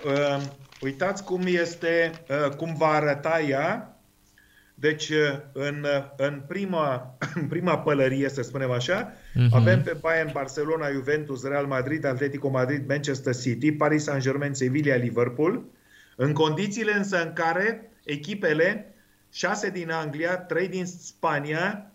uh, 0.04 0.42
uitați 0.80 1.24
cum 1.24 1.42
este, 1.46 2.10
uh, 2.28 2.54
cum 2.56 2.74
va 2.76 2.86
arăta 2.86 3.40
ea. 3.40 3.94
Deci, 4.74 5.08
uh, 5.08 5.38
în, 5.52 5.86
uh, 5.96 6.04
în, 6.16 6.42
prima, 6.48 7.16
în 7.40 7.46
prima 7.48 7.78
pălărie, 7.78 8.28
să 8.28 8.42
spunem 8.42 8.70
așa, 8.70 9.12
Mhm. 9.34 9.54
avem 9.54 9.82
pe 9.82 9.96
Bayern, 10.00 10.30
Barcelona, 10.32 10.90
Juventus, 10.90 11.44
Real 11.44 11.66
Madrid, 11.66 12.04
Atletico 12.04 12.48
Madrid, 12.48 12.88
Manchester 12.88 13.34
City, 13.36 13.72
Paris 13.72 14.02
Saint-Germain, 14.02 14.54
Sevilla, 14.54 14.94
Liverpool, 14.94 15.64
în 16.16 16.32
condițiile 16.32 16.92
însă 16.96 17.22
în 17.22 17.32
care 17.32 17.90
echipele, 18.04 18.94
șase 19.32 19.70
din 19.70 19.90
Anglia, 19.90 20.36
trei 20.38 20.68
din 20.68 20.86
Spania, 20.86 21.92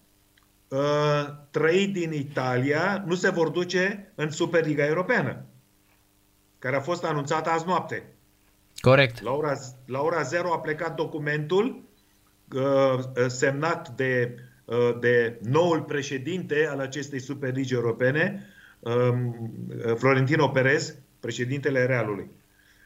uh, 0.67 1.27
trei 1.51 1.87
din 1.87 2.11
Italia, 2.11 3.03
nu 3.07 3.15
se 3.15 3.29
vor 3.29 3.49
duce 3.49 4.11
în 4.15 4.29
Superliga 4.31 4.85
Europeană, 4.85 5.45
care 6.59 6.75
a 6.75 6.79
fost 6.81 7.03
anunțată 7.03 7.49
azi 7.49 7.65
noapte. 7.65 8.03
Corect. 8.85 9.21
La 9.21 9.31
ora, 9.31 9.53
la 9.85 10.01
ora 10.01 10.21
0 10.21 10.53
a 10.53 10.59
plecat 10.59 10.95
documentul 10.95 11.83
uh, 12.55 12.99
semnat 13.27 13.89
de, 13.89 14.35
uh, 14.65 14.99
de 14.99 15.39
noul 15.41 15.81
președinte 15.81 16.67
al 16.69 16.79
acestei 16.79 17.19
Superligi 17.19 17.73
Europene, 17.73 18.45
um, 18.79 19.51
Florentino 19.95 20.47
Perez, 20.47 20.95
președintele 21.19 21.85
Realului. 21.85 22.29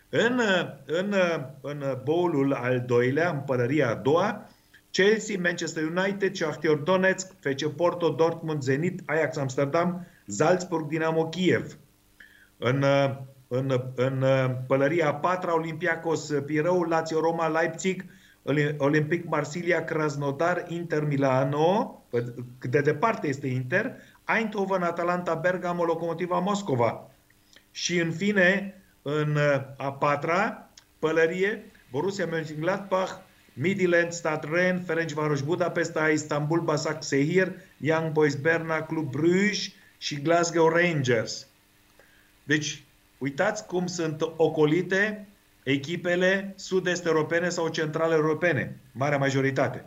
În, 0.09 0.41
în, 0.85 1.15
în 1.61 1.83
bowl 2.03 2.53
al 2.53 2.83
doilea, 2.85 3.29
în 3.29 3.39
pălăria 3.39 3.89
a 3.89 3.95
doua, 3.95 4.49
Chelsea, 4.91 5.39
Manchester 5.39 5.83
United, 5.83 6.35
Shakhtar 6.35 6.75
Donetsk, 6.75 7.31
FC 7.39 7.67
Porto, 7.67 8.09
Dortmund, 8.09 8.61
Zenit, 8.61 9.01
Ajax 9.05 9.37
Amsterdam, 9.37 10.07
Salzburg, 10.27 10.87
Dinamo 10.87 11.29
Kiev. 11.29 11.77
În, 12.57 12.85
în, 13.51 13.81
în 13.95 14.25
pălăria 14.67 15.07
a 15.07 15.15
patra, 15.15 15.55
Olympiacos, 15.55 16.31
Pireu, 16.45 16.81
Lazio, 16.81 17.19
Roma, 17.19 17.47
Leipzig, 17.47 18.05
Olympic 18.77 19.25
Marsilia, 19.25 19.83
Krasnodar, 19.83 20.65
Inter 20.67 21.03
Milano, 21.03 22.03
cât 22.57 22.71
de 22.71 22.81
departe 22.81 23.27
este 23.27 23.47
Inter, 23.47 23.95
Eindhoven, 24.37 24.81
Atalanta, 24.81 25.33
Bergamo, 25.33 25.83
Locomotiva 25.83 26.39
Moscova. 26.39 27.09
Și 27.71 27.99
în 27.99 28.11
fine, 28.11 28.73
în 29.01 29.37
a 29.77 29.91
patra 29.91 30.69
pălărie, 30.99 31.71
Borussia 31.91 32.27
Mönchengladbach, 32.27 33.11
Midland, 33.53 34.11
Stad 34.11 34.49
Rennes, 34.51 34.85
Ferencvaros 34.85 35.41
Budapesta, 35.41 36.07
Istanbul, 36.07 36.61
Basak 36.61 37.03
Sehir, 37.03 37.51
Young 37.77 38.11
Boys 38.11 38.35
Berna, 38.35 38.81
Club 38.81 39.11
Bruges 39.11 39.67
și 39.97 40.21
Glasgow 40.21 40.67
Rangers. 40.67 41.47
Deci, 42.43 42.83
uitați 43.19 43.65
cum 43.65 43.87
sunt 43.87 44.21
ocolite 44.21 45.27
echipele 45.63 46.53
sud-est 46.57 47.05
europene 47.05 47.49
sau 47.49 47.67
centrale 47.67 48.13
europene, 48.13 48.79
marea 48.91 49.17
majoritate. 49.17 49.85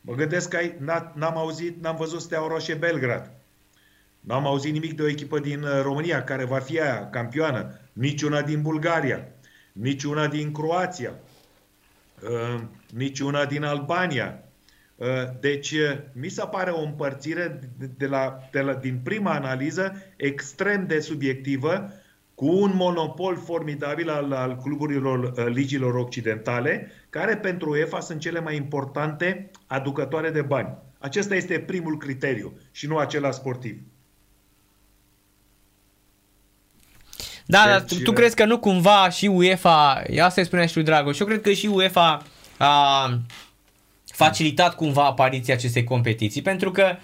Mă 0.00 0.14
gândesc 0.14 0.48
că 0.48 0.58
n-am 1.14 1.36
auzit, 1.36 1.82
n-am 1.82 1.96
văzut 1.96 2.20
Steaua 2.20 2.48
Roșie 2.48 2.74
Belgrad. 2.74 3.30
N-am 4.20 4.46
auzit 4.46 4.72
nimic 4.72 4.96
de 4.96 5.02
o 5.02 5.08
echipă 5.08 5.38
din 5.38 5.62
uh, 5.62 5.80
România 5.82 6.24
care 6.24 6.44
va 6.44 6.58
fi 6.58 6.80
aia 6.80 7.10
campioană. 7.10 7.78
Niciuna 7.92 8.42
din 8.42 8.62
Bulgaria, 8.62 9.28
niciuna 9.72 10.26
din 10.26 10.52
Croația, 10.52 11.12
uh, 12.22 12.60
niciuna 12.92 13.44
din 13.44 13.62
Albania. 13.64 14.42
Uh, 14.96 15.06
deci, 15.40 15.74
mi 16.12 16.28
se 16.28 16.42
pare 16.50 16.70
o 16.70 16.82
împărțire 16.82 17.60
de 17.96 18.06
la, 18.06 18.38
de 18.50 18.60
la, 18.60 18.74
din 18.74 19.00
prima 19.02 19.32
analiză 19.32 20.02
extrem 20.16 20.86
de 20.86 21.00
subiectivă 21.00 21.92
cu 22.38 22.46
un 22.46 22.72
monopol 22.74 23.36
formidabil 23.44 24.10
al, 24.10 24.32
al 24.32 24.56
cluburilor 24.56 25.18
uh, 25.18 25.44
ligilor 25.46 25.94
occidentale, 25.94 26.92
care 27.10 27.36
pentru 27.36 27.70
UEFA 27.70 28.00
sunt 28.00 28.20
cele 28.20 28.40
mai 28.40 28.56
importante 28.56 29.50
aducătoare 29.66 30.30
de 30.30 30.42
bani. 30.42 30.76
Acesta 30.98 31.34
este 31.34 31.58
primul 31.58 31.96
criteriu 31.96 32.58
și 32.70 32.86
nu 32.86 32.96
acela 32.96 33.30
sportiv. 33.30 33.80
Da, 37.46 37.62
deci, 37.64 37.72
dar 37.72 37.82
tu, 37.82 37.94
tu 38.02 38.12
crezi 38.12 38.34
că 38.34 38.44
nu 38.44 38.58
cumva 38.58 39.08
și 39.10 39.26
UEFA, 39.26 40.02
asta 40.20 40.40
îi 40.40 40.46
spunea 40.46 40.66
și 40.66 40.76
lui 40.76 40.84
Dragoș, 40.84 41.18
eu 41.18 41.26
cred 41.26 41.40
că 41.40 41.52
și 41.52 41.66
UEFA 41.66 42.22
a 42.58 43.18
facilitat 44.04 44.74
cumva 44.74 45.04
apariția 45.04 45.54
acestei 45.54 45.84
competiții, 45.84 46.42
pentru 46.42 46.70
că 46.70 46.96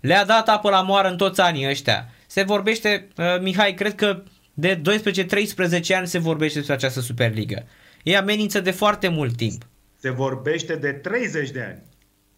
le-a 0.00 0.24
dat 0.24 0.48
apă 0.48 0.70
la 0.70 0.82
moară 0.82 1.08
în 1.08 1.16
toți 1.16 1.40
anii 1.40 1.68
ăștia. 1.68 2.08
Se 2.26 2.42
vorbește, 2.42 3.08
uh, 3.16 3.24
Mihai, 3.40 3.74
cred 3.74 3.94
că 3.94 4.22
de 4.60 4.80
12-13 4.80 5.96
ani 5.96 6.06
se 6.06 6.18
vorbește 6.18 6.58
despre 6.58 6.74
această 6.74 7.00
Superligă. 7.00 7.66
E 8.02 8.16
amenință 8.16 8.60
de 8.60 8.70
foarte 8.70 9.08
mult 9.08 9.36
timp. 9.36 9.66
Se 10.00 10.10
vorbește 10.10 10.76
de 10.76 10.92
30 10.92 11.50
de 11.50 11.62
ani. 11.62 11.82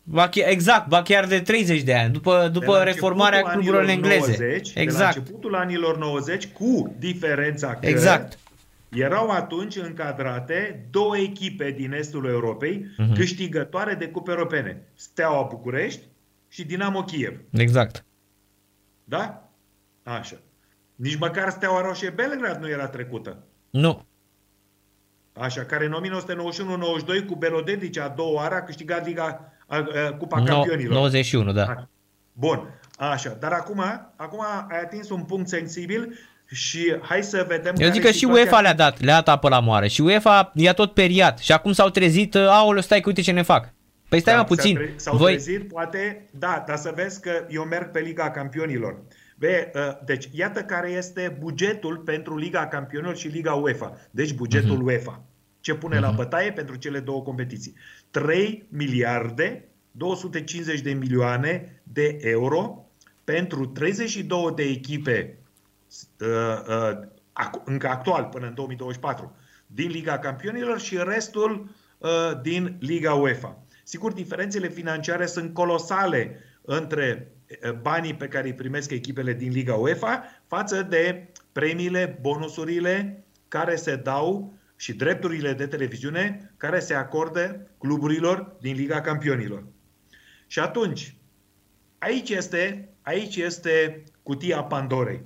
Ba 0.03 0.29
chiar, 0.29 0.49
exact, 0.49 0.89
ba 0.89 1.03
chiar 1.03 1.27
de 1.27 1.41
30 1.41 1.83
de 1.83 1.95
ani, 1.95 2.13
după, 2.13 2.51
după 2.53 2.83
reformarea 2.83 3.43
cluburilor 3.43 3.89
engleze. 3.89 4.37
90, 4.39 4.73
exact. 4.75 4.97
De 4.97 5.03
la 5.03 5.07
începutul 5.07 5.55
anilor 5.55 5.99
90, 5.99 6.47
cu 6.47 6.95
diferența 6.99 7.75
că 7.75 7.87
exact. 7.87 8.39
erau 8.89 9.29
atunci 9.29 9.77
încadrate 9.77 10.87
două 10.91 11.17
echipe 11.17 11.71
din 11.71 11.93
estul 11.93 12.27
Europei 12.27 12.87
uh-huh. 12.87 13.15
câștigătoare 13.15 13.95
de 13.95 14.09
cupe 14.09 14.31
europene. 14.31 14.83
Steaua 14.95 15.47
București 15.51 16.03
și 16.49 16.65
Dinamo 16.65 17.03
Kiev. 17.03 17.41
Exact. 17.51 18.05
Da? 19.05 19.51
Așa. 20.03 20.37
Nici 21.01 21.19
măcar 21.19 21.51
Steaua 21.51 21.81
Roșie 21.81 22.11
Belgrad 22.11 22.61
nu 22.61 22.69
era 22.69 22.87
trecută. 22.87 23.45
Nu. 23.71 24.05
Așa, 25.33 25.65
care 25.65 25.85
în 25.85 25.97
1991-92 27.23 27.27
cu 27.27 27.35
Belodedici 27.35 27.99
a 27.99 28.09
doua 28.09 28.33
oară 28.33 28.55
a 28.55 28.63
câștigat 28.63 29.07
Liga 29.07 29.53
a, 29.67 29.77
a, 29.77 30.13
Cupa 30.13 30.39
no, 30.39 30.45
Campionilor. 30.45 30.95
91, 30.95 31.53
da. 31.53 31.63
A, 31.63 31.89
bun, 32.33 32.81
așa. 32.99 33.37
Dar 33.41 33.53
acum, 33.53 33.83
acum 34.17 34.45
ai 34.69 34.81
atins 34.81 35.11
un 35.11 35.23
punct 35.23 35.49
sensibil 35.49 36.19
și 36.47 36.97
hai 37.03 37.23
să 37.23 37.45
vedem... 37.49 37.75
Eu 37.77 37.91
zic 37.91 38.03
că 38.03 38.11
și 38.11 38.25
UEFA 38.25 38.61
le-a 38.61 38.75
dat, 38.75 39.01
le-a 39.01 39.15
dat 39.15 39.29
apă 39.29 39.49
la 39.49 39.61
moare 39.61 39.89
și 39.89 40.01
UEFA 40.01 40.53
i-a 40.55 40.73
tot 40.73 40.95
periat 40.95 41.39
și 41.39 41.53
acum 41.53 41.73
s-au 41.73 41.89
trezit, 41.89 42.35
aoleu, 42.35 42.83
stai 42.83 43.01
că 43.01 43.09
uite 43.09 43.21
ce 43.21 43.33
ne 43.33 43.43
fac. 43.43 43.73
Păi 44.09 44.21
stai 44.21 44.35
da, 44.35 44.41
mă 44.41 44.47
puțin. 44.47 44.93
S-au 44.97 45.17
Voi... 45.17 45.31
trezit, 45.33 45.69
poate, 45.69 46.29
da, 46.31 46.65
dar 46.67 46.77
să 46.77 46.93
vezi 46.95 47.21
că 47.21 47.47
eu 47.49 47.63
merg 47.63 47.91
pe 47.91 48.01
Liga 48.01 48.31
Campionilor. 48.31 49.03
Be, 49.41 49.71
uh, 49.75 50.05
deci, 50.05 50.29
iată 50.33 50.63
care 50.63 50.91
este 50.91 51.37
bugetul 51.39 51.97
pentru 51.97 52.37
Liga 52.37 52.67
Campionilor 52.67 53.17
și 53.17 53.29
Liga 53.29 53.53
UEFA. 53.53 53.97
Deci, 54.11 54.35
bugetul 54.35 54.77
uh-huh. 54.77 54.85
UEFA. 54.85 55.25
Ce 55.61 55.75
pune 55.75 55.97
uh-huh. 55.97 56.01
la 56.01 56.09
mhm. 56.09 56.17
bătaie 56.17 56.53
pentru 56.53 56.77
cele 56.77 57.01
două 57.01 57.23
competiții? 57.23 57.75
3 58.11 58.67
miliarde 58.69 59.69
250 59.91 60.81
de 60.81 60.93
milioane 60.93 61.83
de 61.83 62.19
euro 62.21 62.87
pentru 63.25 63.67
32 63.67 64.53
de 64.55 64.63
echipe 64.63 65.39
uh, 66.21 66.29
uh, 66.69 66.99
încă 67.65 67.89
actual 67.89 68.25
până 68.25 68.47
în 68.47 68.55
2024 68.55 69.37
din 69.67 69.91
Liga 69.91 70.19
Campionilor 70.19 70.81
și 70.81 70.99
restul 71.05 71.71
uh, 71.99 72.41
din 72.43 72.77
Liga 72.81 73.15
UEFA. 73.15 73.63
Sigur, 73.83 74.13
diferențele 74.13 74.69
financiare 74.69 75.27
sunt 75.27 75.55
colosale 75.55 76.41
între 76.63 77.09
Eh, 77.15 77.40
banii 77.81 78.15
pe 78.15 78.29
care 78.29 78.47
îi 78.47 78.55
primesc 78.55 78.91
echipele 78.91 79.33
din 79.33 79.53
Liga 79.53 79.75
UEFA 79.75 80.25
față 80.47 80.83
de 80.83 81.29
premiile, 81.53 82.19
bonusurile 82.21 83.25
care 83.49 83.77
se 83.77 83.97
dau 83.97 84.55
și 84.77 84.93
drepturile 84.93 85.53
de 85.53 85.67
televiziune 85.67 86.53
care 86.57 86.81
se 86.81 86.95
acordă 86.95 87.71
cluburilor 87.79 88.57
din 88.61 88.75
Liga 88.75 89.01
Campionilor. 89.01 89.65
Și 90.47 90.59
atunci, 90.59 91.17
aici 91.99 92.31
este, 92.31 92.93
aici 93.03 93.37
este 93.37 94.05
cutia 94.23 94.63
Pandorei. 94.63 95.25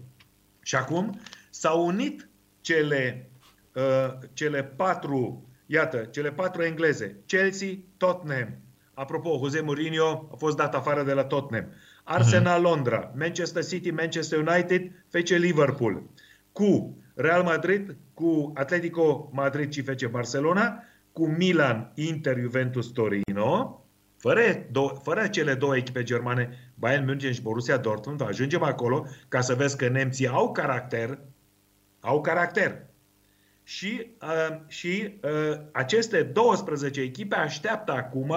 Și 0.62 0.74
acum 0.74 1.20
s-au 1.50 1.86
unit 1.86 2.28
cele, 2.60 3.30
uh, 3.74 4.18
cele 4.32 4.64
patru, 4.64 5.48
iată, 5.66 5.98
cele 5.98 6.32
patru 6.32 6.62
engleze, 6.62 7.22
Chelsea, 7.26 7.68
Tottenham. 7.96 8.58
Apropo, 8.94 9.38
Jose 9.38 9.60
Mourinho 9.60 10.28
a 10.32 10.36
fost 10.36 10.56
dat 10.56 10.74
afară 10.74 11.02
de 11.02 11.12
la 11.12 11.24
Tottenham. 11.24 11.72
Arsenal 12.04 12.62
Londra, 12.62 13.12
Manchester 13.16 13.64
City, 13.64 13.90
Manchester 13.90 14.38
United, 14.38 14.90
FC 15.08 15.28
Liverpool, 15.28 16.02
cu 16.52 16.96
Real 17.14 17.42
Madrid, 17.42 17.96
cu 18.14 18.52
Atletico 18.54 19.30
Madrid 19.32 19.72
și 19.72 19.82
FC 19.82 20.06
Barcelona, 20.06 20.82
cu 21.12 21.26
Milan, 21.26 21.92
Inter, 21.94 22.38
Juventus, 22.40 22.86
Torino, 22.86 23.84
fără, 24.16 24.40
do- 24.66 25.02
fără 25.02 25.26
cele 25.28 25.54
două 25.54 25.76
echipe 25.76 26.02
germane, 26.02 26.72
Bayern 26.74 27.04
München 27.04 27.32
și 27.32 27.42
Borussia 27.42 27.76
Dortmund, 27.76 28.22
ajungem 28.22 28.62
acolo 28.62 29.06
ca 29.28 29.40
să 29.40 29.54
vezi 29.54 29.76
că 29.76 29.88
nemții 29.88 30.26
au 30.28 30.52
caracter, 30.52 31.18
au 32.00 32.20
caracter. 32.20 32.86
Și, 33.62 34.10
uh, 34.22 34.56
și 34.66 35.18
uh, 35.22 35.60
aceste 35.72 36.22
12 36.22 37.00
echipe 37.00 37.36
așteaptă 37.36 37.92
acum 37.92 38.34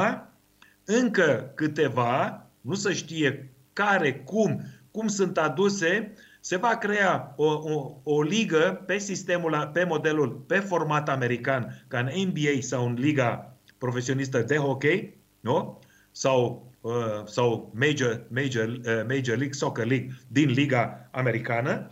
încă 0.86 1.52
câteva, 1.56 2.48
nu 2.62 2.74
se 2.74 2.94
știe 2.94 3.52
care, 3.78 4.14
cum, 4.14 4.62
cum 4.92 5.08
sunt 5.08 5.38
aduse, 5.38 6.14
se 6.40 6.58
va 6.58 6.78
crea 6.78 7.34
o, 7.36 7.46
o, 7.46 8.00
o 8.04 8.22
ligă 8.22 8.84
pe 8.86 8.98
sistemul, 8.98 9.70
pe 9.74 9.84
modelul, 9.84 10.30
pe 10.30 10.60
format 10.60 11.10
american, 11.10 11.86
ca 11.88 12.00
în 12.00 12.10
NBA 12.28 12.60
sau 12.60 12.86
în 12.86 12.94
liga 12.94 13.58
profesionistă 13.78 14.42
de 14.42 14.56
hockey, 14.56 15.18
nu? 15.40 15.80
Sau, 16.12 16.72
uh, 16.82 17.26
sau 17.26 17.74
Major, 17.76 18.26
Major, 18.30 18.68
uh, 18.68 19.04
Major 19.08 19.38
League 19.38 19.54
Soccer 19.54 19.86
League 19.86 20.10
din 20.28 20.50
liga 20.50 21.10
americană. 21.12 21.92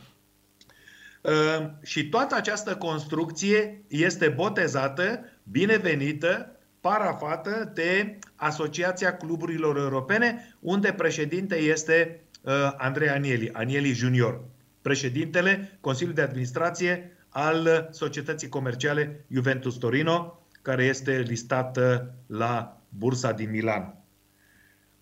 Uh, 1.22 1.70
și 1.84 2.10
toată 2.10 2.36
această 2.36 2.76
construcție 2.76 3.84
este 3.88 4.30
botezată, 4.30 5.20
binevenită, 5.44 6.55
parafată 6.86 7.72
de 7.74 8.20
Asociația 8.36 9.18
Cluburilor 9.18 9.78
Europene, 9.78 10.56
unde 10.60 10.94
președinte 10.94 11.56
este 11.56 12.22
uh, 12.42 12.54
Andrei 12.78 13.10
Anieli, 13.10 13.52
Anieli 13.52 13.92
Junior, 13.92 14.44
președintele 14.82 15.78
Consiliului 15.82 16.22
de 16.22 16.28
Administrație 16.28 17.18
al 17.30 17.90
Societății 17.92 18.50
Comerciale 18.50 19.26
Juventus 19.28 19.76
Torino, 19.76 20.48
care 20.62 20.84
este 20.84 21.24
listată 21.28 22.14
la 22.28 22.82
bursa 22.90 23.32
din 23.32 23.50
Milan. 23.50 24.04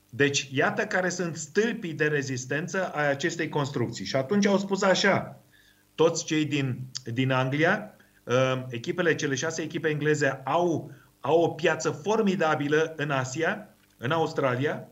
Deci, 0.10 0.50
iată 0.52 0.86
care 0.86 1.10
sunt 1.10 1.36
stâlpii 1.36 1.94
de 1.94 2.08
rezistență 2.08 2.92
a 2.94 3.00
acestei 3.00 3.50
construcții. 3.50 4.06
Și 4.06 4.16
atunci 4.16 4.46
au 4.46 4.58
spus 4.58 4.82
așa, 4.82 5.44
toți 5.96 6.26
cei 6.26 6.46
din, 6.46 6.80
din 7.04 7.32
Anglia, 7.32 7.96
uh, 8.24 8.64
echipele, 8.70 9.16
cele 9.16 9.36
șase 9.36 9.62
echipe 9.62 9.90
engleze 9.90 10.42
au 10.44 10.92
au 11.26 11.42
o 11.42 11.48
piață 11.48 11.90
formidabilă 11.90 12.94
în 12.98 13.12
Asia, 13.12 13.70
în 13.98 14.12
Australia. 14.12 14.88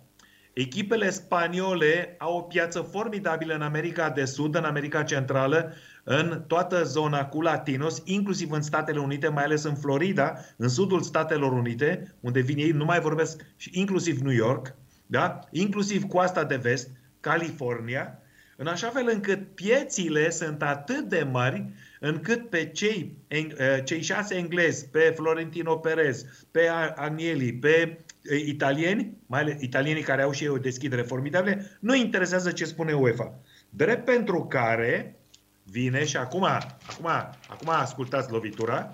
Echipele 0.53 1.10
spaniole 1.10 2.16
au 2.20 2.38
o 2.38 2.41
piață 2.41 2.82
formidabilă 2.82 3.53
în 3.53 3.62
America 3.62 4.10
de 4.10 4.26
Sud, 4.26 4.56
în 4.56 4.64
America 4.64 5.03
Centrală, 5.03 5.74
în 6.03 6.44
toată 6.48 6.84
zona 6.84 7.26
cu 7.26 7.41
latinos, 7.41 8.02
inclusiv 8.06 8.52
în 8.52 8.62
Statele 8.62 8.99
Unite, 8.99 9.28
mai 9.28 9.44
ales 9.44 9.64
în 9.64 9.76
Florida, 9.76 10.34
în 10.58 10.70
sudul 10.70 11.02
Statelor 11.02 11.52
Unite, 11.52 12.16
unde 12.20 12.40
vin 12.40 12.58
ei, 12.58 12.72
nu 12.72 12.86
mai 12.86 12.99
vorbesc, 12.99 13.45
și 13.56 13.70
inclusiv 13.74 14.20
New 14.20 14.34
York, 14.34 14.76
da? 15.06 15.40
inclusiv 15.52 16.03
coasta 16.03 16.44
de 16.44 16.56
vest, 16.56 16.90
California, 17.20 18.20
în 18.58 18.68
așa 18.68 18.88
fel 18.88 19.10
încât 19.14 19.56
piețile 19.56 20.30
sunt 20.30 20.62
atât 20.62 21.10
de 21.10 21.28
mari 21.32 21.66
încât 22.03 22.49
pe 22.49 22.65
cei, 22.65 23.18
en- 23.28 23.56
uh, 23.60 23.84
cei 23.84 24.02
șase 24.02 24.36
englezi, 24.36 24.88
pe 24.88 25.14
Florentino 25.15 25.76
Perez, 25.76 26.26
pe 26.52 26.68
A- 26.68 26.94
Agnelli, 26.95 27.53
pe 27.53 27.98
uh, 28.32 28.41
italieni, 28.45 29.18
mai 29.26 29.40
ales 29.40 29.61
italienii 29.61 30.03
care 30.03 30.22
au 30.22 30.32
și 30.32 30.44
ei 30.44 30.49
o 30.49 30.57
deschidere 30.57 31.02
formidabilă, 31.02 31.61
nu 31.80 31.95
interesează 31.95 32.52
ce 32.52 32.65
spune 32.65 32.94
UEFA. 32.94 33.40
Drept 33.69 34.06
pentru 34.06 34.45
care 34.49 35.15
vine 35.64 36.06
și 36.06 36.18
acum, 36.18 36.44
acum, 36.44 37.06
acum 37.48 37.69
ascultați 37.69 38.32
lovitura, 38.32 38.94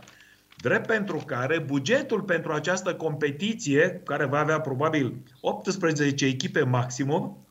drept 0.61 0.87
pentru 0.87 1.17
care 1.25 1.59
bugetul 1.59 2.21
pentru 2.21 2.51
această 2.53 2.95
competiție, 2.95 4.01
care 4.05 4.25
va 4.25 4.39
avea 4.39 4.59
probabil 4.59 5.13
18 5.41 6.25
echipe 6.25 6.63
maximum, 6.63 7.45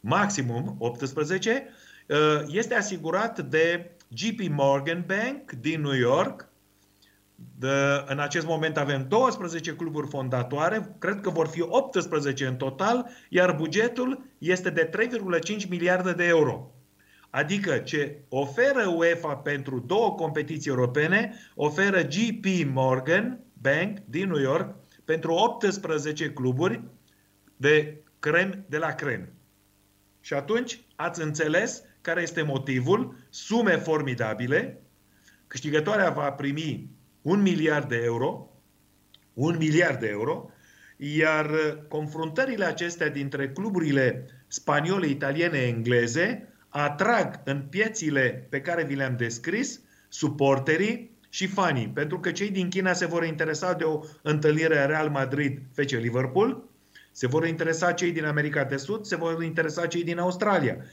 maximum 0.00 0.76
18, 0.78 1.66
uh, 2.06 2.16
este 2.48 2.74
asigurat 2.74 3.40
de 3.40 3.90
JP 4.14 4.48
Morgan 4.50 5.04
Bank 5.06 5.52
din 5.52 5.80
New 5.80 5.94
York. 5.94 6.48
De, 7.58 8.04
în 8.06 8.18
acest 8.18 8.46
moment 8.46 8.76
avem 8.76 9.06
12 9.08 9.74
cluburi 9.74 10.08
fondatoare, 10.08 10.96
cred 10.98 11.20
că 11.20 11.30
vor 11.30 11.46
fi 11.46 11.60
18 11.60 12.46
în 12.46 12.56
total, 12.56 13.10
iar 13.28 13.54
bugetul 13.54 14.24
este 14.38 14.70
de 14.70 14.90
3,5 15.60 15.68
miliarde 15.68 16.12
de 16.12 16.24
euro. 16.24 16.70
Adică 17.30 17.78
ce 17.78 18.22
oferă 18.28 18.88
UEFA 18.96 19.36
pentru 19.36 19.78
două 19.78 20.14
competiții 20.14 20.70
europene, 20.70 21.34
oferă 21.54 22.00
JP 22.08 22.44
Morgan 22.72 23.40
Bank 23.52 23.98
din 24.04 24.28
New 24.28 24.40
York 24.40 24.74
pentru 25.04 25.32
18 25.32 26.30
cluburi 26.30 26.82
de 27.56 28.02
crem 28.18 28.64
de 28.68 28.78
la 28.78 28.92
crem. 28.92 29.28
Și 30.20 30.34
atunci 30.34 30.80
ați 30.96 31.22
înțeles 31.22 31.82
care 32.02 32.22
este 32.22 32.42
motivul, 32.42 33.16
sume 33.30 33.76
formidabile, 33.76 34.82
câștigătoarea 35.46 36.10
va 36.10 36.32
primi 36.32 36.90
un 37.22 37.42
miliard 37.42 37.88
de 37.88 38.00
euro, 38.04 38.50
un 39.32 39.56
miliard 39.56 40.00
de 40.00 40.08
euro, 40.08 40.50
iar 40.96 41.50
confruntările 41.88 42.64
acestea 42.64 43.08
dintre 43.08 43.50
cluburile 43.50 44.26
spaniole, 44.46 45.06
italiene, 45.06 45.58
engleze 45.58 46.48
atrag 46.68 47.40
în 47.44 47.60
piețile 47.70 48.46
pe 48.50 48.60
care 48.60 48.84
vi 48.84 48.94
le-am 48.94 49.16
descris 49.16 49.80
suporterii 50.08 51.10
și 51.28 51.46
fanii, 51.46 51.88
pentru 51.88 52.20
că 52.20 52.30
cei 52.30 52.50
din 52.50 52.68
China 52.68 52.92
se 52.92 53.06
vor 53.06 53.24
interesa 53.24 53.72
de 53.72 53.84
o 53.84 54.00
întâlnire 54.22 54.86
Real 54.86 55.08
Madrid-FC 55.08 55.90
Liverpool, 55.90 56.64
se 57.12 57.26
vor 57.26 57.46
interesa 57.46 57.92
cei 57.92 58.12
din 58.12 58.24
America 58.24 58.64
de 58.64 58.76
Sud, 58.76 59.04
se 59.04 59.16
vor 59.16 59.42
interesa 59.42 59.86
cei 59.86 60.04
din 60.04 60.18
Australia, 60.18 60.76
uh, 60.78 60.84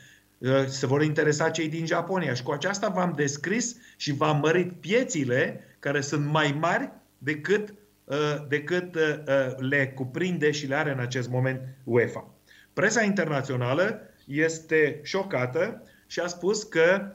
se 0.67 0.85
vor 0.85 1.01
interesa 1.03 1.49
cei 1.49 1.67
din 1.67 1.85
Japonia. 1.85 2.33
Și 2.33 2.43
cu 2.43 2.51
aceasta 2.51 2.89
v-am 2.89 3.13
descris 3.15 3.75
și 3.97 4.13
v-am 4.13 4.39
mărit 4.39 4.71
piețile 4.71 5.63
care 5.79 6.01
sunt 6.01 6.25
mai 6.25 6.57
mari 6.59 6.91
decât, 7.17 7.73
uh, 8.03 8.17
decât 8.47 8.95
uh, 8.95 9.01
le 9.57 9.87
cuprinde 9.87 10.51
și 10.51 10.67
le 10.67 10.75
are 10.75 10.91
în 10.91 10.99
acest 10.99 11.29
moment 11.29 11.61
UEFA. 11.83 12.33
Presa 12.73 13.03
internațională 13.03 14.01
este 14.25 14.99
șocată 15.03 15.83
și 16.07 16.19
a 16.19 16.27
spus 16.27 16.63
că 16.63 17.13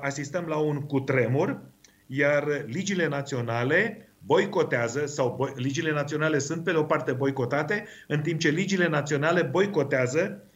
asistăm 0.00 0.44
la 0.44 0.56
un 0.56 0.80
cutremur, 0.80 1.60
iar 2.06 2.64
ligile 2.66 3.06
naționale 3.08 4.08
boicotează 4.18 5.06
sau 5.06 5.34
boi, 5.36 5.52
ligile 5.56 5.92
naționale 5.92 6.38
sunt 6.38 6.64
pe 6.64 6.70
de 6.70 6.76
o 6.76 6.82
parte 6.82 7.12
boicotate, 7.12 7.86
în 8.08 8.20
timp 8.20 8.40
ce 8.40 8.48
ligile 8.48 8.88
naționale 8.88 9.42
boicotează 9.42 10.42
uh, 10.42 10.53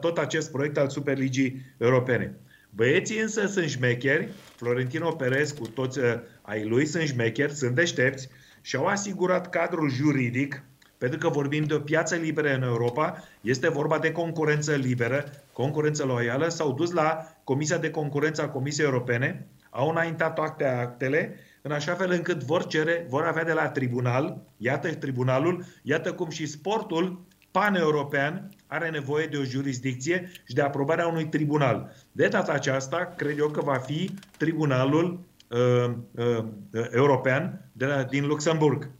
tot 0.00 0.18
acest 0.18 0.50
proiect 0.50 0.78
al 0.78 0.88
Superligii 0.88 1.74
Europene. 1.78 2.34
Băieții 2.70 3.20
însă 3.20 3.46
sunt 3.46 3.68
șmecheri, 3.68 4.28
Florentino 4.56 5.10
Perez 5.10 5.50
cu 5.50 5.66
toți 5.66 5.98
uh, 5.98 6.04
ai 6.42 6.64
lui 6.64 6.86
sunt 6.86 7.02
șmecheri, 7.02 7.52
sunt 7.52 7.74
deștepți 7.74 8.28
și 8.60 8.76
au 8.76 8.86
asigurat 8.86 9.50
cadrul 9.50 9.90
juridic, 9.90 10.64
pentru 10.98 11.18
că 11.18 11.28
vorbim 11.28 11.64
de 11.64 11.74
o 11.74 11.78
piață 11.78 12.14
liberă 12.14 12.54
în 12.54 12.62
Europa, 12.62 13.22
este 13.40 13.68
vorba 13.68 13.98
de 13.98 14.12
concurență 14.12 14.74
liberă, 14.74 15.24
concurență 15.52 16.04
loială, 16.04 16.48
s-au 16.48 16.72
dus 16.72 16.92
la 16.92 17.36
Comisia 17.44 17.78
de 17.78 17.90
Concurență 17.90 18.42
a 18.42 18.48
Comisiei 18.48 18.86
Europene, 18.86 19.46
au 19.70 19.90
înaintat 19.90 20.34
toate 20.34 20.64
actele 20.64 21.36
în 21.62 21.72
așa 21.72 21.94
fel 21.94 22.10
încât 22.10 22.42
vor 22.42 22.66
cere, 22.66 23.06
vor 23.08 23.22
avea 23.22 23.44
de 23.44 23.52
la 23.52 23.68
tribunal, 23.68 24.42
iată 24.56 24.94
tribunalul, 24.94 25.64
iată 25.82 26.12
cum 26.12 26.30
și 26.30 26.46
sportul 26.46 27.24
pan-european 27.50 28.50
are 28.66 28.90
nevoie 28.90 29.26
de 29.26 29.36
o 29.36 29.44
jurisdicție 29.44 30.30
și 30.44 30.54
de 30.54 30.60
aprobarea 30.60 31.06
unui 31.06 31.26
tribunal. 31.26 31.94
De 32.12 32.28
data 32.28 32.52
aceasta, 32.52 33.14
cred 33.16 33.38
eu 33.38 33.48
că 33.48 33.60
va 33.60 33.76
fi 33.76 34.10
tribunalul 34.36 35.20
uh, 35.48 35.92
uh, 36.14 36.44
european 36.90 37.70
de 37.72 37.86
la, 37.86 38.02
din 38.02 38.26
Luxemburg. 38.26 38.90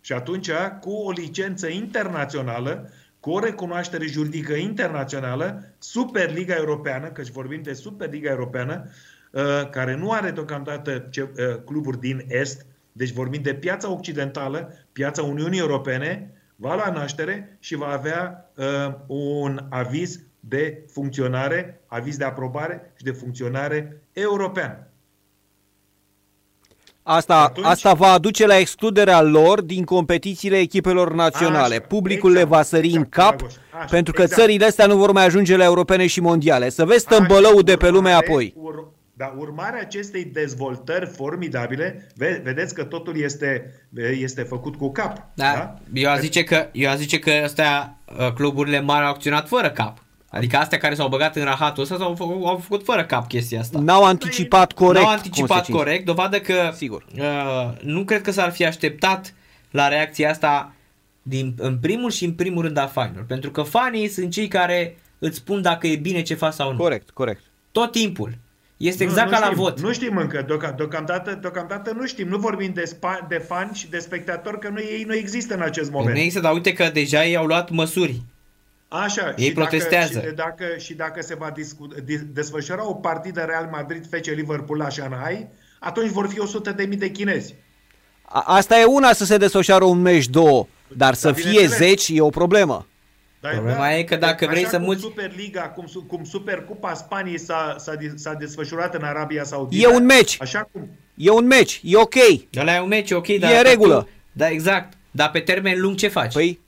Și 0.00 0.12
atunci, 0.12 0.50
cu 0.80 0.90
o 0.90 1.10
licență 1.10 1.68
internațională, 1.68 2.90
cu 3.20 3.30
o 3.30 3.38
recunoaștere 3.38 4.06
juridică 4.06 4.54
internațională, 4.54 5.74
Superliga 5.78 6.54
Europeană, 6.54 7.08
căci 7.08 7.30
vorbim 7.30 7.62
de 7.62 7.72
Superliga 7.72 8.30
Europeană, 8.30 8.90
care 9.70 9.96
nu 9.96 10.10
are 10.10 10.30
deocamdată 10.30 11.10
cluburi 11.64 12.00
din 12.00 12.24
Est, 12.28 12.66
deci 12.92 13.12
vorbim 13.12 13.42
de 13.42 13.54
piața 13.54 13.92
occidentală, 13.92 14.72
piața 14.92 15.22
Uniunii 15.22 15.58
Europene, 15.58 16.35
va 16.56 16.74
lua 16.74 16.90
naștere 16.90 17.56
și 17.60 17.74
va 17.74 17.86
avea 17.86 18.50
uh, 18.56 18.94
un 19.06 19.66
aviz 19.70 20.20
de 20.40 20.84
funcționare, 20.92 21.80
aviz 21.86 22.16
de 22.16 22.24
aprobare 22.24 22.92
și 22.96 23.04
de 23.04 23.10
funcționare 23.10 24.02
european. 24.12 24.90
Asta, 27.02 27.42
Atunci, 27.42 27.66
asta 27.66 27.94
va 27.94 28.12
aduce 28.12 28.46
la 28.46 28.58
excluderea 28.58 29.22
lor 29.22 29.60
din 29.60 29.84
competițiile 29.84 30.58
echipelor 30.58 31.12
naționale. 31.12 31.74
Așa, 31.74 31.84
Publicul 31.88 32.30
exact, 32.30 32.48
le 32.50 32.56
va 32.56 32.62
sări 32.62 32.86
exact, 32.86 33.04
în 33.04 33.10
cap 33.10 33.36
Dragoș, 33.36 33.54
așa, 33.72 33.84
pentru 33.84 34.12
că 34.12 34.22
exact. 34.22 34.40
țările 34.40 34.64
astea 34.64 34.86
nu 34.86 34.96
vor 34.96 35.12
mai 35.12 35.24
ajunge 35.24 35.56
la 35.56 35.64
europene 35.64 36.06
și 36.06 36.20
mondiale. 36.20 36.68
Să 36.70 36.84
vezi 36.84 37.06
tămbălăul 37.06 37.62
de 37.62 37.76
pe 37.76 37.88
lume 37.88 38.10
apoi. 38.10 38.54
Ur, 38.56 38.88
dar 39.16 39.34
urmarea 39.36 39.80
acestei 39.80 40.24
dezvoltări 40.24 41.06
formidabile, 41.06 42.06
vedeți 42.42 42.74
că 42.74 42.84
totul 42.84 43.20
este, 43.20 43.74
este 44.20 44.42
făcut 44.42 44.76
cu 44.76 44.92
cap. 44.92 45.16
Da, 45.34 45.52
da? 45.54 45.74
Eu, 45.92 46.10
aș 46.10 46.18
zice 46.18 46.44
că, 46.44 46.68
eu 46.72 46.90
aș 46.90 46.96
zice 46.96 47.18
că 47.18 47.30
astea, 47.30 47.98
cluburile 48.34 48.80
mari 48.80 49.04
au 49.04 49.10
acționat 49.10 49.48
fără 49.48 49.70
cap. 49.70 49.98
Adică 50.28 50.56
astea 50.56 50.78
care 50.78 50.94
s-au 50.94 51.08
băgat 51.08 51.36
în 51.36 51.44
rahatul 51.44 51.82
ăsta 51.82 51.96
au 52.00 52.14
făcut, 52.14 52.46
au 52.46 52.56
făcut 52.56 52.84
fără 52.84 53.04
cap 53.04 53.28
chestia 53.28 53.60
asta. 53.60 53.78
N-au 53.78 54.04
anticipat 54.04 54.72
corect. 54.72 55.04
N-au 55.04 55.12
anticipat 55.12 55.70
corect, 55.70 56.04
dovadă 56.04 56.40
că 56.40 56.70
Sigur. 56.74 57.06
Uh, 57.18 57.72
nu 57.82 58.04
cred 58.04 58.22
că 58.22 58.30
s-ar 58.30 58.50
fi 58.50 58.64
așteptat 58.64 59.34
la 59.70 59.88
reacția 59.88 60.30
asta 60.30 60.72
din, 61.22 61.54
în 61.58 61.78
primul 61.78 62.10
și 62.10 62.24
în 62.24 62.32
primul 62.32 62.62
rând 62.62 62.76
a 62.76 62.86
fanilor. 62.86 63.24
Pentru 63.24 63.50
că 63.50 63.62
fanii 63.62 64.08
sunt 64.08 64.30
cei 64.30 64.48
care 64.48 64.96
îți 65.18 65.36
spun 65.36 65.62
dacă 65.62 65.86
e 65.86 65.96
bine 65.96 66.22
ce 66.22 66.34
faci 66.34 66.52
sau 66.52 66.70
nu. 66.70 66.76
Corect, 66.76 67.10
corect. 67.10 67.42
Tot 67.72 67.90
timpul. 67.90 68.38
Este 68.76 69.02
exact 69.02 69.30
nu, 69.30 69.32
nu 69.32 69.38
ca 69.38 69.44
știm, 69.44 69.56
la 69.56 69.62
vot. 69.62 69.80
Nu 69.80 69.92
știm 69.92 70.16
încă, 70.16 70.44
deocamdată, 70.76 71.38
deocamdată 71.40 71.92
nu 71.96 72.06
știm. 72.06 72.28
Nu 72.28 72.38
vorbim 72.38 72.72
de, 72.74 72.84
spa, 72.84 73.26
de 73.28 73.38
fani 73.38 73.70
și 73.74 73.90
de 73.90 73.98
spectatori, 73.98 74.58
că 74.58 74.68
nu, 74.68 74.78
ei 74.80 75.04
nu 75.06 75.14
există 75.14 75.54
în 75.54 75.60
acest 75.60 75.90
moment. 75.90 76.14
Nu 76.14 76.18
există, 76.18 76.40
dar 76.40 76.52
uite 76.52 76.72
că 76.72 76.90
deja 76.92 77.24
ei 77.24 77.36
au 77.36 77.46
luat 77.46 77.70
măsuri. 77.70 78.22
Așa, 78.88 79.34
ei 79.36 79.46
și 79.46 79.52
protestează. 79.52 80.12
Dacă, 80.12 80.24
și, 80.24 80.34
dacă, 80.34 80.78
și 80.78 80.94
dacă 80.94 81.22
se 81.22 81.34
va 81.34 81.50
discu, 81.50 81.88
desfășura 82.32 82.88
o 82.88 82.94
partidă 82.94 83.40
Real 83.40 83.68
Madrid 83.72 84.06
FC 84.10 84.24
Liverpool 84.24 84.78
la 84.78 84.90
Shanghai, 84.90 85.48
atunci 85.78 86.10
vor 86.10 86.28
fi 86.28 86.40
100 86.40 86.72
de 86.72 86.84
mii 86.84 86.96
de 86.96 87.10
chinezi. 87.10 87.54
A, 88.22 88.42
asta 88.46 88.78
e 88.78 88.84
una 88.84 89.12
să 89.12 89.24
se 89.24 89.36
desfășoare 89.36 89.84
un 89.84 90.00
meci, 90.00 90.26
două, 90.26 90.66
dar 90.96 91.14
să 91.14 91.32
fie 91.32 91.66
zeci 91.66 92.08
e 92.08 92.20
o 92.20 92.30
problemă. 92.30 92.86
Da, 93.40 93.48
Problema 93.48 93.78
da, 93.78 93.96
e 93.96 94.02
că 94.02 94.16
dacă 94.16 94.46
vrei 94.46 94.66
să 94.66 94.78
muți... 94.78 95.00
Superliga, 95.00 95.60
cum, 95.60 95.86
cum 96.06 96.24
Supercupa 96.24 96.94
Spaniei 96.94 97.38
s-a, 97.38 97.76
s-a, 97.78 97.96
s-a 98.14 98.34
desfășurat 98.34 98.94
în 98.94 99.02
Arabia 99.02 99.44
Saudită. 99.44 99.88
E 99.88 99.94
un 99.94 100.04
meci. 100.04 100.36
Așa 100.40 100.68
cum... 100.72 100.88
E 101.14 101.30
un 101.30 101.46
meci, 101.46 101.80
e 101.84 101.96
ok. 101.96 102.14
Ăla 102.56 102.74
e 102.74 102.80
un 102.80 102.88
meci, 102.88 103.10
ok, 103.10 103.26
dar... 103.26 103.52
E 103.52 103.60
regulă. 103.60 103.96
Tu, 103.96 104.08
da, 104.32 104.48
exact. 104.48 104.92
Dar 105.10 105.30
pe 105.30 105.40
termen 105.40 105.80
lung 105.80 105.96
ce 105.96 106.08
faci? 106.08 106.32
Păi, 106.32 106.60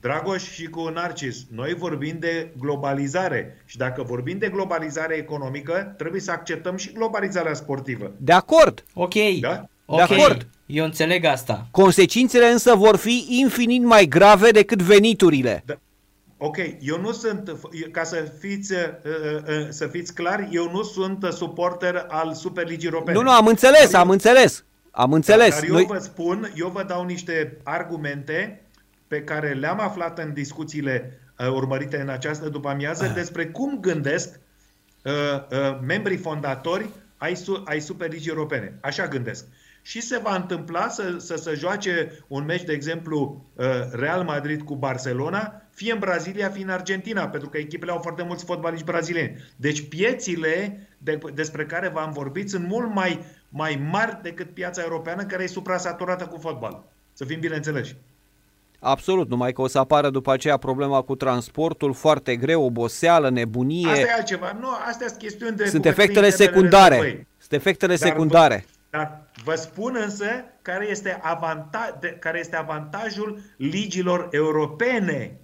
Dragoș 0.00 0.50
și 0.50 0.64
cu 0.64 0.88
Narcis, 0.94 1.46
noi 1.54 1.74
vorbim 1.74 2.16
de 2.18 2.52
globalizare 2.60 3.62
și 3.66 3.76
dacă 3.76 4.02
vorbim 4.02 4.38
de 4.38 4.48
globalizare 4.48 5.14
economică, 5.14 5.94
trebuie 5.96 6.20
să 6.20 6.30
acceptăm 6.30 6.76
și 6.76 6.92
globalizarea 6.92 7.54
sportivă. 7.54 8.12
De 8.16 8.32
acord. 8.32 8.84
Ok. 8.94 9.14
Da? 9.40 9.68
Okay. 9.84 10.06
De 10.06 10.14
acord. 10.14 10.46
Eu 10.66 10.84
înțeleg 10.84 11.24
asta. 11.24 11.66
Consecințele 11.70 12.46
însă 12.46 12.74
vor 12.74 12.96
fi 12.96 13.26
infinit 13.28 13.82
mai 13.82 14.06
grave 14.06 14.50
decât 14.50 14.82
veniturile. 14.82 15.62
Da. 15.66 15.78
Ok, 16.40 16.56
eu 16.80 17.00
nu 17.00 17.12
sunt, 17.12 17.56
ca 17.90 18.04
să 18.04 18.32
fiți, 18.38 18.74
să 19.68 19.86
fiți 19.86 20.14
clari, 20.14 20.48
eu 20.50 20.70
nu 20.70 20.82
sunt 20.82 21.24
suporter 21.32 22.06
al 22.08 22.34
Superligii 22.34 22.88
Europene. 22.88 23.16
Nu, 23.16 23.22
nu, 23.22 23.30
am 23.30 23.46
înțeles, 23.46 23.92
am 23.92 24.10
înțeles. 24.10 24.64
Am 24.90 25.12
înțeles. 25.12 25.54
Dar 25.54 25.64
eu 25.64 25.72
Noi... 25.72 25.84
vă 25.84 25.98
spun, 25.98 26.52
eu 26.54 26.68
vă 26.68 26.82
dau 26.82 27.04
niște 27.04 27.56
argumente 27.62 28.62
pe 29.08 29.22
care 29.22 29.52
le-am 29.52 29.80
aflat 29.80 30.18
în 30.18 30.32
discuțiile 30.32 31.20
urmărite 31.46 32.00
în 32.00 32.08
această 32.08 32.48
după 32.48 32.68
amiază 32.68 33.04
ah. 33.04 33.14
despre 33.14 33.46
cum 33.46 33.80
gândesc 33.80 34.40
uh, 35.02 35.12
uh, 35.12 35.78
membrii 35.86 36.16
fondatori 36.16 36.88
ai, 37.16 37.36
su, 37.36 37.62
ai 37.64 37.80
Superligii 37.80 38.30
Europene. 38.30 38.78
Așa 38.80 39.06
gândesc. 39.06 39.44
Și 39.88 40.00
se 40.00 40.18
va 40.22 40.34
întâmpla 40.34 40.88
să, 40.88 41.14
să 41.18 41.36
se 41.36 41.54
joace 41.54 42.22
un 42.26 42.44
meci, 42.44 42.62
de 42.62 42.72
exemplu, 42.72 43.44
uh, 43.54 43.66
Real 43.92 44.22
Madrid 44.22 44.62
cu 44.62 44.74
Barcelona, 44.74 45.62
fie 45.70 45.92
în 45.92 45.98
Brazilia, 45.98 46.50
fie 46.50 46.62
în 46.62 46.70
Argentina, 46.70 47.28
pentru 47.28 47.48
că 47.48 47.58
echipele 47.58 47.90
au 47.90 47.98
foarte 47.98 48.22
mulți 48.22 48.44
fotbaliști 48.44 48.84
brazilieni. 48.84 49.36
Deci 49.56 49.88
piețile 49.88 50.88
de, 50.98 51.18
despre 51.34 51.66
care 51.66 51.88
v-am 51.88 52.12
vorbit 52.12 52.50
sunt 52.50 52.68
mult 52.68 52.94
mai, 52.94 53.24
mai 53.48 53.86
mari 53.90 54.18
decât 54.22 54.54
piața 54.54 54.82
europeană, 54.82 55.24
care 55.24 55.42
e 55.42 55.46
suprasaturată 55.46 56.24
cu 56.24 56.38
fotbal. 56.38 56.84
Să 57.12 57.24
fim 57.24 57.40
bineînțeleși. 57.40 57.96
Absolut, 58.78 59.28
numai 59.28 59.52
că 59.52 59.60
o 59.60 59.66
să 59.66 59.78
apară 59.78 60.10
după 60.10 60.32
aceea 60.32 60.56
problema 60.56 61.00
cu 61.02 61.14
transportul, 61.14 61.94
foarte 61.94 62.36
greu, 62.36 62.64
oboseală, 62.64 63.30
nebunie. 63.30 63.88
Asta 63.90 64.00
e 64.00 64.12
altceva. 64.16 64.56
Nu, 64.60 64.68
astea 64.88 65.06
sunt 65.08 65.18
chestiuni 65.18 65.56
de... 65.56 65.66
Sunt 65.66 65.84
efectele 65.84 66.30
secundare. 66.30 67.26
Sunt 67.38 67.52
efectele 67.52 67.96
dar 67.96 68.08
secundare. 68.08 68.64
Vă, 68.66 68.77
dar 68.90 69.30
vă 69.44 69.54
spun 69.54 69.96
însă 70.02 70.26
care 70.62 70.88
este, 70.88 71.18
avanta, 71.22 71.96
de, 72.00 72.08
care 72.08 72.38
este 72.38 72.56
avantajul 72.56 73.40
ligilor 73.56 74.28
europene, 74.30 75.38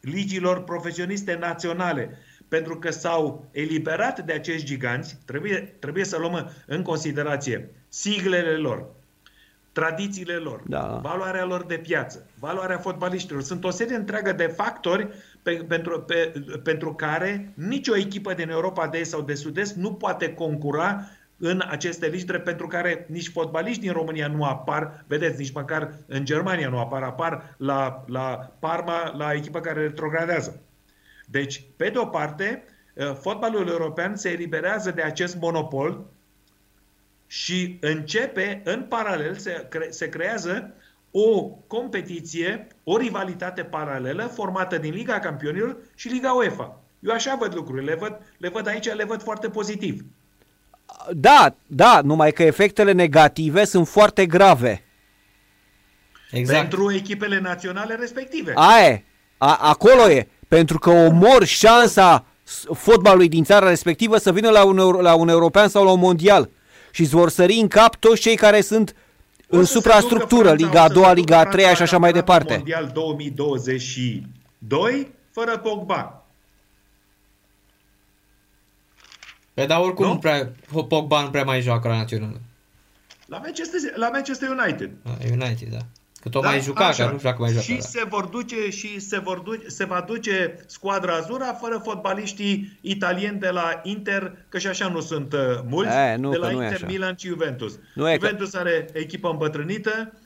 ligilor 0.00 0.64
profesioniste 0.64 1.34
naționale. 1.34 2.18
Pentru 2.48 2.78
că 2.78 2.90
s-au 2.90 3.48
eliberat 3.50 4.24
de 4.24 4.32
acești 4.32 4.66
giganți, 4.66 5.18
trebuie, 5.24 5.76
trebuie 5.78 6.04
să 6.04 6.18
luăm 6.18 6.50
în 6.66 6.82
considerație 6.82 7.70
siglele 7.88 8.56
lor, 8.56 8.86
tradițiile 9.72 10.34
lor, 10.34 10.62
da. 10.66 11.00
valoarea 11.02 11.44
lor 11.44 11.64
de 11.64 11.78
piață, 11.78 12.26
valoarea 12.38 12.78
fotbaliștilor. 12.78 13.42
Sunt 13.42 13.64
o 13.64 13.70
serie 13.70 13.96
întreagă 13.96 14.32
de 14.32 14.46
factori 14.46 15.08
pe, 15.42 15.64
pentru, 15.68 16.00
pe, 16.00 16.32
pentru 16.62 16.94
care 16.94 17.52
nicio 17.54 17.96
echipă 17.96 18.34
din 18.34 18.48
Europa 18.48 18.86
de 18.86 18.98
Est 18.98 19.10
sau 19.10 19.20
de 19.22 19.34
Sud-Est 19.34 19.74
nu 19.74 19.92
poate 19.94 20.34
concura 20.34 21.06
în 21.40 21.62
aceste 21.68 22.06
ligi, 22.06 22.24
pentru 22.24 22.66
care 22.66 23.06
nici 23.08 23.28
fotbaliști 23.28 23.80
din 23.80 23.92
România 23.92 24.26
nu 24.26 24.44
apar, 24.44 25.04
vedeți, 25.06 25.38
nici 25.38 25.52
măcar 25.52 25.94
în 26.06 26.24
Germania 26.24 26.68
nu 26.68 26.78
apar, 26.78 27.02
apar 27.02 27.54
la, 27.56 28.04
la 28.06 28.52
Parma, 28.58 29.14
la 29.16 29.32
echipa 29.32 29.60
care 29.60 29.80
retrogradează. 29.80 30.62
Deci, 31.26 31.62
pe 31.76 31.88
de 31.88 31.98
o 31.98 32.06
parte, 32.06 32.64
fotbalul 33.20 33.68
european 33.68 34.16
se 34.16 34.30
eliberează 34.30 34.90
de 34.90 35.02
acest 35.02 35.36
monopol 35.36 36.04
și 37.26 37.78
începe, 37.80 38.60
în 38.64 38.82
paralel, 38.82 39.36
se, 39.36 39.66
cre- 39.68 39.90
se 39.90 40.08
creează 40.08 40.74
o 41.10 41.42
competiție, 41.66 42.66
o 42.84 42.96
rivalitate 42.96 43.62
paralelă 43.62 44.24
formată 44.24 44.78
din 44.78 44.92
Liga 44.92 45.18
Campionilor 45.18 45.76
și 45.94 46.08
Liga 46.08 46.32
UEFA. 46.32 46.80
Eu 47.00 47.12
așa 47.12 47.36
văd 47.40 47.54
lucrurile, 47.54 47.92
le 47.92 47.98
văd, 47.98 48.18
le 48.38 48.48
văd 48.48 48.66
aici, 48.66 48.92
le 48.92 49.04
văd 49.04 49.22
foarte 49.22 49.48
pozitiv. 49.48 50.04
Da, 51.12 51.54
da, 51.66 52.00
numai 52.04 52.32
că 52.32 52.42
efectele 52.42 52.92
negative 52.92 53.64
sunt 53.64 53.88
foarte 53.88 54.26
grave. 54.26 54.84
Exact. 56.30 56.60
Pentru 56.60 56.92
echipele 56.92 57.40
naționale 57.40 57.94
respective. 57.94 58.52
Aia 58.54 59.02
a, 59.38 59.58
acolo 59.60 60.10
e. 60.10 60.28
Pentru 60.48 60.78
că 60.78 60.90
omor 60.90 61.44
șansa 61.44 62.24
fotbalului 62.74 63.28
din 63.28 63.44
țara 63.44 63.68
respectivă 63.68 64.16
să 64.16 64.32
vină 64.32 64.50
la 64.50 64.64
un, 64.64 64.76
la 64.76 65.14
un 65.14 65.28
european 65.28 65.68
sau 65.68 65.84
la 65.84 65.90
un 65.90 65.98
mondial 65.98 66.50
și 66.90 67.00
îți 67.00 67.10
vor 67.10 67.30
sări 67.30 67.54
în 67.54 67.68
cap 67.68 67.96
toți 67.96 68.20
cei 68.20 68.36
care 68.36 68.60
sunt 68.60 68.94
o 69.50 69.56
în 69.56 69.64
suprastructură, 69.64 70.52
Liga 70.52 70.82
a 70.82 70.88
doua, 70.88 71.12
Liga 71.12 71.38
a 71.38 71.44
treia 71.44 71.74
și 71.74 71.82
așa 71.82 71.98
mai 71.98 72.12
departe. 72.12 72.54
Mondial 72.54 72.90
2022 72.94 75.10
fără 75.32 75.58
Pogba. 75.58 76.19
Păi 79.54 79.66
dar 79.66 79.80
oricum 79.80 80.06
nu? 80.06 80.18
prea, 80.18 80.52
Pogba 80.88 81.22
nu 81.22 81.30
prea 81.30 81.44
mai 81.44 81.60
joacă 81.60 81.88
la 81.88 81.96
națională. 81.96 82.40
La 83.26 83.38
Manchester, 83.38 83.80
la 83.96 84.08
Manchester 84.08 84.48
United. 84.48 84.90
A, 85.04 85.10
United, 85.30 85.68
da. 85.70 85.78
Că 86.20 86.28
tot 86.28 86.42
da, 86.42 86.48
mai 86.48 86.60
juca, 86.60 86.86
așa. 86.86 87.04
că 87.04 87.10
nu 87.10 87.16
știu 87.16 87.30
dacă 87.30 87.42
mai 87.42 87.50
joacă. 87.50 87.66
Și 87.66 87.74
da. 87.74 87.80
se 87.80 88.04
vor 88.08 88.24
duce 88.24 88.70
și 88.70 89.00
se, 89.00 89.18
vor 89.18 89.38
duce, 89.38 89.68
se 89.68 89.84
va 89.84 90.04
duce 90.06 90.64
squadra 90.66 91.14
Azura 91.14 91.52
fără 91.52 91.80
fotbaliștii 91.84 92.78
italieni 92.80 93.38
de 93.38 93.48
la 93.48 93.80
Inter, 93.82 94.32
că 94.48 94.58
și 94.58 94.66
așa 94.66 94.88
nu 94.88 95.00
sunt 95.00 95.32
uh, 95.32 95.40
mulți, 95.68 95.96
e, 95.96 96.16
nu, 96.16 96.30
de 96.30 96.36
la 96.36 96.50
Inter, 96.50 96.86
Milan 96.86 97.14
și 97.16 97.26
Juventus. 97.26 97.78
Nu 97.94 98.12
Juventus 98.12 98.50
că... 98.50 98.58
are 98.58 98.88
echipă 98.92 99.28
îmbătrânită, 99.28 100.12
Uh, 100.12 100.19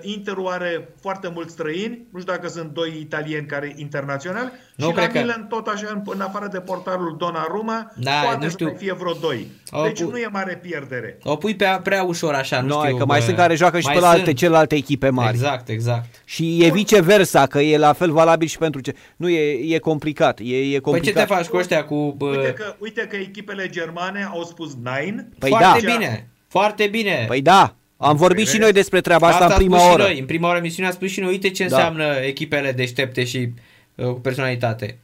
Interul 0.00 0.46
are 0.46 0.88
foarte 1.00 1.30
mulți 1.34 1.52
străini, 1.52 2.06
nu 2.12 2.20
știu 2.20 2.32
dacă 2.32 2.48
sunt 2.48 2.70
doi 2.70 2.98
italieni 3.00 3.46
care 3.46 3.74
internaționali, 3.76 4.50
nu, 4.76 4.88
și 4.88 4.96
la 4.96 5.06
Milan 5.12 5.46
că... 5.48 5.54
tot 5.54 5.66
așa, 5.66 6.02
în 6.04 6.20
afară 6.20 6.48
de 6.52 6.60
portarul 6.60 7.16
Donnarumma, 7.18 7.92
da, 7.96 8.10
poate 8.22 8.44
nu 8.44 8.50
știu. 8.50 8.68
să 8.68 8.74
fie 8.76 8.92
vreo 8.92 9.12
doi. 9.12 9.46
O 9.70 9.82
deci 9.82 10.02
pu... 10.02 10.10
nu 10.10 10.16
e 10.16 10.28
mare 10.32 10.58
pierdere. 10.62 11.18
O 11.22 11.36
pui 11.36 11.56
pe 11.56 11.80
prea 11.82 12.02
ușor 12.02 12.34
așa, 12.34 12.60
nu 12.60 12.66
no, 12.66 12.84
știu. 12.84 12.96
că 12.96 13.04
mai 13.04 13.18
bă... 13.18 13.24
sunt 13.24 13.36
care 13.36 13.54
joacă 13.54 13.80
și 13.80 13.88
pe 13.92 13.98
la 13.98 14.08
alte, 14.08 14.32
celelalte 14.32 14.74
echipe 14.74 15.08
mari. 15.08 15.34
Exact, 15.34 15.68
exact. 15.68 16.22
Și 16.24 16.64
e 16.64 16.70
viceversa, 16.70 17.46
că 17.46 17.58
e 17.60 17.78
la 17.78 17.92
fel 17.92 18.10
valabil 18.10 18.48
și 18.48 18.58
pentru 18.58 18.80
ce. 18.80 18.94
Nu, 19.16 19.28
e, 19.28 19.74
e 19.74 19.78
complicat. 19.78 20.38
E, 20.42 20.56
e 20.56 20.78
complicat. 20.78 21.12
Păi 21.14 21.22
ce 21.22 21.28
te 21.28 21.34
faci 21.34 21.46
cu 21.46 21.56
ăștia 21.56 21.84
cu... 21.84 22.14
Bă... 22.16 22.26
Uite, 22.26 22.52
că, 22.52 22.74
uite 22.78 23.06
că 23.10 23.16
echipele 23.16 23.68
germane 23.68 24.28
au 24.32 24.42
spus 24.42 24.74
nine. 24.74 25.28
Păi 25.38 25.50
Foarte 25.50 25.86
da. 25.86 25.92
bine. 25.92 26.30
Foarte 26.48 26.86
bine. 26.86 27.24
Păi 27.28 27.42
da, 27.42 27.74
am 28.02 28.16
vorbit 28.16 28.48
și 28.48 28.58
noi 28.58 28.72
despre 28.72 29.00
treaba 29.00 29.26
asta, 29.26 29.44
asta 29.44 29.54
în 29.54 29.60
prima 29.60 29.92
oră. 29.92 30.02
Noi. 30.02 30.18
În 30.18 30.26
prima 30.26 30.48
oră 30.48 30.58
emisiunea 30.58 30.90
a 30.90 30.94
spus 30.94 31.10
și 31.10 31.20
noi, 31.20 31.30
uite 31.30 31.50
ce 31.50 31.66
da. 31.66 31.76
înseamnă 31.76 32.04
echipele 32.04 32.72
deștepte 32.72 33.24
și 33.24 33.52
uh, 33.94 34.06
cu 34.06 34.20
personalitate. 34.20 34.98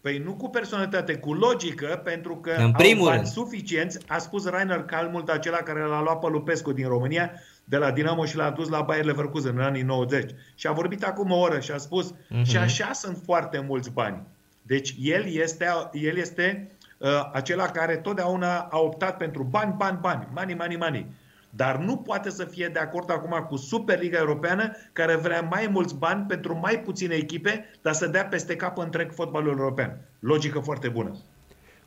Păi 0.00 0.18
nu 0.24 0.32
cu 0.32 0.48
personalitate, 0.48 1.14
cu 1.14 1.32
logică, 1.32 2.00
pentru 2.04 2.36
că 2.36 2.54
în 2.58 2.72
primul 2.72 3.08
au 3.08 3.14
bani 3.14 3.26
suficienți. 3.26 3.98
A 4.06 4.18
spus 4.18 4.46
Rainer 4.46 4.82
Kalmult, 4.82 5.28
acela 5.28 5.56
care 5.56 5.80
l-a 5.80 6.02
luat 6.02 6.18
pe 6.18 6.26
Lupescu 6.30 6.72
din 6.72 6.88
România, 6.88 7.30
de 7.64 7.76
la 7.76 7.90
Dinamo 7.90 8.24
și 8.24 8.36
l-a 8.36 8.50
dus 8.50 8.68
la 8.68 8.80
Bayer 8.80 9.04
Leverkusen 9.04 9.56
în 9.56 9.64
anii 9.64 9.82
90. 9.82 10.30
Și 10.54 10.66
a 10.66 10.72
vorbit 10.72 11.04
acum 11.04 11.30
o 11.30 11.38
oră 11.38 11.60
și 11.60 11.70
a 11.70 11.76
spus, 11.76 12.12
uh-huh. 12.12 12.42
și 12.42 12.56
așa 12.56 12.92
sunt 12.92 13.18
foarte 13.24 13.64
mulți 13.68 13.90
bani. 13.90 14.22
Deci 14.62 14.94
el 15.00 15.26
este, 15.26 15.66
el 15.92 16.16
este 16.16 16.70
uh, 16.98 17.08
acela 17.32 17.64
care 17.64 17.96
totdeauna 17.96 18.58
a 18.58 18.78
optat 18.78 19.16
pentru 19.16 19.42
bani, 19.42 19.74
bani, 19.76 19.98
bani, 20.00 20.28
money, 20.34 20.54
money, 20.54 20.76
money 20.76 21.06
dar 21.56 21.76
nu 21.76 21.96
poate 21.96 22.30
să 22.30 22.44
fie 22.44 22.70
de 22.72 22.78
acord 22.78 23.10
acum 23.10 23.46
cu 23.48 23.56
Superliga 23.56 24.18
Europeană, 24.18 24.70
care 24.92 25.16
vrea 25.16 25.40
mai 25.40 25.68
mulți 25.70 25.94
bani 25.94 26.24
pentru 26.28 26.58
mai 26.62 26.80
puține 26.80 27.14
echipe, 27.14 27.70
dar 27.82 27.92
să 27.92 28.06
dea 28.06 28.24
peste 28.24 28.56
cap 28.56 28.78
întreg 28.78 29.12
fotbalul 29.12 29.58
european. 29.58 29.98
Logică 30.18 30.58
foarte 30.58 30.88
bună. 30.88 31.16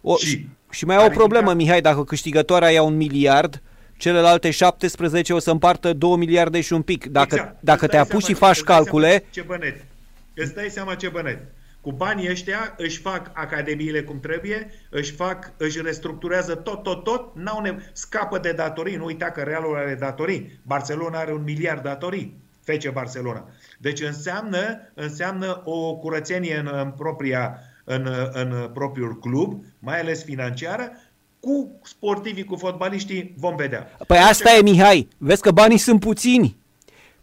O, 0.02 0.16
și, 0.18 0.48
și 0.70 0.86
mai 0.86 0.96
au 0.96 1.06
o 1.06 1.10
problemă, 1.10 1.54
Mihai, 1.54 1.82
dacă 1.82 2.04
câștigătoarea 2.04 2.70
ia 2.70 2.82
un 2.82 2.96
miliard, 2.96 3.62
celelalte 3.98 4.52
17 4.52 5.34
o 5.34 5.40
să 5.40 5.52
împartă 5.52 5.94
2 5.94 6.18
miliarde 6.18 6.62
și 6.62 6.74
un 6.74 6.82
pic. 6.82 7.06
Dacă, 7.06 7.36
exact. 7.36 7.56
dacă 7.60 7.88
te 7.88 7.98
apuci 7.98 8.24
și 8.24 8.34
faci 8.34 8.62
calcule... 8.62 9.24
Ce 9.30 9.42
bănet. 9.42 9.86
Îți 10.34 10.54
dai 10.54 10.70
seama 10.70 10.96
ce 10.96 11.08
bănet. 11.08 11.40
Cu 11.88 11.94
banii 11.94 12.30
ăștia 12.30 12.74
își 12.78 13.00
fac 13.00 13.32
academiile 13.34 14.04
cum 14.04 14.20
trebuie, 14.20 14.70
își 14.90 15.12
fac, 15.12 15.52
își 15.58 15.82
restructurează 15.82 16.56
tot, 16.56 16.84
tot, 16.84 17.04
tot, 17.04 17.36
n-au 17.36 17.62
ne- 17.62 17.78
scapă 17.94 18.38
de 18.38 18.52
datorii. 18.52 18.96
Nu 18.96 19.06
uita 19.06 19.26
că 19.26 19.42
Realul 19.42 19.76
are 19.76 19.98
datorii. 20.00 20.60
Barcelona 20.64 21.20
are 21.20 21.34
un 21.34 21.44
miliard 21.44 21.84
datorii. 21.84 22.38
Fece 22.64 22.90
Barcelona. 22.90 23.50
Deci 23.78 24.02
înseamnă, 24.02 24.80
înseamnă 24.94 25.62
o 25.66 25.96
curățenie 25.96 26.58
în, 26.58 26.70
în, 26.72 26.92
propria, 26.92 27.60
în, 27.84 28.08
în 28.32 28.70
propriul 28.74 29.20
club, 29.20 29.64
mai 29.80 30.00
ales 30.00 30.24
financiară, 30.24 30.92
cu 31.40 31.80
sportivii, 31.84 32.44
cu 32.44 32.56
fotbaliștii, 32.56 33.34
vom 33.38 33.56
vedea. 33.56 33.92
Păi 34.08 34.18
asta 34.18 34.52
e, 34.54 34.62
Mihai. 34.62 35.08
Vezi 35.18 35.42
că 35.42 35.52
banii 35.52 35.78
sunt 35.78 36.00
puțini. 36.00 36.58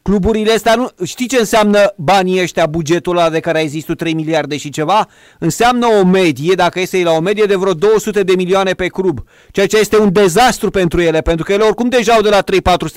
Cluburile 0.09 0.53
astea, 0.53 0.75
nu, 0.75 0.89
știi 1.05 1.29
ce 1.29 1.37
înseamnă 1.37 1.93
banii 1.97 2.43
ăștia, 2.43 2.67
bugetul 2.67 3.17
ăla 3.17 3.31
de 3.31 3.41
care 3.41 3.59
ai 3.59 3.67
zis 3.67 3.85
tu 3.85 3.95
3 3.95 4.15
miliarde 4.15 4.57
și 4.57 4.71
ceva? 4.71 5.09
Înseamnă 5.39 5.87
o 5.87 6.05
medie, 6.05 6.55
dacă 6.55 6.81
este 6.81 7.03
la 7.03 7.13
o 7.13 7.21
medie 7.21 7.45
de 7.45 7.55
vreo 7.55 7.73
200 7.73 8.23
de 8.23 8.33
milioane 8.37 8.73
pe 8.73 8.87
club, 8.87 9.21
ceea 9.51 9.67
ce 9.67 9.79
este 9.79 9.99
un 9.99 10.13
dezastru 10.13 10.71
pentru 10.71 11.01
ele, 11.01 11.21
pentru 11.21 11.45
că 11.45 11.53
ele 11.53 11.63
oricum 11.63 11.89
deja 11.89 12.13
au 12.13 12.21
de 12.21 12.29
la 12.29 12.43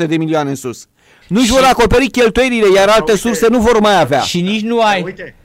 3-400 0.03 0.07
de 0.07 0.17
milioane 0.17 0.49
în 0.49 0.55
sus. 0.55 0.87
Nu-și 1.27 1.45
și... 1.45 1.51
vor 1.51 1.63
acoperi 1.63 2.07
cheltuielile, 2.07 2.67
iar 2.75 2.87
alte 2.87 3.11
uite, 3.11 3.15
surse 3.15 3.47
nu 3.47 3.59
vor 3.59 3.79
mai 3.79 3.99
avea. 3.99 4.19
Și 4.19 4.41
nici 4.41 4.61
nu 4.61 4.81
ai... 4.81 5.01
Uite, 5.03 5.35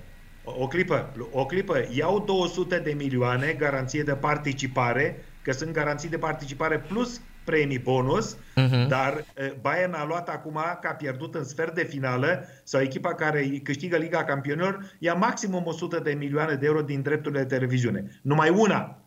o 0.45 0.67
clipă, 0.67 1.13
o 1.33 1.47
clipă, 1.47 1.89
iau 1.97 2.25
200 2.27 2.81
de 2.85 2.95
milioane 2.99 3.57
garanție 3.59 4.03
de 4.03 4.13
participare, 4.13 5.25
că 5.43 5.53
sunt 5.53 5.73
garanții 5.73 6.09
de 6.09 6.19
participare 6.19 6.85
plus 6.89 7.21
premii 7.45 7.79
bonus, 7.79 8.37
uh-huh. 8.37 8.87
dar 8.89 9.25
Bayern 9.61 9.93
a 9.93 10.05
luat 10.07 10.29
acum 10.29 10.61
că 10.81 10.89
a 10.89 10.95
pierdut 10.95 11.35
în 11.35 11.45
sfert 11.45 11.75
de 11.75 11.85
finală 11.85 12.45
sau 12.65 12.81
echipa 12.81 13.15
care 13.15 13.61
câștigă 13.63 13.97
Liga 13.97 14.25
Campionilor 14.25 14.91
ia 14.99 15.15
maximum 15.15 15.63
100 15.67 16.01
de 16.05 16.17
milioane 16.19 16.55
de 16.55 16.67
euro 16.67 16.81
din 16.81 17.03
drepturile 17.03 17.41
de 17.41 17.55
televiziune. 17.55 18.21
Numai 18.23 18.49
una. 18.49 18.99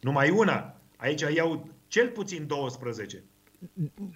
Numai 0.00 0.30
una. 0.30 0.74
Aici 0.96 1.24
iau 1.34 1.68
cel 1.86 2.08
puțin 2.08 2.44
12. 2.46 3.24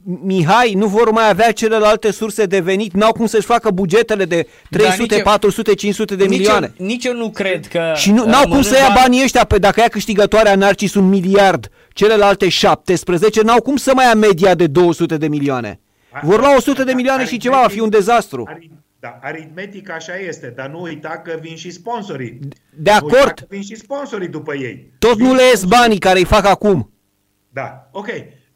Mihai, 0.03 0.75
nu 0.75 0.87
vor 0.87 1.11
mai 1.11 1.29
avea 1.29 1.53
celelalte 1.53 2.11
surse 2.11 2.45
de 2.47 2.61
venit, 2.61 2.93
n-au 2.93 3.13
cum 3.13 3.27
să-și 3.27 3.47
facă 3.47 3.71
bugetele 3.71 4.25
de 4.25 4.47
300, 4.71 5.17
da, 5.17 5.23
400, 5.23 5.75
500 5.75 6.17
de 6.17 6.25
nici 6.25 6.39
milioane. 6.39 6.73
Eu, 6.79 6.87
nici 6.87 7.05
eu 7.05 7.15
nu 7.15 7.31
cred 7.31 7.67
că... 7.67 7.93
Și 7.95 8.11
nu, 8.11 8.25
n-au 8.25 8.49
cum 8.49 8.63
să 8.63 8.77
ia 8.77 8.93
banii 9.03 9.23
ăștia, 9.23 9.45
pe 9.45 9.59
dacă 9.59 9.81
ia 9.81 9.89
câștigătoarea 9.89 10.57
Narcis 10.57 10.95
un 10.95 11.09
miliard, 11.09 11.71
celelalte 11.99 12.49
17 12.49 13.43
n-au 13.43 13.61
cum 13.63 13.77
să 13.77 13.93
mai 13.95 14.05
ia 14.05 14.15
media 14.15 14.55
de 14.55 14.67
200 14.67 15.17
de 15.17 15.29
milioane. 15.29 15.81
Vor 16.23 16.39
lua 16.41 16.57
100 16.57 16.85
de 16.85 16.93
milioane 16.93 17.25
și 17.27 17.37
ceva, 17.39 17.61
va 17.61 17.69
fi 17.69 17.81
un 17.81 17.89
dezastru. 17.91 18.49
Ari- 18.55 18.71
Da, 19.01 19.19
aritmetic 19.23 19.91
așa 19.91 20.13
este, 20.29 20.53
dar 20.57 20.69
nu 20.69 20.81
uita 20.83 21.09
că 21.25 21.39
vin 21.41 21.57
și 21.57 21.71
sponsorii. 21.71 22.39
De 22.77 22.91
Nu 23.01 23.07
uita 23.07 23.17
acord, 23.19 23.39
că 23.39 23.45
Vin 23.49 23.63
și 23.63 23.75
sponsorii 23.77 24.29
după 24.29 24.55
ei. 24.55 24.93
tot 24.99 25.17
Vin 25.17 25.27
nu 25.27 25.35
le 25.35 25.43
ies 25.43 25.51
sponsorii. 25.59 25.79
banii 25.79 25.99
care 25.99 26.19
îi 26.19 26.25
fac 26.25 26.47
acum. 26.47 26.93
Da, 27.53 27.89
ok. 27.93 28.09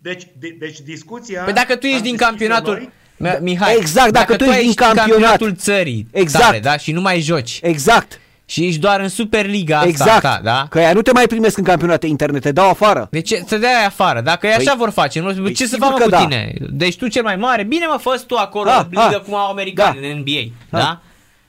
Deci, 0.02 0.22
de, 0.38 0.56
deci 0.58 0.80
discuția... 0.80 1.42
Păi 1.42 1.52
dacă 1.52 1.76
tu 1.76 1.86
ești 1.86 1.96
am 1.98 2.02
din 2.02 2.10
deschis-o 2.16 2.28
campionatul... 2.30 2.72
noi, 2.72 2.90
Mi- 3.16 3.38
Mihai, 3.40 3.76
Exact, 3.76 4.12
dacă 4.12 4.36
tu 4.36 4.44
ești 4.44 4.62
din 4.62 4.72
campionat. 4.74 5.08
campionatul 5.08 5.54
țării 5.54 6.06
Exact. 6.10 6.44
tale, 6.44 6.58
da? 6.58 6.76
Și 6.76 6.92
nu 6.92 7.00
mai 7.00 7.20
joci. 7.20 7.58
Exact, 7.62 8.20
Și 8.50 8.66
ești 8.66 8.80
doar 8.80 9.00
în 9.00 9.08
Superliga 9.08 9.76
asta 9.76 9.88
exact. 9.88 10.20
ta, 10.20 10.40
da? 10.42 10.66
Că 10.70 10.78
ea 10.80 10.92
nu 10.92 11.02
te 11.02 11.12
mai 11.12 11.26
primesc 11.26 11.56
în 11.58 11.64
campionate 11.64 12.06
interne, 12.06 12.38
te 12.38 12.52
dau 12.52 12.68
afară. 12.68 13.08
De 13.10 13.20
ce 13.20 13.42
să 13.46 13.56
dea 13.56 13.86
afară? 13.86 14.20
Dacă 14.20 14.46
e 14.46 14.54
așa 14.54 14.74
Păi- 14.74 14.78
vor 14.78 14.90
face, 14.90 15.20
nu? 15.20 15.32
păi 15.42 15.52
ce 15.52 15.66
să 15.66 15.72
sigur 15.74 15.86
facă 15.86 15.98
că 15.98 16.04
cu 16.04 16.10
da. 16.10 16.18
tine? 16.18 16.54
Deci 16.70 16.96
tu 16.96 17.08
cel 17.08 17.22
mai 17.22 17.36
mare, 17.36 17.62
bine 17.62 17.86
mă, 17.86 17.96
fă 18.00 18.22
tu 18.26 18.34
acolo 18.36 18.70
Ah, 18.70 18.78
în 18.82 18.86
ligă 18.90 19.16
ah, 19.16 19.20
cum 19.20 19.34
au 19.34 19.50
americani 19.50 20.00
da. 20.00 20.06
în 20.06 20.18
NBA, 20.18 20.40
Ah. 20.78 20.82
da? 20.84 21.00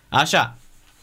Așa. 0.10 0.56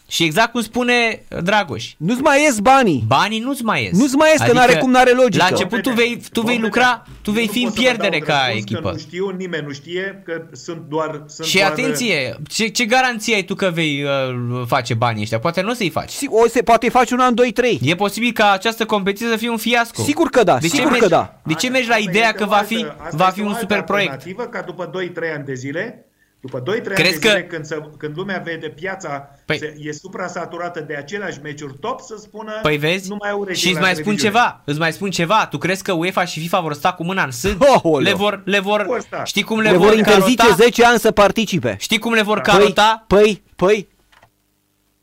Și 0.09 0.25
exact 0.25 0.53
cum 0.53 0.61
spune 0.63 1.23
Dragoș, 1.43 1.95
Nu-ți 1.97 2.21
mai 2.21 2.43
ies 2.43 2.59
banii. 2.59 3.05
banii 3.07 3.41
nu-ți 3.41 3.63
mai 3.63 3.83
ies. 3.83 3.99
Nu-ți 3.99 4.15
mai 4.17 4.29
ies, 4.31 4.47
că 4.49 4.53
n-are 4.53 4.75
cum, 4.77 4.91
n-are 4.91 5.11
logică. 5.11 5.37
La 5.37 5.49
început 5.51 5.83
tu 5.83 5.91
vei, 5.91 6.21
tu 6.33 6.41
Vom 6.41 6.45
vei 6.45 6.55
vedea. 6.55 6.69
lucra, 6.69 7.05
tu 7.23 7.31
vei 7.31 7.45
Nu 7.47 7.53
fi 7.53 7.59
în 7.63 7.65
pot 7.65 7.75
să 7.75 7.81
vă 7.81 7.87
dau 7.87 7.95
pierdere 7.97 8.23
un 8.23 8.27
ca 8.29 8.43
răspuns, 8.45 8.63
echipă. 8.63 8.89
Că 8.89 8.91
nu 8.95 8.99
știu, 8.99 9.29
nimeni 9.37 9.67
nu 9.67 9.73
știe, 9.73 10.23
că 10.25 10.43
sunt 10.53 10.79
doar... 10.89 11.23
Sunt 11.27 11.47
Și 11.47 11.57
doar, 11.59 11.71
atenție, 11.71 12.37
ce, 12.49 12.67
ce 12.67 12.85
garanție 12.85 13.35
ai 13.35 13.43
tu 13.43 13.55
că 13.55 13.71
vei 13.75 14.03
uh, 14.05 14.63
face 14.67 14.95
banii 14.95 15.23
ăștia? 15.23 15.39
Poate 15.39 15.61
nu 15.61 15.71
o 15.71 15.75
să-i 15.75 15.91
faci. 15.91 16.11
Si- 16.11 16.29
O, 16.31 16.47
se 16.49 16.63
poate 16.63 16.89
face 16.89 17.15
un 17.15 17.21
an, 17.21 17.35
2, 17.35 17.53
3. 17.53 17.81
E 17.83 17.95
posibil 17.95 18.33
ca 18.33 18.51
această 18.51 18.85
competiție 18.85 19.29
să 19.29 19.37
fie 19.37 19.51
un 19.51 19.57
fiasco. 19.57 20.03
Sigur 20.03 20.29
că 20.31 20.43
da, 20.43 20.59
De 20.59 20.69
ce 20.69 20.75
sigur 20.75 20.91
mergi, 20.91 21.03
că 21.03 21.09
da. 21.09 21.41
De 21.45 21.55
ce 21.55 21.69
mergi 21.69 21.89
la 21.89 21.95
Asta 21.95 22.11
ideea 22.11 22.27
este 22.27 22.39
că 22.39 22.45
o 22.45 22.47
va 22.47 22.57
altă- 22.57 22.67
fi, 22.75 22.85
asta 22.99 23.17
va 23.17 23.25
este 23.27 23.35
fi 23.35 23.41
o 23.41 23.45
un 23.45 23.49
altă 23.53 23.61
super 23.61 23.83
proiect? 23.83 24.11
alternativă 24.13 24.49
Ca 24.49 24.63
după 24.67 24.91
2-3 24.91 25.35
ani 25.37 25.45
de 25.45 25.55
zile, 25.55 26.07
după 26.41 26.63
2-3 26.63 26.65
ani 26.67 26.83
de 26.83 26.93
Crezi 26.93 27.19
zile, 27.19 27.41
că- 27.43 27.55
când, 27.55 27.65
să, 27.65 27.83
când 27.99 28.17
lumea 28.17 28.43
vede 28.45 28.69
piața 28.69 29.29
Păi- 29.53 29.59
se, 29.59 29.75
e 29.79 29.93
supra-saturată 29.93 30.81
de 30.81 30.95
aceleași 30.97 31.39
meciuri 31.43 31.75
top, 31.81 32.01
să 32.01 32.15
spună 32.19 32.53
Păi 32.63 32.77
vezi? 32.77 33.09
nu 33.09 33.17
mai 33.21 33.31
au 33.31 33.49
și 33.53 33.69
îți 33.71 33.81
mai 33.81 33.95
spun 33.95 34.17
ceva, 34.17 34.61
îți 34.65 34.79
mai 34.79 34.93
spun 34.93 35.11
ceva. 35.11 35.47
Tu 35.51 35.59
crezi 35.59 35.83
că 35.83 35.93
UEFA 35.93 36.25
și 36.25 36.41
FIFA 36.41 36.61
vor 36.61 36.75
sta 36.75 36.93
cu 36.93 37.05
mâna 37.05 37.25
în 37.25 37.31
sân? 37.31 37.59
Aoleu. 37.83 38.01
Le 38.11 38.13
vor, 38.13 38.43
le 38.45 38.59
vor, 38.59 38.85
Vor 38.87 39.01
sta. 39.01 39.25
știi 39.25 39.43
cum 39.43 39.61
le, 39.61 39.71
Le 39.71 39.77
vor 39.77 39.95
interzice 39.97 40.37
carota? 40.37 40.55
10 40.63 40.85
ani 40.85 40.99
să 40.99 41.11
participe. 41.11 41.77
Știi 41.81 41.99
cum 41.99 42.13
le 42.13 42.23
vor 42.23 42.41
Păi, 42.41 42.53
carota? 42.55 43.05
păi, 43.07 43.43
păi, 43.57 43.89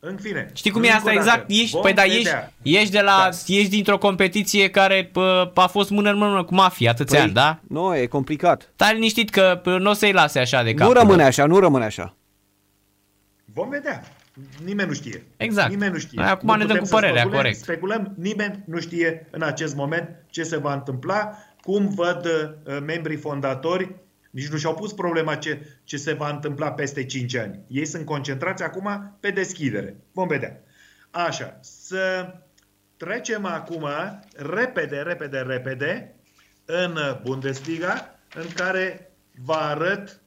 În 0.06 0.18
fine. 0.22 0.50
Știi 0.54 0.72
cum 0.72 0.84
e 0.84 0.86
încă 0.86 0.98
asta 0.98 1.12
o 1.12 1.14
dată, 1.14 1.28
exact? 1.30 1.50
Ești, 1.50 1.72
vom 1.72 1.82
păi 1.82 1.94
da, 1.94 2.02
vedea. 2.02 2.18
ești, 2.18 2.78
ești 2.78 2.92
de 2.92 3.02
la, 3.02 3.18
Da. 3.18 3.30
ești 3.48 3.70
dintr-o 3.70 3.98
competiție 3.98 4.70
care 4.70 5.10
pă, 5.12 5.52
a 5.56 5.68
fost 5.68 5.90
mână 5.90 6.10
în 6.10 6.18
mână 6.18 6.44
cu 6.44 6.54
mafia 6.54 6.92
atâția 6.92 7.18
păi 7.18 7.26
ani, 7.26 7.34
da? 7.34 7.60
nu, 7.68 7.96
e 7.96 8.06
complicat. 8.06 8.72
Stai 8.74 8.94
liniștit 8.94 9.30
că 9.30 9.60
pă, 9.64 9.78
nu 9.78 9.90
o 9.90 9.94
să-i 9.94 10.12
lase 10.12 10.40
așa 10.40 10.64
de 10.64 10.74
cap. 10.74 10.88
Nu 10.88 10.94
rămâne 10.94 11.24
așa, 11.24 11.46
nu 11.46 11.60
rămâne 11.60 11.86
așa. 11.86 12.16
Vom 13.46 13.70
vedea. 13.70 14.04
Nimeni 14.64 14.88
nu 14.88 14.94
știe. 14.94 15.24
Exact. 15.38 15.70
Nimeni 15.70 15.92
nu 15.92 16.00
știe. 16.00 16.22
Noi 16.22 16.30
acum 16.30 16.48
Nu 16.50 16.56
ne 16.56 16.66
dăm 16.66 16.68
putem 16.68 16.82
cu 16.82 16.88
să 16.88 16.94
părerea, 16.94 17.16
speculăm, 17.22 17.42
corect. 17.42 17.60
Speculăm, 17.60 18.14
nimeni 18.18 18.64
nu 18.66 18.80
știe 18.80 19.28
în 19.32 19.42
acest 19.42 19.76
moment 19.76 20.10
ce 20.30 20.44
se 20.44 20.58
va 20.58 20.74
întâmpla, 20.74 21.32
cum 21.62 21.90
văd 21.96 22.26
uh, 22.26 22.78
membrii 22.86 23.18
fondatori, 23.18 23.96
nici 24.34 24.48
nu 24.48 24.58
și-au 24.58 24.74
pus 24.74 24.94
problema 24.94 25.36
ce, 25.36 25.68
ce 25.84 25.98
se 25.98 26.14
va 26.14 26.30
întâmpla 26.30 26.72
peste 26.72 27.06
5 27.06 27.36
ani. 27.36 27.60
Ei 27.68 27.86
sunt 27.86 28.06
concentrați 28.06 28.64
acum 28.64 29.18
pe 29.20 29.30
deschidere. 29.30 29.98
Vom 30.12 30.28
vedea. 30.28 30.60
Așa, 31.12 31.58
să 31.62 32.34
trecem 32.98 33.46
acum 33.46 33.88
repede, 34.36 35.02
repede, 35.02 35.40
repede 35.40 36.16
în 36.66 36.98
Bundesliga, 37.24 38.20
în 38.36 38.46
care 38.56 39.12
vă 39.44 39.54
arăt 39.54 40.22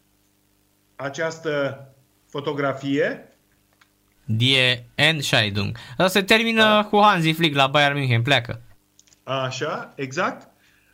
această 0.97 1.81
fotografie 2.28 3.28
Die 4.24 4.87
Entscheidung. 4.95 5.78
Asta 5.91 6.19
se 6.19 6.23
termină 6.23 6.62
Da. 6.62 6.87
cu 6.91 7.01
Hansi 7.03 7.33
Flick 7.33 7.57
la 7.57 7.66
Bayern 7.66 7.99
München, 7.99 8.23
pleacă. 8.23 8.61
Așa, 9.23 9.93
exact. 9.97 10.45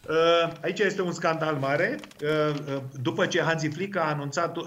Uh, 0.08 0.52
Aici 0.62 0.78
este 0.78 1.02
un 1.02 1.12
scandal 1.12 1.56
mare. 1.56 1.98
Uh, 2.22 2.54
uh, 2.74 2.82
După 3.02 3.26
ce 3.26 3.42
Hansi 3.42 3.68
Flick 3.68 3.96
a 3.96 4.08
anunțat 4.08 4.56
uh, 4.56 4.64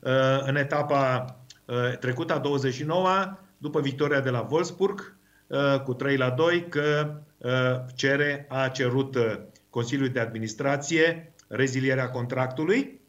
uh, 0.00 0.12
în 0.46 0.56
etapa 0.56 1.24
uh, 1.64 1.98
trecută, 2.00 2.34
a 2.34 2.38
29 2.38 3.38
după 3.58 3.80
victoria 3.80 4.20
de 4.20 4.30
la 4.30 4.46
Wolfsburg, 4.50 5.16
uh, 5.46 5.80
cu 5.80 5.94
3 5.94 6.16
la 6.16 6.30
2, 6.30 6.68
că 6.68 7.14
uh, 7.38 7.50
cere, 7.94 8.46
a 8.48 8.68
cerut 8.68 9.14
uh, 9.14 9.38
Consiliul 9.70 10.08
de 10.08 10.20
Administrație 10.20 11.32
rezilierea 11.48 12.10
contractului, 12.10 13.00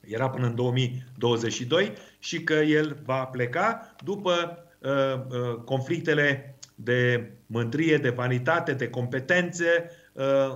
era 0.00 0.30
până 0.30 0.46
în 0.46 0.54
2022 0.54 1.92
și 2.18 2.42
că 2.44 2.54
el 2.54 2.96
va 3.04 3.24
pleca 3.24 3.94
după 4.04 4.64
uh, 4.78 4.90
uh, 4.90 5.54
conflictele 5.64 6.58
de 6.74 7.30
mândrie, 7.46 7.96
de 7.96 8.10
vanitate, 8.10 8.72
de 8.72 8.88
competențe 8.88 9.84
uh, 9.84 9.99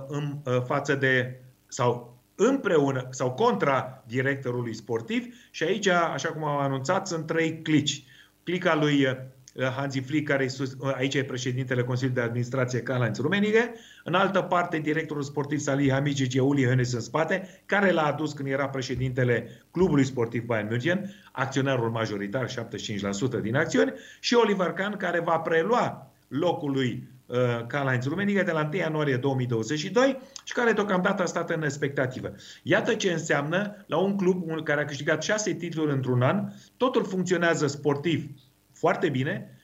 în 0.07 0.37
uh, 0.43 0.61
față 0.65 0.95
de 0.95 1.39
sau 1.67 2.17
împreună 2.35 3.07
sau 3.09 3.31
contra 3.31 4.03
directorului 4.07 4.73
sportiv 4.73 5.35
și 5.51 5.63
aici, 5.63 5.87
așa 5.87 6.29
cum 6.29 6.43
am 6.43 6.57
anunțat, 6.57 7.07
sunt 7.07 7.25
trei 7.25 7.61
clici. 7.61 8.03
Clica 8.43 8.75
lui 8.75 9.05
uh, 9.05 9.67
Hansi 9.75 9.99
Flick, 9.99 10.27
care 10.27 10.43
e 10.43 10.47
sus, 10.47 10.75
uh, 10.79 10.93
aici 10.95 11.13
e 11.13 11.23
președintele 11.23 11.83
Consiliului 11.83 12.21
de 12.21 12.27
Administrație 12.27 12.81
Karl-Heinz 12.81 13.19
Rummenigge, 13.19 13.71
în 14.03 14.13
altă 14.13 14.41
parte 14.41 14.77
directorul 14.77 15.23
sportiv 15.23 15.59
Salih 15.59 15.91
Hamicic 15.91 16.33
e 16.33 16.39
Uli 16.39 16.65
Hoeneß 16.65 16.93
în 16.93 16.99
spate, 16.99 17.61
care 17.65 17.91
l-a 17.91 18.05
adus 18.05 18.33
când 18.33 18.47
era 18.47 18.67
președintele 18.67 19.49
clubului 19.71 20.03
sportiv 20.03 20.43
Bayern 20.43 20.67
München, 20.67 21.13
acționarul 21.31 21.89
majoritar, 21.89 22.49
75% 22.49 23.41
din 23.41 23.55
acțiuni, 23.55 23.93
și 24.19 24.33
Oliver 24.33 24.71
Kahn, 24.71 24.97
care 24.97 25.19
va 25.19 25.37
prelua 25.37 26.11
locul 26.27 26.71
lui 26.71 27.07
uh, 27.25 27.37
Karl-Heinz 27.67 28.05
Rummenigge 28.05 28.43
de 28.43 28.51
la 28.51 28.69
1 28.71 28.75
ianuarie 28.75 29.17
2022 29.17 30.17
și 30.43 30.53
care 30.53 30.71
deocamdată 30.71 31.23
a 31.23 31.25
stat 31.25 31.49
în 31.49 31.63
expectativă. 31.63 32.33
Iată 32.63 32.93
ce 32.93 33.11
înseamnă 33.11 33.83
la 33.87 33.97
un 33.97 34.17
club 34.17 34.63
care 34.63 34.81
a 34.81 34.85
câștigat 34.85 35.23
șase 35.23 35.53
titluri 35.53 35.91
într-un 35.91 36.21
an, 36.21 36.51
totul 36.77 37.03
funcționează 37.03 37.67
sportiv 37.67 38.29
foarte 38.73 39.09
bine, 39.09 39.59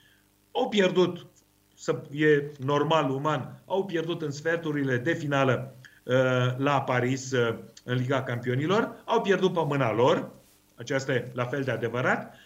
au 0.52 0.70
pierdut, 0.70 1.28
să, 1.76 2.02
e 2.12 2.52
normal, 2.60 3.10
uman, 3.10 3.62
au 3.66 3.86
pierdut 3.86 4.22
în 4.22 4.32
sferturile 4.32 4.98
de 4.98 5.14
finală 5.14 5.76
uh, 6.04 6.14
la 6.58 6.82
Paris 6.82 7.32
uh, 7.32 7.58
în 7.84 7.96
Liga 7.96 8.24
Campionilor, 8.24 9.02
au 9.06 9.22
pierdut 9.22 9.54
pe 9.54 9.64
mâna 9.66 9.94
lor, 9.94 10.32
aceasta 10.76 11.14
e 11.14 11.32
la 11.34 11.46
fel 11.46 11.64
de 11.64 11.72
adevărat, 11.72 12.34
uh, 12.34 12.40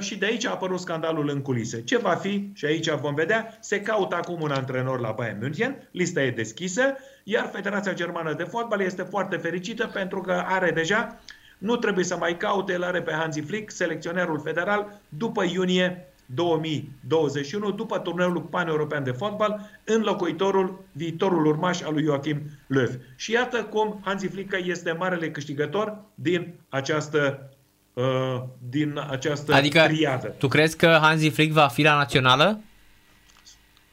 și 0.00 0.18
de 0.18 0.26
aici 0.26 0.46
a 0.46 0.50
apărut 0.50 0.80
scandalul 0.80 1.28
în 1.28 1.42
culise. 1.42 1.82
Ce 1.82 1.98
va 1.98 2.14
fi? 2.14 2.50
Și 2.54 2.64
aici 2.64 2.90
vom 2.90 3.14
vedea. 3.14 3.58
Se 3.60 3.80
caută 3.80 4.14
acum 4.14 4.40
un 4.40 4.50
antrenor 4.50 5.00
la 5.00 5.12
Bayern 5.16 5.38
München, 5.40 5.88
lista 5.90 6.22
e 6.22 6.30
deschisă, 6.30 6.82
iar 7.24 7.50
Federația 7.52 7.94
Germană 7.94 8.32
de 8.32 8.42
Fotbal 8.42 8.80
este 8.80 9.02
foarte 9.02 9.36
fericită 9.36 9.86
pentru 9.86 10.20
că 10.20 10.42
are 10.46 10.70
deja 10.70 11.20
nu 11.58 11.76
trebuie 11.76 12.04
să 12.04 12.16
mai 12.16 12.36
caute, 12.36 12.72
el 12.72 12.84
are 12.84 13.02
pe 13.02 13.12
Hansi 13.12 13.40
Flick, 13.40 13.70
selecționerul 13.70 14.40
federal, 14.40 15.00
după 15.08 15.44
iunie 15.44 16.12
2021, 16.34 17.70
după 17.70 17.98
turneul 17.98 18.40
pan-european 18.40 19.04
de 19.04 19.10
fotbal, 19.10 19.70
înlocuitorul, 19.84 20.84
viitorul 20.92 21.46
urmaș 21.46 21.80
al 21.80 21.92
lui 21.92 22.04
Joachim 22.04 22.42
Löw. 22.66 22.90
Și 23.16 23.32
iată 23.32 23.64
cum 23.64 24.00
Hansi 24.04 24.26
Flick 24.26 24.56
este 24.66 24.92
marele 24.92 25.30
câștigător 25.30 25.98
din 26.14 26.54
această, 26.68 27.50
uh, 27.92 28.42
din 28.68 29.06
această 29.10 29.54
Adică 29.54 29.82
triadă. 29.86 30.28
tu 30.28 30.48
crezi 30.48 30.76
că 30.76 30.98
Hansi 31.00 31.28
Flick 31.28 31.52
va 31.52 31.68
fi 31.68 31.82
la 31.82 31.94
națională? 31.94 32.60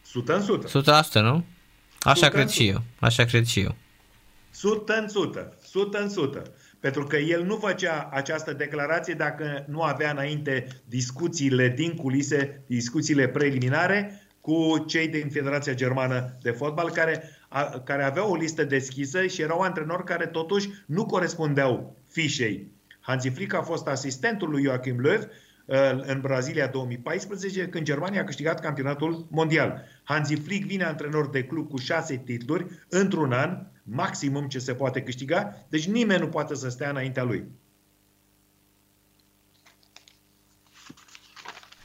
100 0.06 0.34
în 0.34 0.42
100. 0.42 1.02
100%, 1.20 1.22
nu? 1.22 1.46
Așa 2.00 2.14
Sută 2.14 2.26
în 2.26 2.32
cred 2.32 2.48
și 2.48 2.68
eu. 2.68 2.82
Așa 3.00 3.24
cred 3.24 3.46
și 3.46 3.60
eu. 3.60 3.76
100 4.52 4.94
în 4.94 5.04
100. 5.06 5.58
100 5.64 5.98
în 5.98 6.06
100. 6.06 6.44
Pentru 6.80 7.04
că 7.04 7.18
el 7.18 7.44
nu 7.44 7.56
făcea 7.56 8.10
această 8.12 8.54
declarație 8.54 9.14
dacă 9.14 9.66
nu 9.68 9.82
avea 9.82 10.12
înainte 10.12 10.68
discuțiile 10.86 11.70
din 11.70 11.96
culise, 11.96 12.64
discuțiile 12.68 13.28
preliminare 13.28 14.24
cu 14.42 14.84
cei 14.88 15.08
din 15.08 15.30
Federația 15.30 15.74
Germană 15.74 16.38
de 16.42 16.52
Fotbal, 16.52 16.90
care, 16.90 17.30
a, 17.50 17.64
care 17.64 18.04
aveau 18.04 18.32
o 18.32 18.36
listă 18.36 18.64
deschisă 18.64 19.26
și 19.26 19.42
erau 19.42 19.60
antrenori 19.60 20.04
care 20.04 20.28
totuși 20.28 20.70
nu 20.86 21.06
corespundeau 21.06 21.98
fișei. 22.10 22.72
Hansi 23.00 23.30
Flick 23.30 23.54
a 23.54 23.62
fost 23.62 23.88
asistentul 23.88 24.50
lui 24.50 24.64
Joachim 24.64 25.00
Löw 25.00 25.20
uh, 25.66 25.78
în 26.06 26.22
Brazilia 26.22 26.68
2014, 26.68 27.68
când 27.68 27.86
Germania 27.86 28.22
a 28.22 28.24
câștigat 28.24 28.60
campionatul 28.60 29.28
mondial. 29.30 29.84
Hansi 30.04 30.36
Flick 30.36 30.66
vine 30.66 30.84
antrenor 30.84 31.30
de 31.30 31.44
club 31.44 31.70
cu 31.70 31.78
șase 31.78 32.22
titluri 32.26 32.66
într-un 32.90 33.32
an, 33.32 33.66
maximum 33.84 34.48
ce 34.48 34.60
se 34.60 34.74
poate 34.74 35.02
câștiga, 35.02 35.66
deci 35.70 35.88
nimeni 35.88 36.20
nu 36.20 36.28
poate 36.28 36.56
să 36.56 36.70
stea 36.70 36.90
înaintea 36.90 37.24
lui. 37.24 37.48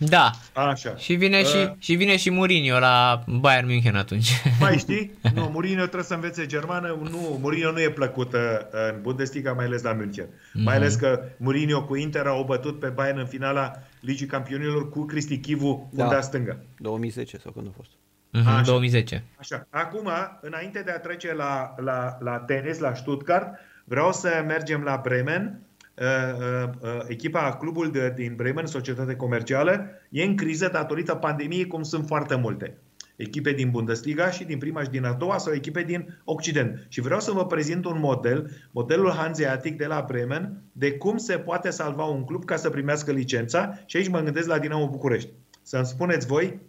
Da. 0.09 0.31
Așa. 0.53 0.97
Și 0.97 1.15
vine, 1.15 1.39
Uh, 1.41 1.45
și, 1.47 1.73
și 1.79 1.95
vine 1.95 2.17
și 2.17 2.31
Mourinho 2.31 2.79
la 2.79 3.25
Bayern 3.41 3.67
München 3.67 3.95
atunci. 3.97 4.31
Mai 4.61 4.79
știi? 4.79 5.13
Nu, 5.35 5.49
Mourinho 5.53 5.81
trebuie 5.83 6.03
să 6.05 6.15
învețe 6.15 6.47
germană. 6.47 6.99
Nu, 7.11 7.39
Mourinho 7.41 7.71
nu 7.71 7.81
e 7.81 7.91
plăcută 7.91 8.69
în 8.71 9.01
Bundesliga, 9.03 9.53
mai 9.53 9.65
ales 9.65 9.83
la 9.83 9.93
München. 9.93 10.27
Mhm. 10.53 10.65
Mai 10.65 10.75
ales 10.77 10.95
că 10.95 11.23
Mourinho 11.37 11.85
cu 11.85 11.97
Inter 11.97 12.27
au 12.27 12.45
bătut 12.45 12.79
pe 12.81 12.89
Bayern 12.89 13.19
în 13.19 13.27
finala 13.27 13.73
Ligii 14.01 14.27
Campionilor 14.27 14.91
cu 14.91 15.05
Cristi 15.05 15.39
Chivu, 15.39 15.89
Da. 15.93 16.03
undea 16.03 16.21
stângă. 16.21 16.65
2010 16.79 17.39
sau 17.39 17.53
când 17.53 17.67
a 17.67 17.71
fost. 17.77 17.91
Mhm, 18.31 18.49
Așa. 18.49 18.61
2010. 18.63 19.25
Așa. 19.37 19.67
Acum, 19.71 20.09
înainte 20.41 20.83
de 20.85 20.91
a 20.91 20.99
trece 20.99 21.35
la, 21.35 21.75
la, 21.77 22.17
la 22.21 22.39
tenis, 22.39 22.79
la 22.79 22.95
Stuttgart, 22.95 23.49
vreau 23.85 24.13
să 24.13 24.45
mergem 24.47 24.83
la 24.83 25.01
Bremen. 25.03 25.61
Uh, 26.01 26.07
uh, 26.39 26.71
uh, 26.81 27.05
echipa, 27.09 27.57
clubul 27.57 27.91
de, 27.91 28.13
din 28.17 28.35
Bremen, 28.37 28.67
societate 28.67 29.17
comercială, 29.17 29.87
e 30.11 30.25
în 30.25 30.37
criză 30.37 30.69
datorită 30.73 31.15
pandemiei, 31.15 31.67
cum 31.67 31.83
sunt 31.83 32.07
foarte 32.07 32.35
multe. 32.35 32.79
Echipe 33.17 33.53
din 33.53 33.71
Bundesliga 33.71 34.31
și 34.31 34.45
din 34.45 34.59
prima 34.59 34.83
și 34.83 34.89
din 34.89 35.05
a 35.05 35.13
doua 35.13 35.39
sau 35.39 35.53
echipe 35.53 35.83
din 35.83 36.21
Occident. 36.25 36.87
Și 36.89 37.01
vreau 37.01 37.21
să 37.21 37.33
vă 37.33 37.47
prezint 37.47 37.85
un 37.85 37.99
model, 37.99 38.51
modelul 38.71 39.11
hanzeatic 39.11 39.77
de 39.77 39.87
la 39.87 40.05
Bremen, 40.09 40.63
de 40.73 40.93
cum 40.93 41.17
se 41.17 41.39
poate 41.39 41.71
salva 41.71 42.05
un 42.05 42.25
club 42.25 42.45
ca 42.45 42.57
să 42.57 42.71
primească 42.71 43.13
licența 43.13 43.79
și 43.87 43.97
aici 43.97 44.09
mă 44.09 44.21
gândesc 44.21 44.49
la 44.49 44.59
Dinamo 44.59 44.89
București. 44.89 45.31
Să-mi 45.63 45.87
spuneți 45.87 46.27
voi 46.27 46.61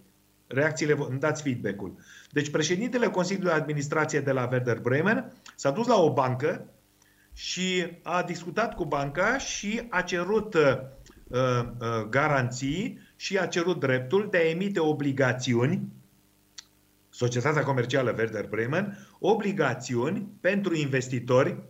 reacțiile, 0.47 0.93
vo- 0.93 1.09
îmi 1.09 1.19
dați 1.19 1.41
feedback-ul. 1.41 1.93
Deci 2.31 2.49
președintele 2.49 3.07
Consiliului 3.07 3.51
de 3.51 3.59
Administrație 3.59 4.19
de 4.19 4.31
la 4.31 4.47
Werder 4.51 4.79
Bremen 4.79 5.33
s-a 5.55 5.71
dus 5.71 5.87
la 5.87 5.95
o 5.95 6.13
bancă 6.13 6.65
și 7.35 7.87
a 8.03 8.23
discutat 8.23 8.75
cu 8.75 8.85
banca 8.85 9.37
și 9.37 9.81
a 9.89 10.01
cerut 10.01 10.53
uh, 10.53 10.61
uh, 11.27 12.07
garanții 12.09 12.99
și 13.15 13.37
a 13.37 13.45
cerut 13.45 13.79
dreptul 13.79 14.27
de 14.31 14.37
a 14.37 14.49
emite 14.49 14.79
obligațiuni 14.79 15.93
Societatea 17.09 17.63
Comercială 17.63 18.13
Werder 18.17 18.47
Bremen, 18.47 18.97
obligațiuni 19.19 20.27
pentru 20.41 20.75
investitori 20.75 21.63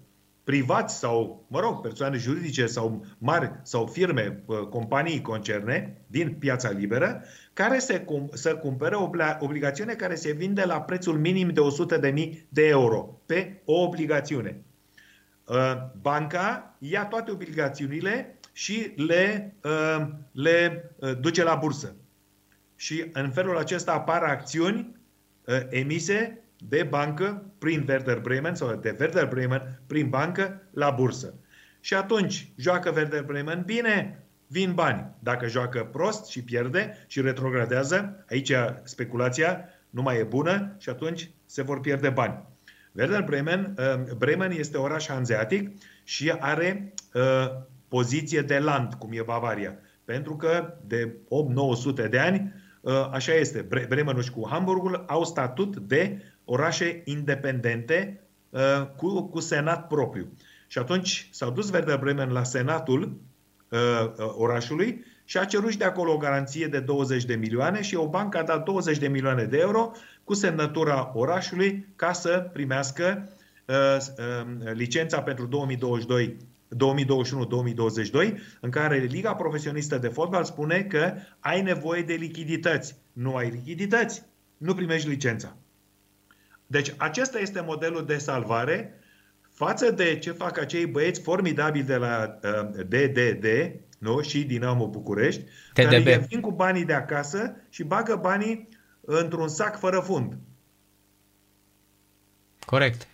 privați 0.44 0.98
sau, 0.98 1.46
mă 1.48 1.60
rog, 1.60 1.82
persoane 1.82 2.18
juridice 2.18 2.66
sau 2.66 3.06
mari 3.18 3.52
sau 3.64 3.86
firme, 3.86 4.44
uh, 4.46 4.58
companii, 4.58 5.22
concerne 5.22 6.02
din 6.08 6.36
piața 6.40 6.70
liberă, 6.70 7.24
care 7.54 7.80
se 7.80 8.00
cum, 8.00 8.30
să 8.34 8.56
cumpere 8.56 8.96
obla, 8.96 9.38
obligațiune 9.42 9.94
care 9.94 10.16
se 10.16 10.32
vinde 10.32 10.64
la 10.66 10.82
prețul 10.82 11.18
minim 11.18 11.50
de 11.50 11.62
100.000 12.12 12.46
de 12.50 12.68
euro 12.68 13.22
pe 13.26 13.62
o 13.66 13.82
obligațiune. 13.82 14.64
Uh, 15.46 15.58
Banca 16.02 16.76
ia 16.80 17.06
toate 17.06 17.32
obligațiunile 17.32 18.40
și 18.52 18.94
le, 18.96 19.56
uh, 19.64 20.08
le 20.32 20.92
uh, 20.96 21.20
duce 21.20 21.44
la 21.44 21.56
bursă. 21.56 21.96
Și 22.76 23.10
în 23.14 23.32
felul 23.32 23.58
acesta 23.58 23.94
apar 23.94 24.24
acțiuni 24.24 24.96
uh, 25.46 25.60
emise 25.70 26.44
de 26.58 26.84
bancă 26.84 27.46
prin 27.58 27.86
Werder 27.88 28.20
Bremen 28.20 28.56
sau 28.56 28.76
de 28.76 28.96
Werder 29.00 29.28
Bremen 29.28 29.82
prin 29.88 30.10
bancă 30.10 30.62
la 30.72 30.90
bursă. 30.90 31.34
Și 31.80 31.94
atunci 31.94 32.52
joacă 32.56 32.92
Werder 32.96 33.24
Bremen 33.24 33.64
bine, 33.66 34.24
vin 34.48 34.74
bani. 34.74 35.16
Dacă 35.20 35.48
joacă 35.48 35.84
prost 35.84 36.26
și 36.26 36.44
pierde 36.44 36.98
și 37.08 37.22
retrogradează, 37.22 38.26
aici 38.30 38.52
speculația 38.84 39.70
nu 39.90 40.02
mai 40.02 40.18
e 40.18 40.24
bună 40.24 40.76
și 40.78 40.90
atunci 40.90 41.30
se 41.46 41.62
vor 41.62 41.80
pierde 41.80 42.10
bani. 42.10 42.44
Werder 42.96 43.24
Bremen, 43.24 43.76
uh, 43.78 44.14
Bremen 44.18 44.52
este 44.52 44.78
oraș 44.78 45.08
hanzeatic 45.08 45.82
și 46.04 46.32
are 46.40 46.94
uh, 47.14 47.22
poziție 47.88 48.42
de 48.42 48.60
land, 48.60 48.94
cum 48.94 49.10
e 49.14 49.22
Bavaria. 49.22 49.78
Pentru 50.06 50.36
că 50.36 50.78
de 50.88 51.16
8-900 52.06 52.10
de 52.10 52.20
ani, 52.20 52.54
uh, 52.82 53.10
așa 53.12 53.34
este, 53.34 53.62
Bre- 53.62 53.86
Bremenul 53.90 54.22
și 54.22 54.32
cu 54.32 54.48
Hamburgul 54.50 55.04
au 55.08 55.24
statut 55.24 55.78
de 55.78 56.22
orașe 56.46 57.02
independente 57.06 58.22
uh, 58.50 58.62
cu, 58.98 59.24
cu 59.24 59.40
senat 59.40 59.88
propriu. 59.88 60.28
Și 60.68 60.78
atunci 60.78 61.30
s-au 61.32 61.52
dus 61.52 61.72
Werder 61.72 61.98
Bremen 61.98 62.30
la 62.30 62.44
senatul 62.44 63.22
uh, 63.70 63.80
uh, 63.80 64.34
orașului 64.38 65.06
și 65.26 65.38
a 65.38 65.46
cerut 65.46 65.72
și 65.72 65.78
de 65.78 65.84
acolo 65.84 66.14
o 66.14 66.18
garanție 66.18 66.68
de 66.68 66.80
20 66.80 67.26
de 67.26 67.36
milioane 67.36 67.82
și 67.82 67.96
o 67.96 68.10
bancă 68.10 68.38
a 68.38 68.44
dat 68.44 68.64
20 68.64 68.98
de 68.98 69.08
milioane 69.08 69.44
de 69.44 69.58
euro 69.58 69.92
cu 70.24 70.34
semnătura 70.34 71.12
orașului 71.14 71.88
ca 71.96 72.14
să 72.14 72.50
primească 72.54 73.30
uh, 73.66 73.98
uh, 73.98 74.72
licența 74.74 75.22
pentru 75.22 75.46
2022 75.46 76.38
2021-2022, 76.76 76.78
în 78.60 78.70
care 78.70 78.98
Liga 78.98 79.36
Profesionistă 79.36 79.98
de 79.98 80.08
Fotbal 80.08 80.44
spune 80.44 80.84
că 80.84 81.14
ai 81.40 81.62
nevoie 81.62 82.02
de 82.02 82.14
lichidități. 82.14 82.96
Nu 83.14 83.36
ai 83.36 83.50
lichidități, 83.50 84.24
nu 84.58 84.74
primești 84.74 85.10
licența. 85.10 85.56
Deci 86.68 86.94
acesta 86.98 87.40
este 87.40 87.62
modelul 87.62 88.06
de 88.06 88.18
salvare 88.18 89.00
față 89.50 89.92
de 89.92 90.18
ce 90.18 90.32
fac 90.32 90.60
acei 90.60 90.86
băieți 90.86 91.22
formidabili 91.22 91.86
de 91.86 91.96
la 91.96 92.40
uh, 92.44 92.86
DDD 92.88 93.46
nu? 94.06 94.22
și 94.22 94.44
Dinamo 94.44 94.88
București, 94.88 95.42
TDB. 95.74 95.90
care 95.90 96.26
vin 96.30 96.42
cu 96.42 96.52
banii 96.52 96.86
de 96.86 96.94
acasă 96.94 97.56
și 97.70 97.84
bagă 97.84 98.16
banii 98.16 98.68
într-un 99.02 99.48
sac 99.48 99.80
fără 99.80 100.00
fund. 100.00 100.38
Corect. 102.66 103.08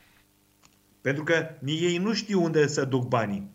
Pentru 1.01 1.23
că 1.23 1.49
ni- 1.59 1.79
ei 1.83 1.97
nu 1.97 2.13
știu 2.13 2.43
unde 2.43 2.67
să 2.67 2.85
duc 2.85 3.07
banii. 3.07 3.49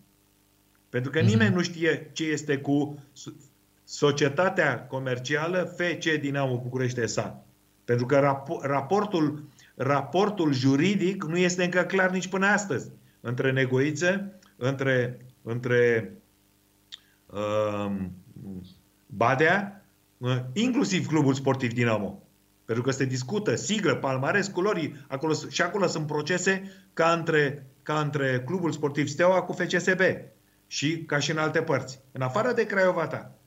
Pentru 0.89 1.11
că 1.11 1.21
nimeni 1.21 1.55
nu 1.55 1.63
știe 1.63 2.11
ce 2.13 2.25
este 2.25 2.59
cu 2.59 2.99
so- 3.13 3.35
societatea 3.85 4.87
comercială 4.87 5.75
FC 5.77 6.21
Dinamo 6.21 6.61
București 6.63 7.07
SA. 7.07 7.45
Pentru 7.85 8.07
că 8.07 8.19
rapo- 8.19 8.61
raportul, 8.63 9.45
raportul 9.75 10.53
juridic 10.53 11.25
nu 11.25 11.37
este 11.37 11.65
încă 11.65 11.83
clar 11.83 12.11
nici 12.11 12.29
până 12.29 12.47
astăzi. 12.47 12.91
Între 13.21 13.53
negoiță, 13.53 14.39
între, 14.57 15.19
între 15.43 16.11
um, 16.13 16.19
Badea, 19.07 19.85
uh, 20.17 20.37
inclusiv 20.53 21.07
clubul 21.07 21.35
sportiv 21.35 21.73
Dinamo. 21.73 22.23
Pentru 22.65 22.85
că 22.85 22.91
se 22.91 23.05
discută 23.05 23.55
siglă, 23.55 23.95
palmares, 23.95 24.49
culori, 24.49 25.05
acolo, 25.09 25.33
și 25.49 25.63
acolo 25.63 25.87
sunt 25.87 26.07
procese 26.07 26.73
ca 26.93 27.13
între, 27.13 27.67
ca 27.83 28.01
între 28.01 28.43
clubul 28.47 28.73
sportiv 28.73 29.07
Steaua 29.07 29.43
cu 29.43 29.53
FCSB 29.53 30.01
și 30.67 31.05
ca 31.05 31.19
și 31.19 31.31
în 31.31 31.39
alte 31.39 31.63
părți, 31.63 32.01
în 32.13 32.21
afară 32.21 32.53
de 32.53 32.67
Craiova 32.67 33.07
ta. 33.07 33.39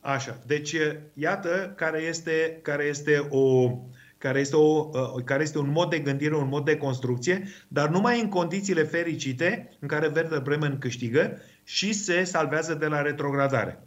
Așa, 0.00 0.42
deci 0.46 0.76
iată 1.14 1.72
care 1.76 2.00
este, 2.00 2.58
care 2.62 2.84
este 2.84 3.26
o 3.30 3.70
care 4.18 4.38
este, 4.38 4.56
o, 4.56 4.90
care 5.24 5.42
este 5.42 5.58
un 5.58 5.70
mod 5.70 5.90
de 5.90 5.98
gândire, 5.98 6.36
un 6.36 6.48
mod 6.48 6.64
de 6.64 6.76
construcție, 6.76 7.48
dar 7.68 7.88
numai 7.88 8.20
în 8.20 8.28
condițiile 8.28 8.82
fericite 8.82 9.76
în 9.80 9.88
care 9.88 10.12
Werder 10.14 10.40
Bremen 10.40 10.78
câștigă 10.78 11.38
și 11.64 11.92
se 11.92 12.24
salvează 12.24 12.74
de 12.74 12.86
la 12.86 13.02
retrogradare. 13.02 13.82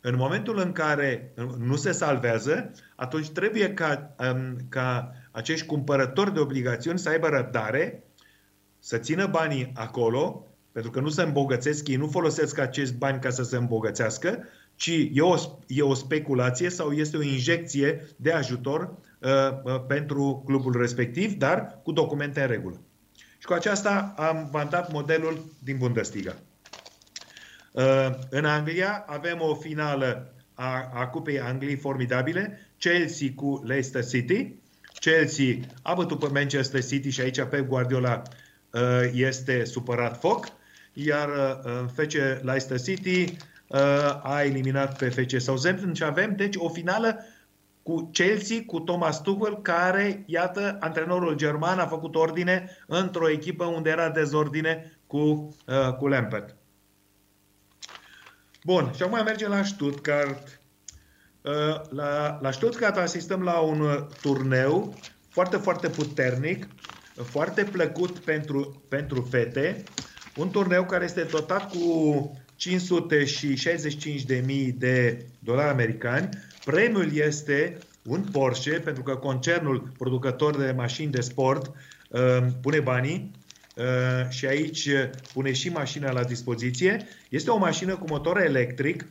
În 0.00 0.16
momentul 0.16 0.58
în 0.58 0.72
care 0.72 1.32
nu 1.58 1.76
se 1.76 1.92
salvează, 1.92 2.70
atunci 2.96 3.30
trebuie 3.30 3.74
ca, 3.74 4.14
um, 4.18 4.56
ca 4.68 5.12
acești 5.30 5.66
cumpărători 5.66 6.32
de 6.34 6.40
obligațiuni 6.40 6.98
să 6.98 7.08
aibă 7.08 7.28
răbdare, 7.28 8.04
să 8.78 8.98
țină 8.98 9.26
banii 9.26 9.70
acolo, 9.74 10.46
pentru 10.72 10.90
că 10.90 11.00
nu 11.00 11.08
se 11.08 11.22
îmbogățesc, 11.22 11.88
ei 11.88 11.96
nu 11.96 12.08
folosesc 12.08 12.58
acești 12.58 12.94
bani 12.94 13.20
ca 13.20 13.30
să 13.30 13.42
se 13.42 13.56
îmbogățească, 13.56 14.38
ci 14.74 15.08
e 15.12 15.20
o, 15.20 15.34
e 15.66 15.82
o 15.82 15.94
speculație 15.94 16.70
sau 16.70 16.92
este 16.92 17.16
o 17.16 17.22
injecție 17.22 18.06
de 18.16 18.32
ajutor 18.32 18.96
uh, 19.18 19.30
uh, 19.64 19.84
pentru 19.86 20.42
clubul 20.46 20.76
respectiv, 20.80 21.32
dar 21.32 21.80
cu 21.82 21.92
documente 21.92 22.40
în 22.40 22.46
regulă. 22.46 22.80
Și 23.38 23.46
cu 23.46 23.52
aceasta 23.52 24.14
am 24.16 24.48
vantat 24.50 24.92
modelul 24.92 25.44
din 25.58 25.76
Bundesliga. 25.78 26.36
Uh, 27.74 28.10
în 28.30 28.44
Anglia 28.44 29.04
avem 29.06 29.40
o 29.40 29.54
finală 29.54 30.34
a, 30.54 30.90
a 30.94 31.06
Cupei 31.06 31.40
Angliei 31.40 31.76
formidabile, 31.76 32.58
Chelsea 32.78 33.28
cu 33.36 33.62
Leicester 33.64 34.04
City. 34.04 34.54
Chelsea 35.00 35.54
a 35.82 35.94
bătut 35.94 36.18
pe 36.18 36.28
Manchester 36.32 36.84
City 36.84 37.10
și 37.10 37.20
aici 37.20 37.42
Pep 37.42 37.66
Guardiola 37.66 38.22
uh, 38.70 38.80
este 39.12 39.64
supărat 39.64 40.20
foc, 40.20 40.48
iar 40.92 41.28
uh, 41.28 41.84
FC 41.92 42.12
Leicester 42.42 42.80
City 42.80 43.36
uh, 43.66 43.80
a 44.22 44.42
eliminat 44.44 44.98
pe 44.98 45.08
FC 45.08 45.40
Southampton 45.40 45.94
și 45.94 46.04
avem 46.04 46.36
deci 46.36 46.54
o 46.56 46.68
finală 46.68 47.24
cu 47.82 48.10
Chelsea, 48.12 48.56
cu 48.66 48.80
Thomas 48.80 49.22
Tuchel, 49.22 49.62
care, 49.62 50.22
iată, 50.26 50.76
antrenorul 50.80 51.34
german 51.34 51.78
a 51.78 51.86
făcut 51.86 52.14
ordine 52.14 52.70
într-o 52.86 53.30
echipă 53.30 53.64
unde 53.64 53.90
era 53.90 54.10
dezordine 54.10 54.98
cu, 55.06 55.18
uh, 55.66 55.94
cu 55.98 56.08
Lampard. 56.08 56.56
Bun, 58.66 58.92
și 58.96 59.02
acum 59.02 59.24
mergem 59.24 59.50
la 59.50 59.62
Stuttgart. 59.62 60.60
Uh, 61.42 61.80
La, 61.90 62.38
la 62.42 62.50
Stuttgart 62.50 62.96
asistăm 62.96 63.42
la 63.42 63.58
un 63.58 63.80
uh, 63.80 64.06
turneu 64.20 64.94
foarte, 65.28 65.56
foarte 65.56 65.88
puternic, 65.88 66.66
foarte 67.14 67.64
plăcut 67.64 68.18
pentru, 68.18 68.82
pentru 68.88 69.26
fete, 69.30 69.82
un 70.36 70.50
turneu 70.50 70.84
care 70.84 71.04
este 71.04 71.22
dotat 71.22 71.70
cu 71.70 72.32
565.000 72.56 74.74
de 74.74 75.26
dolari 75.38 75.70
americani. 75.70 76.28
Premiul 76.64 77.16
este 77.16 77.78
un 78.02 78.24
Porsche, 78.32 78.70
pentru 78.70 79.02
că 79.02 79.16
concernul 79.16 79.92
producător 79.98 80.56
de 80.56 80.72
mașini 80.76 81.12
de 81.12 81.20
sport 81.20 81.72
uh, 82.08 82.38
pune 82.60 82.80
banii 82.80 83.30
uh, 83.34 83.43
și 84.28 84.46
aici 84.46 84.88
pune 85.32 85.52
și 85.52 85.68
mașina 85.68 86.12
la 86.12 86.24
dispoziție. 86.24 87.06
Este 87.28 87.50
o 87.50 87.58
mașină 87.58 87.96
cu 87.96 88.04
motor 88.08 88.40
electric, 88.40 89.06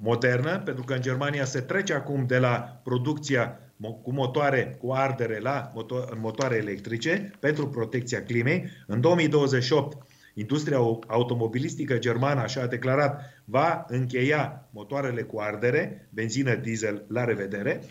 modernă, 0.00 0.58
pentru 0.64 0.84
că 0.84 0.94
în 0.94 1.00
Germania 1.00 1.44
se 1.44 1.60
trece 1.60 1.94
acum 1.94 2.26
de 2.26 2.38
la 2.38 2.80
producția 2.84 3.60
cu 4.02 4.12
motoare 4.12 4.76
cu 4.80 4.92
ardere 4.92 5.38
la 5.38 5.72
motoare 6.20 6.56
electrice 6.56 7.30
pentru 7.40 7.68
protecția 7.68 8.22
climei. 8.22 8.70
În 8.86 9.00
2028 9.00 10.06
Industria 10.34 10.76
automobilistică 11.06 11.98
germană, 11.98 12.40
așa 12.40 12.60
a 12.60 12.66
declarat, 12.66 13.22
va 13.44 13.84
încheia 13.88 14.68
motoarele 14.70 15.22
cu 15.22 15.38
ardere, 15.40 16.08
benzină, 16.10 16.54
diesel, 16.54 17.04
la 17.08 17.24
revedere. 17.24 17.82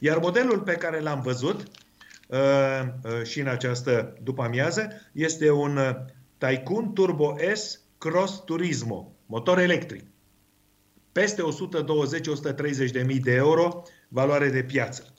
Iar 0.00 0.18
modelul 0.18 0.60
pe 0.60 0.72
care 0.72 1.00
l-am 1.00 1.20
văzut 1.20 1.60
uh, 1.60 1.62
uh, 1.62 1.85
și 3.24 3.40
în 3.40 3.46
această 3.46 4.16
după 4.22 4.42
amiază 4.42 4.88
este 5.12 5.50
un 5.50 5.76
uh, 5.76 5.90
Tycoon 6.38 6.92
Turbo 6.92 7.36
S 7.54 7.80
Cross 7.98 8.42
Turismo, 8.44 9.12
motor 9.26 9.58
electric. 9.58 10.04
Peste 11.12 11.42
120-130 12.88 12.90
de 12.90 13.02
mii 13.02 13.20
de 13.20 13.34
euro 13.34 13.82
valoare 14.08 14.48
de 14.48 14.62
piață. 14.62 15.14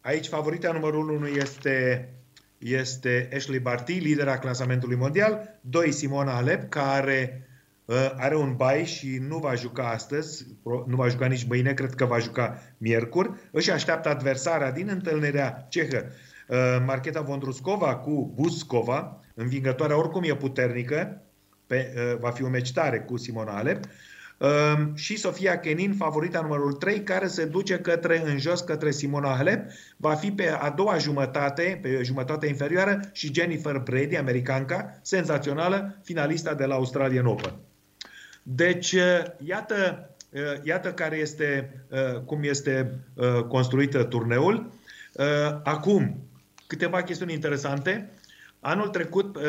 Aici 0.00 0.28
favorita 0.28 0.72
numărul 0.72 1.08
1 1.08 1.26
este 1.26 2.08
este 2.58 3.28
Ashley 3.34 3.58
Barty, 3.58 3.92
lidera 3.92 4.38
clasamentului 4.38 4.96
mondial, 4.96 5.58
doi 5.60 5.92
Simona 5.92 6.36
Alep, 6.36 6.68
care 6.68 7.46
uh, 7.48 7.53
are 8.16 8.36
un 8.36 8.54
bai 8.56 8.84
și 8.84 9.18
nu 9.28 9.38
va 9.38 9.54
juca 9.54 9.90
astăzi, 9.90 10.46
nu 10.86 10.96
va 10.96 11.08
juca 11.08 11.26
nici 11.26 11.44
mâine, 11.44 11.74
cred 11.74 11.94
că 11.94 12.04
va 12.04 12.18
juca 12.18 12.62
miercuri, 12.78 13.30
își 13.50 13.70
așteaptă 13.70 14.08
adversarea 14.08 14.72
din 14.72 14.88
întâlnirea 14.88 15.66
cehă, 15.68 16.06
uh, 16.48 16.56
Marcheta 16.86 17.20
Vondruscova 17.20 17.96
cu 17.96 18.32
Buskova, 18.34 19.20
învingătoarea 19.34 19.98
oricum 19.98 20.22
e 20.22 20.36
puternică, 20.36 21.22
pe, 21.66 21.94
uh, 21.96 22.18
va 22.20 22.30
fi 22.30 22.42
un 22.42 22.50
meci 22.50 22.72
tare 22.72 23.00
cu 23.00 23.16
Simona 23.16 23.56
Alep, 23.56 23.84
Ehm, 24.38 24.94
și 24.94 25.16
Sofia 25.16 25.58
Kenin, 25.58 25.94
favorita 25.94 26.40
numărul 26.40 26.72
3, 26.72 27.02
care 27.02 27.26
se 27.26 27.44
duce 27.44 27.78
către 27.78 28.22
în 28.24 28.38
jos 28.38 28.60
către 28.60 28.90
Simona 28.90 29.34
Halep, 29.36 29.70
va 29.96 30.14
fi 30.14 30.32
pe 30.32 30.48
a 30.48 30.70
doua 30.70 30.98
jumătate, 30.98 31.78
pe 31.82 32.00
jumătatea 32.02 32.48
inferioară 32.48 33.00
și 33.12 33.34
Jennifer 33.34 33.78
Brady, 33.78 34.16
americanca, 34.16 34.98
senzațională, 35.02 35.98
finalista 36.02 36.54
de 36.54 36.64
la 36.64 36.74
Australian 36.74 37.26
Open. 37.26 37.52
Deci, 38.46 38.92
eh, 38.92 39.22
iată, 39.44 40.10
eh, 40.30 40.42
iată 40.62 40.92
care 40.92 41.16
este, 41.16 41.80
eh, 41.90 42.20
cum 42.24 42.42
este 42.42 43.00
construită 43.48 44.04
turneul. 44.04 44.70
Acum, 45.62 46.28
câteva 46.66 47.02
chestiuni 47.02 47.32
interesante. 47.32 48.10
Anul 48.66 48.88
trecut, 48.88 49.36
uh, 49.36 49.42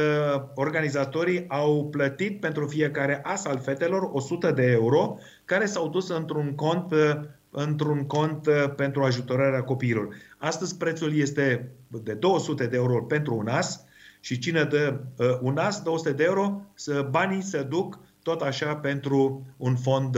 organizatorii 0.55 1.45
au 1.47 1.87
plătit 1.91 2.39
pentru 2.39 2.67
fiecare 2.67 3.21
as 3.23 3.45
al 3.45 3.59
fetelor 3.59 4.09
100 4.13 4.51
de 4.51 4.71
euro, 4.71 5.17
care 5.45 5.65
s-au 5.65 5.89
dus 5.89 6.09
într-un 6.09 6.55
cont, 6.55 6.91
uh, 6.91 7.19
într-un 7.49 8.05
cont 8.05 8.47
uh, 8.47 8.73
pentru 8.75 9.03
ajutorarea 9.03 9.63
copiilor. 9.63 10.15
Astăzi 10.37 10.77
prețul 10.77 11.17
este 11.17 11.71
de 12.03 12.13
200 12.13 12.67
de 12.67 12.75
euro 12.75 13.03
pentru 13.03 13.35
un 13.35 13.47
as 13.47 13.85
și 14.19 14.39
cine 14.39 14.63
dă 14.63 14.99
un 15.41 15.57
as, 15.57 15.81
200 15.81 16.11
de 16.11 16.23
euro, 16.23 16.61
să 16.73 17.07
banii 17.09 17.41
se 17.41 17.63
duc 17.63 17.99
tot 18.25 18.41
așa 18.41 18.75
pentru 18.75 19.45
un 19.57 19.75
fond 19.75 20.17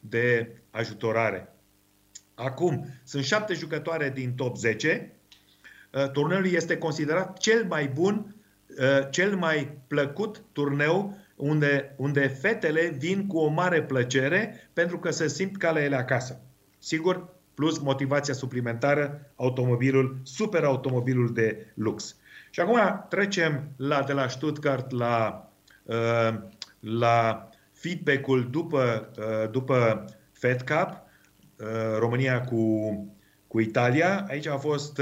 de 0.00 0.56
ajutorare. 0.70 1.52
Acum, 2.34 2.86
sunt 3.04 3.24
șapte 3.24 3.54
jucătoare 3.54 4.10
din 4.10 4.34
top 4.34 4.56
10, 4.56 5.12
Uh, 5.92 6.10
turneul 6.10 6.46
este 6.46 6.78
considerat 6.78 7.38
cel 7.38 7.64
mai 7.68 7.88
bun, 7.88 8.34
uh, 8.78 9.10
cel 9.10 9.36
mai 9.36 9.78
plăcut 9.86 10.42
turneu 10.52 11.16
unde, 11.36 11.94
unde 11.96 12.26
fetele 12.26 12.94
vin 12.98 13.26
cu 13.26 13.38
o 13.38 13.48
mare 13.48 13.82
plăcere 13.82 14.68
pentru 14.72 14.98
că 14.98 15.10
se 15.10 15.28
simt 15.28 15.56
ca 15.56 15.70
la 15.70 15.82
ele 15.82 15.96
acasă. 15.96 16.40
Sigur, 16.78 17.28
plus 17.54 17.78
motivația 17.78 18.34
suplimentară, 18.34 19.32
automobilul, 19.36 20.16
super 20.22 20.64
automobilul 20.64 21.32
de 21.32 21.66
lux. 21.74 22.16
Și 22.50 22.60
acum 22.60 23.06
trecem 23.08 23.68
la, 23.76 24.02
de 24.02 24.12
la 24.12 24.28
Stuttgart 24.28 24.90
la, 24.90 25.48
uh, 25.82 26.34
la 26.82 27.48
feedback-ul 27.72 28.48
după, 28.50 29.10
după 29.50 30.04
Fed 30.32 30.62
Cup, 30.62 31.02
România 31.98 32.40
cu, 32.40 32.88
cu 33.46 33.60
Italia. 33.60 34.24
Aici 34.28 34.46
a 34.46 34.56
fost 34.56 35.00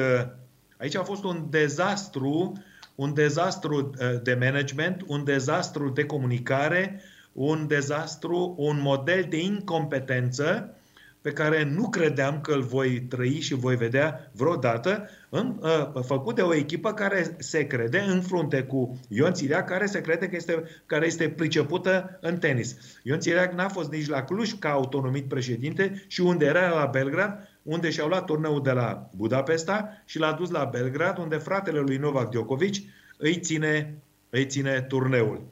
Aici 0.81 0.97
a 0.97 1.03
fost 1.03 1.25
un 1.25 1.47
dezastru, 1.51 2.53
un 2.95 3.15
dezastru 3.15 3.77
uh, 3.77 4.23
de 4.23 4.35
management, 4.35 5.03
un 5.07 5.25
dezastru 5.25 5.89
de 5.89 6.05
comunicare, 6.05 7.01
un 7.33 7.67
dezastru, 7.67 8.55
un 8.59 8.81
model 8.81 9.27
de 9.29 9.41
incompetență 9.41 10.75
pe 11.21 11.33
care 11.33 11.65
nu 11.65 11.89
credeam 11.89 12.41
că 12.41 12.53
îl 12.53 12.63
voi 12.63 13.01
trăi 13.01 13.41
și 13.41 13.55
voi 13.55 13.77
vedea 13.77 14.31
vreodată, 14.33 15.09
în, 15.29 15.61
uh, 15.61 16.03
făcut 16.05 16.35
de 16.35 16.43
o 16.43 16.55
echipă 16.55 16.93
care 16.93 17.37
se 17.39 17.67
crede 17.67 18.05
în 18.09 18.23
frunte 18.23 18.63
cu 18.63 19.01
Ion 19.09 19.33
Țiriac, 19.33 19.67
care 19.67 19.87
se 19.87 20.01
crede 20.01 20.29
că 20.29 20.37
este, 20.37 20.63
care 20.87 21.07
este 21.07 21.29
pricepută 21.29 22.19
în 22.21 22.39
tenis. 22.39 22.77
Ion 23.03 23.21
Țiriac 23.21 23.53
n-a 23.53 23.69
fost 23.69 23.91
nici 23.91 24.09
la 24.09 24.23
Cluj 24.23 24.53
ca 24.59 24.71
autonomit 24.71 25.29
președinte 25.29 26.05
și 26.07 26.21
unde 26.21 26.45
era 26.45 26.69
la 26.69 26.87
Belgrad, 26.87 27.49
unde 27.63 27.91
și-au 27.91 28.09
luat 28.09 28.25
turneul 28.25 28.63
de 28.63 28.71
la 28.71 29.09
Budapesta 29.17 30.03
și 30.05 30.19
l-a 30.19 30.33
dus 30.33 30.51
la 30.51 30.65
Belgrad, 30.65 31.19
unde 31.19 31.37
fratele 31.37 31.79
lui 31.79 31.97
Novak 31.97 32.31
Djokovic 32.31 32.75
îi 33.17 33.41
ține, 33.41 34.03
îi 34.31 34.47
ține 34.47 34.81
turneul. 34.81 35.51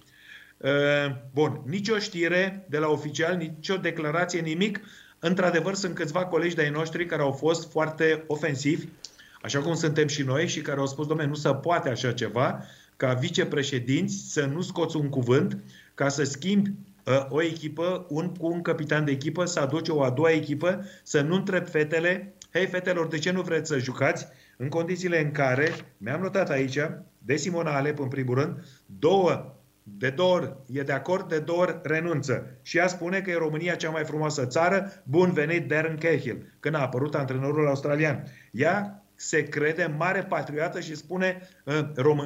Uh, 0.56 0.70
bun, 1.32 1.62
nicio 1.66 1.98
știre 1.98 2.66
de 2.68 2.78
la 2.78 2.88
oficial, 2.88 3.36
nicio 3.36 3.76
declarație, 3.76 4.40
nimic. 4.40 4.80
Într-adevăr, 5.18 5.74
sunt 5.74 5.94
câțiva 5.94 6.26
colegi 6.26 6.54
de-ai 6.54 6.70
noștri 6.70 7.06
care 7.06 7.22
au 7.22 7.32
fost 7.32 7.70
foarte 7.70 8.24
ofensivi, 8.26 8.86
așa 9.42 9.60
cum 9.60 9.74
suntem 9.74 10.06
și 10.06 10.22
noi, 10.22 10.48
și 10.48 10.60
care 10.60 10.80
au 10.80 10.86
spus, 10.86 11.06
domnule, 11.06 11.28
nu 11.28 11.34
se 11.34 11.54
poate 11.54 11.88
așa 11.88 12.12
ceva, 12.12 12.64
ca 12.96 13.12
vicepreședinți 13.12 14.32
să 14.32 14.44
nu 14.44 14.60
scoți 14.60 14.96
un 14.96 15.08
cuvânt, 15.08 15.62
ca 15.94 16.08
să 16.08 16.24
schimbi 16.24 16.70
uh, 17.04 17.26
o 17.28 17.42
echipă, 17.42 18.06
un, 18.08 18.34
cu 18.34 18.46
un 18.46 18.62
capitan 18.62 19.04
de 19.04 19.10
echipă, 19.10 19.44
să 19.44 19.60
aduce 19.60 19.92
o 19.92 20.02
a 20.02 20.10
doua 20.10 20.30
echipă, 20.30 20.84
să 21.02 21.20
nu 21.20 21.34
întreb 21.34 21.68
fetele, 21.68 22.34
hei 22.52 22.66
fetelor, 22.66 23.06
de 23.06 23.18
ce 23.18 23.30
nu 23.30 23.42
vreți 23.42 23.68
să 23.68 23.78
jucați? 23.78 24.26
În 24.56 24.68
condițiile 24.68 25.20
în 25.20 25.30
care, 25.30 25.70
mi-am 25.96 26.20
notat 26.20 26.50
aici, 26.50 26.78
de 27.18 27.36
Simona 27.36 27.76
Alep 27.76 27.98
în 27.98 28.08
primul 28.08 28.34
rând, 28.34 28.64
două 28.98 29.57
de 29.96 30.10
două 30.10 30.34
ori 30.34 30.56
e 30.66 30.82
de 30.82 30.92
acord, 30.92 31.28
de 31.28 31.38
două 31.38 31.60
ori 31.60 31.78
renunță. 31.82 32.58
Și 32.62 32.76
ea 32.76 32.86
spune 32.86 33.20
că 33.20 33.30
e 33.30 33.36
România 33.36 33.74
cea 33.74 33.90
mai 33.90 34.04
frumoasă 34.04 34.46
țară, 34.46 34.92
bun 35.04 35.32
venit 35.32 35.68
Darren 35.68 35.96
Cahill, 35.96 36.52
când 36.60 36.74
a 36.74 36.80
apărut 36.80 37.14
antrenorul 37.14 37.66
australian. 37.66 38.24
Ea 38.50 39.02
se 39.14 39.42
crede 39.42 39.94
mare 39.96 40.22
patriotă 40.22 40.80
și 40.80 40.96
spune 40.96 41.48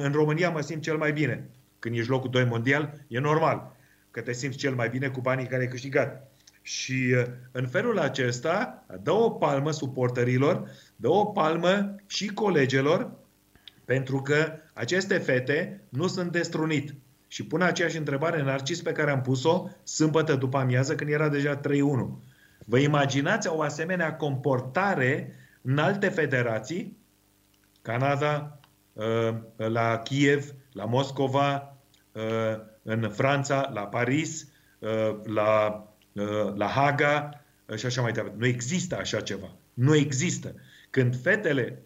în 0.01 0.11
România 0.11 0.49
mă 0.49 0.61
simt 0.61 0.81
cel 0.81 0.97
mai 0.97 1.13
bine. 1.13 1.49
Când 1.79 1.95
ești 1.95 2.09
locul 2.09 2.29
2 2.29 2.45
mondial, 2.45 2.93
e 3.07 3.19
normal 3.19 3.75
că 4.11 4.21
te 4.21 4.31
simți 4.31 4.57
cel 4.57 4.73
mai 4.73 4.89
bine 4.89 5.07
cu 5.07 5.21
banii 5.21 5.47
care 5.47 5.61
ai 5.61 5.67
câștigat. 5.67 6.31
Și 6.61 7.15
în 7.51 7.67
felul 7.67 7.99
acesta 7.99 8.85
dă 9.01 9.11
o 9.11 9.29
palmă 9.29 9.71
suporterilor, 9.71 10.69
dă 10.95 11.09
o 11.09 11.25
palmă 11.25 11.95
și 12.07 12.27
colegelor, 12.27 13.11
pentru 13.85 14.21
că 14.21 14.51
aceste 14.73 15.17
fete 15.17 15.81
nu 15.89 16.07
sunt 16.07 16.31
destrunit. 16.31 16.93
Și 17.33 17.45
pun 17.45 17.61
aceeași 17.61 17.97
întrebare 17.97 18.39
în 18.39 18.45
Narcis 18.45 18.81
pe 18.81 18.91
care 18.91 19.11
am 19.11 19.21
pus-o 19.21 19.69
sâmbătă 19.83 20.35
după 20.35 20.57
amiază 20.57 20.95
când 20.95 21.09
era 21.09 21.29
deja 21.29 21.59
3-1. 21.59 21.61
Vă 22.65 22.77
imaginați 22.77 23.47
o 23.47 23.61
asemenea 23.61 24.15
comportare 24.15 25.35
în 25.61 25.77
alte 25.77 26.09
federații? 26.09 26.97
Canada, 27.81 28.59
uh, 28.93 29.35
la 29.55 29.97
Kiev, 29.97 30.53
la 30.71 30.85
Moscova, 30.85 31.77
uh, 32.11 32.21
în 32.83 33.09
Franța, 33.09 33.69
la 33.73 33.81
Paris, 33.81 34.47
uh, 34.79 35.19
la, 35.23 35.83
la 36.55 36.67
Haga 36.67 37.43
și 37.75 37.85
așa 37.85 38.01
mai 38.01 38.11
departe. 38.11 38.37
Nu 38.39 38.45
există 38.45 38.97
așa 38.97 39.21
ceva. 39.21 39.51
Nu 39.73 39.95
există. 39.95 40.55
Când 40.93 41.21
fetele, 41.21 41.83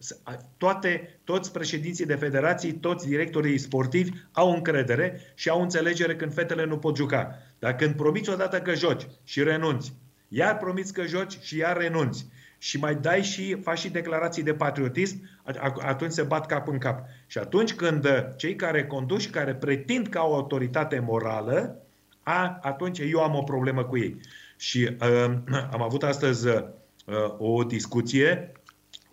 toate, 0.57 1.19
toți 1.23 1.51
președinții 1.51 2.05
de 2.05 2.15
federații, 2.15 2.73
toți 2.73 3.07
directorii 3.07 3.57
sportivi 3.57 4.11
au 4.31 4.53
încredere 4.53 5.19
și 5.35 5.49
au 5.49 5.61
înțelegere 5.61 6.15
când 6.15 6.33
fetele 6.33 6.65
nu 6.65 6.77
pot 6.77 6.95
juca. 6.95 7.35
Dar 7.59 7.75
când 7.75 7.95
promiți 7.95 8.29
odată 8.29 8.61
că 8.61 8.73
joci 8.73 9.07
și 9.23 9.43
renunți, 9.43 9.93
iar 10.27 10.57
promiți 10.57 10.93
că 10.93 11.05
joci 11.05 11.39
și 11.41 11.57
iar 11.57 11.77
renunți, 11.77 12.27
și 12.57 12.79
mai 12.79 12.95
dai 12.95 13.23
și, 13.23 13.57
faci 13.61 13.79
și 13.79 13.89
declarații 13.89 14.43
de 14.43 14.53
patriotism, 14.53 15.29
atunci 15.81 16.11
se 16.11 16.23
bat 16.23 16.45
cap 16.45 16.67
în 16.67 16.77
cap. 16.77 17.05
Și 17.27 17.37
atunci 17.37 17.73
când 17.73 18.07
cei 18.37 18.55
care 18.55 18.85
conduc 18.85 19.19
și 19.19 19.29
care 19.29 19.55
pretind 19.55 20.07
ca 20.07 20.23
o 20.23 20.35
autoritate 20.35 20.99
morală, 20.99 21.81
a, 22.23 22.59
atunci 22.61 22.99
eu 22.99 23.23
am 23.23 23.35
o 23.35 23.43
problemă 23.43 23.83
cu 23.83 23.97
ei. 23.97 24.19
Și 24.57 24.89
uh, 25.01 25.33
am 25.75 25.81
avut 25.81 26.03
astăzi 26.03 26.47
uh, 26.47 26.63
o 27.37 27.63
discuție 27.63 28.51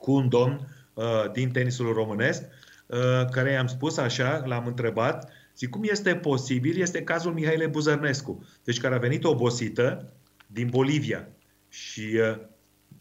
cu 0.04 0.12
un 0.12 0.28
domn 0.28 0.68
uh, 0.94 1.04
din 1.32 1.50
tenisul 1.50 1.92
românesc, 1.92 2.42
uh, 2.86 2.98
care 3.30 3.50
i-am 3.50 3.66
spus 3.66 3.96
așa, 3.96 4.42
l-am 4.46 4.66
întrebat, 4.66 5.32
zic, 5.56 5.70
cum 5.70 5.82
este 5.84 6.14
posibil? 6.14 6.80
Este 6.80 7.02
cazul 7.02 7.32
Mihaile 7.32 7.66
Buzărnescu, 7.66 8.44
deci 8.64 8.80
care 8.80 8.94
a 8.94 8.98
venit 8.98 9.24
obosită 9.24 10.12
din 10.46 10.68
Bolivia 10.68 11.28
și 11.68 12.00
uh, 12.00 12.38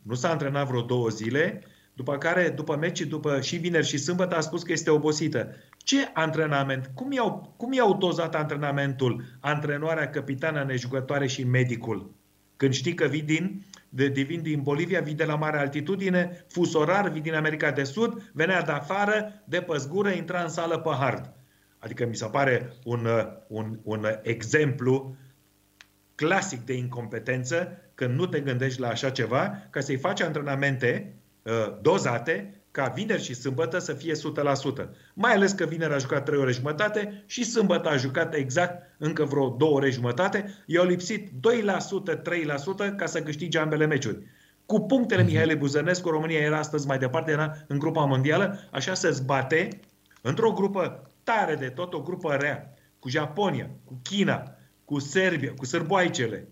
nu 0.01 0.13
s-a 0.13 0.29
antrenat 0.29 0.67
vreo 0.67 0.81
două 0.81 1.09
zile, 1.09 1.61
după 1.93 2.17
care, 2.17 2.49
după 2.49 2.75
meci, 2.75 3.01
după 3.01 3.41
și 3.41 3.55
vineri 3.55 3.87
și 3.87 3.97
sâmbătă, 3.97 4.35
a 4.35 4.39
spus 4.39 4.63
că 4.63 4.71
este 4.71 4.89
obosită. 4.89 5.55
Ce 5.77 6.11
antrenament? 6.13 6.91
Cum 6.93 7.11
i-au, 7.11 7.53
cum 7.57 7.73
i-au 7.73 7.97
dozat 7.97 8.35
antrenamentul, 8.35 9.23
antrenoarea, 9.39 10.09
capitana, 10.09 10.63
nejucătoare 10.63 11.27
și 11.27 11.43
medicul? 11.43 12.13
Când 12.57 12.73
știi 12.73 12.93
că 12.93 13.05
vii 13.05 13.21
din, 13.21 13.65
de, 13.95 14.07
de 14.07 14.21
vin 14.21 14.41
din 14.41 14.61
Bolivia, 14.61 15.01
vii 15.01 15.13
de 15.13 15.23
la 15.23 15.35
mare 15.35 15.57
altitudine, 15.57 16.45
fusorar, 16.47 17.09
vii 17.09 17.21
din 17.21 17.33
America 17.33 17.71
de 17.71 17.83
Sud, 17.83 18.31
venea 18.33 18.61
de 18.61 18.71
afară, 18.71 19.43
de 19.45 19.61
păzgură, 19.61 20.09
intra 20.09 20.41
în 20.41 20.49
sală 20.49 20.79
pe 20.79 20.89
hard. 20.99 21.33
Adică 21.77 22.05
mi 22.05 22.15
se 22.15 22.25
pare 22.25 22.73
un, 22.83 23.07
un, 23.47 23.79
un 23.83 24.05
exemplu 24.21 25.15
clasic 26.15 26.59
de 26.59 26.73
incompetență 26.73 27.77
când 27.93 28.17
nu 28.17 28.25
te 28.25 28.39
gândești 28.39 28.79
la 28.79 28.87
așa 28.87 29.09
ceva, 29.09 29.67
ca 29.69 29.79
să-i 29.79 29.97
faci 29.97 30.21
antrenamente 30.21 31.15
uh, 31.43 31.77
dozate 31.81 32.62
ca 32.73 32.87
vineri 32.87 33.23
și 33.23 33.33
sâmbătă 33.33 33.79
să 33.79 33.93
fie 33.93 34.13
100%. 34.13 34.87
Mai 35.13 35.33
ales 35.33 35.51
că 35.51 35.65
vineri 35.65 35.93
a 35.93 35.97
jucat 35.97 36.25
3 36.25 36.39
ore 36.39 36.51
jumătate 36.51 37.23
și 37.25 37.43
sâmbătă 37.43 37.89
a 37.89 37.97
jucat 37.97 38.33
exact 38.33 38.95
încă 38.97 39.23
vreo 39.23 39.49
2 39.49 39.69
ore 39.69 39.89
jumătate. 39.89 40.63
I-au 40.65 40.85
lipsit 40.85 41.29
2%, 41.29 41.31
3% 42.91 42.95
ca 42.97 43.05
să 43.05 43.21
câștige 43.21 43.59
ambele 43.59 43.85
meciuri. 43.85 44.25
Cu 44.65 44.79
punctele 44.79 45.21
mhm. 45.21 45.31
Mihaile 45.31 45.55
Buzănescu, 45.55 46.09
România 46.09 46.39
era 46.39 46.57
astăzi 46.57 46.87
mai 46.87 46.97
departe, 46.97 47.31
era 47.31 47.53
în 47.67 47.79
grupa 47.79 48.05
mondială, 48.05 48.59
așa 48.71 48.93
se 48.93 49.11
zbate 49.11 49.79
într-o 50.21 50.51
grupă 50.51 51.09
tare 51.23 51.55
de 51.55 51.69
tot, 51.69 51.93
o 51.93 52.01
grupă 52.01 52.33
rea, 52.33 52.73
cu 52.99 53.09
Japonia, 53.09 53.69
cu 53.85 53.99
China, 54.03 54.55
cu 54.85 54.99
Serbia, 54.99 55.53
cu 55.57 55.65
sărboaicele. 55.65 56.47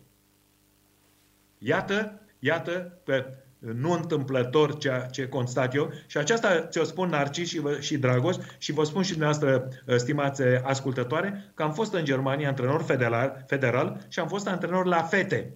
Iată, 1.58 2.22
iată, 2.40 3.00
pe 3.04 3.38
nu 3.62 3.92
întâmplător 3.92 4.78
ceea 4.78 5.00
ce 5.00 5.28
constat 5.28 5.76
eu 5.76 5.92
și 6.08 6.18
aceasta 6.18 6.68
ți-o 6.68 6.84
spun 6.84 7.10
Narcis 7.10 7.50
și, 7.50 7.62
și 7.80 7.98
Dragos 7.98 8.40
și 8.58 8.72
vă 8.72 8.84
spun 8.84 9.04
și 9.04 9.10
dumneavoastră, 9.10 9.68
uh, 9.88 9.96
stimați 9.96 10.42
ascultătoare, 10.64 11.52
că 11.54 11.64
am 11.64 11.74
fost 11.74 11.94
în 11.94 12.06
Germania 12.06 12.48
antrenor 12.48 12.82
federal, 12.82 13.44
federal 13.48 14.06
și 14.08 14.20
am 14.20 14.28
fost 14.28 14.48
antrenor 14.48 14.86
la 14.86 15.02
fete. 15.02 15.54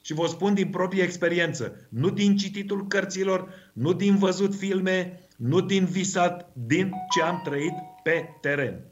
Și 0.00 0.14
vă 0.14 0.26
spun 0.26 0.54
din 0.54 0.70
proprie 0.70 1.02
experiență, 1.02 1.86
nu 1.88 2.10
din 2.10 2.36
cititul 2.36 2.86
cărților, 2.86 3.48
nu 3.72 3.92
din 3.92 4.16
văzut 4.16 4.54
filme, 4.54 5.28
nu 5.36 5.60
din 5.60 5.84
visat, 5.84 6.50
din 6.52 6.92
ce 7.10 7.22
am 7.22 7.40
trăit 7.44 7.74
pe 8.02 8.28
teren. 8.40 8.84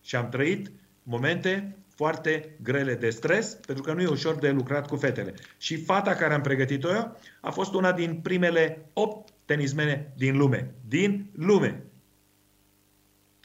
Și 0.00 0.16
am 0.16 0.28
trăit 0.28 0.72
momente 1.02 1.76
foarte 1.96 2.56
grele 2.62 2.94
de 2.94 3.10
stres, 3.10 3.58
pentru 3.66 3.84
că 3.84 3.92
nu 3.92 4.00
e 4.00 4.06
ușor 4.06 4.34
de 4.34 4.50
lucrat 4.50 4.86
cu 4.86 4.96
fetele. 4.96 5.34
Și 5.58 5.76
fata 5.76 6.14
care 6.14 6.34
am 6.34 6.40
pregătit-o 6.40 6.88
eu 6.88 7.16
a 7.40 7.50
fost 7.50 7.74
una 7.74 7.92
din 7.92 8.14
primele 8.22 8.90
8 8.92 9.32
tenismene 9.44 10.12
din 10.16 10.36
lume. 10.36 10.74
Din 10.88 11.30
lume. 11.32 11.86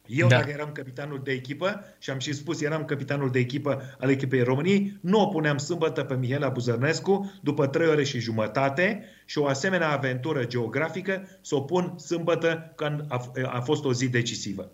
Eu, 0.05 0.27
da. 0.27 0.37
dacă 0.37 0.49
eram 0.49 0.71
capitanul 0.71 1.21
de 1.23 1.31
echipă, 1.31 1.83
și 1.99 2.09
am 2.09 2.19
și 2.19 2.33
spus, 2.33 2.61
eram 2.61 2.85
capitanul 2.85 3.29
de 3.29 3.39
echipă 3.39 3.81
al 3.99 4.09
echipei 4.09 4.43
României, 4.43 4.97
nu 5.01 5.21
o 5.21 5.27
puneam 5.27 5.57
sâmbătă 5.57 6.03
pe 6.03 6.15
Mihaela 6.15 6.49
Buzărnescu 6.49 7.39
după 7.41 7.67
trei 7.67 7.87
ore 7.87 8.03
și 8.03 8.19
jumătate 8.19 9.03
și 9.25 9.37
o 9.37 9.45
asemenea 9.45 9.91
aventură 9.91 10.45
geografică 10.45 11.27
să 11.41 11.55
o 11.55 11.61
pun 11.61 11.97
sâmbătă 11.97 12.73
când 12.75 13.05
a, 13.07 13.31
a 13.45 13.59
fost 13.59 13.85
o 13.85 13.93
zi 13.93 14.09
decisivă. 14.09 14.71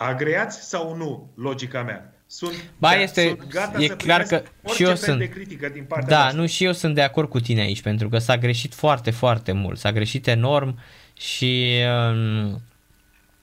Agreați 0.00 0.68
sau 0.68 0.96
nu 0.96 1.30
logica 1.34 1.82
mea? 1.82 2.12
Sunt, 2.26 2.64
ba, 2.78 2.94
este, 2.94 3.34
sunt 3.38 3.52
gata 3.52 3.82
e 3.82 3.86
să 3.86 3.96
clar 3.96 4.22
că 4.22 4.42
și 4.74 4.82
eu 4.82 4.94
sunt, 4.94 5.18
de 5.18 5.28
critică 5.28 5.68
din 5.68 5.84
partea 5.84 6.08
Da, 6.08 6.18
noastră. 6.18 6.40
nu 6.40 6.46
și 6.46 6.64
eu 6.64 6.72
sunt 6.72 6.94
de 6.94 7.02
acord 7.02 7.28
cu 7.28 7.40
tine 7.40 7.60
aici, 7.60 7.82
pentru 7.82 8.08
că 8.08 8.18
s-a 8.18 8.36
greșit 8.36 8.74
foarte, 8.74 9.10
foarte 9.10 9.52
mult. 9.52 9.78
S-a 9.78 9.92
greșit 9.92 10.26
enorm 10.26 10.78
și 11.16 11.74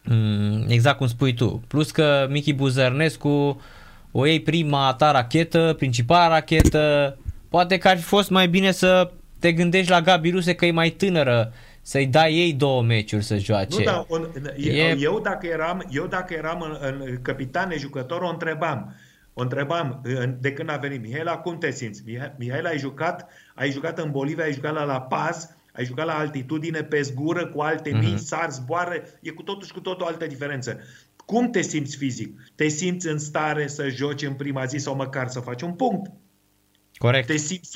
um, 0.09 0.65
exact 0.67 0.97
cum 0.97 1.07
spui 1.07 1.33
tu. 1.33 1.63
Plus 1.67 1.91
că 1.91 2.27
Michi 2.29 2.53
Buzărnescu 2.53 3.61
o 4.11 4.25
iei 4.25 4.41
prima 4.41 4.93
ta 4.93 5.11
rachetă, 5.11 5.75
principala 5.77 6.27
rachetă, 6.27 7.17
poate 7.49 7.77
că 7.77 7.87
ar 7.87 7.97
fi 7.97 8.03
fost 8.03 8.29
mai 8.29 8.47
bine 8.47 8.71
să 8.71 9.11
te 9.39 9.51
gândești 9.51 9.91
la 9.91 10.01
Gabi 10.01 10.29
Ruse 10.29 10.53
că 10.53 10.65
e 10.65 10.71
mai 10.71 10.89
tânără 10.89 11.53
să-i 11.87 12.07
dai 12.07 12.33
ei 12.33 12.53
două 12.53 12.83
meciuri 12.83 13.23
să 13.23 13.37
joace. 13.37 13.77
Nu, 13.77 13.83
da, 13.83 14.05
un, 14.09 14.29
e... 14.57 14.95
eu, 14.99 15.19
dacă 15.19 15.47
eram, 15.47 15.85
eu 15.89 16.07
dacă 16.07 16.33
eram 16.33 16.61
în, 16.61 16.77
în 16.81 17.21
capitane 17.21 17.77
jucător, 17.77 18.21
o 18.21 18.29
întrebam. 18.29 18.95
O 19.33 19.41
întrebam 19.41 20.01
de 20.39 20.53
când 20.53 20.69
a 20.69 20.75
venit 20.77 21.01
Mihaela, 21.01 21.37
cum 21.37 21.57
te 21.57 21.71
simți? 21.71 22.03
Mihaela, 22.37 22.69
ai 22.69 22.77
jucat, 22.77 23.29
ai 23.55 23.71
jucat 23.71 23.99
în 23.99 24.11
Bolivia, 24.11 24.43
ai 24.43 24.53
jucat 24.53 24.73
la 24.73 24.83
La 24.83 25.01
Paz, 25.01 25.49
ai 25.71 25.85
jucat 25.85 26.05
la 26.05 26.17
altitudine, 26.17 26.83
pe 26.83 27.01
zgură, 27.01 27.47
cu 27.47 27.61
alte 27.61 27.89
mm-hmm. 27.89 28.03
mii, 28.03 28.17
sar, 28.17 28.51
zboare, 28.51 29.19
e 29.21 29.29
cu 29.29 29.43
totul 29.43 29.67
și 29.67 29.73
cu 29.73 29.79
totul 29.79 30.05
o 30.05 30.07
altă 30.07 30.27
diferență. 30.27 30.79
Cum 31.25 31.49
te 31.49 31.61
simți 31.61 31.97
fizic? 31.97 32.39
Te 32.55 32.67
simți 32.67 33.07
în 33.07 33.19
stare 33.19 33.67
să 33.67 33.89
joci 33.89 34.21
în 34.21 34.33
prima 34.33 34.65
zi 34.65 34.77
sau 34.77 34.95
măcar 34.95 35.27
să 35.27 35.39
faci 35.39 35.61
un 35.61 35.73
punct? 35.73 36.11
Corect. 36.97 37.27
Te 37.27 37.37
simți 37.37 37.69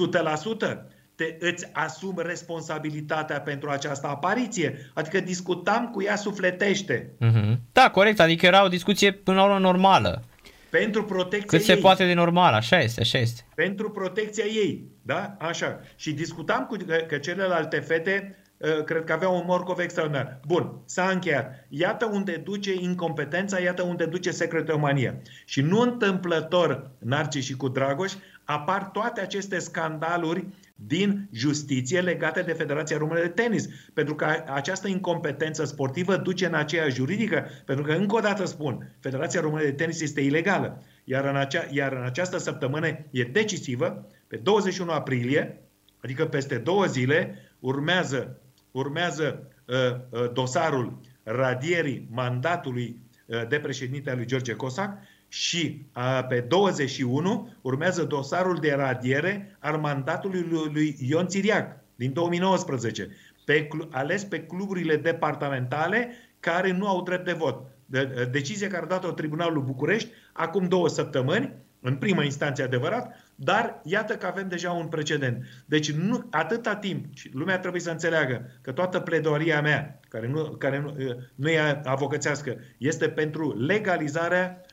100%? 0.57 0.98
Te, 1.19 1.35
îți 1.39 1.67
asumi 1.71 2.13
responsabilitatea 2.17 3.41
pentru 3.41 3.69
această 3.69 4.07
apariție. 4.07 4.91
Adică 4.93 5.19
discutam 5.19 5.89
cu 5.89 6.03
ea 6.03 6.15
sufletește. 6.15 7.09
Mm-hmm. 7.25 7.57
Da, 7.71 7.89
corect. 7.89 8.19
Adică 8.19 8.45
era 8.45 8.63
o 8.63 8.67
discuție 8.67 9.11
până 9.11 9.37
la 9.37 9.43
urmă 9.43 9.59
normală. 9.59 10.23
Pentru 10.69 11.03
protecția 11.03 11.57
Cât 11.57 11.59
ei. 11.59 11.75
se 11.75 11.81
poate 11.81 12.05
de 12.05 12.13
normal, 12.13 12.53
așa 12.53 12.79
este, 12.79 13.01
așa 13.01 13.17
este. 13.17 13.41
Pentru 13.55 13.89
protecția 13.89 14.45
ei, 14.45 14.83
da? 15.01 15.35
Așa. 15.39 15.79
Și 15.95 16.11
discutam 16.11 16.65
cu 16.65 16.75
că, 16.87 16.95
că 17.07 17.17
celelalte 17.17 17.79
fete 17.79 18.35
uh, 18.57 18.83
cred 18.83 19.03
că 19.03 19.13
aveau 19.13 19.35
un 19.35 19.43
morcov 19.45 19.79
extraordinar. 19.79 20.39
Bun, 20.47 20.81
s-a 20.85 21.09
încheiat. 21.13 21.65
Iată 21.69 22.05
unde 22.05 22.41
duce 22.43 22.73
incompetența, 22.73 23.59
iată 23.59 23.81
unde 23.81 24.05
duce 24.05 24.31
secretomania. 24.31 25.15
Și 25.45 25.61
nu 25.61 25.79
întâmplător, 25.79 26.91
Narcis 26.99 27.45
și 27.45 27.55
cu 27.55 27.67
Dragoș, 27.67 28.13
apar 28.49 28.84
toate 28.84 29.21
aceste 29.21 29.59
scandaluri 29.59 30.47
din 30.76 31.30
justiție 31.31 32.01
legate 32.01 32.41
de 32.41 32.53
Federația 32.53 32.97
Română 32.97 33.21
de 33.21 33.27
Tenis. 33.27 33.67
Pentru 33.93 34.15
că 34.15 34.43
această 34.53 34.88
incompetență 34.88 35.65
sportivă 35.65 36.15
duce 36.15 36.45
în 36.45 36.53
aceea 36.53 36.89
juridică, 36.89 37.45
pentru 37.65 37.85
că, 37.85 37.91
încă 37.91 38.15
o 38.15 38.19
dată 38.19 38.45
spun, 38.45 38.95
Federația 38.99 39.41
Română 39.41 39.63
de 39.63 39.71
Tenis 39.71 40.01
este 40.01 40.21
ilegală. 40.21 40.84
Iar 41.03 41.26
în, 41.26 41.35
acea, 41.35 41.67
iar 41.71 41.93
în 41.93 42.03
această 42.03 42.38
săptămână 42.38 42.88
e 43.09 43.23
decisivă, 43.23 44.07
pe 44.27 44.35
21 44.35 44.91
aprilie, 44.91 45.61
adică 46.03 46.26
peste 46.26 46.57
două 46.57 46.85
zile, 46.85 47.35
urmează, 47.59 48.39
urmează 48.71 49.47
uh, 49.65 49.76
uh, 50.09 50.31
dosarul 50.34 50.99
radierii 51.23 52.07
mandatului 52.11 53.01
uh, 53.26 53.47
de 53.47 53.59
președinte 53.59 54.09
al 54.09 54.15
lui 54.15 54.26
George 54.26 54.53
Cosac 54.53 54.97
și 55.30 55.85
a, 55.91 56.23
pe 56.23 56.39
21 56.39 57.53
urmează 57.61 58.03
dosarul 58.03 58.56
de 58.56 58.73
radiere 58.73 59.57
al 59.60 59.77
mandatului 59.77 60.45
lui, 60.49 60.69
lui 60.73 60.95
Ion 60.99 61.27
Țiriac 61.27 61.77
din 61.95 62.14
2019, 62.14 63.10
pe, 63.45 63.68
ales 63.89 64.23
pe 64.23 64.43
cluburile 64.43 64.95
departamentale 64.95 66.11
care 66.39 66.72
nu 66.72 66.88
au 66.88 67.03
drept 67.03 67.26
de 67.26 67.34
vot. 67.34 67.61
De, 67.85 68.27
decizie 68.31 68.68
care 68.68 68.84
a 68.84 68.88
dat-o 68.88 69.11
Tribunalul 69.11 69.64
București 69.64 70.10
acum 70.34 70.68
două 70.68 70.88
săptămâni, 70.88 71.53
în 71.81 71.95
prima 71.95 72.23
instanță 72.23 72.64
adevărat, 72.64 73.15
dar 73.35 73.81
iată 73.84 74.15
că 74.15 74.26
avem 74.26 74.47
deja 74.47 74.72
un 74.72 74.88
precedent. 74.88 75.45
Deci 75.65 75.91
nu, 75.91 76.27
atâta 76.30 76.76
timp, 76.76 77.06
și 77.14 77.30
lumea 77.34 77.60
trebuie 77.60 77.81
să 77.81 77.91
înțeleagă 77.91 78.51
că 78.61 78.72
toată 78.72 78.99
pledoaria 78.99 79.61
mea, 79.61 79.99
care 80.10 80.27
nu, 80.27 80.43
care 80.43 80.80
nu, 80.80 80.95
nu 81.35 81.49
e 81.49 81.81
avocățească, 81.84 82.57
este 82.77 83.10
pentru 83.10 83.60
legalizarea 83.65 84.65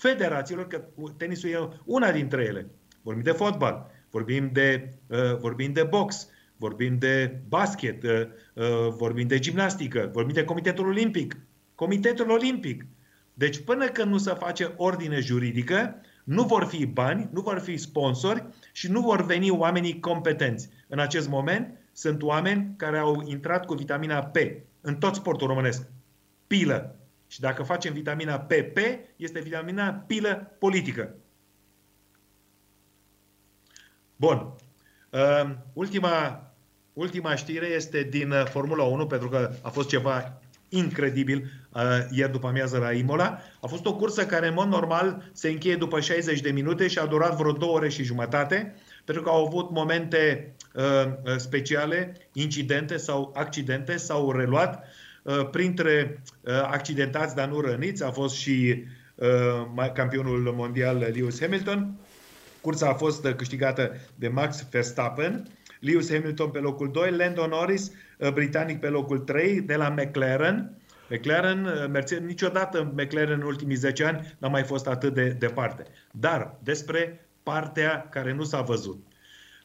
federațiilor, 0.00 0.66
că 0.66 0.84
tenisul 1.16 1.50
e 1.50 1.68
una 1.84 2.12
dintre 2.12 2.42
ele. 2.42 2.70
Vorbim 3.02 3.22
de 3.22 3.30
fotbal, 3.30 3.90
vorbim 4.10 4.50
de, 4.52 4.94
uh, 5.06 5.36
vorbim 5.38 5.72
de 5.72 5.82
box, 5.82 6.28
vorbim 6.56 6.98
de 6.98 7.40
basket, 7.48 8.02
uh, 8.02 8.10
uh, 8.54 8.88
vorbim 8.96 9.26
de 9.26 9.38
gimnastică, 9.38 10.10
vorbim 10.12 10.34
de 10.34 10.44
Comitetul 10.44 10.86
Olimpic. 10.86 11.36
Comitetul 11.74 12.30
Olimpic. 12.30 12.86
Deci 13.34 13.58
până 13.58 13.86
când 13.86 14.10
nu 14.10 14.18
se 14.18 14.32
face 14.32 14.74
ordine 14.76 15.20
juridică, 15.20 16.00
nu 16.24 16.42
vor 16.42 16.64
fi 16.64 16.86
bani, 16.86 17.28
nu 17.32 17.40
vor 17.40 17.58
fi 17.58 17.76
sponsori 17.76 18.44
și 18.72 18.90
nu 18.90 19.00
vor 19.00 19.24
veni 19.24 19.50
oamenii 19.50 20.00
competenți. 20.00 20.68
În 20.88 20.98
acest 20.98 21.28
moment 21.28 21.78
sunt 21.92 22.22
oameni 22.22 22.74
care 22.76 22.98
au 22.98 23.22
intrat 23.26 23.66
cu 23.66 23.74
vitamina 23.74 24.22
P 24.22 24.36
în 24.80 24.94
tot 24.94 25.14
sportul 25.14 25.46
românesc. 25.46 25.86
Pilă, 26.46 26.99
Și 27.30 27.40
dacă 27.40 27.62
facem 27.62 27.92
vitamina 27.92 28.38
PP, 28.38 28.78
este 29.16 29.40
vitamina 29.40 29.92
pilă 29.92 30.56
politică. 30.58 31.14
Bun. 34.16 34.52
Uh, 35.10 35.50
ultima, 35.72 36.44
ultima 36.92 37.34
știre 37.34 37.66
este 37.66 38.02
din 38.02 38.30
uh, 38.30 38.44
Formula 38.44 38.84
1, 38.84 39.06
pentru 39.06 39.28
că 39.28 39.52
a 39.62 39.68
fost 39.68 39.88
ceva 39.88 40.40
incredibil 40.68 41.50
uh, 41.72 41.82
ieri 42.10 42.32
după 42.32 42.46
amiază 42.46 42.78
la 42.78 42.92
Imola. 42.92 43.40
A 43.60 43.66
fost 43.66 43.86
o 43.86 43.96
cursă 43.96 44.26
care 44.26 44.46
în 44.46 44.54
mod 44.54 44.68
normal 44.68 45.30
se 45.32 45.48
încheie 45.48 45.76
după 45.76 46.00
60 46.00 46.40
de 46.40 46.50
minute 46.50 46.88
și 46.88 46.98
a 46.98 47.06
durat 47.06 47.36
vreo 47.36 47.52
două 47.52 47.72
ore 47.72 47.88
și 47.88 48.02
jumătate, 48.02 48.74
pentru 49.04 49.22
că 49.22 49.30
au 49.30 49.46
avut 49.46 49.70
momente 49.70 50.54
uh, 50.74 51.36
speciale, 51.36 52.28
incidente 52.32 52.96
sau 52.96 53.32
accidente, 53.36 53.96
s-au 53.96 54.32
reluat. 54.32 54.74
Uh, 54.74 55.08
printre 55.50 56.22
uh, 56.40 56.52
accidentați, 56.62 57.34
dar 57.34 57.48
nu 57.48 57.60
răniți, 57.60 58.04
a 58.04 58.10
fost 58.10 58.34
și 58.34 58.84
uh, 59.14 59.90
campionul 59.92 60.52
mondial 60.56 60.96
Lewis 60.96 61.40
Hamilton. 61.40 61.94
Cursa 62.60 62.88
a 62.88 62.94
fost 62.94 63.26
câștigată 63.36 63.96
de 64.14 64.28
Max 64.28 64.66
Verstappen, 64.70 65.46
Lewis 65.80 66.10
Hamilton 66.12 66.50
pe 66.50 66.58
locul 66.58 66.90
2, 66.90 67.10
Lando 67.10 67.46
Norris, 67.46 67.92
britanic 68.32 68.80
pe 68.80 68.88
locul 68.88 69.18
3, 69.18 69.60
de 69.60 69.74
la 69.74 69.88
McLaren. 69.88 70.76
McLaren, 71.10 71.88
Mercedes, 71.90 72.24
niciodată 72.26 72.92
McLaren 72.96 73.40
în 73.40 73.46
ultimii 73.46 73.76
10 73.76 74.04
ani 74.04 74.34
n-a 74.38 74.48
mai 74.48 74.62
fost 74.62 74.86
atât 74.86 75.14
de 75.14 75.28
departe. 75.28 75.84
Dar 76.10 76.58
despre 76.62 77.28
partea 77.42 78.08
care 78.10 78.32
nu 78.32 78.44
s-a 78.44 78.60
văzut. 78.60 79.09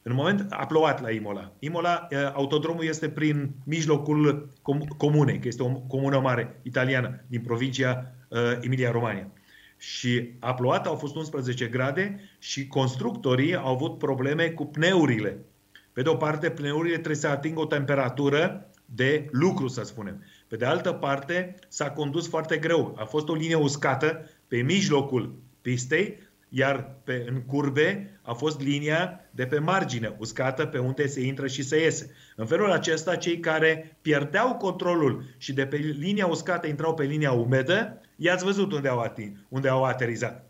În 0.08 0.14
moment 0.14 0.46
a 0.50 0.66
plouat 0.66 1.02
la 1.02 1.10
Imola. 1.10 1.52
Imola, 1.58 2.08
autodromul 2.34 2.84
este 2.84 3.08
prin 3.08 3.50
mijlocul 3.64 4.48
comunei, 4.96 5.38
că 5.38 5.48
este 5.48 5.62
o 5.62 5.72
comună 5.72 6.20
mare 6.20 6.60
italiană 6.62 7.24
din 7.26 7.40
provincia 7.40 8.14
Emilia-Romagna. 8.60 9.32
Și 9.76 10.30
a 10.40 10.54
plouat, 10.54 10.86
au 10.86 10.94
fost 10.94 11.16
11 11.16 11.66
grade 11.66 12.20
și 12.38 12.66
constructorii 12.66 13.54
au 13.54 13.72
avut 13.72 13.98
probleme 13.98 14.48
cu 14.48 14.66
pneurile. 14.66 15.44
Pe 15.92 16.02
de 16.02 16.08
o 16.08 16.14
parte, 16.14 16.50
pneurile 16.50 16.94
trebuie 16.94 17.16
să 17.16 17.28
atingă 17.28 17.60
o 17.60 17.66
temperatură 17.66 18.70
de 18.84 19.28
lucru, 19.30 19.68
să 19.68 19.82
spunem. 19.82 20.24
Pe 20.48 20.56
de 20.56 20.64
altă 20.64 20.92
parte, 20.92 21.54
s-a 21.68 21.90
condus 21.90 22.28
foarte 22.28 22.56
greu. 22.56 22.96
A 22.98 23.04
fost 23.04 23.28
o 23.28 23.34
linie 23.34 23.56
uscată 23.56 24.30
pe 24.48 24.56
mijlocul 24.56 25.38
pistei 25.60 26.18
iar 26.48 26.96
pe, 27.04 27.24
în 27.28 27.42
curbe 27.42 28.15
a 28.26 28.32
fost 28.32 28.60
linia 28.60 29.20
de 29.30 29.46
pe 29.46 29.58
margine, 29.58 30.16
uscată 30.18 30.66
pe 30.66 30.78
unde 30.78 31.06
se 31.06 31.20
intră 31.20 31.46
și 31.46 31.62
se 31.62 31.80
iese. 31.80 32.10
În 32.36 32.46
felul 32.46 32.70
acesta, 32.70 33.16
cei 33.16 33.40
care 33.40 33.98
pierdeau 34.02 34.54
controlul 34.54 35.24
și 35.36 35.52
de 35.52 35.66
pe 35.66 35.76
linia 35.76 36.26
uscată 36.26 36.66
intrau 36.66 36.94
pe 36.94 37.04
linia 37.04 37.32
umedă, 37.32 38.00
i-ați 38.16 38.44
văzut 38.44 38.72
unde 38.72 38.88
au, 38.88 38.98
ating, 38.98 39.36
unde 39.48 39.68
au 39.68 39.84
aterizat. 39.84 40.46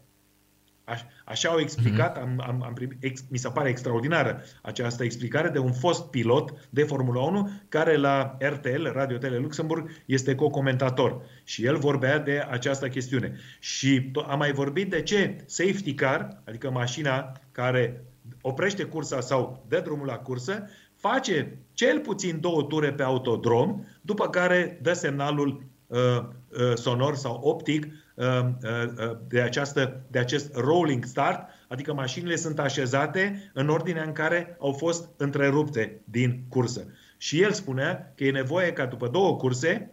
Așa 1.25 1.49
au 1.49 1.59
explicat, 1.59 2.17
am, 2.17 2.43
am, 2.47 2.63
am 2.63 2.73
primit, 2.73 2.97
ex, 3.01 3.25
mi 3.31 3.39
se 3.39 3.49
pare 3.49 3.69
extraordinară 3.69 4.43
această 4.63 5.05
explicare 5.05 5.49
de 5.49 5.59
un 5.59 5.73
fost 5.73 6.11
pilot 6.11 6.69
de 6.71 6.83
Formula 6.83 7.21
1 7.21 7.51
care 7.69 7.97
la 7.97 8.37
RTL, 8.39 8.87
Radio 8.93 9.17
Tele 9.17 9.39
Luxemburg, 9.39 9.91
este 10.05 10.35
co-comentator. 10.35 11.23
Și 11.45 11.65
el 11.65 11.77
vorbea 11.77 12.19
de 12.19 12.47
această 12.51 12.89
chestiune. 12.89 13.37
Și 13.59 14.11
am 14.27 14.39
mai 14.39 14.53
vorbit 14.53 14.91
de 14.91 15.03
ce 15.03 15.37
safety 15.47 15.95
car, 15.95 16.43
adică 16.45 16.71
mașina 16.71 17.33
care 17.57 18.05
oprește 18.41 18.85
cursa 18.85 19.21
sau 19.21 19.65
dă 19.69 19.81
drumul 19.81 20.07
la 20.07 20.19
cursă, 20.19 20.69
face 20.95 21.59
cel 21.73 22.01
puțin 22.01 22.41
două 22.41 22.63
ture 22.63 22.93
pe 22.93 23.03
autodrom, 23.03 23.85
după 24.01 24.29
care 24.29 24.79
dă 24.83 24.93
semnalul 24.93 25.65
uh, 25.87 25.99
uh, 25.99 26.75
sonor 26.75 27.15
sau 27.15 27.41
optic 27.43 27.87
Um, 28.17 28.59
uh, 28.63 29.09
uh, 29.09 29.17
de, 29.29 29.41
această, 29.41 30.01
de 30.11 30.19
acest 30.19 30.57
rolling 30.57 31.05
start, 31.05 31.49
adică 31.69 31.95
mașinile 31.95 32.37
sunt 32.37 32.59
așezate 32.59 33.51
în 33.55 33.69
ordinea 33.69 34.03
în 34.03 34.13
care 34.13 34.57
au 34.61 34.73
fost 34.73 35.09
întrerupte 35.17 36.01
din 36.05 36.45
cursă. 36.49 36.87
Și 37.17 37.43
el 37.43 37.53
spunea 37.53 38.13
că 38.17 38.25
e 38.25 38.31
nevoie 38.31 38.73
ca 38.73 38.87
după 38.87 39.09
două 39.09 39.37
curse, 39.37 39.91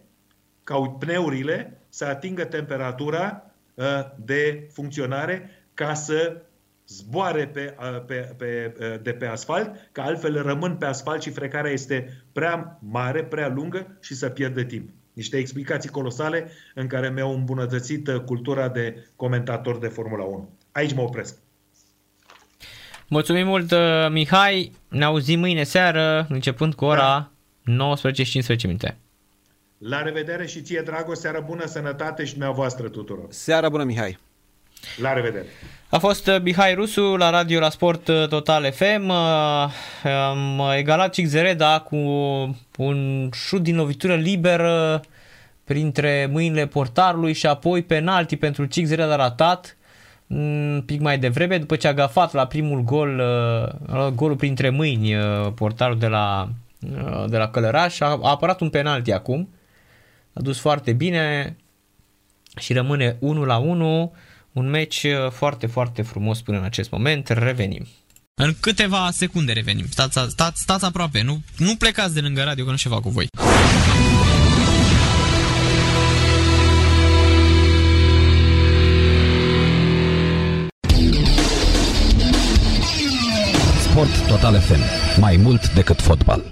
ca 0.62 0.80
pneurile 0.98 1.80
să 1.88 2.04
atingă 2.04 2.44
temperatura 2.44 3.50
uh, 3.74 3.84
de 4.24 4.68
funcționare 4.72 5.50
ca 5.74 5.94
să 5.94 6.42
zboare 6.86 7.46
pe, 7.46 7.74
pe, 8.06 8.14
pe, 8.36 9.00
de 9.02 9.12
pe 9.12 9.26
asfalt, 9.26 9.88
că 9.92 10.00
altfel 10.00 10.42
rămân 10.42 10.76
pe 10.76 10.86
asfalt 10.86 11.22
și 11.22 11.30
frecarea 11.30 11.70
este 11.70 12.24
prea 12.32 12.78
mare, 12.90 13.24
prea 13.24 13.48
lungă 13.48 13.96
și 14.00 14.14
să 14.14 14.28
pierde 14.28 14.64
timp. 14.64 14.88
Niște 15.12 15.36
explicații 15.36 15.90
colosale 15.90 16.50
în 16.74 16.86
care 16.86 17.10
mi-au 17.10 17.34
îmbunătățit 17.34 18.08
uh, 18.08 18.20
cultura 18.20 18.68
de 18.68 19.06
comentator 19.16 19.78
de 19.78 19.86
Formula 19.86 20.24
1. 20.24 20.48
Aici 20.72 20.94
mă 20.94 21.02
opresc. 21.02 21.36
Mulțumim 23.08 23.46
mult, 23.46 23.70
uh, 23.70 23.78
Mihai. 24.10 24.72
Ne 24.88 25.04
auzim 25.04 25.38
mâine 25.38 25.62
seară, 25.62 26.26
începând 26.28 26.74
cu 26.74 26.84
ora 26.84 27.30
da. 27.64 27.96
19.15 27.96 28.62
minute. 28.62 28.96
La 29.78 30.02
revedere 30.02 30.46
și 30.46 30.62
ție, 30.62 30.82
Drago, 30.84 31.14
seară 31.14 31.44
bună, 31.46 31.66
sănătate 31.66 32.24
și 32.24 32.32
dumneavoastră 32.32 32.88
tuturor. 32.88 33.26
Seară 33.28 33.68
bună, 33.68 33.84
Mihai. 33.84 34.18
La 34.96 35.12
revedere. 35.12 35.46
A 35.88 35.98
fost 35.98 36.26
uh, 36.26 36.36
Mihai 36.42 36.74
Rusu 36.74 37.16
la 37.16 37.30
radio 37.30 37.60
la 37.60 37.70
Sport 37.70 38.04
Total 38.28 38.72
FM. 38.72 39.10
Am 40.30 40.62
egalat 40.76 41.12
Cixereda 41.12 41.80
cu 41.80 41.96
un 42.76 43.30
șut 43.32 43.62
din 43.62 43.76
lovitură 43.76 44.14
liberă 44.14 45.00
printre 45.64 46.28
mâinile 46.30 46.66
portarului 46.66 47.32
și 47.32 47.46
apoi 47.46 47.82
penalti 47.82 48.36
pentru 48.36 48.64
Cixereda 48.64 49.16
ratat 49.16 49.76
un 50.26 50.82
pic 50.86 51.00
mai 51.00 51.18
devreme 51.18 51.58
după 51.58 51.76
ce 51.76 51.88
a 51.88 51.94
gafat 51.94 52.32
la 52.32 52.46
primul 52.46 52.82
gol 52.82 53.22
uh, 53.88 54.06
golul 54.06 54.36
printre 54.36 54.70
mâini 54.70 55.14
uh, 55.14 55.22
portarul 55.54 55.98
de 55.98 56.06
la, 56.06 56.48
de 57.26 57.36
la 57.36 57.48
Călăraș 57.48 58.00
a, 58.00 58.06
a 58.06 58.30
apărat 58.30 58.60
un 58.60 58.70
penalti 58.70 59.12
acum 59.12 59.48
a 60.32 60.40
dus 60.40 60.58
foarte 60.58 60.92
bine 60.92 61.56
și 62.56 62.72
rămâne 62.72 63.16
1 63.20 63.44
la 63.44 63.56
1 63.56 64.12
un 64.54 64.70
meci 64.70 65.02
uh, 65.02 65.30
foarte, 65.30 65.66
foarte 65.66 66.02
frumos 66.02 66.40
până 66.40 66.58
în 66.58 66.64
acest 66.64 66.90
moment. 66.90 67.28
Revenim. 67.28 67.86
În 68.34 68.54
câteva 68.60 69.08
secunde 69.12 69.52
revenim. 69.52 69.86
Stați, 69.90 70.18
stați, 70.28 70.60
stați 70.60 70.84
aproape. 70.84 71.22
Nu, 71.22 71.40
nu 71.56 71.76
plecați 71.76 72.14
de 72.14 72.20
lângă 72.20 72.42
radio, 72.42 72.64
că 72.64 72.70
nu 72.70 72.76
ceva 72.76 73.00
cu 73.00 73.08
voi. 73.08 73.26
Sport 83.80 84.26
Total 84.26 84.60
FM. 84.60 84.80
Mai 85.20 85.36
mult 85.36 85.74
decât 85.74 86.00
fotbal. 86.00 86.50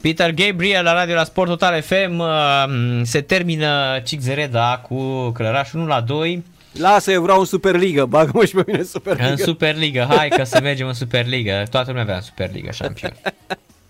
Peter 0.00 0.30
Gabriel 0.30 0.84
la 0.84 0.92
radio 0.92 1.14
la 1.14 1.24
Sport 1.24 1.48
Total 1.48 1.82
FM 1.82 2.18
uh, 2.18 3.00
se 3.02 3.20
termină 3.20 4.00
Cixereda 4.04 4.78
cu 4.88 5.30
Clăraș 5.30 5.72
1 5.72 5.86
la 5.86 6.00
2 6.00 6.44
Lasă, 6.78 7.10
eu 7.10 7.22
vreau 7.22 7.38
în 7.38 7.44
Superliga, 7.44 8.06
bagă-mă 8.06 8.44
și 8.44 8.54
pe 8.54 8.62
mine 8.66 8.78
în 8.78 8.84
Superliga. 8.84 9.30
În 9.30 9.36
Superliga, 9.36 10.06
hai 10.06 10.28
că 10.28 10.44
să 10.44 10.60
mergem 10.62 10.86
în 10.86 10.92
Superliga. 10.92 11.62
Toată 11.62 11.88
lumea 11.88 12.04
vrea 12.04 12.16
în 12.16 12.22
Superliga, 12.22 12.70
șampion. 12.70 13.16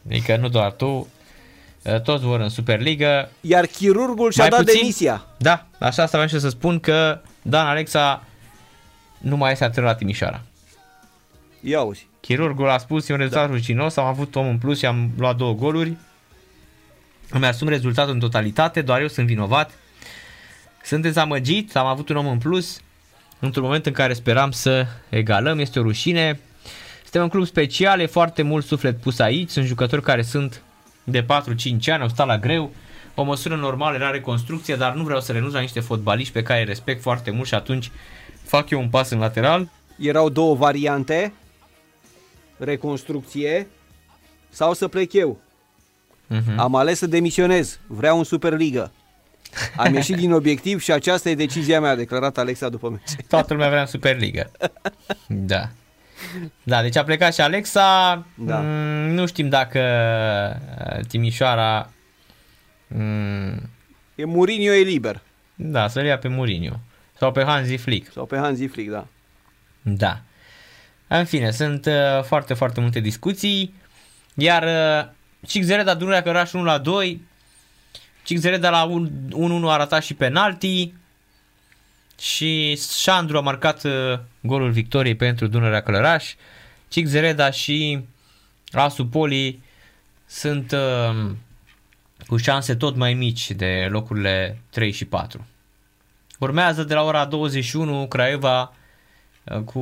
Adică 0.09 0.37
nu 0.37 0.49
doar 0.49 0.73
tu, 0.73 1.09
ă, 1.87 1.99
toți 1.99 2.25
vor 2.25 2.41
în 2.41 2.49
Superliga. 2.49 3.29
Iar 3.41 3.67
chirurgul 3.67 4.33
și-a 4.33 4.49
dat 4.49 4.61
puțin, 4.61 4.81
demisia. 4.81 5.27
Da, 5.37 5.67
așa 5.79 6.03
asta 6.03 6.19
vreau 6.19 6.27
și 6.27 6.41
să 6.41 6.49
spun 6.49 6.81
că 6.81 7.21
Dan 7.43 7.67
Alexa 7.67 8.25
nu 9.19 9.37
mai 9.37 9.53
este 9.53 9.65
antrenor 9.65 9.91
la 9.91 9.97
Timișoara. 9.97 10.41
Ia 11.61 11.81
uzi. 11.81 12.07
Chirurgul 12.21 12.69
a 12.69 12.79
spus, 12.79 13.09
e 13.09 13.13
un 13.13 13.19
rezultat 13.19 13.47
da. 13.47 13.53
ruginos, 13.53 13.97
am 13.97 14.07
avut 14.07 14.37
om 14.37 14.49
în 14.49 14.59
plus 14.59 14.79
și 14.79 14.87
am 14.87 15.11
luat 15.19 15.37
două 15.37 15.55
goluri. 15.55 15.97
Îmi 17.31 17.47
asum 17.47 17.69
rezultatul 17.69 18.13
în 18.13 18.19
totalitate, 18.19 18.81
doar 18.81 19.01
eu 19.01 19.09
sunt 19.09 19.27
vinovat 19.27 19.71
sunt 20.89 21.03
dezamăgit, 21.03 21.77
am 21.77 21.87
avut 21.87 22.09
un 22.09 22.17
om 22.17 22.27
în 22.27 22.39
plus, 22.39 22.81
într-un 23.39 23.63
moment 23.63 23.87
în 23.87 23.93
care 23.93 24.13
speram 24.13 24.51
să 24.51 24.87
egalăm, 25.09 25.59
este 25.59 25.79
o 25.79 25.83
rușine. 25.83 26.41
Suntem 27.03 27.23
un 27.23 27.29
club 27.29 27.47
special, 27.47 28.01
e 28.01 28.07
foarte 28.07 28.43
mult 28.43 28.65
suflet 28.65 29.01
pus 29.01 29.19
aici, 29.19 29.51
sunt 29.51 29.67
jucători 29.67 30.03
care 30.03 30.23
sunt 30.23 30.63
de 31.05 31.23
4-5 31.23 31.27
ani, 31.87 32.03
au 32.03 32.09
stat 32.09 32.27
la 32.27 32.39
greu, 32.39 32.73
o 33.15 33.23
măsură 33.23 33.57
normală 33.57 33.97
era 33.97 34.11
reconstrucție, 34.11 34.75
dar 34.75 34.95
nu 34.95 35.03
vreau 35.03 35.21
să 35.21 35.33
renunț 35.33 35.53
la 35.53 35.61
niște 35.61 35.81
fotbaliști 35.81 36.33
pe 36.33 36.43
care 36.43 36.61
îi 36.61 36.67
respect 36.67 37.03
foarte 37.03 37.31
mult 37.31 37.47
și 37.47 37.55
atunci 37.55 37.91
fac 38.43 38.71
eu 38.71 38.81
un 38.81 38.89
pas 38.89 39.11
în 39.11 39.19
lateral. 39.19 39.69
Erau 39.99 40.29
două 40.29 40.55
variante, 40.55 41.33
reconstrucție 42.59 43.69
sau 44.49 44.75
să 44.75 44.89
plec 44.89 45.13
eu. 45.13 45.41
Uh-huh. 46.31 46.57
Am 46.57 46.75
ales 46.75 46.99
să 46.99 47.07
demisionez, 47.07 47.79
vreau 47.87 48.19
un 48.19 48.25
Superliga. 48.25 48.91
Am 49.77 49.95
ieșit 49.95 50.17
din 50.17 50.33
obiectiv 50.33 50.81
și 50.81 50.93
aceasta 50.93 51.29
e 51.29 51.35
decizia 51.35 51.81
mea, 51.81 51.91
a 51.91 51.95
declarat 51.95 52.39
Alexa 52.39 52.69
după 52.69 52.89
meci. 52.89 53.25
Toată 53.29 53.53
lumea 53.53 53.69
vrea 53.69 53.81
în 53.81 53.87
Superliga. 53.87 54.51
Da. 55.27 55.69
Da, 56.63 56.83
deci 56.83 56.97
a 56.97 57.05
plecat 57.05 57.35
și 57.35 57.41
Alexa. 57.41 58.27
Da. 58.35 58.59
Mm, 58.59 59.11
nu 59.15 59.27
știm 59.27 59.49
dacă 59.49 59.81
uh, 60.97 61.05
Timișoara... 61.07 61.91
Mm, 62.87 63.71
e 64.15 64.25
Mourinho 64.25 64.73
e 64.73 64.83
liber. 64.83 65.21
Da, 65.55 65.89
să-l 65.89 66.05
ia 66.05 66.19
pe 66.19 66.29
Mourinho. 66.29 66.81
Sau 67.19 67.33
pe 67.33 67.45
Hansi 67.45 67.77
Flick. 67.77 68.13
Sau 68.13 68.27
pe 68.27 68.37
Hansi 68.37 68.67
Flick, 68.67 68.91
da. 68.91 69.07
Da. 69.83 70.21
În 71.07 71.25
fine, 71.25 71.51
sunt 71.51 71.87
uh, 71.87 72.23
foarte, 72.23 72.55
foarte 72.55 72.81
multe 72.81 73.01
discuții. 73.01 73.75
Iar 74.35 74.63
uh, 74.63 75.11
Cixereda 75.47 75.95
Dunărea 75.95 76.23
Căraș 76.23 76.53
1 76.53 76.65
la 76.65 76.79
2. 76.79 77.23
Cixereda 78.29 78.71
la 78.71 78.91
1-1 78.91 79.65
a 79.65 79.77
ratat 79.77 80.03
și 80.03 80.15
penalti. 80.15 80.93
Și 82.19 82.81
Șandru 83.01 83.37
a 83.37 83.41
marcat 83.41 83.85
uh, 83.85 84.19
golul 84.41 84.71
victoriei 84.71 85.15
pentru 85.15 85.47
Dunărea 85.47 85.83
Călăraș. 85.83 86.35
Cixereda 86.89 87.51
și 87.51 88.05
Asu 88.73 89.07
Poli 89.07 89.63
sunt 90.27 90.73
uh, 90.73 91.31
cu 92.27 92.37
șanse 92.37 92.75
tot 92.75 92.97
mai 92.97 93.15
mici 93.15 93.51
de 93.51 93.87
locurile 93.91 94.59
3 94.71 94.93
și 94.93 95.05
4. 95.05 95.47
Urmează 96.39 96.85
de 96.85 96.95
la 96.95 97.03
ora 97.03 97.25
21 97.25 98.07
Craiova 98.07 98.73
uh, 99.45 99.61
cu 99.61 99.81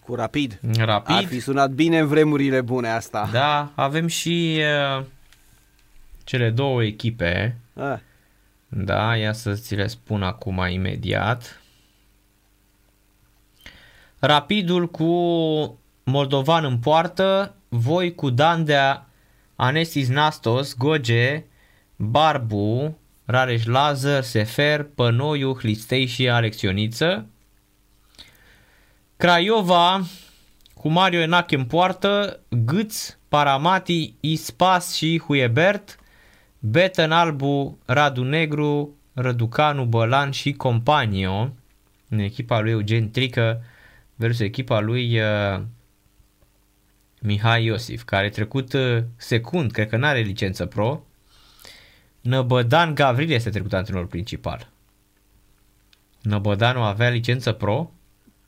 Cu 0.00 0.14
rapid. 0.14 0.60
Rapid. 0.78 1.16
Ar 1.16 1.24
fi 1.24 1.40
sunat 1.40 1.70
bine 1.70 1.98
în 1.98 2.06
vremurile 2.06 2.60
bune 2.60 2.88
asta. 2.88 3.28
Da, 3.32 3.72
avem 3.74 4.06
și 4.06 4.60
uh, 4.96 5.04
cele 6.24 6.50
două 6.50 6.82
echipe. 6.84 7.56
Ah, 7.74 7.98
Da, 8.68 9.16
ia 9.16 9.32
să 9.32 9.52
ți 9.54 9.74
le 9.74 9.86
spun 9.86 10.22
acum 10.22 10.66
imediat. 10.68 11.62
Rapidul 14.18 14.90
cu 14.90 15.04
Moldovan 16.04 16.64
în 16.64 16.78
poartă, 16.78 17.54
voi 17.68 18.14
cu 18.14 18.30
Dandea, 18.30 19.06
Anesis 19.56 20.08
Nastos, 20.08 20.76
Goge, 20.76 21.44
Barbu, 21.96 22.98
Rareș 23.24 23.64
Lazar, 23.64 24.22
Sefer, 24.22 24.82
Pănoiu, 24.94 25.54
Hlistei 25.54 26.06
și 26.06 26.28
Alexioniță. 26.28 27.26
Craiova 29.16 30.02
cu 30.74 30.88
Mario 30.88 31.20
Enache 31.20 31.56
în 31.56 31.64
poartă, 31.64 32.40
Gâț, 32.48 33.16
Paramati, 33.28 34.14
Ispas 34.20 34.94
și 34.94 35.22
Huiebert, 35.26 35.98
Betă 36.66 37.02
în 37.02 37.12
albu, 37.12 37.78
Radu 37.84 38.22
Negru, 38.22 38.96
Răducanu, 39.12 39.84
Bălan 39.84 40.30
și 40.30 40.52
Companio 40.52 41.54
în 42.08 42.18
echipa 42.18 42.60
lui 42.60 42.70
Eugen 42.70 43.10
Trică 43.10 43.62
versus 44.14 44.40
echipa 44.40 44.80
lui 44.80 45.20
uh, 45.20 45.62
Mihai 47.20 47.64
Iosif, 47.64 48.02
care 48.02 48.26
a 48.26 48.30
trecut 48.30 48.72
uh, 48.72 49.02
secund, 49.16 49.70
cred 49.70 49.88
că 49.88 49.96
n-are 49.96 50.20
licență 50.20 50.66
pro. 50.66 51.02
Năbădan 52.20 52.94
Gavril 52.94 53.30
este 53.30 53.50
trecut 53.50 53.72
antrenorul 53.72 54.08
principal. 54.08 54.70
Năbădanu 56.22 56.82
avea 56.82 57.08
licență 57.08 57.52
pro? 57.52 57.92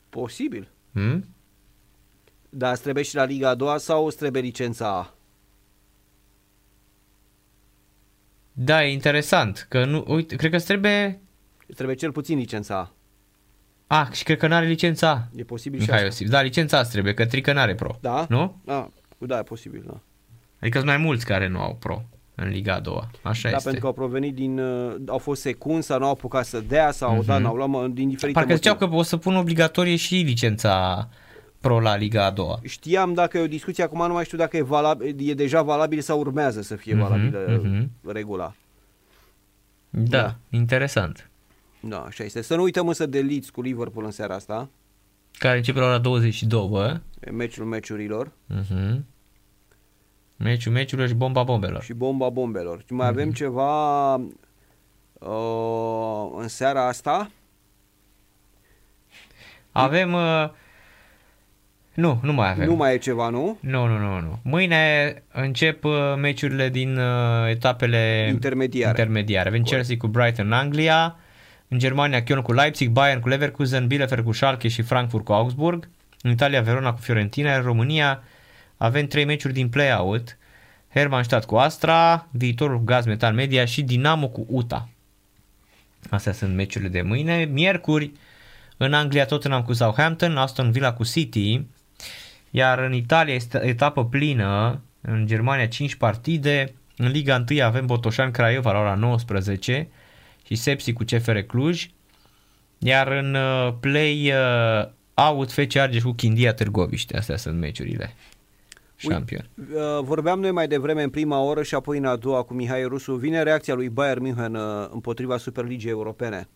posibil. 0.09 0.67
Hmm? 0.93 1.35
Dar 2.49 2.71
îți 2.71 2.81
trebuie 2.81 3.03
și 3.03 3.15
la 3.15 3.23
Liga 3.23 3.49
a 3.49 3.55
doua 3.55 3.77
sau 3.77 4.05
îți 4.05 4.17
trebuie 4.17 4.41
licența 4.41 4.97
A? 4.97 5.16
Da, 8.59 8.83
e 8.85 8.91
interesant, 8.91 9.65
că 9.69 9.85
nu, 9.85 10.03
uite, 10.07 10.35
cred 10.35 10.49
că 10.49 10.55
îți 10.57 10.65
trebuie... 10.65 11.21
Îți 11.67 11.75
trebuie 11.75 11.95
cel 11.95 12.11
puțin 12.11 12.37
licența 12.37 12.91
A. 13.87 13.99
Ah, 13.99 14.11
și 14.11 14.23
cred 14.23 14.37
că 14.37 14.47
n-are 14.47 14.65
licența 14.65 15.09
A. 15.09 15.27
E 15.35 15.43
posibil 15.43 15.79
și 15.79 15.85
Mihai 15.85 15.97
asta. 15.97 16.07
Iosif. 16.23 16.29
Da, 16.29 16.41
licența 16.41 16.77
asta 16.77 16.91
trebuie, 16.91 17.13
că 17.13 17.25
Trică 17.25 17.53
n-are 17.53 17.75
pro. 17.75 17.97
Da? 18.01 18.25
Nu? 18.29 18.61
Da, 18.65 18.89
da, 19.17 19.37
e 19.37 19.41
posibil, 19.43 19.83
da. 19.87 19.99
Adică 20.59 20.77
sunt 20.77 20.89
mai 20.89 20.97
mulți 20.97 21.25
care 21.25 21.47
nu 21.47 21.59
au 21.59 21.75
pro 21.79 22.03
în 22.35 22.49
Liga 22.49 22.73
a 22.73 22.79
doua. 22.79 23.09
Așa 23.21 23.49
da, 23.49 23.55
este. 23.55 23.63
pentru 23.63 23.81
că 23.81 23.87
au 23.87 23.93
provenit 23.93 24.35
din, 24.35 24.59
uh, 24.59 24.95
au 25.07 25.17
fost 25.17 25.41
secund 25.41 25.83
sau 25.83 25.99
nu 25.99 26.05
au 26.05 26.11
apucat 26.11 26.45
să 26.45 26.59
dea 26.67 26.91
sau, 26.91 27.23
da, 27.23 27.37
n-au 27.37 27.55
luat 27.55 27.69
mă, 27.69 27.87
din 27.87 28.09
diferite 28.09 28.25
Mhm. 28.27 28.33
Parcă 28.33 28.53
ziceau 28.55 28.73
motive. 28.73 28.91
că 28.91 28.97
o 28.97 29.03
să 29.03 29.17
pun 29.17 29.35
obligatorie 29.35 29.95
și 29.95 30.15
licența 30.15 31.07
pro 31.61 31.79
la 31.79 31.95
Liga 31.95 32.25
a 32.25 32.31
doua. 32.31 32.59
Știam 32.63 33.13
dacă 33.13 33.37
e 33.37 33.41
o 33.41 33.47
discuție, 33.47 33.83
acum 33.83 34.07
nu 34.07 34.13
mai 34.13 34.25
știu 34.25 34.37
dacă 34.37 34.57
e, 34.57 34.61
valabil, 34.61 35.29
e 35.29 35.33
deja 35.33 35.61
valabil 35.61 36.01
sau 36.01 36.19
urmează 36.19 36.61
să 36.61 36.75
fie 36.75 36.93
Mhm, 36.93 37.01
valabilă 37.01 37.59
mhm. 37.63 37.89
regula. 38.11 38.53
Da, 39.89 40.17
Da. 40.21 40.35
interesant. 40.49 41.29
Da, 41.79 41.99
așa 42.01 42.23
este. 42.23 42.41
Să 42.41 42.55
nu 42.55 42.61
uităm 42.61 42.87
însă 42.87 43.05
de 43.05 43.21
Leeds 43.21 43.49
cu 43.49 43.61
Liverpool 43.61 44.05
în 44.05 44.11
seara 44.11 44.35
asta, 44.35 44.69
Care 45.39 45.57
începe 45.57 45.79
la 45.79 45.85
ora 45.85 45.97
22, 45.97 46.67
bă. 46.67 46.99
e 47.19 47.29
meciul 47.29 47.65
meciurilor 47.65 48.31
Uh-huh. 48.55 48.99
Meciul 50.35 50.71
meciurilor 50.71 51.07
și 51.09 51.15
bomba 51.15 51.43
bombelor. 51.43 51.81
și 51.83 51.93
bomba 51.93 52.29
bombelor. 52.29 52.83
Și 52.85 52.93
mai 52.93 53.09
Mhm. 53.09 53.17
avem 53.19 53.31
ceva 53.31 54.13
uh, 54.13 54.25
în 56.37 56.47
seara 56.47 56.87
asta, 56.87 57.31
Avem... 59.71 60.13
Uh... 60.13 60.49
Nu, 61.97 62.19
nu 62.21 62.33
mai 62.33 62.49
avem. 62.49 62.67
nu 62.67 62.75
mai 62.75 62.93
e 62.93 62.97
ceva, 62.97 63.29
nu? 63.29 63.57
Nu, 63.59 63.87
nu, 63.87 63.97
nu, 63.97 64.19
nu. 64.19 64.39
Mâine 64.43 65.13
încep 65.31 65.83
uh, 65.83 65.93
meciurile 66.17 66.69
din 66.69 66.97
uh, 66.97 67.49
etapele 67.49 68.27
Intermediare. 68.29 68.89
intermediare. 68.89 69.47
Avem 69.49 69.63
Chelsea 69.63 69.97
cu 69.97 70.07
Brighton 70.07 70.45
în 70.45 70.51
Anglia, 70.51 71.15
în 71.67 71.79
Germania 71.79 72.23
Köln 72.23 72.41
cu 72.43 72.53
Leipzig, 72.53 72.89
Bayern 72.89 73.19
cu 73.21 73.27
Leverkusen, 73.27 73.87
Bielefeld 73.87 74.23
cu 74.25 74.31
Schalke 74.31 74.67
și 74.67 74.81
Frankfurt 74.81 75.23
cu 75.23 75.33
Augsburg, 75.33 75.89
în 76.21 76.31
Italia 76.31 76.61
Verona 76.61 76.93
cu 76.93 76.99
Fiorentina, 76.99 77.55
în 77.55 77.61
România 77.61 78.23
avem 78.77 79.07
trei 79.07 79.25
meciuri 79.25 79.53
din 79.53 79.69
play-out, 79.69 80.37
Hermannstadt 80.93 81.45
cu 81.45 81.55
Astra, 81.55 82.27
viitorul 82.31 82.77
cu 82.77 82.83
Gaz 82.83 83.05
Metal 83.05 83.33
Media 83.33 83.65
și 83.65 83.81
Dinamo 83.81 84.27
cu 84.27 84.45
UTA. 84.49 84.89
Astea 86.09 86.33
sunt 86.33 86.55
meciurile 86.55 86.89
de 86.89 87.01
mâine. 87.01 87.49
Miercuri, 87.51 88.11
în 88.77 88.93
Anglia 88.93 89.25
Tottenham 89.25 89.61
cu 89.61 89.73
Southampton, 89.73 90.37
Aston 90.37 90.71
Villa 90.71 90.93
cu 90.93 91.03
City, 91.03 91.65
iar 92.49 92.79
în 92.79 92.93
Italia 92.93 93.33
este 93.33 93.65
etapă 93.65 94.05
plină, 94.05 94.81
în 95.01 95.25
Germania 95.25 95.67
5 95.67 95.95
partide, 95.95 96.73
în 96.97 97.07
Liga 97.07 97.43
1 97.49 97.63
avem 97.63 97.85
Botoșan 97.85 98.31
Craiova 98.31 98.71
la 98.71 98.79
ora 98.79 98.95
19 98.95 99.87
și 100.45 100.55
Sepsi 100.55 100.93
cu 100.93 101.03
CFR 101.03 101.37
Cluj, 101.37 101.89
iar 102.77 103.07
în 103.07 103.35
uh, 103.35 103.73
play 103.79 104.31
uh, 104.31 104.87
out 105.13 105.51
FC 105.51 105.75
Argeș 105.75 106.01
cu 106.01 106.11
Chindia 106.11 106.53
Târgoviște, 106.53 107.17
astea 107.17 107.37
sunt 107.37 107.59
meciurile. 107.59 108.13
Șampion. 108.95 109.49
Uh, 109.55 110.03
Vorbeam 110.03 110.39
noi 110.39 110.51
mai 110.51 110.67
devreme 110.67 111.03
în 111.03 111.09
prima 111.09 111.41
oră 111.41 111.63
și 111.63 111.75
apoi 111.75 111.97
în 111.97 112.05
a 112.05 112.15
doua 112.15 112.43
cu 112.43 112.53
Mihai 112.53 112.83
Rusu. 112.83 113.15
Vine 113.15 113.43
reacția 113.43 113.73
lui 113.73 113.89
Bayern 113.89 114.21
München 114.21 114.55
uh, 114.55 114.87
împotriva 114.91 115.37
Superligii 115.37 115.89
Europene. 115.89 116.47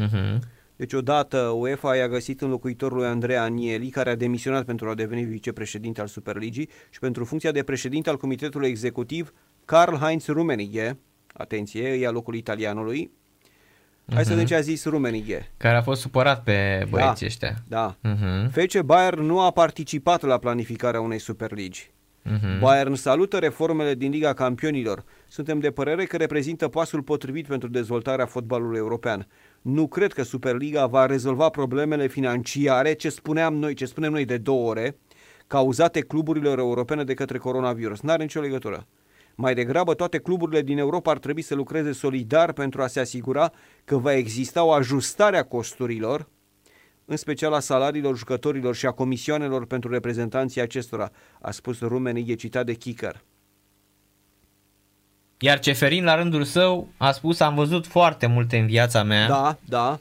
Uh-huh. 0.00 0.38
Deci 0.76 0.92
odată 0.92 1.38
UEFA 1.38 1.96
i-a 1.96 2.08
găsit 2.08 2.40
înlocuitorul 2.40 2.96
lui 2.96 3.06
Andrei 3.06 3.36
Anieli, 3.36 3.88
care 3.88 4.10
a 4.10 4.16
demisionat 4.16 4.64
pentru 4.64 4.88
a 4.88 4.94
deveni 4.94 5.24
vicepreședinte 5.24 6.00
al 6.00 6.06
Superligii 6.06 6.68
și 6.90 6.98
pentru 6.98 7.24
funcția 7.24 7.50
de 7.52 7.62
președinte 7.62 8.10
al 8.10 8.16
Comitetului 8.16 8.68
Executiv, 8.68 9.32
Karl-Heinz 9.64 10.26
Rummenigge, 10.26 10.96
atenție, 11.32 11.88
ia 11.88 12.10
locul 12.10 12.34
italianului. 12.34 13.10
Hai 14.12 14.24
să 14.24 14.30
vedem 14.30 14.46
ce 14.46 14.54
a 14.54 14.60
zis 14.60 14.84
Rummenigge. 14.84 15.50
Care 15.56 15.76
a 15.76 15.82
fost 15.82 16.00
supărat 16.00 16.42
pe 16.42 16.86
băieții 16.90 17.20
Da. 17.20 17.26
ăștia. 17.26 17.54
Da. 17.68 17.96
Uh-huh. 17.96 18.50
FC 18.50 18.80
Bayern 18.80 19.22
nu 19.22 19.40
a 19.40 19.50
participat 19.50 20.22
la 20.22 20.38
planificarea 20.38 21.00
unei 21.00 21.18
Superligi. 21.18 21.90
Uh-huh. 22.24 22.58
Bayern 22.60 22.94
salută 22.94 23.38
reformele 23.38 23.94
din 23.94 24.10
Liga 24.10 24.32
Campionilor. 24.32 25.04
Suntem 25.28 25.58
de 25.58 25.70
părere 25.70 26.04
că 26.04 26.16
reprezintă 26.16 26.68
pasul 26.68 27.02
potrivit 27.02 27.46
pentru 27.46 27.68
dezvoltarea 27.68 28.26
fotbalului 28.26 28.78
european. 28.78 29.26
Nu 29.64 29.88
cred 29.88 30.12
că 30.12 30.22
Superliga 30.22 30.86
va 30.86 31.06
rezolva 31.06 31.48
problemele 31.48 32.06
financiare, 32.06 32.92
ce 32.92 33.08
spuneam 33.08 33.54
noi, 33.54 33.74
ce 33.74 33.84
spunem 33.84 34.12
noi 34.12 34.24
de 34.24 34.36
două 34.36 34.68
ore, 34.68 34.98
cauzate 35.46 36.00
cluburilor 36.00 36.58
europene 36.58 37.04
de 37.04 37.14
către 37.14 37.38
coronavirus. 37.38 38.00
N-are 38.00 38.22
nicio 38.22 38.40
legătură. 38.40 38.86
Mai 39.34 39.54
degrabă, 39.54 39.94
toate 39.94 40.18
cluburile 40.18 40.62
din 40.62 40.78
Europa 40.78 41.10
ar 41.10 41.18
trebui 41.18 41.42
să 41.42 41.54
lucreze 41.54 41.92
solidar 41.92 42.52
pentru 42.52 42.82
a 42.82 42.86
se 42.86 43.00
asigura 43.00 43.52
că 43.84 43.96
va 43.96 44.14
exista 44.14 44.64
o 44.64 44.72
ajustare 44.72 45.36
a 45.36 45.44
costurilor, 45.44 46.28
în 47.04 47.16
special 47.16 47.52
a 47.52 47.60
salariilor 47.60 48.16
jucătorilor 48.16 48.74
și 48.74 48.86
a 48.86 48.90
comisioanelor 48.90 49.66
pentru 49.66 49.90
reprezentanții 49.90 50.60
acestora, 50.60 51.10
a 51.40 51.50
spus 51.50 51.80
Rumenighe 51.80 52.34
citat 52.34 52.66
de 52.66 52.74
Kicker. 52.74 53.24
Iar 55.38 55.58
Ceferin 55.58 56.04
la 56.04 56.14
rândul 56.14 56.44
său 56.44 56.88
a 56.96 57.12
spus 57.12 57.40
am 57.40 57.54
văzut 57.54 57.86
foarte 57.86 58.26
multe 58.26 58.58
în 58.58 58.66
viața 58.66 59.02
mea. 59.02 59.26
Da, 59.26 59.58
da, 59.64 59.98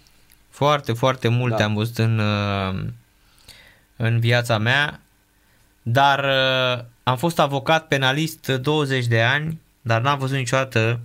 Foarte, 0.49 0.93
foarte 0.93 1.27
multe 1.27 1.57
Da. 1.57 1.63
am 1.63 1.73
văzut 1.73 1.97
în, 1.97 2.19
uh, 2.19 2.85
în 3.95 4.19
viața 4.19 4.57
mea, 4.57 4.99
dar 5.81 6.23
uh, 6.23 6.85
am 7.03 7.17
fost 7.17 7.39
avocat 7.39 7.87
penalist 7.87 8.47
20 8.47 9.05
de 9.05 9.21
ani, 9.21 9.59
dar 9.81 10.01
n-am 10.01 10.19
văzut 10.19 10.37
niciodată 10.37 10.99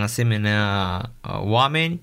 asemenea 0.00 1.00
uh, 1.20 1.38
oameni. 1.40 2.02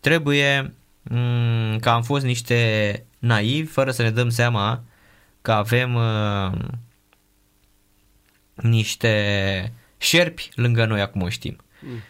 Trebuie 0.00 0.74
mm, 1.02 1.78
că 1.78 1.88
am 1.88 2.02
fost 2.02 2.24
niște 2.24 3.04
naivi, 3.18 3.70
fără 3.70 3.90
să 3.90 4.02
ne 4.02 4.10
dăm 4.10 4.28
seama 4.28 4.82
că 5.42 5.52
avem 5.52 5.94
uh, 5.94 6.52
niște 8.54 9.72
șerpi 10.04 10.48
lângă 10.54 10.84
noi, 10.84 11.00
acum 11.00 11.22
o 11.22 11.28
știm. 11.28 11.56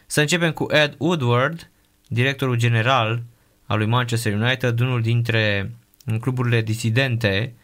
Să 0.07 0.21
începem 0.21 0.53
cu 0.53 0.67
Ed 0.71 0.95
Woodward, 0.99 1.71
directorul 2.09 2.57
general 2.57 3.23
al 3.67 3.79
lui 3.79 3.87
Manchester 3.87 4.33
United, 4.33 4.81
unul 4.81 5.03
dintre 5.03 5.71
cluburile 6.21 6.63
disidente, 6.63 7.55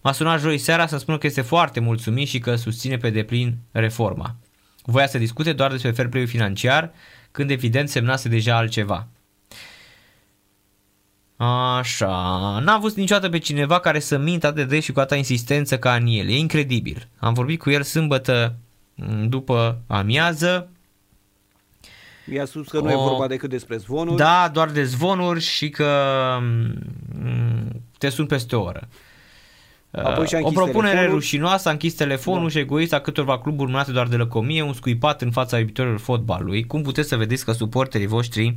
m-a 0.00 0.12
sunat 0.12 0.40
joi 0.40 0.58
seara 0.58 0.86
să 0.86 0.96
spună 0.96 1.18
că 1.18 1.26
este 1.26 1.40
foarte 1.40 1.80
mulțumit 1.80 2.28
și 2.28 2.38
că 2.38 2.56
susține 2.56 2.96
pe 2.96 3.10
deplin 3.10 3.56
reforma. 3.72 4.36
Voia 4.84 5.06
să 5.06 5.18
discute 5.18 5.52
doar 5.52 5.70
despre 5.70 5.90
fair 5.90 6.08
play 6.08 6.26
financiar, 6.26 6.92
când 7.30 7.50
evident 7.50 7.88
semnase 7.88 8.28
deja 8.28 8.56
altceva. 8.56 9.08
Așa, 11.36 12.08
n-a 12.58 12.72
avut 12.72 12.94
niciodată 12.96 13.28
pe 13.28 13.38
cineva 13.38 13.80
care 13.80 13.98
să 13.98 14.18
mintă 14.18 14.46
atât 14.46 14.56
de 14.68 14.74
des 14.74 14.84
și 14.84 14.92
cu 14.92 15.00
atâta 15.00 15.16
insistență 15.16 15.78
ca 15.78 15.94
în 15.94 16.06
el. 16.06 16.28
E 16.28 16.36
incredibil. 16.36 17.08
Am 17.18 17.32
vorbit 17.32 17.58
cu 17.58 17.70
el 17.70 17.82
sâmbătă 17.82 18.54
m, 18.54 18.67
după 19.28 19.80
amiază. 19.86 20.68
Mi-a 22.26 22.44
spus 22.44 22.68
că 22.68 22.80
nu 22.80 22.90
e 22.90 22.94
O- 22.94 23.08
vorba 23.08 23.26
decât 23.26 23.50
despre 23.50 23.76
zvonuri. 23.76 24.16
Da, 24.16 24.50
doar 24.52 24.70
de 24.70 24.84
zvonuri 24.84 25.40
și 25.40 25.68
că 25.68 25.88
m, 26.40 27.82
te 27.98 28.08
sun 28.08 28.26
peste 28.26 28.56
o 28.56 28.62
oră. 28.62 28.88
Apoi 29.90 30.26
și-a 30.26 30.38
o 30.38 30.40
închis 30.40 30.56
propunere 30.56 30.88
telefonul. 30.88 31.14
rușinoasă, 31.18 31.68
a 31.68 31.72
închis 31.72 31.94
telefonul 31.94 32.42
Da. 32.42 32.48
și 32.48 32.58
egoist 32.58 32.92
a 32.92 33.00
câtorva 33.00 33.38
cluburi 33.38 33.70
mânate 33.70 33.92
doar 33.92 34.06
de 34.06 34.16
lăcomie, 34.16 34.62
un 34.62 34.72
scuipat 34.72 35.22
în 35.22 35.30
fața 35.30 35.58
iubitorilor 35.58 35.98
fotbalului. 35.98 36.64
Cum 36.66 36.82
puteți 36.82 37.08
să 37.08 37.16
vedeți 37.16 37.44
că 37.44 37.52
suporterii 37.52 38.06
voștri 38.06 38.56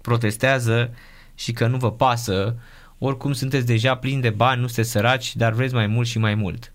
protestează 0.00 0.94
și 1.34 1.52
că 1.52 1.66
nu 1.66 1.76
vă 1.76 1.92
pasă, 1.92 2.56
oricum 2.98 3.32
sunteți 3.32 3.66
deja 3.66 3.96
plini 3.96 4.20
de 4.22 4.30
bani, 4.30 4.60
nu 4.60 4.66
sunteți 4.66 4.90
săraci, 4.90 5.36
dar 5.36 5.52
vreți 5.52 5.74
mai 5.74 5.86
mult 5.86 6.06
și 6.06 6.18
mai 6.18 6.34
mult. 6.34 6.72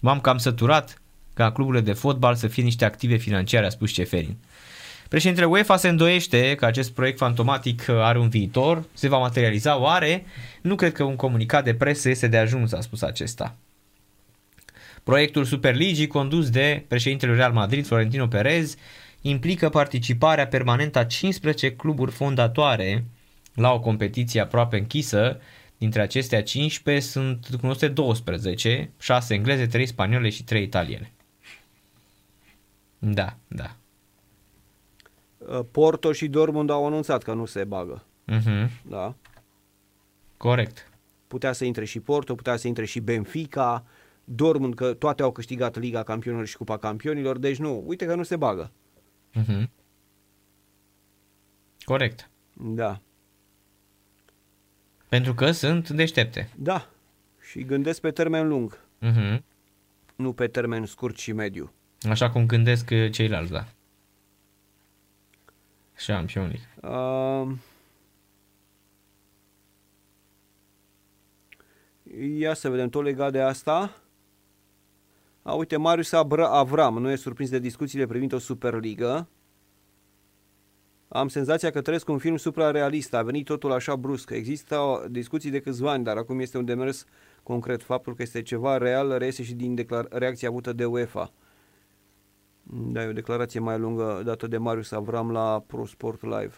M-am 0.00 0.20
cam 0.20 0.38
săturat 0.38 1.00
ca 1.36 1.52
cluburile 1.52 1.82
de 1.82 1.92
fotbal 1.92 2.34
să 2.34 2.46
fie 2.46 2.62
niște 2.62 2.84
active 2.84 3.16
financiare, 3.16 3.66
a 3.66 3.68
spus 3.68 3.90
Ceferin. 3.90 4.36
Președintele 5.08 5.46
UEFA 5.46 5.76
se 5.76 5.88
îndoiește 5.88 6.54
că 6.54 6.64
acest 6.64 6.90
proiect 6.90 7.18
fantomatic 7.18 7.88
are 7.88 8.18
un 8.18 8.28
viitor, 8.28 8.84
se 8.92 9.08
va 9.08 9.18
materializa 9.18 9.78
oare? 9.78 10.24
Nu 10.62 10.74
cred 10.74 10.92
că 10.92 11.04
un 11.04 11.16
comunicat 11.16 11.64
de 11.64 11.74
presă 11.74 12.08
este 12.08 12.26
de 12.26 12.36
ajuns, 12.36 12.72
a 12.72 12.80
spus 12.80 13.02
acesta. 13.02 13.56
Proiectul 15.02 15.44
Superligii, 15.44 16.06
condus 16.06 16.50
de 16.50 16.84
președintele 16.88 17.34
Real 17.34 17.52
Madrid, 17.52 17.86
Florentino 17.86 18.26
Perez, 18.26 18.76
implică 19.20 19.68
participarea 19.68 20.46
permanentă 20.46 20.98
a 20.98 21.04
15 21.04 21.72
cluburi 21.72 22.10
fondatoare 22.12 23.04
la 23.54 23.72
o 23.72 23.80
competiție 23.80 24.40
aproape 24.40 24.76
închisă. 24.76 25.40
Dintre 25.78 26.00
acestea 26.02 26.42
15 26.42 27.06
sunt 27.06 27.46
cunoscute 27.60 27.88
12, 27.88 28.90
6 29.00 29.34
engleze, 29.34 29.66
3 29.66 29.86
spaniole 29.86 30.28
și 30.28 30.44
3 30.44 30.62
italiene. 30.62 31.10
Da, 33.14 33.36
da. 33.48 33.76
Uh, 35.38 35.60
Porto 35.70 36.12
și 36.12 36.28
Dortmund 36.28 36.70
au 36.70 36.86
anunțat 36.86 37.22
că 37.22 37.32
nu 37.32 37.44
se 37.44 37.64
bagă. 37.64 38.04
Mhm. 38.24 38.70
Da. 38.88 39.14
Corect. 40.36 40.90
Putea 41.26 41.52
să 41.52 41.64
intre 41.64 41.84
și 41.84 42.00
Porto, 42.00 42.34
putea 42.34 42.56
să 42.56 42.66
intre 42.68 42.84
și 42.84 43.00
Benfica, 43.00 43.84
Dortmund, 44.24 44.74
că 44.74 44.94
toate 44.94 45.22
au 45.22 45.32
câștigat 45.32 45.76
Liga 45.78 46.02
Campionilor 46.02 46.46
și 46.46 46.56
Cupa 46.56 46.76
Campionilor, 46.78 47.38
deci 47.38 47.58
nu, 47.58 47.82
uite 47.86 48.06
că 48.06 48.14
nu 48.14 48.22
se 48.22 48.36
bagă. 48.36 48.70
Mhm. 49.32 49.70
Corect. 51.84 52.30
Da. 52.52 53.00
Pentru 55.08 55.34
că 55.34 55.50
sunt 55.50 55.90
deștepte. 55.90 56.50
Da. 56.56 56.90
Și 57.40 57.64
gândesc 57.64 58.00
pe 58.00 58.10
termen 58.10 58.48
lung, 58.48 58.80
Mhm. 58.98 59.44
nu 60.16 60.32
pe 60.32 60.46
termen 60.46 60.86
scurt 60.86 61.16
și 61.16 61.32
mediu. 61.32 61.72
Așa 62.08 62.30
cum 62.30 62.46
gândesc 62.46 62.90
uh, 62.92 63.10
ceilalți, 63.12 63.52
da. 63.52 63.64
Champion 66.06 66.44
League. 66.48 66.92
Uh, 66.96 67.56
ia 72.38 72.54
să 72.54 72.68
vedem, 72.70 72.88
tot 72.88 73.02
legat 73.02 73.32
de 73.32 73.40
asta. 73.40 73.96
A, 75.42 75.54
uite, 75.54 75.76
Marius 75.76 76.12
Abra- 76.12 76.48
Avram 76.50 76.98
nu 76.98 77.10
e 77.10 77.16
surprins 77.16 77.50
de 77.50 77.58
discuțiile 77.58 78.06
privind 78.06 78.32
o 78.32 78.38
Superligă. 78.38 79.28
Am 81.08 81.28
senzația 81.28 81.70
că 81.70 81.80
trăiesc 81.80 82.08
un 82.08 82.18
film 82.18 82.36
suprarealist, 82.36 83.14
a 83.14 83.22
venit 83.22 83.44
totul 83.44 83.72
așa 83.72 83.96
brusc. 83.96 84.30
Există 84.30 85.06
discuții 85.10 85.50
de 85.50 85.60
câțiva 85.60 85.90
ani, 85.90 86.04
dar 86.04 86.16
acum 86.16 86.40
este 86.40 86.58
un 86.58 86.64
demers 86.64 87.04
concret. 87.42 87.82
Faptul 87.82 88.14
că 88.14 88.22
este 88.22 88.42
ceva 88.42 88.76
real 88.76 89.18
reiese 89.18 89.42
și 89.42 89.54
din 89.54 89.74
declar- 89.74 90.08
reacția 90.10 90.48
avută 90.48 90.72
de 90.72 90.84
UEFA. 90.84 91.32
Da, 92.68 93.02
e 93.02 93.06
o 93.06 93.12
declarație 93.12 93.60
mai 93.60 93.78
lungă 93.78 94.22
dată 94.24 94.46
de 94.46 94.56
Marius 94.56 94.90
Avram 94.92 95.30
la 95.30 95.64
Pro 95.66 95.86
Sport 95.86 96.22
Live. 96.22 96.54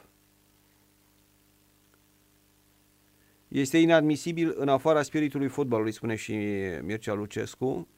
Este 3.48 3.78
inadmisibil 3.78 4.54
în 4.56 4.68
afara 4.68 5.02
spiritului 5.02 5.48
fotbalului, 5.48 5.92
spune 5.92 6.14
și 6.14 6.36
Mircea 6.82 7.12
Lucescu. 7.12 7.88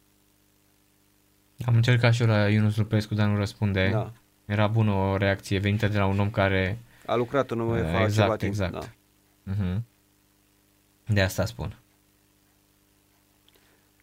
Am 1.67 1.75
încercat 1.75 2.13
și 2.13 2.23
eu 2.23 2.29
la 2.29 2.49
Ionus 2.49 2.77
Lupescu, 2.77 3.15
dar 3.15 3.29
nu 3.29 3.37
răspunde. 3.37 3.89
Da. 3.93 4.13
Era 4.45 4.67
bună 4.67 4.93
o 4.93 5.17
reacție 5.17 5.59
venită 5.59 5.89
de 5.89 5.99
la 5.99 6.07
un 6.07 6.19
om 6.19 6.31
care... 6.31 6.79
A 7.07 7.15
lucrat 7.15 7.51
în 7.51 7.61
UEFA 7.61 8.03
exact, 8.03 8.13
ceva 8.13 8.37
timp. 8.37 8.51
exact. 8.51 8.73
Da. 8.73 8.87
Mhm. 9.43 9.85
De 11.07 11.21
asta 11.21 11.45
spun. 11.45 11.79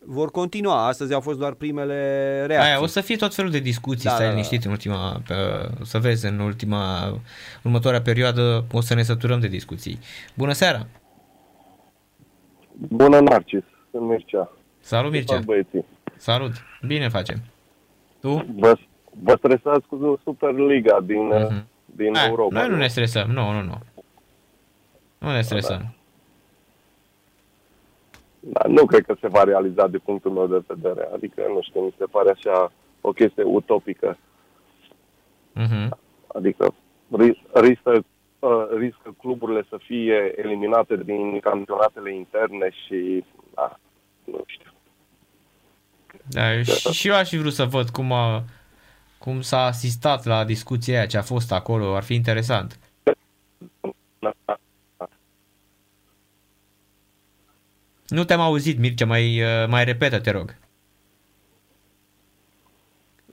Vor 0.10 0.32
continua. 0.32 0.88
Astăzi 0.88 1.14
au 1.14 1.20
fost 1.20 1.38
doar 1.40 1.54
primele 1.54 1.96
reacții. 2.46 2.72
Aia, 2.72 2.82
o 2.82 2.86
să 2.86 3.02
fie 3.02 3.16
tot 3.16 3.34
felul 3.36 3.52
de 3.52 3.60
discuții, 3.60 4.04
Da, 4.04 4.10
stai 4.10 4.20
da, 4.26 4.26
da. 4.32 4.32
liniștit 4.36 4.66
în 4.66 4.72
ultima, 4.72 5.22
pe, 5.28 5.34
să 5.84 6.00
vezi, 6.00 6.26
în 6.26 6.40
ultima, 6.40 7.14
următoarea 7.64 8.02
perioadă 8.02 8.66
o 8.72 8.82
să 8.82 8.94
ne 8.94 9.04
săturăm 9.04 9.40
de 9.40 9.48
discuții. 9.48 10.00
Bună 10.34 10.52
seara! 10.52 10.88
Bună, 12.74 13.20
Narcis. 13.20 13.64
Sunt 13.92 14.08
Mircea. 14.08 14.52
Salut 14.80 15.12
Ce 15.12 15.18
Mircea! 15.18 15.36
fac 15.36 15.44
băieții? 15.44 15.86
Salut! 16.18 16.52
Bine 16.88 17.08
facem! 17.10 17.38
Tu? 18.22 18.46
Vă, 18.58 18.78
vă 19.24 19.36
stresați 19.38 19.88
cu 19.88 20.20
Superliga 20.24 21.00
din, 21.06 21.28
Mhm. 21.28 21.66
din 21.86 22.16
A, 22.16 22.26
Europa. 22.28 22.60
Noi 22.60 22.70
nu 22.70 22.76
ne 22.76 22.88
stresăm, 22.88 23.30
nu, 23.30 23.52
nu, 23.52 23.62
nu. 23.62 23.78
Nu 25.18 25.32
ne 25.32 25.42
stresăm. 25.42 25.78
Da, 25.80 25.94
nu 28.68 28.86
cred 28.86 29.06
că 29.06 29.16
se 29.22 29.28
va 29.28 29.44
realiza 29.44 29.88
de 29.88 29.98
punctul 29.98 30.32
meu 30.32 30.48
de 30.48 30.64
vedere. 30.68 31.10
Adică, 31.14 31.42
nu 31.48 31.62
știu, 31.62 31.82
mi 31.82 31.96
se 31.98 32.06
pare 32.06 32.30
așa 32.30 32.72
o 33.02 33.12
chestie 33.12 33.44
utopică. 33.44 34.18
Mhm. 35.54 35.98
Adică 36.28 36.74
ris- 37.18 37.52
riscă, 37.54 38.04
uh, 38.40 38.68
riscă 38.78 39.16
cluburile 39.20 39.66
să 39.70 39.78
fie 39.84 40.34
eliminate 40.36 40.98
din 40.98 41.40
campionatele 41.40 42.16
interne 42.16 42.70
și, 42.86 43.24
da, 43.54 43.80
nu 44.24 44.44
știu. 44.46 44.72
Da, 46.30 46.62
și, 46.64 46.92
și 46.92 47.08
eu 47.08 47.16
aș 47.16 47.30
fi 47.30 47.38
vrut 47.38 47.54
să 47.54 47.66
văd 47.66 47.90
cum, 47.90 48.12
a, 48.12 48.44
cum 49.18 49.42
s-a 49.42 49.66
asistat 49.66 50.26
la 50.26 50.44
discuția 50.44 50.98
aia 50.98 51.06
ce 51.06 51.18
a 51.18 51.22
fost 51.22 51.52
acolo, 51.52 51.96
ar 51.96 52.04
fi 52.04 52.14
interesant. 52.14 52.80
Nu 58.08 58.24
te-am 58.24 58.40
auzit, 58.40 58.78
Mircea, 58.78 59.06
mai, 59.06 59.42
uh, 59.42 59.68
mai 59.68 59.84
repetă, 59.84 60.20
te 60.20 60.32
rog. 60.32 60.56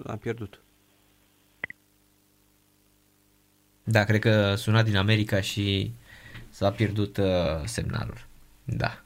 L-am 0.03 0.19
pierdut. 0.19 0.59
Da, 3.85 4.05
cred 4.05 4.21
că 4.21 4.55
suna 4.55 4.83
din 4.83 4.97
America 4.97 5.41
și 5.41 5.93
s-a 6.51 6.71
pierdut 6.71 7.17
uh, 7.17 7.25
semnalul. 7.65 8.27
Da. 8.65 8.99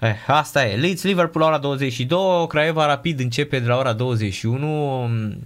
Eh, 0.00 0.14
asta 0.26 0.66
e. 0.66 0.76
Leeds 0.76 1.02
Liverpool 1.02 1.44
la 1.44 1.50
ora 1.50 1.58
22, 1.58 2.46
Craiova 2.46 2.86
Rapid 2.86 3.20
începe 3.20 3.58
de 3.60 3.66
la 3.66 3.76
ora 3.76 3.92
21. 3.92 5.06
Mm, 5.06 5.38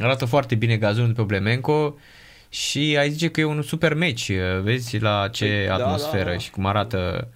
Arată 0.00 0.24
foarte 0.24 0.54
bine 0.54 0.76
gazonul 0.76 1.08
de 1.08 1.14
pe 1.14 1.20
Oblemenco 1.20 1.98
și 2.48 2.96
ai 2.98 3.10
zice 3.10 3.30
că 3.30 3.40
e 3.40 3.44
un 3.44 3.62
super 3.62 3.94
meci. 3.94 4.28
uh, 4.28 4.60
Vezi 4.62 4.98
la 4.98 5.28
ce 5.28 5.44
Păi, 5.46 5.66
da, 5.66 5.74
atmosferă 5.74 6.24
da, 6.24 6.30
da. 6.30 6.38
și 6.38 6.50
cum 6.50 6.66
arată 6.66 7.28
uh, 7.30 7.34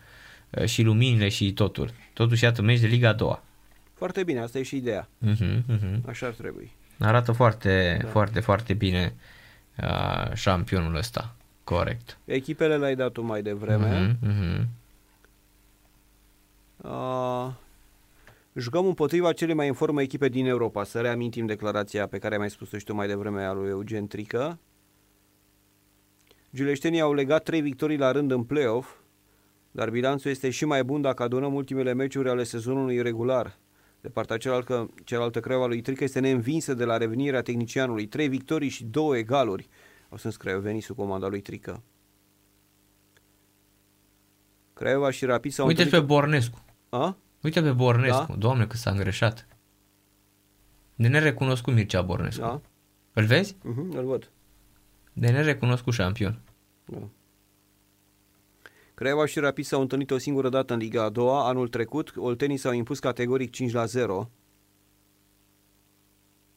și 0.65 0.83
luminile 0.83 1.29
și 1.29 1.53
totul. 1.53 1.91
Totuși, 2.13 2.45
iată, 2.45 2.63
meci 2.63 2.81
de 2.81 2.87
Liga 2.87 3.09
a 3.09 3.13
doua. 3.13 3.43
Foarte 3.95 4.25
bine, 4.25 4.41
asta 4.41 4.59
e 4.59 4.63
și 4.63 4.77
ideea. 4.77 5.09
Uh-huh, 5.27 5.57
uh-huh. 5.57 6.01
Așa 6.07 6.27
ar 6.27 6.33
trebui. 6.33 6.71
Arată 6.99 7.33
foarte, 7.33 7.99
da. 8.03 8.09
foarte, 8.09 8.41
foarte 8.41 8.75
bine 8.75 9.15
uh, 9.83 10.35
șampionul 10.35 10.95
ăsta. 10.95 11.35
Corect. 11.65 12.19
Echipele 12.25 12.77
le-ai 12.77 12.97
dat 12.97 13.13
tu 13.13 13.23
mai 13.23 13.43
devreme. 13.43 14.19
Mhm, 14.21 14.29
mhm. 14.31 14.69
Uh, 16.77 17.53
jucăm 18.53 18.87
împotriva 18.87 19.33
cele 19.33 19.53
mai 19.53 19.69
în 19.69 19.75
formă 19.75 20.03
echipe 20.03 20.29
din 20.29 20.47
Europa. 20.47 20.85
Să 20.85 21.01
reamintim 21.01 21.47
declarația 21.47 22.07
pe 22.07 22.19
care 22.19 22.35
ai 22.35 22.41
mai 22.41 22.51
spus-o 22.51 22.79
și 22.79 22.85
tu 22.85 22.95
mai 22.95 23.07
devreme 23.07 23.45
a 23.45 23.53
lui 23.53 23.69
Eugen 23.69 24.07
Trică. 24.07 24.59
Giuleștenii 26.55 27.01
au 27.01 27.15
legat 27.15 27.43
trei 27.43 27.61
victorii 27.61 27.97
la 27.97 28.13
rând 28.13 28.31
în 28.31 28.45
play-off, 28.45 28.89
dar 29.71 29.91
bilanțul 29.91 30.31
este 30.31 30.51
și 30.51 30.65
mai 30.65 30.85
bun 30.85 31.01
dacă 31.01 31.23
adunăm 31.23 31.55
ultimele 31.55 31.93
meciuri 31.93 32.29
ale 32.29 32.45
sezonului 32.45 33.03
regular. 33.03 33.59
De 34.01 34.09
partea 34.09 34.37
cealaltă, 34.37 34.91
cealaltă 35.05 35.41
Craiova 35.41 35.67
lui 35.67 35.81
Trică 35.81 36.05
este 36.05 36.21
neînvinsă 36.21 36.75
de 36.75 36.85
la 36.85 36.97
revenirea 36.97 37.43
tehnicianului. 37.43 38.07
Trei 38.07 38.29
victorii 38.29 38.69
și 38.69 38.85
două 38.85 39.17
egaluri. 39.17 39.69
O 40.09 40.17
să-mi 40.17 40.33
scriu 40.33 40.61
Venisul 40.61 40.95
comanda 40.95 41.29
lui 41.29 41.41
Trică. 41.41 41.83
Craiova 44.73 45.11
și 45.11 45.25
Rapid 45.25 45.53
s-au 45.53 45.67
Uite 45.67 45.79
pe 45.79 45.85
întâlnit... 45.85 46.09
Bornescu. 46.09 46.65
A? 46.89 47.17
Uite 47.43 47.63
pe 47.63 47.73
Bornescu. 47.73 48.27
Da. 48.29 48.35
Doamne, 48.35 48.67
cât 48.67 48.79
s-a 48.79 48.91
îngreșat. 48.91 49.47
De 50.95 51.09
nerecunoscut 51.09 51.75
Mircea 51.75 52.03
Bornescu. 52.03 52.41
Da? 52.41 52.61
Îl 53.13 53.25
vezi? 53.25 53.55
Uh-huh, 53.55 53.97
îl 53.97 54.05
văd. 54.05 54.31
De 55.13 55.31
nerecunoscut 55.31 55.93
șampion. 55.93 56.41
Da. 56.85 57.09
Craiova 59.01 59.27
și 59.27 59.39
Rapid 59.39 59.65
s-au 59.65 59.81
întâlnit 59.81 60.11
o 60.11 60.19
singură 60.19 60.49
dată 60.49 60.73
în 60.73 60.79
Liga 60.79 61.03
a 61.03 61.09
doua, 61.09 61.49
anul 61.49 61.69
trecut. 61.69 62.13
Oltenii 62.17 62.57
s-au 62.57 62.73
impus 62.73 62.99
categoric 62.99 63.51
5 63.51 63.73
la 63.73 63.85
0. 63.85 64.31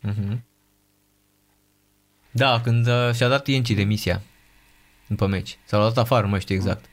Uh-huh. 0.07 0.37
Da, 2.31 2.61
când 2.61 2.87
uh, 2.87 3.13
și-a 3.13 3.27
dat 3.27 3.47
Ienci 3.47 3.71
demisia 3.71 4.21
după 5.07 5.27
meci. 5.27 5.59
S-a 5.65 5.77
luat 5.77 5.97
afară, 5.97 6.23
nu 6.23 6.29
mai 6.29 6.39
știu 6.39 6.55
exact. 6.55 6.85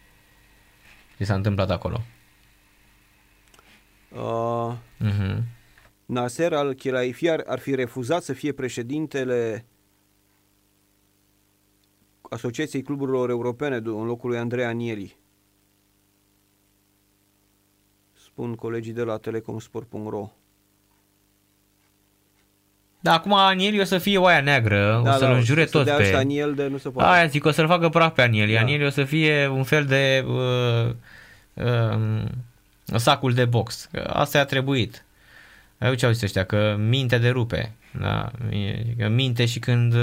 Ce 1.16 1.24
s-a 1.24 1.34
întâmplat 1.34 1.70
acolo. 1.70 2.00
Uh, 4.08 4.74
Uh-huh. 5.04 5.38
Nasser 6.06 6.52
al 6.52 6.74
Khelaifi 6.74 7.28
ar, 7.28 7.44
ar 7.46 7.58
fi 7.58 7.74
refuzat 7.74 8.22
să 8.22 8.32
fie 8.32 8.52
președintele 8.52 9.66
Asociației 12.20 12.82
Cluburilor 12.82 13.30
Europene 13.30 13.76
în 13.76 14.04
locul 14.04 14.30
lui 14.30 14.38
Andrei 14.38 14.64
Anieli. 14.64 15.19
Spun 18.32 18.54
colegii 18.54 18.92
de 18.92 19.02
la 19.02 19.16
telecomsport.ro 19.16 20.30
Da, 23.00 23.12
acum 23.12 23.32
Anieli 23.34 23.80
o 23.80 23.84
să 23.84 23.98
fie 23.98 24.18
oaia 24.18 24.40
neagră, 24.40 25.02
o 25.06 25.10
să-l 25.10 25.32
înjure 25.32 25.64
să 25.64 25.70
tot 25.70 25.84
dea 25.84 25.96
pe... 25.96 26.02
ăștia 26.02 26.18
Aniel 26.18 26.54
de 26.54 26.66
nu 26.66 26.78
se 26.78 26.88
poate. 26.88 27.10
Aia 27.10 27.26
zic, 27.26 27.44
o 27.44 27.50
să-l 27.50 27.66
facă 27.66 27.88
praf 27.88 28.14
pe 28.14 28.22
Anieli. 28.22 28.52
Da. 28.52 28.60
Anieli 28.60 28.86
o 28.86 28.90
să 28.90 29.04
fie 29.04 29.46
un 29.46 29.62
fel 29.64 29.84
de 29.84 30.24
uh, 30.26 30.94
uh, 31.54 32.22
sacul 32.84 33.32
de 33.32 33.44
box. 33.44 33.88
Că 33.92 34.10
Asta 34.12 34.38
i-a 34.38 34.44
trebuit. 34.44 35.04
Ai 35.78 35.94
ce 35.94 36.06
au 36.06 36.12
zis 36.12 36.22
ăștia, 36.22 36.44
că 36.44 36.76
minte 36.78 37.18
de 37.18 37.28
rupe. 37.28 37.72
Da? 38.00 38.30
E- 38.50 38.94
Că 38.98 39.08
minte 39.08 39.46
și 39.46 39.58
când 39.58 39.94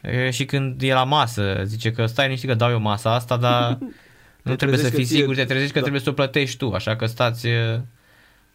e, 0.00 0.30
și 0.30 0.44
când 0.44 0.82
e 0.82 0.92
la 0.92 1.04
masă. 1.04 1.60
Zice 1.64 1.92
că 1.92 2.06
stai 2.06 2.28
niște 2.28 2.46
că 2.46 2.54
dau 2.54 2.70
eu 2.70 2.80
masa 2.80 3.14
asta, 3.14 3.36
dar 3.36 3.78
nu 4.42 4.56
trebuie 4.56 4.78
să 4.78 4.84
trezești 4.84 4.90
că 4.90 4.96
fii 4.96 5.04
ție- 5.06 5.16
sigur, 5.20 5.34
te 5.34 5.44
trezești 5.44 5.72
că 5.72 5.78
da. 5.78 5.80
trebuie 5.80 6.00
să 6.02 6.10
o 6.10 6.12
plătești 6.12 6.56
tu, 6.56 6.72
așa 6.72 6.96
că 6.96 7.06
stați, 7.06 7.46
e, 7.48 7.80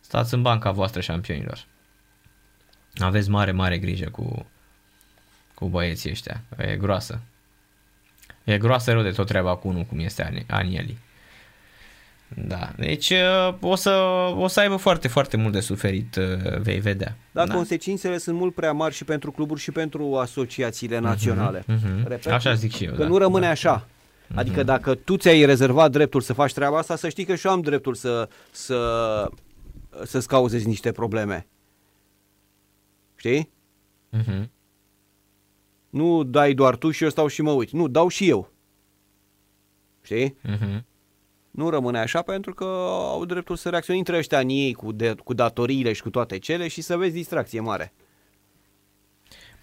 stați 0.01 0.33
în 0.33 0.41
banca 0.41 0.71
voastră 0.71 1.01
șampionilor. 1.01 1.63
Aveți 2.97 3.29
mare, 3.29 3.51
mare 3.51 3.77
grijă 3.77 4.09
cu, 4.09 4.45
cu 5.53 5.67
băieții 5.67 6.09
ăștia. 6.11 6.41
E 6.57 6.75
groasă. 6.75 7.19
E 8.43 8.57
groasă 8.57 8.91
rău 8.91 9.01
de 9.01 9.11
tot 9.11 9.27
treaba 9.27 9.55
cu 9.55 9.67
unul 9.67 9.83
cum 9.83 9.99
este 9.99 10.23
Ani- 10.23 10.45
Anieli. 10.49 10.97
Da, 12.27 12.71
deci 12.77 13.09
uh, 13.09 13.53
o 13.61 13.75
să, 13.75 13.89
o 14.37 14.47
să 14.47 14.59
aibă 14.59 14.75
foarte, 14.75 15.07
foarte 15.07 15.37
mult 15.37 15.53
de 15.53 15.59
suferit, 15.59 16.15
uh, 16.15 16.57
vei 16.59 16.79
vedea. 16.79 17.15
Dar 17.31 17.47
consecințele 17.47 18.17
sunt 18.17 18.37
mult 18.37 18.53
prea 18.55 18.71
mari 18.71 18.93
și 18.93 19.03
pentru 19.03 19.31
cluburi 19.31 19.59
și 19.61 19.71
pentru 19.71 20.15
asociațiile 20.17 20.99
naționale. 20.99 21.63
mhm. 21.67 22.07
Repet, 22.07 22.31
Așa 22.31 22.53
zic 22.53 22.75
și 22.75 22.83
eu, 22.83 22.93
Că 22.93 23.01
da. 23.01 23.07
nu 23.07 23.17
rămâne 23.17 23.45
Da. 23.45 23.51
așa. 23.51 23.87
Adică 24.33 24.63
dacă 24.63 24.95
tu 24.95 25.17
ți-ai 25.17 25.45
rezervat 25.45 25.91
dreptul 25.91 26.21
să 26.21 26.33
faci 26.33 26.53
treaba 26.53 26.77
asta, 26.77 26.95
să 26.95 27.09
știi 27.09 27.25
că 27.25 27.35
și 27.35 27.45
eu 27.45 27.51
am 27.51 27.61
dreptul 27.61 27.93
să, 27.93 28.29
să, 28.51 29.29
să-ți 30.03 30.27
cauzezi 30.27 30.67
niște 30.67 30.91
probleme. 30.91 31.47
Știi? 33.15 33.49
Mhm. 34.09 34.51
Nu 35.89 36.23
dai 36.23 36.53
doar 36.53 36.75
tu 36.75 36.91
și 36.91 37.03
eu 37.03 37.09
stau 37.09 37.27
și 37.27 37.41
mă 37.41 37.51
uit. 37.51 37.69
Nu, 37.69 37.87
dau 37.87 38.07
și 38.07 38.29
eu. 38.29 38.51
Știi? 40.01 40.37
Mhm. 40.41 40.85
Nu 41.51 41.69
rămâne 41.69 41.99
așa 41.99 42.21
pentru 42.21 42.53
că 42.53 42.63
au 42.89 43.25
dreptul 43.25 43.55
să 43.55 43.69
reacționeze 43.69 44.05
între 44.05 44.19
ăștia 44.19 44.39
în 44.39 44.49
ei 44.49 44.73
cu, 44.73 44.91
de, 44.91 45.15
cu 45.23 45.33
datoriile 45.33 45.93
și 45.93 46.01
cu 46.01 46.09
toate 46.09 46.37
cele 46.37 46.67
și 46.67 46.81
să 46.81 46.97
vezi 46.97 47.13
distracție 47.13 47.59
mare. 47.59 47.93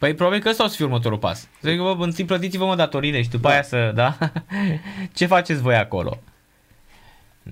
Păi 0.03 0.15
probabil 0.15 0.41
că 0.41 0.49
ăsta 0.49 0.65
o 0.65 0.67
să 0.67 0.77
fie 0.77 0.85
următorul 0.85 1.19
pas. 1.19 1.41
Să 1.61 1.69
zic, 1.71 1.79
bă, 1.79 1.97
întâi 1.99 2.25
plătiți-vă 2.25 2.65
mă 2.65 2.75
datoriile 2.75 3.23
și 3.23 3.29
după 3.29 3.49
aia 3.49 3.63
să, 3.63 3.93
da? 3.95 4.19
Ce 5.17 5.27
faceți 5.27 5.61
voi 5.61 5.75
acolo? 5.75 6.23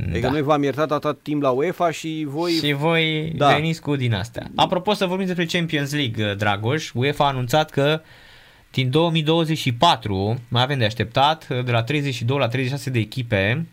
Adică 0.08 0.28
noi 0.28 0.42
v-am 0.42 0.62
iertat 0.62 0.92
atât 0.92 1.22
timp 1.22 1.42
la 1.42 1.50
UEFA 1.50 1.90
și 1.90 2.26
voi... 2.28 2.52
Și 2.52 2.72
voi 2.72 3.32
Da. 3.36 3.48
da. 3.48 3.54
veniți 3.54 3.80
cu 3.80 3.96
din 3.96 4.14
astea. 4.14 4.50
Apropo 4.54 4.92
să 4.92 5.06
vorbim 5.06 5.26
despre 5.26 5.44
Champions 5.44 5.92
League, 5.92 6.34
Dragoș, 6.34 6.90
UEFA 6.94 7.24
a 7.24 7.28
anunțat 7.28 7.70
că 7.70 8.02
din 8.70 8.90
2024 8.90 10.38
mai 10.48 10.62
avem 10.62 10.78
de 10.78 10.84
așteptat, 10.84 11.48
de 11.64 11.70
la 11.70 11.82
32 11.82 12.38
la 12.38 12.48
36 12.48 12.90
de 12.90 12.98
echipe, 12.98 13.66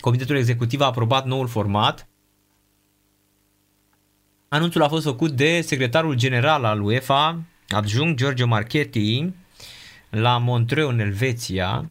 Comitetul 0.00 0.36
Executiv 0.36 0.80
a 0.80 0.86
aprobat 0.86 1.26
noul 1.26 1.46
format. 1.46 2.08
Anunțul 4.48 4.82
a 4.82 4.88
fost 4.88 5.04
făcut 5.04 5.30
de 5.30 5.60
secretarul 5.60 6.14
general 6.14 6.64
al 6.64 6.82
UEFA, 6.82 7.42
adjunct 7.68 8.16
Giorgio 8.16 8.46
Marchetti, 8.46 9.32
la 10.10 10.38
Montreux, 10.38 10.90
în 10.90 10.98
Elveția. 10.98 11.90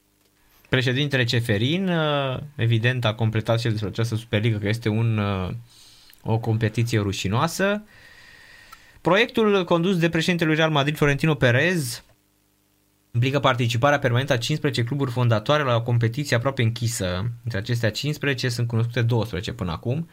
Președintele 0.69 1.23
Ceferin, 1.23 1.89
uh, 1.89 2.39
evident, 2.55 3.05
a 3.05 3.13
completat 3.13 3.59
și 3.59 3.65
el 3.65 3.71
despre 3.71 3.89
această 3.89 4.15
Superligă, 4.15 4.57
că 4.57 4.67
este 4.67 4.89
un, 4.89 5.17
uh, 5.17 5.49
o 6.21 6.37
competiție 6.37 6.99
rușinoasă. 6.99 7.83
Proiectul 9.01 9.63
condus 9.65 9.97
de 9.97 10.09
președintele 10.09 10.49
lui 10.49 10.59
Real 10.59 10.71
Madrid, 10.71 10.95
Florentino 10.95 11.33
Perez, 11.33 12.03
implică 13.11 13.39
participarea 13.39 13.99
permanentă 13.99 14.33
a 14.33 14.37
15 14.37 14.83
cluburi 14.83 15.11
fondatoare 15.11 15.63
la 15.63 15.75
o 15.75 15.81
competiție 15.81 16.35
aproape 16.35 16.61
închisă. 16.61 17.31
Între 17.43 17.59
acestea 17.59 17.91
15 17.91 18.49
sunt 18.49 18.67
cunoscute 18.67 19.01
12 19.01 19.53
până 19.53 19.71
acum. 19.71 20.09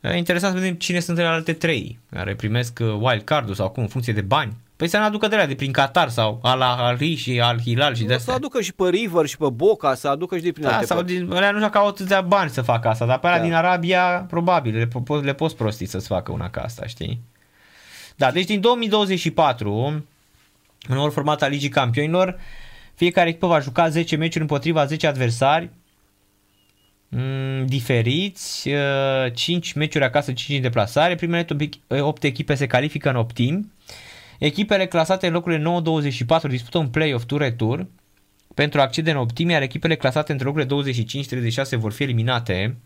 E 0.00 0.16
Interesant 0.16 0.54
să 0.54 0.60
vedem 0.60 0.74
cine 0.74 1.00
sunt 1.00 1.18
alte 1.18 1.52
trei 1.52 1.98
care 2.10 2.34
primesc 2.34 2.78
uh, 2.80 2.92
wild 3.00 3.22
card-ul 3.22 3.54
sau 3.54 3.70
cum, 3.70 3.82
în 3.82 3.88
funcție 3.88 4.12
de 4.12 4.20
bani. 4.20 4.56
Păi 4.78 4.88
să 4.88 4.96
ne 4.96 5.02
aducă 5.04 5.28
de 5.28 5.36
la 5.36 5.46
de 5.46 5.54
prin 5.54 5.72
Qatar 5.72 6.08
sau 6.08 6.40
al 6.42 6.60
Ahly 6.62 7.14
și 7.14 7.40
al 7.40 7.60
Hilal 7.60 7.94
și 7.94 8.02
de 8.02 8.08
Să 8.12 8.14
astea. 8.18 8.34
aducă 8.34 8.60
și 8.60 8.72
pe 8.74 8.88
River 8.88 9.26
și 9.26 9.36
pe 9.36 9.48
Boca, 9.48 9.94
să 9.94 10.08
aducă 10.08 10.36
și 10.36 10.42
de 10.42 10.52
prin 10.52 10.64
Da, 10.64 10.72
alte 10.72 10.86
sau 10.86 10.96
părți. 10.96 11.14
din, 11.14 11.32
alea 11.32 11.50
nu 11.50 11.58
știu 11.58 11.70
că 11.70 11.78
au 11.78 11.88
atâția 11.88 12.20
bani 12.20 12.50
să 12.50 12.62
facă 12.62 12.88
asta, 12.88 13.06
dar 13.06 13.18
pe 13.18 13.26
alea 13.26 13.38
Da. 13.38 13.44
din 13.44 13.54
Arabia, 13.54 14.26
probabil, 14.28 14.76
le, 14.76 14.86
po- 14.86 15.22
le 15.24 15.32
poți 15.34 15.56
prosti 15.56 15.84
să-ți 15.86 16.06
facă 16.06 16.32
una 16.32 16.50
ca 16.50 16.60
asta, 16.60 16.86
știi? 16.86 17.20
Da, 18.16 18.30
deci 18.30 18.44
din 18.44 18.60
2024, 18.60 19.84
în 20.88 20.94
noul 20.96 21.10
format 21.10 21.42
al 21.42 21.50
Ligii 21.50 21.68
Campionilor, 21.68 22.38
fiecare 22.94 23.28
echipă 23.28 23.46
va 23.46 23.60
juca 23.60 23.88
10 23.88 24.16
meciuri 24.16 24.40
împotriva 24.40 24.84
10 24.84 25.06
adversari 25.06 25.70
mm, 27.08 27.66
diferiți, 27.66 28.68
5 29.34 29.72
meciuri 29.72 30.04
acasă, 30.04 30.32
5 30.32 30.56
în 30.56 30.62
deplasare, 30.62 31.14
primele 31.14 31.46
8 32.00 32.22
echipe 32.24 32.54
se 32.54 32.66
califică 32.66 33.08
în 33.08 33.16
optim, 33.16 33.72
echipele 34.38 34.86
clasate 34.86 35.26
în 35.26 35.32
locurile 35.32 35.80
9-24 36.38 36.48
dispută 36.48 36.78
un 36.78 36.88
play-off 36.88 37.24
tur-retur, 37.24 37.86
pentru 38.54 38.80
a 38.80 38.82
accede 38.82 39.10
în 39.10 39.16
optime, 39.16 39.52
iar 39.52 39.62
echipele 39.62 39.96
clasate 39.96 40.32
între 40.32 40.46
locurile 40.46 40.92
25-36 41.76 41.78
vor 41.78 41.92
fi 41.92 42.02
eliminate. 42.02 42.76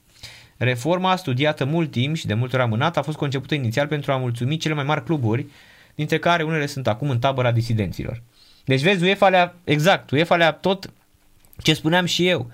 Reforma, 0.56 1.16
studiată 1.16 1.64
mult 1.64 1.90
timp 1.90 2.16
și 2.16 2.26
de 2.26 2.34
multe 2.34 2.56
ori 2.56 2.64
amânată, 2.64 2.98
a 2.98 3.02
fost 3.02 3.16
concepută 3.16 3.54
inițial 3.54 3.86
pentru 3.86 4.12
a 4.12 4.16
mulțumi 4.16 4.56
cele 4.56 4.74
mai 4.74 4.84
mari 4.84 5.04
cluburi, 5.04 5.46
dintre 5.94 6.18
care 6.18 6.42
unele 6.42 6.66
sunt 6.66 6.86
acum 6.86 7.10
în 7.10 7.18
tabăra 7.18 7.52
disidenților. 7.52 8.22
Deci 8.64 8.82
vezi, 8.82 9.04
UEFA 9.04 9.28
le-a, 9.28 9.54
exact, 9.64 10.10
UEFA 10.10 10.36
le-a 10.36 10.52
tot, 10.52 10.92
ce 11.62 11.74
spuneam 11.74 12.04
și 12.04 12.28
eu, 12.28 12.50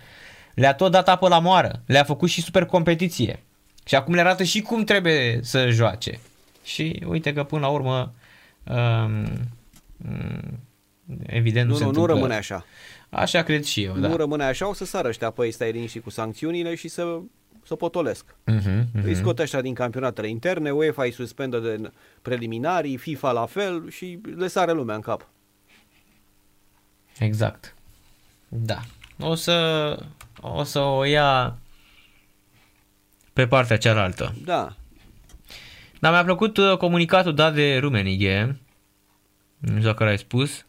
le-a 0.55 0.75
tot 0.75 0.91
dat 0.91 1.09
apă 1.09 1.29
la 1.29 1.39
moară, 1.39 1.83
le-a 1.87 2.05
făcut 2.05 2.29
și 2.29 2.43
super 2.43 2.65
competiție. 2.65 3.43
Și 3.87 3.95
acum 3.95 4.15
le 4.15 4.21
arată 4.21 4.43
și 4.43 4.61
cum 4.61 4.85
trebuie 4.85 5.39
să 5.43 5.71
joace. 5.71 6.21
Și 6.65 7.03
uite 7.07 7.33
că 7.33 7.45
până 7.45 7.61
la 7.61 7.69
urmă, 7.69 7.93
um, 7.93 8.01
um, 8.01 8.13
evident 11.27 11.67
nu, 11.67 11.73
Nu, 11.73 11.79
se 11.79 11.85
nu, 11.85 11.91
nu 11.91 12.01
întâmplă. 12.01 12.15
rămâne 12.15 12.35
așa. 12.35 12.65
Așa 13.11 13.43
cred 13.43 13.65
și 13.65 13.83
eu, 13.83 13.97
da. 13.97 14.09
Nu 14.09 14.17
rămâne 14.17 14.45
așa, 14.45 14.69
o 14.69 14.73
să 14.73 14.85
sară 14.85 15.09
ăștia 15.09 15.31
pe 15.31 15.51
stai 15.51 15.73
liniștit 15.73 16.03
cu 16.03 16.11
sancțiunile 16.11 16.75
și 16.75 16.89
să, 16.89 17.19
să 17.65 17.75
potolesc. 17.75 18.25
Mhm, 18.45 18.69
Îi 18.95 19.11
mhm. 19.11 19.15
scot 19.15 19.39
ăștia 19.39 19.61
din 19.61 19.75
campionatele 19.75 20.29
interne, 20.29 20.71
UEFA 20.71 21.03
îi 21.03 21.13
suspendă 21.13 21.59
de 21.59 21.93
preliminarii, 22.23 22.97
FIFA 22.97 23.33
la 23.33 23.47
fel 23.47 23.91
și 23.91 24.19
le 24.37 24.47
sare 24.47 24.73
lumea 24.73 24.95
în 24.95 25.01
cap. 25.01 25.29
Exact. 27.19 27.75
Da. 28.49 28.79
O 29.21 29.35
să, 29.35 29.99
o 30.41 30.63
să 30.63 30.79
o 30.81 31.05
ia 31.05 31.59
pe 33.33 33.47
partea 33.47 33.79
cealaltă. 33.79 34.35
Da. 34.45 34.77
Dar 36.01 36.13
mi-a 36.13 36.25
plăcut 36.25 36.57
uh, 36.57 36.77
comunicatul 36.77 37.35
dat 37.35 37.55
de 37.55 37.77
Rumenighe, 37.79 38.57
nu 39.59 39.71
știu 39.77 39.83
dacă 39.89 40.05
l-ai 40.05 40.19
spus, 40.19 40.65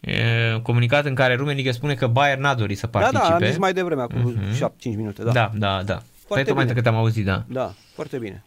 e, 0.00 0.52
un 0.54 0.62
comunicat 0.62 1.04
în 1.04 1.14
care 1.14 1.34
Rumenighe 1.34 1.70
spune 1.70 1.94
că 1.94 2.06
Bayern 2.06 2.40
n-a 2.40 2.54
dorit 2.54 2.78
să 2.78 2.88
Da, 2.92 2.98
participe. 2.98 3.28
da, 3.28 3.34
am 3.34 3.44
zis 3.44 3.56
mai 3.58 3.72
devreme, 3.72 4.02
acum 4.02 4.20
Mhm. 4.20 4.54
7-5 4.54 4.96
minute. 4.96 5.22
Da, 5.22 5.32
Da, 5.32 5.50
da, 5.54 5.82
da. 5.82 5.94
Păi 5.94 6.02
Foarte 6.26 6.44
tocmai 6.44 6.64
bine. 6.64 6.76
că 6.76 6.82
te-am 6.82 6.94
auzit, 6.94 7.24
da. 7.24 7.44
Da, 7.48 7.74
foarte 7.94 8.18
bine. 8.18 8.44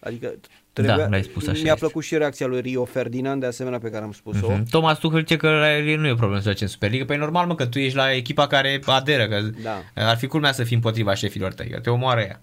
Adică 0.00 0.32
trebuia, 0.72 0.96
Da, 0.96 1.08
l-ai 1.08 1.22
spus 1.22 1.42
așa 1.46 1.52
Mi-a 1.62 1.62
este. 1.72 1.78
plăcut 1.78 2.04
și 2.04 2.16
reacția 2.16 2.46
lui 2.46 2.60
Rio 2.60 2.84
Ferdinand, 2.84 3.40
de 3.40 3.46
asemenea, 3.46 3.78
pe 3.78 3.90
care 3.90 4.04
am 4.04 4.12
spus-o. 4.12 4.50
Mhm. 4.50 4.64
Thomas 4.64 4.98
Tuchel 4.98 5.18
zice 5.18 5.36
că 5.36 5.50
la 5.50 5.76
el 5.76 5.98
nu 5.98 6.06
e 6.06 6.10
o 6.10 6.14
problemă 6.14 6.40
să 6.40 6.44
joace 6.44 6.62
în 6.64 6.70
Superliga. 6.70 7.04
Păi 7.04 7.16
normal 7.16 7.46
mă 7.46 7.54
că 7.54 7.66
tu 7.66 7.78
ești 7.78 7.96
la 7.96 8.12
echipa 8.12 8.46
care 8.46 8.80
aderă, 8.86 9.28
că 9.28 9.40
Da. 9.40 9.82
ar 9.94 10.16
fi 10.16 10.26
culmea 10.26 10.52
să 10.52 10.64
fii 10.64 10.74
împotriva 10.76 11.14
șefilor 11.14 11.52
tăi, 11.52 11.68
că 11.68 11.80
te 11.80 11.90
omoară 11.90 12.20
ea. 12.20 12.40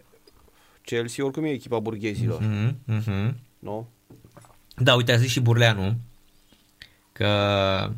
Chelsea 0.90 1.24
oricum 1.24 1.44
e 1.44 1.49
echipa 1.49 1.80
burghezilor, 1.80 2.41
Mhm, 2.41 2.76
mhm. 2.86 3.36
nu? 3.60 3.88
Da, 4.76 4.95
uite, 4.95 5.11
a 5.11 5.16
zis 5.18 5.32
și 5.32 5.40
Burleanu 5.40 5.95
că 7.11 7.91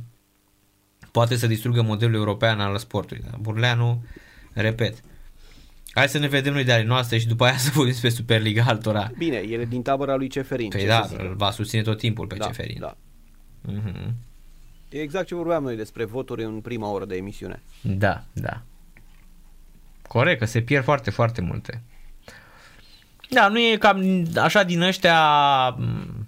poate 1.11 1.35
să 1.35 1.47
distrugă 1.47 1.81
modelul 1.81 2.15
european 2.15 2.59
al 2.59 2.77
sportului. 2.77 3.23
Da? 3.31 3.37
Burleanu, 3.39 4.03
repet, 4.53 5.01
hai 5.91 6.09
să 6.09 6.17
ne 6.17 6.27
vedem 6.27 6.53
noi 6.53 6.63
de 6.63 6.71
ale 6.73 6.83
noastre 6.83 7.17
și 7.17 7.27
după 7.27 7.43
aia 7.43 7.57
să 7.65 7.69
vorbim 7.73 7.91
despre 7.91 8.09
Superliga 8.09 8.63
altora. 8.63 9.11
Bine, 9.17 9.35
el 9.49 9.59
e 9.59 9.65
din 9.65 9.81
tabăra 9.81 10.15
lui 10.15 10.27
Ceferin. 10.27 10.69
Păi 10.69 10.79
ce 10.79 10.87
da, 10.87 11.01
să 11.01 11.07
zic? 11.07 11.19
îl 11.19 11.35
va 11.35 11.51
susține 11.51 11.81
tot 11.81 11.97
timpul 11.97 12.27
pe 12.27 12.35
da, 12.35 12.45
Ceferin. 12.45 12.77
Da. 12.79 12.97
Mhm. 13.61 14.15
E 14.89 15.01
exact 15.01 15.27
ce 15.27 15.35
vorbeam 15.35 15.63
noi 15.63 15.75
despre 15.75 16.05
voturi 16.05 16.43
în 16.43 16.61
prima 16.61 16.91
oră 16.91 17.05
de 17.05 17.15
emisiune. 17.15 17.61
Da, 17.81 18.23
da. 18.33 18.61
Corect, 20.07 20.39
că 20.39 20.45
se 20.45 20.61
pierd 20.61 20.83
foarte, 20.83 21.09
foarte 21.09 21.41
multe. 21.41 21.81
Da, 23.33 23.47
nu 23.47 23.59
e 23.59 23.77
cam 23.77 24.25
așa 24.41 24.63
din 24.63 24.81
ăștia, 24.81 25.19
m, 25.69 26.27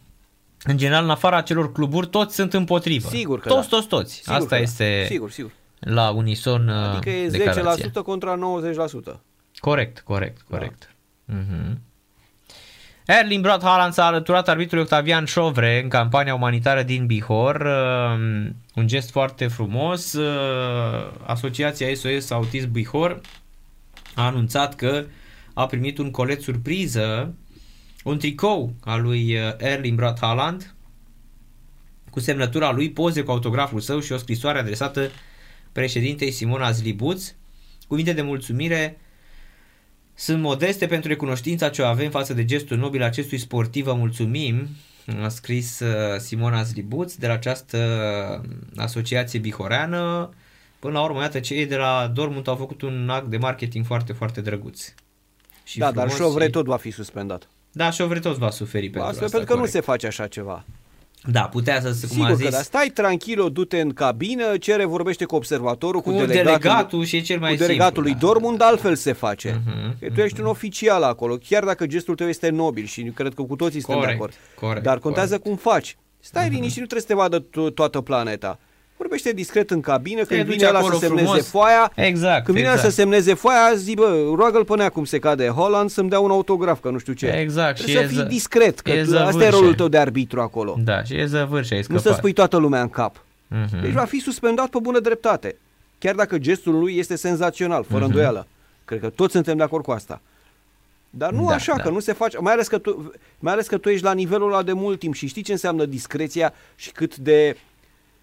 în 0.64 0.78
general, 0.78 1.04
în 1.04 1.10
afara 1.10 1.42
celor 1.42 1.72
cluburi, 1.72 2.08
toți 2.08 2.36
sunt 2.36 2.54
împotrivă. 2.54 3.08
Sigur 3.10 3.40
că 3.40 3.48
toți, 3.50 3.70
da. 3.70 3.76
toți, 3.76 3.88
toți. 3.88 4.14
Sigur 4.14 4.34
Asta 4.34 4.48
că 4.48 4.56
da. 4.56 4.62
este 4.62 5.04
Sigur, 5.08 5.32
sigur. 5.32 5.52
la 5.80 6.10
unison 6.10 6.70
Adică 6.70 7.10
e 7.10 7.28
10% 7.28 7.32
declarația. 7.32 7.92
contra 8.04 8.36
90%. 9.16 9.20
Corect, 9.60 10.00
corect, 10.00 10.42
corect. 10.50 10.90
Mhm. 11.26 11.80
Erling 13.06 13.42
Brot 13.44 13.62
Haaland 13.64 13.94
s-a 13.94 14.06
alăturat 14.06 14.48
arbitrului 14.50 14.84
Octavian 14.84 15.26
Șovre 15.26 15.82
în 15.84 15.90
campania 15.90 16.34
umanitară 16.36 16.84
din 16.84 17.06
Bihor. 17.06 17.56
Uh, 17.56 18.50
Un 18.76 18.88
gest 18.88 19.12
foarte 19.12 19.48
frumos. 19.48 20.14
Uh, 20.14 21.12
Asociația 21.26 21.88
SOS 21.96 22.32
Autism 22.32 22.72
Bihor 22.72 23.22
a 24.16 24.26
anunțat 24.26 24.76
că 24.76 25.04
a 25.54 25.66
primit 25.66 25.98
un 25.98 26.12
colet 26.12 26.42
surpriză, 26.42 27.34
un 28.04 28.18
tricou 28.18 28.74
al 28.84 29.02
lui 29.02 29.36
uh, 29.36 29.54
Erling 29.58 29.96
Brot 29.96 30.20
Haaland 30.20 30.74
cu 32.14 32.20
semnătura 32.20 32.72
lui, 32.72 32.92
poze 32.92 33.22
cu 33.22 33.32
autograful 33.32 33.80
său 33.80 34.00
și 34.00 34.12
o 34.12 34.18
scrisoare 34.18 34.60
adresată 34.60 35.10
președintei 35.72 36.32
Simona 36.32 36.72
Zlibuț. 36.72 37.34
Cuvinte 37.88 38.14
de 38.14 38.22
mulțumire 38.22 38.98
sunt 40.14 40.42
modeste 40.42 40.86
pentru 40.86 41.10
recunoștința 41.10 41.70
ce 41.70 41.82
o 41.82 41.86
avem 41.86 42.10
față 42.10 42.34
de 42.34 42.46
gestul 42.46 42.78
nobil 42.78 43.04
acestui 43.04 43.38
sportiv. 43.38 43.86
Vă 43.86 43.94
mulțumim, 43.94 44.68
a 45.22 45.28
scris 45.28 45.80
uh, 45.80 46.20
Simona 46.20 46.64
Zlibuț 46.64 47.14
de 47.14 47.28
la 47.28 47.34
această 47.34 47.78
asociație 48.76 49.40
bihoreană. 49.40 50.30
Până 50.80 50.94
la 50.94 51.04
urmă, 51.04 51.22
iată, 51.22 51.40
cei 51.40 51.66
de 51.66 51.76
la 51.76 52.12
Dortmund 52.14 52.48
au 52.48 52.56
făcut 52.56 52.82
un 52.82 53.10
act 53.10 53.28
de 53.28 53.38
marketing 53.38 53.86
foarte, 53.86 54.14
foarte 54.14 54.42
drăguț. 54.42 54.94
Și 55.64 55.78
da, 55.78 55.92
dar 55.92 56.10
frumos 56.10 56.28
Șovre 56.30 56.46
și- 56.46 56.52
tot 56.52 56.66
va 56.66 56.78
fi 56.78 56.92
suspendat. 56.92 57.48
Da, 57.72 57.90
Șovre 57.92 58.20
tot 58.20 58.38
va 58.38 58.50
suferi 58.50 58.90
pentru 58.90 59.02
Asta, 59.02 59.12
asta. 59.24 59.38
pentru 59.38 59.46
că 59.46 59.54
nu 59.54 59.56
corect. 59.60 59.74
se 59.76 59.80
face 59.82 60.08
așa 60.08 60.28
ceva. 60.28 60.64
Da, 61.32 61.42
putea 61.42 61.82
să, 61.82 61.88
cum 61.88 61.94
Sigur 62.08 62.26
a 62.26 62.30
că 62.30 62.36
zis, 62.36 62.50
da, 62.50 62.58
stai 62.62 62.92
tranquilo, 62.94 63.50
du-te 63.50 63.80
în 63.80 63.94
cabină, 63.94 64.58
cere, 64.58 64.86
vorbește 64.86 65.26
cu 65.26 65.36
observatorul, 65.36 66.02
cu, 66.02 66.10
cu 66.10 66.16
delegatul, 66.16 66.44
delegatul 66.44 67.04
și 67.06 67.16
e 67.16 67.22
cel 67.22 67.40
mai 67.40 67.52
cu 67.52 67.58
delegatul 67.58 68.02
lui 68.02 68.12
simplu, 68.12 68.28
da. 68.28 68.34
Dortmund, 68.34 68.62
altfel 68.62 68.96
se 68.96 69.12
face. 69.12 69.62
Mhm, 69.66 70.00
Că 70.00 70.08
tu 70.14 70.20
ești 70.22 70.40
un 70.40 70.46
oficial 70.46 71.04
acolo, 71.04 71.38
chiar 71.50 71.64
dacă 71.64 71.86
gestul 71.86 72.16
tău 72.16 72.28
este 72.28 72.50
nobil 72.50 72.86
și 72.86 73.04
cred 73.04 73.34
că 73.34 73.42
cu 73.44 73.56
toții 73.56 73.80
suntem 73.82 73.96
de 74.00 74.06
Corect, 74.06 74.20
acord. 74.22 74.34
corect, 74.60 74.84
Dar 74.86 74.98
contează 75.00 75.38
corect. 75.40 75.62
cum 75.64 75.72
faci. 75.72 75.98
Stai 76.20 76.50
liniștit, 76.50 76.80
nu 76.80 76.86
trebuie 76.88 77.02
să 77.02 77.08
te 77.08 77.14
vadă 77.14 77.40
to- 77.46 77.74
toată 77.74 78.02
planeta. 78.02 78.60
Vorbește 79.04 79.32
discret 79.32 79.72
în 79.72 79.82
cabină, 79.82 80.24
când 80.24 80.46
duci 80.46 80.54
vine 80.56 80.68
ăla 80.68 80.80
să 80.80 80.86
acolo 80.86 81.00
semneze 81.00 81.26
frumos. 81.26 81.48
foaia. 81.50 81.92
Exact, 81.96 82.44
Când 82.46 82.58
vine 82.58 82.68
ăla 82.70 82.76
exact. 82.76 82.94
să 82.94 83.00
semneze 83.02 83.34
foaia, 83.34 83.74
zi, 83.76 83.94
bă, 83.94 84.32
roagă-l 84.36 84.66
până 84.66 84.90
cum 84.90 85.06
se 85.06 85.20
cade 85.20 85.48
Holland 85.48 85.90
să-mi 85.90 86.10
dea 86.10 86.20
un 86.20 86.32
autograf, 86.32 86.82
că 86.82 86.90
nu 86.90 86.98
știu 86.98 87.14
ce. 87.14 87.26
Exact, 87.28 87.76
Trebuie 87.76 87.96
și 87.96 88.08
să 88.08 88.14
e 88.14 88.16
fii 88.16 88.26
ză- 88.26 88.28
discret, 88.28 88.80
că 88.80 88.92
e 88.92 89.04
tu, 89.04 89.10
asta 89.18 89.24
e 89.28 89.32
zăvârșe. 89.32 89.50
rolul 89.50 89.74
tău 89.76 89.88
de 89.88 89.98
arbitru 89.98 90.42
acolo. 90.42 90.76
Da, 90.84 91.04
și 91.04 91.16
e 91.16 91.26
zăvârșe, 91.26 91.74
ai 91.74 91.80
Nu 91.80 91.86
scăpat. 91.86 92.04
să 92.04 92.14
spui 92.18 92.34
toată 92.34 92.58
lumea 92.58 92.82
în 92.82 92.90
cap. 92.90 93.24
Mhm. 93.48 93.82
Deci 93.82 93.92
va 93.92 94.04
fi 94.06 94.20
suspendat 94.20 94.68
pe 94.70 94.78
bună 94.82 95.00
dreptate. 95.00 95.56
Chiar 96.00 96.16
dacă 96.16 96.38
gestul 96.38 96.80
lui 96.80 96.98
este 96.98 97.16
senzațional, 97.16 97.84
fără 97.84 98.00
Mhm. 98.00 98.08
îndoială. 98.10 98.48
Cred 98.86 99.00
că 99.00 99.10
toți 99.10 99.32
suntem 99.34 99.58
de 99.58 99.64
acord 99.64 99.84
cu 99.84 99.92
asta. 99.92 100.22
Dar 101.10 101.32
nu 101.32 101.46
Da, 101.48 101.54
așa, 101.54 101.74
da. 101.76 101.84
că 101.84 101.90
nu 101.90 102.00
se 102.00 102.14
face, 102.14 102.38
mai 102.40 102.54
ales 102.54 102.68
că, 102.68 102.78
tu, 102.78 103.12
mai 103.40 103.54
ales 103.54 103.68
că 103.68 103.78
tu 103.78 103.90
ești 103.90 104.04
la 104.06 104.14
nivelul 104.14 104.52
ăla 104.52 104.64
de 104.64 104.74
mult 104.74 105.00
timp 105.00 105.14
și 105.14 105.28
știi 105.28 105.42
ce 105.42 105.52
înseamnă 105.52 105.86
discreția 105.86 106.54
și 106.76 106.92
cât 106.92 107.18
de 107.18 107.58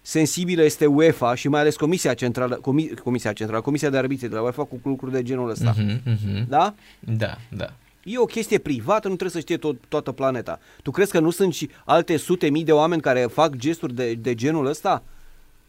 sensibilă 0.01 0.63
este 0.63 0.85
UEFA 0.85 1.35
și 1.35 1.47
mai 1.47 1.59
ales 1.59 1.75
Comisia 1.75 2.13
Centrală, 2.13 2.55
Comi, 2.55 2.87
Comisia 3.03 3.33
Centrală, 3.33 3.61
Comisia 3.61 3.89
de 3.89 3.97
Arbitrie 3.97 4.29
de 4.29 4.35
la 4.35 4.41
UEFA 4.41 4.63
cu 4.63 4.79
lucruri 4.83 5.11
de 5.11 5.23
genul 5.23 5.49
ăsta. 5.49 5.73
Mhm, 5.77 6.01
mhm. 6.05 6.45
Da? 6.49 6.73
Da, 6.99 7.37
da. 7.49 7.73
E 8.03 8.17
o 8.17 8.25
chestie 8.25 8.57
privată, 8.57 9.07
nu 9.07 9.15
trebuie 9.15 9.29
să 9.29 9.39
știe 9.39 9.57
tot, 9.57 9.75
toată 9.87 10.11
planeta. 10.11 10.59
Tu 10.83 10.91
crezi 10.91 11.11
că 11.11 11.19
nu 11.19 11.29
sunt 11.29 11.53
și 11.53 11.69
alte 11.85 12.17
sute 12.17 12.49
mii 12.49 12.63
de 12.63 12.71
oameni 12.71 13.01
care 13.01 13.21
fac 13.21 13.55
gesturi 13.55 13.93
de, 13.93 14.13
de 14.13 14.35
genul 14.35 14.65
ăsta? 14.65 15.03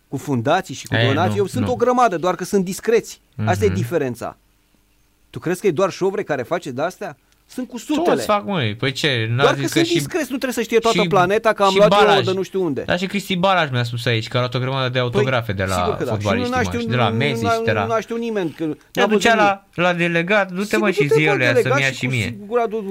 Cu 0.09 0.17
fundații 0.17 0.75
și 0.75 0.87
cu 0.87 0.95
E, 0.95 1.07
donații? 1.07 1.31
nu, 1.31 1.37
Eu 1.37 1.47
sunt 1.47 1.65
nu. 1.65 1.73
o 1.73 1.77
grămadă, 1.77 2.17
doar 2.17 2.35
că 2.35 2.45
sunt 2.45 2.65
discreți. 2.65 3.21
Asta 3.45 3.65
e 3.65 3.69
Mhm. 3.69 3.77
diferența. 3.77 4.37
Tu 5.31 5.39
crezi 5.39 5.61
că 5.61 5.67
e 5.67 5.71
doar 5.71 5.91
șovre 5.91 6.23
care 6.23 6.43
face 6.43 6.71
de 6.71 6.83
astea? 6.83 7.17
Sunt 7.55 7.69
cu 7.69 7.79
sutele. 7.79 8.15
Toți 8.15 8.27
fac, 8.27 8.47
măi, 8.47 8.75
păi 8.75 8.93
ce? 8.93 9.27
n-a 9.35 9.43
Doar 9.43 9.55
zis 9.55 9.63
că 9.67 9.69
sunt 9.73 9.87
și- 9.87 9.93
discreți, 9.93 10.23
nu 10.31 10.37
trebuie 10.37 10.53
să 10.53 10.63
știe 10.63 10.79
toată 10.79 11.01
și- 11.01 11.07
planeta 11.09 11.53
că 11.53 11.63
am 11.63 11.71
și 11.71 11.77
luat 11.77 11.93
eu 11.93 11.99
Balaj. 11.99 12.25
de 12.25 12.33
nu 12.33 12.43
știu 12.43 12.63
unde. 12.65 12.83
Da, 12.87 12.97
și 12.97 13.07
Cristi 13.07 13.37
Balaj 13.37 13.71
mi-a 13.71 13.83
spus 13.83 14.07
aici 14.07 14.29
că 14.29 14.37
a 14.37 14.41
luat 14.41 14.55
o 14.55 14.59
grămadă 14.59 14.89
de 14.89 14.99
autografe 14.99 15.53
de 15.53 15.65
la 15.65 15.75
Păi, 15.75 15.83
sigur 15.85 15.97
că 15.99 16.05
da. 16.05 16.11
Și 16.11 16.17
nu 16.17 16.17
fotbaliști, 16.23 16.51
n-a 16.51 16.57
mă, 16.57 16.63
știu, 16.63 16.79
și 16.81 16.87
de 16.87 16.97
la 16.97 17.09
Messi 17.11 17.45
și 17.45 17.61
de 17.65 17.73
la... 17.73 17.85
Nu 17.85 18.01
știu 18.01 18.17
nimeni. 18.17 18.51
Că 18.57 18.65
Te 18.91 19.01
n-a 19.01 19.07
ducea 19.07 19.35
văzut 19.35 19.47
la, 19.77 19.83
la 19.83 19.93
delegat, 19.93 20.53
du-te 20.53 20.77
mă 20.77 20.91
și 20.91 21.09
zi 21.09 21.29
alea 21.29 21.55
să-mi 21.55 21.81
ia 21.81 21.91
și 21.91 22.07
mie. 22.07 22.37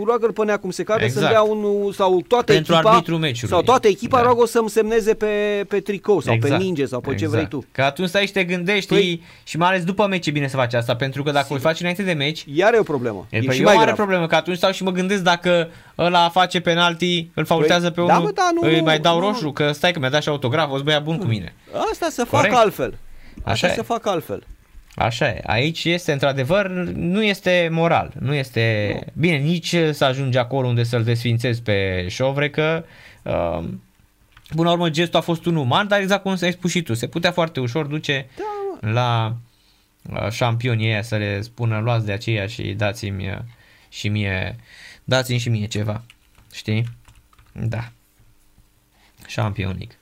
roagă-l 0.05 0.31
până 0.31 0.57
cum 0.57 0.69
se 0.71 0.83
cade 0.83 1.03
Exact. 1.03 1.19
să-mi 1.25 1.33
dea 1.33 1.41
unul 1.41 1.91
sau 1.93 2.21
toată 2.27 2.51
Pentru 2.53 2.73
echipa 2.73 2.89
arbitrul 2.91 3.17
meciului. 3.17 3.49
sau 3.49 3.61
toată 3.61 3.87
echipa 3.87 4.17
Da. 4.17 4.23
roagă 4.23 4.45
să-mi 4.45 4.69
semneze 4.69 5.13
pe, 5.13 5.65
pe 5.67 5.79
tricou 5.79 6.21
sau 6.21 6.33
pe 6.33 6.39
Exact. 6.45 6.61
ninge 6.61 6.85
sau 6.85 6.99
pe 6.99 7.07
ce 7.07 7.13
Exact. 7.13 7.31
vrei 7.33 7.47
tu. 7.47 7.65
Că 7.71 7.81
atunci 7.81 8.07
stai 8.07 8.25
și 8.25 8.31
te 8.31 8.43
gândești 8.43 8.95
Păi- 8.95 9.19
și 9.43 9.57
mai 9.57 9.67
ales 9.69 9.83
după 9.83 10.07
meci 10.07 10.27
e 10.27 10.31
bine 10.31 10.47
să 10.47 10.55
faci 10.55 10.73
asta, 10.73 10.95
pentru 10.95 11.23
că 11.23 11.31
dacă 11.31 11.53
o 11.53 11.57
faci 11.57 11.79
înainte 11.79 12.03
de 12.03 12.13
meci, 12.13 12.45
Iar 12.53 12.73
e 12.73 12.79
o 12.79 12.83
problemă. 12.83 13.27
e, 13.29 13.37
E, 13.37 13.41
păi 13.41 13.55
și 13.55 13.61
e 13.61 13.63
o 13.63 13.65
mai 13.65 13.73
mare 13.73 13.85
grav. 13.85 13.97
problemă, 13.97 14.27
că 14.27 14.35
atunci 14.35 14.50
stau 14.55 14.71
și 14.71 14.83
mă 14.83 14.91
gândesc 14.91 15.21
dacă 15.21 15.69
ăla 15.97 16.29
face 16.29 16.59
penalti, 16.59 17.29
îl 17.33 17.45
faultează 17.45 17.89
pe 17.89 18.01
da, 18.05 18.17
unul, 18.17 18.25
bă, 18.25 18.31
da, 18.31 18.49
nu, 18.53 18.67
îi 18.67 18.77
nu, 18.77 18.83
mai 18.83 18.99
dau 18.99 19.19
nu. 19.19 19.27
roșu, 19.27 19.51
că 19.51 19.71
stai 19.71 19.91
că 19.91 19.99
mi-a 19.99 20.09
dat 20.09 20.21
și 20.21 20.29
autograf, 20.29 20.71
o 20.71 20.77
să 20.77 20.83
băia 20.83 20.99
bun 20.99 21.17
cu 21.17 21.25
mine. 21.25 21.53
Asta 21.91 22.07
să 22.09 22.25
Corect. 22.29 22.53
facă 22.53 22.63
altfel. 22.63 22.97
Asta 23.37 23.51
Așa 23.51 23.67
e. 23.67 23.73
să 23.73 23.81
facă 23.81 24.09
altfel. 24.09 24.43
Așa 24.95 25.27
e. 25.27 25.41
Aici 25.45 25.83
este, 25.83 26.11
într-adevăr, 26.11 26.67
nu 26.95 27.23
este 27.23 27.69
moral. 27.71 28.13
Nu 28.19 28.33
este... 28.33 28.95
Bine, 29.13 29.37
nici 29.37 29.75
să 29.91 30.05
ajungi 30.05 30.37
acolo 30.37 30.67
unde 30.67 30.83
să-l 30.83 31.03
desfințezi 31.03 31.61
pe 31.61 32.05
șovre, 32.09 32.49
că... 32.49 32.83
Uh, 33.23 33.63
până 34.55 34.67
la 34.67 34.71
urmă, 34.71 34.89
gestul 34.89 35.19
a 35.19 35.21
fost 35.21 35.45
un 35.45 35.55
uman, 35.55 35.87
dar 35.87 35.99
exact 35.99 36.21
cum 36.21 36.37
ai 36.41 36.51
spus 36.51 36.71
și 36.71 36.81
tu, 36.81 36.93
se 36.93 37.07
putea 37.07 37.31
foarte 37.31 37.59
ușor 37.59 37.85
duce 37.85 38.27
Da, 38.35 38.89
la 38.91 39.35
uh, 40.13 40.29
șampionii 40.31 40.87
ăia 40.87 41.01
să 41.01 41.15
le 41.15 41.41
spună 41.41 41.79
luați 41.79 42.05
de 42.05 42.11
aceea 42.11 42.47
și 42.47 42.63
dați-mi 42.63 43.27
uh, 43.27 43.37
și 43.91 44.09
mie 44.09 44.55
dați-mi 45.03 45.37
și 45.37 45.49
mie 45.49 45.65
ceva. 45.65 46.01
Știi? 46.51 46.87
Da. 47.51 47.91
Șampionic. 49.27 49.95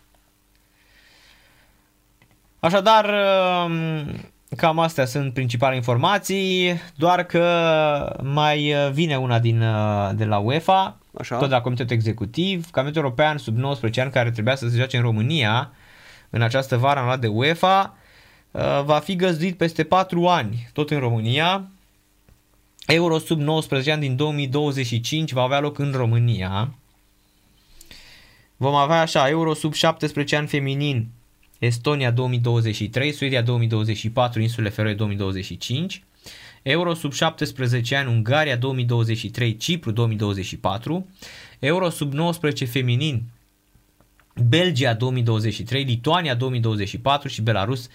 Așadar, 2.59 3.05
um, 3.65 4.05
cam 4.57 4.79
astea 4.79 5.05
sunt 5.05 5.33
principale 5.33 5.75
informații, 5.75 6.79
doar 6.95 7.23
că 7.23 8.19
mai 8.23 8.73
uh, 8.73 8.91
vine 8.91 9.17
una 9.17 9.39
din, 9.39 9.61
uh, 9.61 10.09
de 10.15 10.25
la 10.25 10.37
UEFA, 10.37 10.97
Așa. 11.17 11.37
tot 11.37 11.47
de 11.47 11.53
la 11.53 11.61
Comitetul 11.61 11.95
Executiv, 11.95 12.69
Comitetul 12.71 13.03
European 13.03 13.37
sub 13.37 13.57
19 13.57 14.01
ani 14.01 14.11
care 14.11 14.31
trebuia 14.31 14.55
să 14.55 14.67
se 14.69 14.77
joace 14.77 14.97
în 14.97 15.03
România 15.03 15.71
în 16.29 16.41
această 16.41 16.77
vară 16.77 16.99
anulat 16.99 17.19
de 17.19 17.27
UEFA, 17.27 17.97
uh, 18.51 18.81
va 18.83 18.99
fi 18.99 19.15
găzduit 19.15 19.57
peste 19.57 19.83
4 19.83 20.27
ani, 20.27 20.69
tot 20.73 20.89
în 20.89 20.99
România. 20.99 21.67
Euro 22.91 23.17
sub 23.17 23.39
19 23.39 23.91
ani 23.91 24.01
din 24.01 24.15
2025 24.15 25.31
va 25.31 25.41
avea 25.41 25.59
loc 25.59 25.79
în 25.79 25.91
România. 25.91 26.73
Vom 28.57 28.75
avea 28.75 29.01
așa, 29.01 29.29
Euro 29.29 29.53
sub 29.53 29.73
17 29.73 30.35
ani 30.35 30.47
feminin, 30.47 31.07
Estonia 31.59 32.11
2023, 32.11 33.11
Suedia 33.11 33.41
2024, 33.41 34.41
Insulele 34.41 34.73
Feroe 34.73 34.93
2025, 34.93 36.03
Euro 36.61 36.93
sub 36.93 37.13
17 37.13 37.95
ani, 37.95 38.09
Ungaria 38.09 38.55
2023, 38.55 39.57
Cipru 39.57 39.91
2024, 39.91 41.07
Euro 41.59 41.89
sub 41.89 42.13
19 42.13 42.65
feminin, 42.65 43.23
Belgia 44.47 44.93
2023, 44.93 45.83
Lituania 45.83 46.35
2024 46.35 47.27
și 47.27 47.41
Belarus 47.41 47.89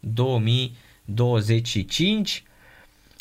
2025. 0.00 2.42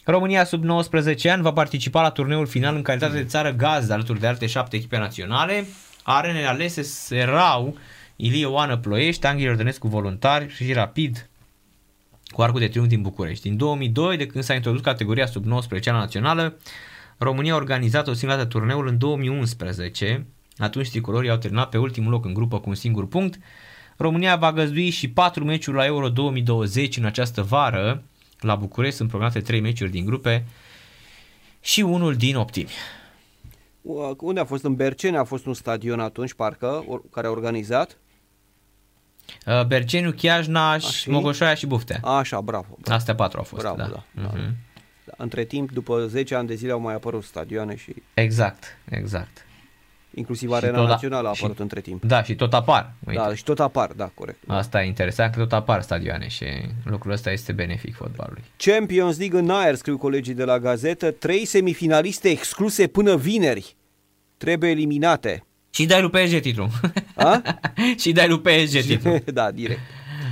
România 0.09 0.43
sub 0.43 0.63
19 0.63 1.29
ani 1.29 1.41
va 1.41 1.51
participa 1.51 2.01
la 2.01 2.09
turneul 2.09 2.47
final 2.47 2.75
în 2.75 2.81
calitate 2.81 3.13
de 3.13 3.23
țară 3.23 3.51
gazdă 3.51 3.93
alături 3.93 4.19
de 4.19 4.27
alte 4.27 4.45
șapte 4.45 4.75
echipe 4.75 4.97
naționale. 4.97 5.65
Arenele 6.03 6.45
alese 6.45 6.81
serau 6.81 7.77
Ilie 8.15 8.45
Oană 8.45 8.77
Ploiești, 8.77 9.25
Anghel 9.25 9.49
Ordănescu 9.49 9.87
Voluntari 9.87 10.53
și 10.53 10.73
Rapid 10.73 11.29
cu 12.27 12.41
Arcul 12.41 12.59
de 12.59 12.67
Triunf 12.67 12.87
din 12.87 13.01
București. 13.01 13.47
În 13.47 13.57
2002, 13.57 14.17
de 14.17 14.25
când 14.25 14.43
s-a 14.43 14.53
introdus 14.53 14.81
categoria 14.81 15.25
sub 15.25 15.45
19 15.45 15.89
ani 15.89 15.99
națională, 15.99 16.57
România 17.17 17.53
a 17.53 17.55
organizat 17.55 18.07
o 18.07 18.13
singură 18.13 18.39
dată 18.41 18.57
turneul 18.57 18.87
în 18.87 18.97
2011. 18.97 20.25
Atunci 20.57 20.89
tricolorii 20.89 21.29
au 21.29 21.37
terminat 21.37 21.69
pe 21.69 21.77
ultimul 21.77 22.11
loc 22.11 22.25
în 22.25 22.33
grupă 22.33 22.59
cu 22.59 22.69
un 22.69 22.75
singur 22.75 23.07
punct. 23.07 23.39
România 23.97 24.35
va 24.35 24.51
găzdui 24.51 24.89
și 24.89 25.09
4 25.09 25.43
meciuri 25.43 25.77
la 25.77 25.85
Euro 25.85 26.09
2020 26.09 26.97
în 26.97 27.05
această 27.05 27.41
vară. 27.41 28.03
La 28.39 28.55
București 28.55 28.95
sunt 28.95 29.09
programate 29.09 29.39
3 29.41 29.59
meciuri 29.59 29.91
din 29.91 30.05
grupe 30.05 30.45
și 31.61 31.81
unul 31.81 32.15
din 32.15 32.35
optimi. 32.35 32.69
Uh, 33.81 34.11
Unde 34.19 34.39
a 34.39 34.45
fost? 34.45 34.63
În 34.63 34.75
Berceni 34.75 35.17
a 35.17 35.23
fost 35.23 35.45
un 35.45 35.53
stadion 35.53 35.99
atunci, 35.99 36.33
parcă, 36.33 36.83
or- 36.87 37.01
care 37.11 37.27
a 37.27 37.29
organizat. 37.29 37.97
Uh, 39.45 39.65
Berceniu, 39.65 40.11
Chiajna, 40.11 40.77
și 40.77 40.91
și? 40.91 41.09
Mogoșoaia 41.09 41.53
și 41.53 41.65
Buftea. 41.65 41.99
Așa, 42.03 42.41
bravo. 42.41 42.65
bravo. 42.81 42.95
Astea 42.97 43.15
patru 43.15 43.37
au 43.37 43.43
fost, 43.43 43.61
Bravo, 43.61 43.77
da. 43.77 43.83
da, 43.87 44.03
da. 44.21 44.31
Mhm. 44.33 44.55
Între 45.17 45.43
timp, 45.43 45.71
după 45.71 46.05
10 46.07 46.35
ani 46.35 46.47
de 46.47 46.53
zile 46.55 46.71
au 46.71 46.79
mai 46.79 46.93
apărut 46.93 47.23
stadioane 47.23 47.75
și 47.75 47.93
Exact, 48.13 48.63
exact. 48.89 49.45
Inclusiv 50.17 50.49
Și 50.49 50.55
Arena 50.55 50.77
tot 50.77 50.85
da- 50.85 50.91
Națională 50.91 51.29
a 51.29 51.33
și- 51.33 51.39
apărut 51.43 51.59
între 51.61 51.81
timp. 51.81 52.03
Da, 52.03 52.23
și 52.23 52.35
tot 52.35 52.53
apar. 52.53 52.91
Uite. 53.07 53.19
Da, 53.21 53.35
și 53.35 53.43
tot 53.43 53.59
apar, 53.59 53.91
da, 53.95 54.11
corect. 54.13 54.37
Asta 54.47 54.83
e 54.83 54.87
interesant 54.87 55.33
că 55.33 55.39
tot 55.39 55.53
apar 55.53 55.81
stadioane 55.81 56.27
și 56.27 56.45
lucrul 56.83 57.11
ăsta 57.11 57.31
este 57.31 57.51
benefic 57.51 57.95
fotbalului. 57.95 58.43
Champions 58.57 59.17
League 59.17 59.39
în 59.39 59.49
aer, 59.49 59.75
scriu 59.75 59.97
colegii 59.97 60.33
de 60.33 60.43
la 60.43 60.59
gazetă, 60.59 61.11
trei 61.11 61.45
semifinaliste 61.45 62.29
excluse 62.29 62.87
până 62.87 63.15
vineri. 63.15 63.75
Trebuie 64.37 64.69
eliminate. 64.69 65.43
Și 65.69 65.85
dai 65.85 66.01
lui 66.01 66.09
PSG 66.09 66.39
titlul. 66.39 66.69
A? 67.15 67.41
și 68.01 68.11
dai 68.11 68.27
lui 68.27 68.39
PSG 68.39 68.79
titlul. 68.87 69.21
da, 69.33 69.51
direct. 69.51 69.79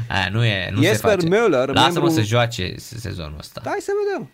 Aia 0.09 0.29
nu 0.31 0.43
e, 0.45 0.69
nu 0.73 0.81
Jesper 0.83 1.19
se 1.19 1.27
face. 1.27 1.27
Müller, 1.27 1.67
Lasă-mă 1.67 1.91
membru- 1.93 2.09
să 2.09 2.21
joace 2.21 2.73
se- 2.77 2.97
sezonul 2.99 3.35
ăsta. 3.39 3.61
Hai 3.65 3.77
să 3.81 3.91
vedem. 4.05 4.29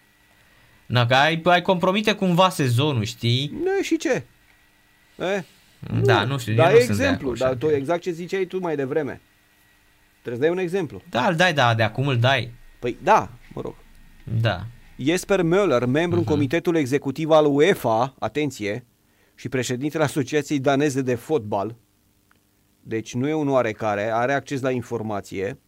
Na, 0.86 1.06
că 1.06 1.14
ai, 1.14 1.42
ai 1.44 1.62
compromite 1.62 2.14
cumva 2.14 2.50
sezonul, 2.50 3.04
știi? 3.04 3.52
Nu, 3.64 3.82
și 3.82 3.98
ce? 3.98 4.24
E? 5.20 5.44
Da, 6.04 6.24
nu 6.24 6.38
știu, 6.38 6.52
eu 6.52 6.58
Dar 6.58 6.72
nu 6.72 6.78
e 6.78 6.82
sunt 6.82 6.98
de 6.98 7.04
exemplu, 7.04 7.28
acord, 7.28 7.40
dar 7.40 7.54
tu 7.56 7.76
exact 7.76 8.02
ce 8.02 8.12
ziceai 8.12 8.46
tu 8.46 8.60
mai 8.60 8.76
devreme. 8.76 9.22
Trebuie 10.22 10.42
să 10.42 10.42
dai 10.42 10.50
un 10.50 10.58
exemplu. 10.58 11.02
Da, 11.10 11.28
îl 11.28 11.36
dai, 11.36 11.54
da, 11.54 11.76
de 11.76 11.84
acum 11.84 12.08
îl 12.08 12.18
dai. 12.18 12.52
Păi 12.80 12.98
da, 13.04 13.30
mă 13.54 13.62
rog. 13.62 13.76
Da. 14.42 14.66
Jesper 14.98 15.42
Müller, 15.42 15.86
membru 15.88 16.18
în 16.18 16.24
comitetul 16.24 16.76
executiv 16.76 17.30
al 17.30 17.46
UEFA, 17.46 18.16
atenție, 18.20 18.86
și 19.36 19.50
președintele 19.50 20.04
Asociației 20.04 20.60
Daneze 20.60 21.02
de 21.02 21.16
Fotbal, 21.16 21.76
deci 22.82 23.14
nu 23.14 23.28
e 23.28 23.34
un 23.34 23.50
oarecare, 23.50 24.12
are 24.14 24.34
acces 24.34 24.62
la 24.62 24.72
informație, 24.72 25.60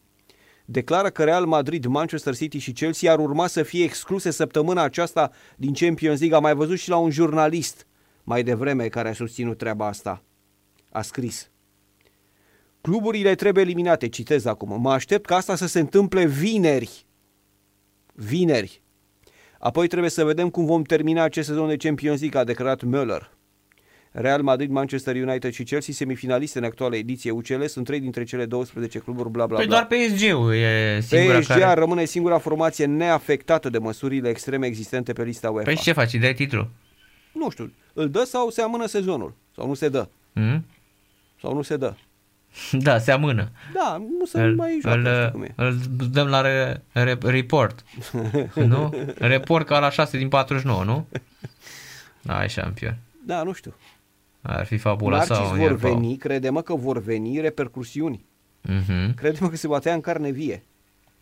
declară 0.65 1.09
că 1.09 1.23
Real 1.23 1.45
Madrid, 1.45 1.85
Manchester 1.85 2.35
City 2.35 2.57
și 2.57 2.71
Chelsea 2.71 3.11
ar 3.11 3.19
urma 3.19 3.47
să 3.47 3.63
fie 3.63 3.83
excluse 3.83 4.31
săptămâna 4.31 4.81
aceasta 4.81 5.31
din 5.57 5.73
Champions 5.73 6.19
League. 6.19 6.37
Am 6.37 6.43
mai 6.43 6.53
văzut 6.53 6.77
și 6.77 6.89
la 6.89 6.97
un 6.97 7.09
jurnalist 7.09 7.87
mai 8.23 8.43
devreme 8.43 8.87
care 8.87 9.09
a 9.09 9.13
susținut 9.13 9.57
treaba 9.57 9.87
asta. 9.87 10.23
A 10.91 11.01
scris. 11.01 11.51
Cluburile 12.81 13.35
trebuie 13.35 13.63
eliminate, 13.63 14.07
citez 14.07 14.45
acum. 14.45 14.81
Mă 14.81 14.91
aștept 14.91 15.25
ca 15.25 15.35
asta 15.35 15.55
să 15.55 15.67
se 15.67 15.79
întâmple 15.79 16.25
vineri. 16.25 17.05
Vineri. 18.13 18.81
Apoi 19.59 19.87
trebuie 19.87 20.09
să 20.09 20.23
vedem 20.23 20.49
cum 20.49 20.65
vom 20.65 20.81
termina 20.83 21.23
acest 21.23 21.47
sezon 21.47 21.67
de 21.67 21.77
Champions 21.77 22.19
League, 22.19 22.39
a 22.39 22.43
declarat 22.43 22.81
Müller. 22.85 23.31
Real 24.11 24.41
Madrid, 24.41 24.69
Manchester 24.69 25.15
United 25.15 25.51
și 25.53 25.63
Chelsea, 25.63 25.93
semifinaliste 25.93 26.57
în 26.57 26.63
actuala 26.63 26.95
ediție 26.95 27.31
UCL, 27.31 27.63
sunt 27.65 27.85
trei 27.85 27.99
dintre 27.99 28.23
cele 28.23 28.45
12 28.45 28.99
cluburi, 28.99 29.29
bla 29.29 29.45
bla 29.45 29.57
Păi 29.57 29.65
bla. 29.65 29.75
doar 29.75 29.87
PSG-ul 29.87 30.53
e 30.53 30.99
singura 31.01 31.39
PSG 31.39 31.47
care... 31.47 31.79
rămâne 31.79 32.05
singura 32.05 32.37
formație 32.37 32.85
neafectată 32.85 33.69
de 33.69 33.77
măsurile 33.77 34.29
extreme 34.29 34.65
existente 34.65 35.13
pe 35.13 35.23
lista 35.23 35.49
UEFA. 35.49 35.63
Păi 35.63 35.75
și 35.75 35.83
ce 35.83 35.91
faci? 35.91 36.13
Îi 36.13 36.19
dai 36.19 36.33
titlul? 36.33 36.69
Nu 37.33 37.49
știu, 37.49 37.73
îl 37.93 38.09
dă 38.09 38.23
sau 38.23 38.49
se 38.49 38.61
amână 38.61 38.85
sezonul? 38.85 39.33
Sau 39.55 39.67
nu 39.67 39.73
se 39.73 39.89
dă? 39.89 40.07
Hmm? 40.33 40.65
Sau 41.41 41.53
nu 41.53 41.61
se 41.61 41.77
dă? 41.77 41.93
Da, 42.71 42.97
se 42.97 43.11
amână. 43.11 43.49
Da, 43.73 43.97
nu 44.19 44.25
se 44.25 44.41
Îl, 44.41 44.55
mai 44.55 44.79
joacă, 44.81 44.97
îl, 44.99 45.15
știi 45.19 45.31
cum 45.31 45.43
e. 45.43 45.53
îl 45.55 45.77
dăm 46.11 46.27
la 46.27 46.41
re, 46.41 46.83
re, 46.91 47.17
report. 47.21 47.83
nu? 48.55 48.93
Report 49.17 49.65
ca 49.65 49.79
la 49.79 49.89
6 49.89 50.17
din 50.17 50.27
49, 50.29 50.83
nu? 50.83 51.07
Ai 52.27 52.49
șampion. 52.49 52.97
Da, 53.25 53.43
nu 53.43 53.51
știu. 53.53 53.73
Ar 54.41 54.65
fi 54.65 54.77
fabula 54.77 55.17
Narcis 55.17 55.35
sau 55.35 55.55
vor 55.55 55.71
veni, 55.75 56.17
crede-mă 56.17 56.61
că 56.61 56.75
vor 56.75 57.01
veni 57.01 57.39
repercursiuni. 57.39 58.25
Mhm, 58.61 59.13
Crede-mă 59.13 59.49
că 59.49 59.55
se 59.55 59.67
va 59.67 59.79
tăia 59.79 59.93
în 59.95 60.01
carne 60.01 60.29
vie. 60.31 60.63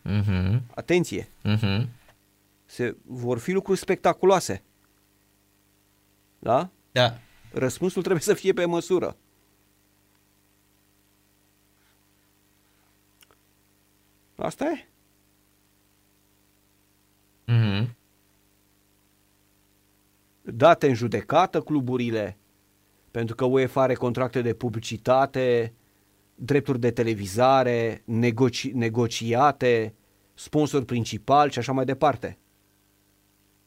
mhm, 0.01 0.61
Atenție! 0.75 1.29
mhm. 1.43 1.89
Se, 2.65 2.95
vor 3.05 3.39
fi 3.39 3.51
lucruri 3.51 3.79
spectaculoase. 3.79 4.61
Da? 6.41 6.69
Da. 6.91 7.17
Răspunsul 7.51 8.01
trebuie 8.01 8.21
să 8.23 8.33
fie 8.33 8.53
pe 8.53 8.65
măsură. 8.65 9.17
Asta 14.35 14.65
e? 14.65 14.87
Mhm. 17.45 17.95
Date 20.41 20.87
în 20.87 20.93
judecată 20.93 21.61
cluburile, 21.61 22.37
pentru 23.11 23.35
că 23.35 23.45
UEFA 23.45 23.81
are 23.81 23.93
contracte 23.93 24.41
de 24.41 24.53
publicitate, 24.53 25.73
drepturi 26.35 26.79
de 26.79 26.91
televizare, 26.91 28.03
negoci- 28.05 28.71
negociate, 28.73 29.93
sponsor 30.33 30.83
principal 30.83 31.49
și 31.49 31.59
așa 31.59 31.71
mai 31.71 31.85
departe. 31.85 32.37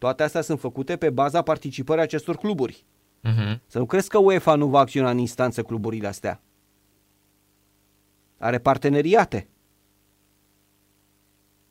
Toate 0.05 0.22
astea 0.22 0.40
sunt 0.40 0.60
făcute 0.60 0.97
pe 0.97 1.10
baza 1.10 1.43
participării 1.43 2.02
acestor 2.02 2.36
cluburi. 2.36 2.85
Mhm. 3.20 3.60
Să 3.66 3.78
nu 3.78 3.86
crezi 3.86 4.09
că 4.09 4.18
UEFA 4.18 4.55
nu 4.55 4.66
va 4.66 4.78
acționa 4.78 5.10
în 5.10 5.18
instanță 5.18 5.62
cluburile 5.62 6.06
astea. 6.06 6.40
Are 8.39 8.59
parteneriate. 8.59 9.48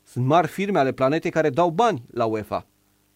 Sunt 0.03 0.25
mari 0.25 0.47
firme 0.47 0.79
ale 0.79 0.91
planetei 0.91 1.31
care 1.31 1.49
dau 1.49 1.69
bani 1.69 2.03
la 2.13 2.25
UEFA. 2.25 2.65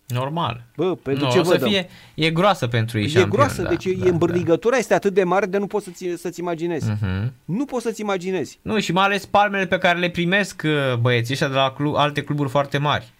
Normal. 0.07 0.65
Bă, 0.75 0.95
pentru 0.95 1.25
nu, 1.25 1.31
ce 1.31 1.39
o 1.39 1.43
vă 1.43 1.51
să 1.51 1.57
dăm? 1.57 1.69
fie, 1.69 1.89
e 2.15 2.31
groasă 2.31 2.67
pentru 2.67 2.97
ei 2.99 3.05
E 3.05 3.07
șampion, 3.07 3.29
groasă, 3.29 3.61
da, 3.61 3.69
deci 3.69 3.85
da, 3.85 4.05
e 4.05 4.09
îmbârligătura 4.09 4.77
este 4.77 4.93
atât 4.93 5.13
de 5.13 5.23
mare 5.23 5.45
de 5.45 5.57
nu 5.57 5.67
poți 5.67 5.85
să-ți, 5.85 6.21
să-ți 6.21 6.39
imaginezi. 6.39 6.89
Mhm. 6.89 7.33
Nu 7.45 7.65
poți 7.65 7.83
să-ți 7.83 8.01
imaginezi. 8.01 8.59
Nu, 8.61 8.79
și 8.79 8.91
mai 8.91 9.03
ales 9.03 9.25
palmele 9.25 9.67
pe 9.67 9.77
care 9.77 9.99
le 9.99 10.09
primesc 10.09 10.61
uh, 10.65 10.97
băieții 10.99 11.33
ăștia 11.33 11.47
de 11.47 11.53
la 11.55 11.71
clu- 11.71 11.95
alte 11.95 12.23
cluburi 12.23 12.49
foarte 12.49 12.77
mari. 12.77 13.15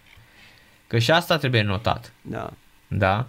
Că 0.88 1.00
și 1.00 1.12
asta 1.12 1.38
trebuie 1.38 1.62
notat. 1.62 2.14
Da. 2.22 2.54
Da? 2.88 3.28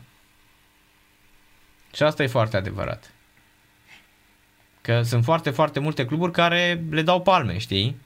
Și 1.94 2.02
asta 2.02 2.22
e 2.22 2.26
foarte 2.26 2.56
adevărat. 2.56 3.12
Că 4.80 5.02
sunt 5.02 5.24
foarte, 5.24 5.50
foarte 5.50 5.80
multe 5.80 6.04
cluburi 6.04 6.32
care 6.32 6.84
le 6.90 7.02
dau 7.02 7.22
palme, 7.22 7.58
știi? 7.58 7.96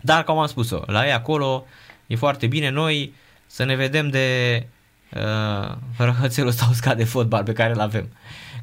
Dar, 0.00 0.24
cum 0.24 0.38
am 0.38 0.46
spus-o, 0.46 0.82
la 0.86 1.06
ei 1.06 1.12
acolo 1.12 1.66
e 2.06 2.16
foarte 2.16 2.46
bine. 2.46 2.68
Noi 2.68 3.14
să 3.46 3.64
ne 3.64 3.74
vedem 3.74 4.08
de 4.08 4.66
uh, 5.14 5.76
răhățelul 5.96 6.48
ăsta 6.48 6.66
uscat 6.70 6.96
de 6.96 7.04
fotbal 7.04 7.44
pe 7.44 7.52
care 7.52 7.72
îl 7.72 7.80
avem. 7.80 8.16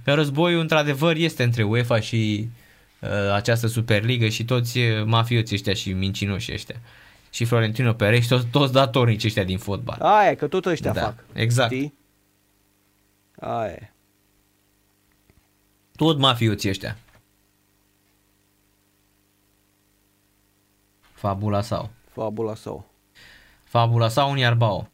Că 0.03 0.13
războiul, 0.13 0.61
într-adevăr, 0.61 1.15
este 1.15 1.43
între 1.43 1.63
UEFA 1.63 1.99
și 1.99 2.49
uh, 2.99 3.09
această 3.33 3.67
Superligă 3.67 4.27
și 4.27 4.45
toți 4.45 4.77
uh, 4.77 5.03
mafioții 5.05 5.55
ăștia 5.55 5.73
și 5.73 5.93
mincinoși 5.93 6.51
ăștia. 6.53 6.75
Și 7.29 7.45
Florentino 7.45 7.93
Perez 7.93 8.21
și 8.21 8.27
toți, 8.27 8.45
toți 8.45 8.73
datornici 8.73 9.23
ăștia 9.25 9.43
din 9.43 9.57
fotbal. 9.57 9.99
Aia, 10.01 10.29
e, 10.29 10.35
că 10.35 10.47
tot 10.47 10.65
ăștia 10.65 10.91
Da, 10.91 11.01
fac. 11.01 11.23
exact. 11.33 11.71
Știi? 11.73 11.93
Aia. 13.39 13.71
e. 13.71 13.91
Tot 15.95 16.17
mafioții 16.17 16.69
ăștia. 16.69 16.97
Fabula 21.13 21.61
sau. 21.61 21.89
Fabula 22.11 22.55
sau. 22.55 22.85
Fabula 23.63 24.07
sau 24.07 24.31
un 24.31 24.37
iarbao. 24.37 24.89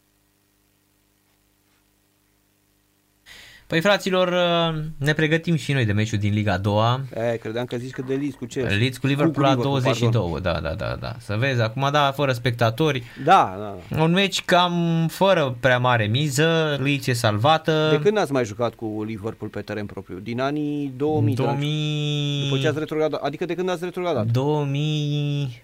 Păi 3.68 3.82
fraților, 3.82 4.28
uh, 4.28 4.82
ne 4.98 5.14
pregătim 5.14 5.56
și 5.56 5.74
noi 5.74 5.86
de 5.86 5.92
meciul 5.92 6.18
din 6.18 6.34
Liga 6.34 6.54
a 6.54 6.58
doua. 6.58 7.02
E, 7.34 7.38
credeam 7.38 7.66
că 7.66 7.78
zici 7.78 7.92
că 7.92 8.02
de 8.08 8.14
Leeds 8.14 8.36
cu 8.36 8.46
ce? 8.46 8.62
Leeds 8.62 8.98
cu 8.98 9.08
Liverpool 9.08 9.46
la 9.46 9.50
Liverpool, 9.50 9.82
22, 9.82 10.40
da, 10.42 10.60
da, 10.60 10.74
da, 10.74 10.98
da. 11.00 11.16
Să 11.20 11.36
vezi, 11.40 11.62
acum 11.62 11.90
da, 11.92 12.12
fără 12.12 12.32
spectatori. 12.32 13.04
Da, 13.24 13.56
da, 13.60 13.76
da. 13.98 14.04
Un 14.04 14.12
meci 14.12 14.44
cam 14.46 15.06
fără 15.10 15.56
prea 15.60 15.80
mare 15.80 16.06
miză, 16.06 16.78
Leeds 16.82 17.08
e 17.08 17.14
salvată. 17.14 17.88
De 17.92 18.00
când 18.00 18.18
ați 18.18 18.32
mai 18.32 18.46
jucat 18.46 18.74
cu 18.74 19.04
Liverpool 19.06 19.50
pe 19.52 19.62
teren 19.62 19.86
propriu? 19.86 20.18
Din 20.18 20.42
anii 20.42 20.94
2000? 20.98 21.36
dragi? 21.36 21.50
2000... 21.50 22.50
După 22.50 22.62
ce 22.62 22.68
ați 22.68 22.80
retrogradat? 22.80 23.22
Adică 23.22 23.46
de 23.46 23.56
când 23.56 23.70
ați 23.70 23.84
retrogradat? 23.84 24.26
2000... 24.26 25.64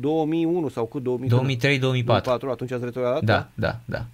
2001 0.00 0.68
sau 0.68 0.86
cât 0.86 1.02
2003? 1.02 1.78
2003-2004. 1.78 2.04
atunci 2.50 2.72
ați 2.72 2.84
retrogradat? 2.84 3.22
Da, 3.22 3.48
da, 3.54 3.80
da. 3.84 4.04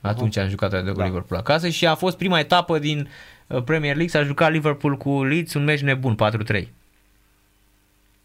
Atunci 0.00 0.36
am 0.36 0.48
jucat 0.48 0.70
de 0.84 0.90
cu 0.90 0.98
da. 0.98 1.04
Liverpool 1.04 1.40
acasă 1.40 1.68
și 1.68 1.86
a 1.86 1.94
fost 1.94 2.16
prima 2.16 2.38
etapă 2.38 2.78
din 2.78 3.08
uh, 3.46 3.62
Premier 3.62 3.94
League, 3.96 4.08
s-a 4.12 4.22
jucat 4.22 4.50
Liverpool 4.50 4.96
cu 4.96 5.24
Leeds, 5.24 5.54
un 5.54 5.64
meci 5.64 5.80
nebun, 5.80 6.14
4-3. 6.14 6.68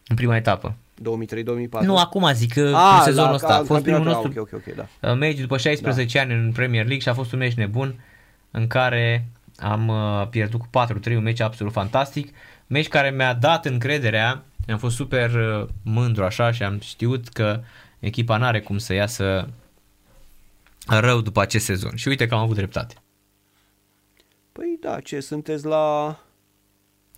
În 0.08 0.16
prima 0.16 0.36
etapă. 0.36 0.76
2003-2004? 1.02 1.82
Nu, 1.82 1.98
acum 1.98 2.30
zic, 2.34 2.54
uh, 2.58 2.72
Ah, 2.74 2.96
în 2.98 3.04
sezonul 3.04 3.30
la- 3.30 3.36
ăsta. 3.36 3.48
ca- 3.48 3.54
A 3.54 3.64
fost 3.64 3.82
primul 3.82 4.00
campionat, 4.04 4.24
nostru 4.24 4.42
ok, 4.42 4.50
ok, 4.54 4.62
ok, 4.68 4.76
da. 5.00 5.10
uh, 5.12 5.18
meci 5.18 5.40
după 5.40 5.58
16 5.58 6.20
ani 6.20 6.34
în 6.34 6.52
Premier 6.52 6.82
League 6.84 7.00
și 7.02 7.10
a 7.10 7.14
fost 7.14 7.32
un 7.32 7.40
meci 7.40 7.54
nebun 7.54 7.96
în 8.52 8.68
care 8.68 9.26
am 9.58 9.88
uh, 9.88 10.28
pierdut 10.30 10.60
cu 10.60 10.68
4-3, 10.70 11.16
un 11.16 11.24
meci 11.24 11.40
absolut 11.40 11.74
fantastic. 11.74 12.34
Meci 12.68 12.88
care 12.88 13.10
mi-a 13.10 13.34
dat 13.34 13.66
încrederea, 13.66 14.44
am 14.70 14.78
fost 14.78 14.96
super 14.96 15.32
uh, 15.34 15.68
mândru 15.84 16.24
așa 16.24 16.52
și 16.52 16.64
am 16.64 16.80
știut 16.80 17.28
că 17.28 17.60
echipa 18.00 18.38
n-are 18.38 18.62
cum 18.62 18.78
să 18.78 18.94
iasă 18.94 19.50
rău 20.88 21.22
după 21.22 21.42
acest 21.42 21.66
sezon. 21.66 21.96
Și 21.96 22.08
uite 22.08 22.28
că 22.28 22.34
am 22.34 22.42
avut 22.42 22.56
dreptate. 22.56 22.96
Păi 24.52 24.78
da, 24.82 25.00
ce 25.00 25.20
sunteți 25.20 25.66
la, 25.66 26.18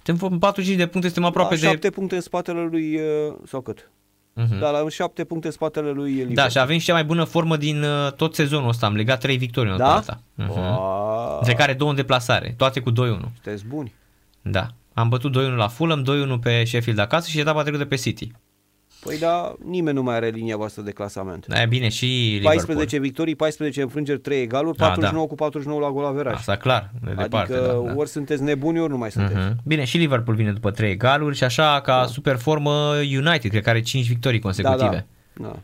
Suntem 0.06 0.32
în 0.32 0.40
45 0.40 0.84
de 0.84 0.88
puncte, 0.88 1.10
suntem 1.10 1.30
aproape 1.30 1.54
la 1.54 1.60
de... 1.60 1.66
7 1.68 1.90
puncte 1.90 2.16
în 2.16 2.22
spatele 2.22 2.62
lui, 2.62 2.96
uh, 2.96 3.34
sau 3.48 3.62
cât? 3.62 3.90
Mhm. 4.34 4.60
Da, 4.60 4.70
la 4.70 4.90
7 4.90 5.24
puncte 5.24 5.48
în 5.48 5.54
spatele 5.54 5.92
lui 5.92 6.10
Liverpool. 6.10 6.36
Da, 6.36 6.48
și 6.48 6.60
avem 6.60 6.78
și 6.78 6.86
cea 6.86 6.94
mai 6.94 7.04
bună 7.04 7.24
formă 7.24 7.58
din 7.58 7.84
uh, 7.84 8.12
tot 8.12 8.36
sezonul 8.36 8.70
ăsta. 8.70 8.86
Am 8.86 8.96
legat 8.96 9.20
3 9.20 9.38
victorii 9.38 9.72
în 9.72 9.78
Da? 9.78 9.96
asta. 9.96 10.20
Uh-huh. 10.20 10.48
Wow. 10.48 11.38
Între 11.38 11.54
care 11.54 11.74
două 11.74 11.90
în 11.90 11.96
deplasare, 11.96 12.54
toate 12.58 12.80
cu 12.80 12.92
2-1. 12.92 12.94
Sunteți 12.94 13.66
buni. 13.66 13.94
Da. 14.42 14.68
Am 14.94 15.10
bătut 15.10 15.32
2-1 15.32 15.56
la 15.56 15.68
Fulham, 15.68 16.06
2-1 16.38 16.42
pe 16.42 16.64
Sheffield 16.64 17.00
acasă 17.00 17.30
și 17.30 17.40
etapa 17.40 17.62
trecută 17.62 17.86
pe 17.86 17.96
City. 17.96 18.32
Păi 19.06 19.18
da, 19.18 19.56
nimeni 19.66 19.96
nu 19.96 20.04
mai 20.04 20.16
are 20.16 20.30
linia 20.30 20.58
voastră 20.58 20.82
de 20.82 20.92
clasament. 20.92 21.46
Da, 21.48 21.62
e 21.62 21.66
bine 21.66 21.90
și 21.90 22.06
Liverpool. 22.06 22.56
14 22.56 23.00
victorii, 23.00 23.36
14 23.36 23.82
înfrângeri, 23.82 24.20
3 24.20 24.42
egaluri, 24.42 24.78
Da, 24.78 24.86
49 24.86 25.28
cu 25.28 25.36
49 25.36 25.80
la 25.80 25.90
gol 25.92 26.06
averaj. 26.06 26.34
Asta 26.34 26.56
clar, 26.56 26.92
de 27.04 27.14
departe. 27.18 27.54
adică 27.54 27.68
da, 27.68 27.92
da. 27.92 27.96
ori 27.96 28.10
sunteți 28.10 28.44
nebuni, 28.44 28.80
ori 28.80 28.92
nu 28.92 28.98
mai 28.98 29.12
sunteți. 29.12 29.40
Mhm. 29.40 29.60
Bine, 29.66 29.84
și 29.84 29.98
Liverpool 29.98 30.38
vine 30.38 30.52
după 30.52 30.72
3 30.72 30.92
egaluri 30.92 31.36
și 31.36 31.44
așa 31.44 31.82
ca 31.82 32.00
da. 32.00 32.06
super 32.06 32.38
formă 32.38 32.94
United, 32.98 33.50
cred 33.52 33.64
că 33.64 33.70
are 33.70 33.82
5 33.82 34.08
victorii 34.08 34.40
consecutive. 34.40 35.06
Da, 35.34 35.48
da. 35.48 35.60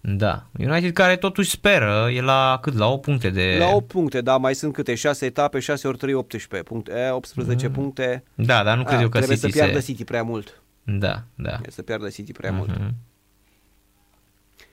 Da. 0.00 0.46
United 0.58 0.92
care 0.92 1.16
totuși 1.16 1.50
speră, 1.50 2.08
e 2.14 2.20
la 2.20 2.58
cât? 2.62 2.76
La 2.78 2.86
8 2.86 3.02
puncte 3.02 3.30
de... 3.30 3.56
La 3.58 3.68
8 3.74 3.86
puncte, 3.86 4.20
da, 4.20 4.36
mai 4.36 4.54
sunt 4.54 4.72
câte 4.72 4.94
6 4.94 5.24
etape, 5.24 5.58
6 5.58 5.88
ori 5.88 5.96
3, 5.96 6.14
18 6.14 6.68
puncte, 6.68 6.92
e, 6.92 7.10
18 7.10 7.68
puncte. 7.68 8.24
Da, 8.34 8.62
dar 8.62 8.76
nu 8.76 8.84
cred 8.84 8.98
A, 8.98 9.02
eu 9.02 9.08
că 9.08 9.16
trebuie 9.18 9.36
City 9.36 9.52
să 9.52 9.58
piardă 9.58 9.78
se... 9.78 9.84
City 9.84 10.04
prea 10.04 10.22
mult. 10.22 10.62
Da, 10.90 11.22
da. 11.34 11.48
Trebuie 11.48 11.70
să 11.70 11.82
piardă 11.82 12.08
City 12.08 12.32
prea 12.32 12.52
mult. 12.52 12.68
Mhm. 12.78 12.94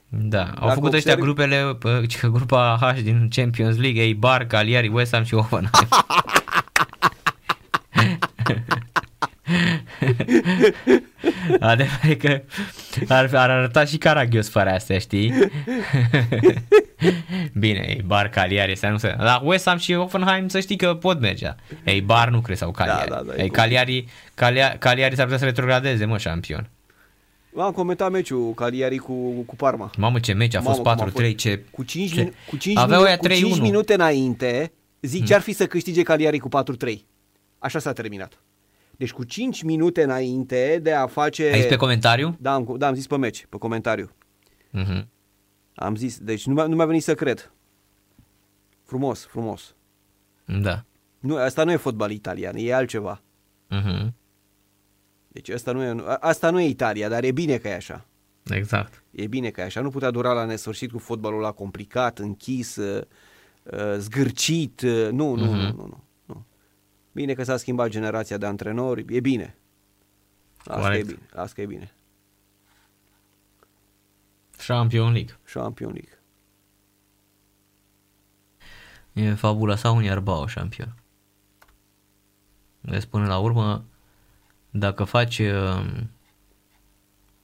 Da, 0.09 0.43
au 0.43 0.53
Dacă 0.67 0.73
făcut 0.73 0.93
ăștia 0.93 1.13
observi- 1.13 1.21
grupele, 1.21 1.75
pă, 1.79 2.05
că 2.19 2.27
grupa 2.27 2.77
H 2.81 2.99
din 3.01 3.29
Champions 3.29 3.77
League, 3.77 4.01
Eibar, 4.01 4.45
Cagliari, 4.45 4.87
West 4.87 5.11
Ham 5.13 5.23
și 5.23 5.35
Hoffenheim. 5.35 5.87
Adevărat 11.59 12.03
e 12.09 12.15
că 12.15 12.41
ar, 13.07 13.29
ar 13.33 13.49
arăta 13.49 13.85
și 13.85 13.97
Caragios 13.97 14.49
fără 14.49 14.69
astea, 14.69 14.99
știi? 14.99 15.33
Bine, 17.53 17.85
Eibar, 17.87 18.29
Cagliari, 18.29 18.71
astea 18.71 18.89
nu 18.89 18.97
se... 18.97 19.15
Dar 19.17 19.41
West 19.43 19.65
Ham 19.67 19.77
și 19.77 19.93
Hoffenheim 19.93 20.47
să 20.47 20.59
știi 20.59 20.75
că 20.77 20.93
pot 20.95 21.19
merge. 21.19 21.47
Eibar 21.83 22.29
nu 22.29 22.41
cred 22.41 22.57
sau 22.57 22.71
Cagliari. 22.71 23.09
Da, 23.09 23.15
da, 23.15 23.21
da, 23.21 23.33
e 23.35 23.41
Ei, 23.41 23.49
Cagliari, 23.49 24.05
Cagliari, 24.33 24.77
Cagliari 24.77 25.15
s-ar 25.15 25.23
putea 25.23 25.39
să 25.39 25.45
retrogradeze, 25.45 26.05
mă, 26.05 26.17
șampion. 26.17 26.69
Am 27.57 27.71
comentat 27.71 28.11
meciul 28.11 28.53
Cagliari 28.53 28.97
cu, 28.97 29.29
cu 29.45 29.55
Parma. 29.55 29.91
Mamă, 29.97 30.19
ce 30.19 30.33
meci, 30.33 30.55
a 30.55 30.59
Mamă, 30.59 30.75
fost 30.75 30.97
cum 30.97 31.11
a 31.23 31.27
4-3, 31.31 31.35
ce... 31.35 31.63
Cu 31.71 31.83
5, 31.83 32.13
ce... 32.13 32.23
min- 32.23 32.33
cu 32.49 32.57
5, 32.57 32.77
Aveau 32.77 32.99
minu- 33.01 33.07
ăia 33.09 33.17
cu 33.17 33.27
5 33.27 33.57
3-1. 33.57 33.61
minute 33.61 33.93
înainte, 33.93 34.71
zic 35.01 35.25
ce 35.25 35.35
ar 35.35 35.41
fi 35.41 35.53
să 35.53 35.67
câștige 35.67 36.01
Cagliari 36.03 36.37
cu 36.37 36.49
4-3. 36.85 36.93
Așa 37.59 37.79
s-a 37.79 37.93
terminat. 37.93 38.39
Deci 38.97 39.11
cu 39.11 39.23
5 39.23 39.63
minute 39.63 40.03
înainte 40.03 40.79
de 40.83 40.93
a 40.93 41.07
face... 41.07 41.43
Ai 41.43 41.59
zis 41.59 41.69
pe 41.69 41.75
comentariu? 41.75 42.35
Da, 42.39 42.53
am, 42.53 42.75
da, 42.77 42.87
am 42.87 42.93
zis 42.93 43.07
pe 43.07 43.17
meci, 43.17 43.45
pe 43.49 43.57
comentariu. 43.57 44.11
Mhm. 44.69 45.07
Am 45.75 45.95
zis, 45.95 46.17
deci 46.19 46.45
nu 46.45 46.53
mi-a, 46.53 46.65
nu 46.65 46.75
mi-a 46.75 46.85
venit 46.85 47.03
să 47.03 47.13
cred. 47.15 47.51
Frumos, 48.83 49.25
frumos. 49.25 49.75
Da. 50.61 50.83
Nu, 51.19 51.35
asta 51.37 51.63
nu 51.63 51.71
e 51.71 51.75
fotbal 51.75 52.11
italian, 52.11 52.55
e 52.57 52.73
altceva. 52.73 53.21
Mhm. 53.69 54.13
Deci 55.27 55.49
asta 55.49 55.71
nu 55.71 55.83
e, 55.83 56.03
a- 56.07 56.13
asta 56.19 56.49
nu 56.49 56.59
e 56.59 56.67
Italia, 56.67 57.09
dar 57.09 57.23
e 57.23 57.31
bine 57.31 57.57
că 57.57 57.67
e 57.67 57.73
așa. 57.75 58.05
Exact. 58.49 59.03
E 59.11 59.27
bine 59.27 59.49
că 59.49 59.61
e 59.61 59.63
așa. 59.63 59.81
Nu 59.81 59.89
putea 59.89 60.11
dura 60.11 60.33
la 60.33 60.45
nesfârșit 60.45 60.91
cu 60.91 60.97
fotbalul 60.99 61.39
la 61.41 61.51
complicat, 61.51 62.19
închis, 62.19 62.75
uh, 62.75 63.03
uh, 63.63 63.95
zgârcit. 63.97 64.81
uh, 64.81 65.07
Nu, 65.11 65.35
nu, 65.35 65.43
Mhm. 65.45 65.53
nu, 65.53 65.61
nu, 65.61 65.71
nu, 65.75 65.85
nu. 65.87 66.03
Bine 67.15 67.33
că 67.33 67.43
s-a 67.43 67.57
schimbat 67.57 67.89
generația 67.89 68.37
de 68.37 68.45
antrenori. 68.45 69.05
E 69.09 69.19
bine. 69.19 69.57
Asta 70.57 70.81
Corect. 70.81 71.09
e 71.09 71.13
bine. 71.13 71.27
Asta 71.35 71.61
e 71.61 71.65
bine. 71.65 71.93
Champion 74.67 75.11
League. 75.11 75.37
Champion 75.53 75.91
League. 75.91 76.19
E 79.13 79.33
fabula 79.33 79.75
sau 79.75 79.95
un 79.95 80.03
iarbao 80.03 80.47
șampion. 80.47 80.95
Deci 82.81 83.05
până 83.05 83.27
la 83.27 83.37
urmă, 83.37 83.85
dacă 84.69 85.03
faci 85.03 85.39
uh, 85.39 85.85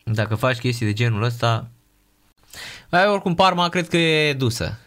dacă 0.03 0.35
faci 0.35 0.60
chestii 0.60 0.85
de 0.85 0.93
genul 0.93 1.23
ăsta, 1.23 1.69
ai 2.89 3.07
oricum 3.07 3.35
Parma 3.35 3.69
cred 3.69 3.88
că 3.88 3.98
e 3.98 4.34
dusă. 4.34 4.80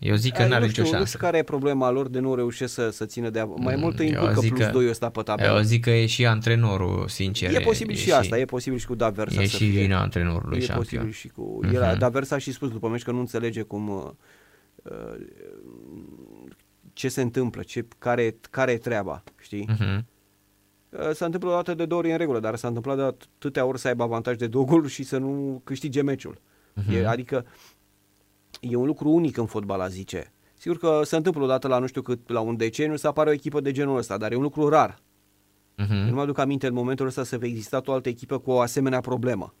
Eu 0.00 0.14
zic 0.14 0.32
că 0.34 0.42
Ai, 0.42 0.48
n-are 0.48 0.60
nu, 0.60 0.66
nicio 0.66 0.82
știu, 0.82 0.92
nu 0.92 0.96
șansă. 0.98 1.06
știu 1.06 1.18
care 1.18 1.38
e 1.38 1.42
problema 1.42 1.90
lor 1.90 2.08
de 2.08 2.18
nu 2.18 2.34
reușesc 2.34 2.74
să, 2.74 2.90
să 2.90 3.04
țină 3.06 3.30
de... 3.30 3.42
Mai 3.56 3.76
mult 3.76 3.98
îi 3.98 4.06
Eu 4.10 4.20
încurcă 4.20 4.40
zic 4.40 4.54
plus 4.54 4.64
că- 4.64 4.70
2 4.72 4.88
ăsta 4.88 5.08
pe 5.08 5.22
tabelă. 5.22 5.56
Eu 5.56 5.62
zic 5.62 5.82
că 5.82 5.90
e 5.90 6.06
și 6.06 6.26
antrenorul, 6.26 7.08
sincer. 7.08 7.54
E 7.54 7.60
posibil 7.60 7.94
și 7.96 8.12
asta, 8.12 8.38
e 8.38 8.44
posibil 8.44 8.78
și 8.78 8.86
cu 8.86 8.94
Daversa 8.94 9.40
E 9.42 9.46
să 9.46 9.56
și 9.56 9.70
fie. 9.70 9.80
vina 9.80 10.00
antrenorului 10.00 10.58
E 10.58 10.60
șampion. 10.60 10.82
posibil 11.02 11.10
și 11.10 11.28
cu... 11.28 11.58
Mhm. 11.62 11.74
El, 11.74 11.96
Daversa 11.98 12.34
a 12.34 12.38
și 12.38 12.52
spus 12.52 12.70
după 12.70 12.88
meci 12.88 13.02
că 13.02 13.10
nu 13.10 13.18
înțelege 13.18 13.62
cum... 13.62 13.88
uh, 13.88 14.10
uh, 14.82 15.26
ce 16.92 17.08
se 17.08 17.20
întâmplă, 17.20 17.62
ce, 17.62 17.86
care, 17.98 18.36
care 18.50 18.72
e 18.72 18.78
treaba, 18.78 19.22
știi? 19.40 19.68
Mhm. 19.78 20.06
Uh, 20.90 21.10
S-a 21.12 21.24
întâmplat 21.24 21.52
o 21.52 21.56
dată 21.56 21.74
de 21.74 21.84
două 21.86 22.00
ori 22.00 22.10
în 22.10 22.16
regulă, 22.16 22.40
dar 22.40 22.56
s-a 22.56 22.68
întâmplat 22.68 22.96
de 22.96 23.02
atâtea 23.02 23.64
ori 23.64 23.78
să 23.78 23.88
aibă 23.88 24.02
avantaj 24.02 24.36
de 24.36 24.46
două 24.46 24.64
goluri 24.64 24.92
și 24.92 25.02
să 25.02 25.18
nu 25.18 25.60
câștige 25.64 26.02
meciul. 26.02 26.40
Mhm. 26.74 26.92
E, 26.94 27.06
adică 27.06 27.46
e 28.70 28.76
un 28.76 28.86
lucru 28.86 29.08
unic 29.10 29.36
în 29.36 29.46
fotbal, 29.46 29.80
a 29.80 29.88
zice. 29.88 30.32
Sigur 30.54 30.78
că 30.78 31.00
se 31.04 31.16
întâmplă 31.16 31.42
odată 31.42 31.68
la 31.68 31.78
nu 31.78 31.86
știu 31.86 32.02
cât, 32.02 32.28
la 32.28 32.40
un 32.40 32.56
deceniu 32.56 32.96
să 32.96 33.06
apară 33.06 33.30
o 33.30 33.32
echipă 33.32 33.60
de 33.60 33.72
genul 33.72 33.96
ăsta, 33.96 34.16
dar 34.16 34.32
e 34.32 34.36
un 34.36 34.42
lucru 34.42 34.68
rar. 34.68 34.98
Mhm. 35.76 35.92
Eu 35.92 36.04
nu 36.08 36.14
mă 36.14 36.20
aduc 36.20 36.38
aminte 36.38 36.66
în 36.66 36.74
momentul 36.74 37.06
ăsta 37.06 37.24
să 37.24 37.38
fi 37.38 37.46
existat 37.46 37.88
o 37.88 37.92
altă 37.92 38.08
echipă 38.08 38.38
cu 38.38 38.50
o 38.50 38.60
asemenea 38.60 39.00
problemă. 39.00 39.54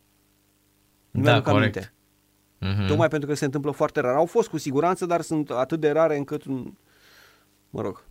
Nu 1.10 1.22
Da, 1.22 1.30
mi-aduc 1.30 1.52
corect. 1.52 1.76
aminte. 1.76 1.92
Mhm. 2.80 2.86
Tocmai 2.86 3.08
pentru 3.08 3.28
că 3.28 3.34
se 3.34 3.44
întâmplă 3.44 3.70
foarte 3.70 4.00
rar. 4.00 4.14
Au 4.14 4.26
fost 4.26 4.48
cu 4.48 4.58
siguranță, 4.58 5.06
dar 5.06 5.20
sunt 5.20 5.50
atât 5.50 5.80
de 5.80 5.90
rare 5.90 6.16
încât, 6.16 6.44
mă 7.70 7.80
rog, 7.80 8.04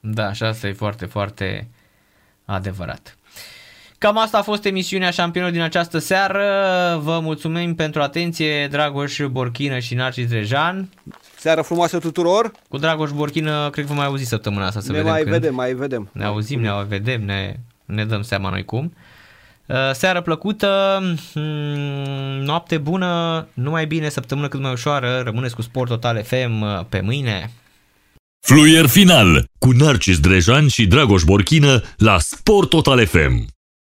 Da, 0.00 0.32
și 0.32 0.42
asta 0.42 0.68
e 0.68 0.72
foarte, 0.72 1.06
foarte 1.06 1.68
adevărat. 2.44 3.17
Cam 3.98 4.18
asta 4.18 4.38
a 4.38 4.42
fost 4.42 4.64
emisiunea 4.64 5.10
șampionilor 5.10 5.54
din 5.56 5.64
această 5.64 5.98
seară. 5.98 6.44
Vă 7.02 7.20
mulțumim 7.22 7.74
pentru 7.74 8.02
atenție, 8.02 8.66
Dragoș 8.66 9.20
Borchină 9.30 9.78
și 9.78 9.94
Narcis 9.94 10.28
Drejan. 10.28 10.88
seară 11.38 11.62
frumoasă 11.62 11.98
tuturor. 11.98 12.52
Cu 12.68 12.78
Dragoș 12.78 13.10
Borchină, 13.10 13.70
cred 13.70 13.84
că 13.84 13.90
vă 13.92 13.96
mai 13.98 14.06
auzi 14.06 14.24
săptămâna 14.24 14.66
asta 14.66 14.80
să 14.80 14.92
ne 14.92 14.96
vedem 14.96 15.12
mai 15.12 15.20
când. 15.20 15.32
vedem, 15.32 15.54
mai 15.54 15.72
vedem. 15.72 16.10
Ne 16.12 16.24
auzim, 16.24 16.60
ne 16.60 16.70
vedem, 16.88 17.24
ne, 17.24 17.54
ne 17.84 18.04
dăm 18.04 18.22
seama 18.22 18.50
noi 18.50 18.64
cum. 18.64 18.92
Uh, 19.66 19.76
Seară 19.92 20.20
plăcută, 20.20 20.98
mm, 21.34 21.42
noapte 22.44 22.78
bună, 22.78 23.46
numai 23.54 23.86
bine, 23.86 24.08
săptămână 24.08 24.48
cât 24.48 24.60
mai 24.60 24.72
ușoară, 24.72 25.20
rămâneți 25.24 25.54
cu 25.54 25.62
Sport 25.62 25.88
Total 25.88 26.22
FM 26.22 26.60
uh, 26.60 26.80
pe 26.88 27.00
mâine. 27.00 27.50
Fluier 28.46 28.86
final 28.86 29.44
cu 29.58 29.70
Narcis 29.70 30.18
Drejan 30.20 30.68
și 30.68 30.86
Dragoș 30.86 31.22
Borchină 31.22 31.82
la 31.96 32.18
Sport 32.18 32.68
Total 32.68 33.06
FM. 33.06 33.57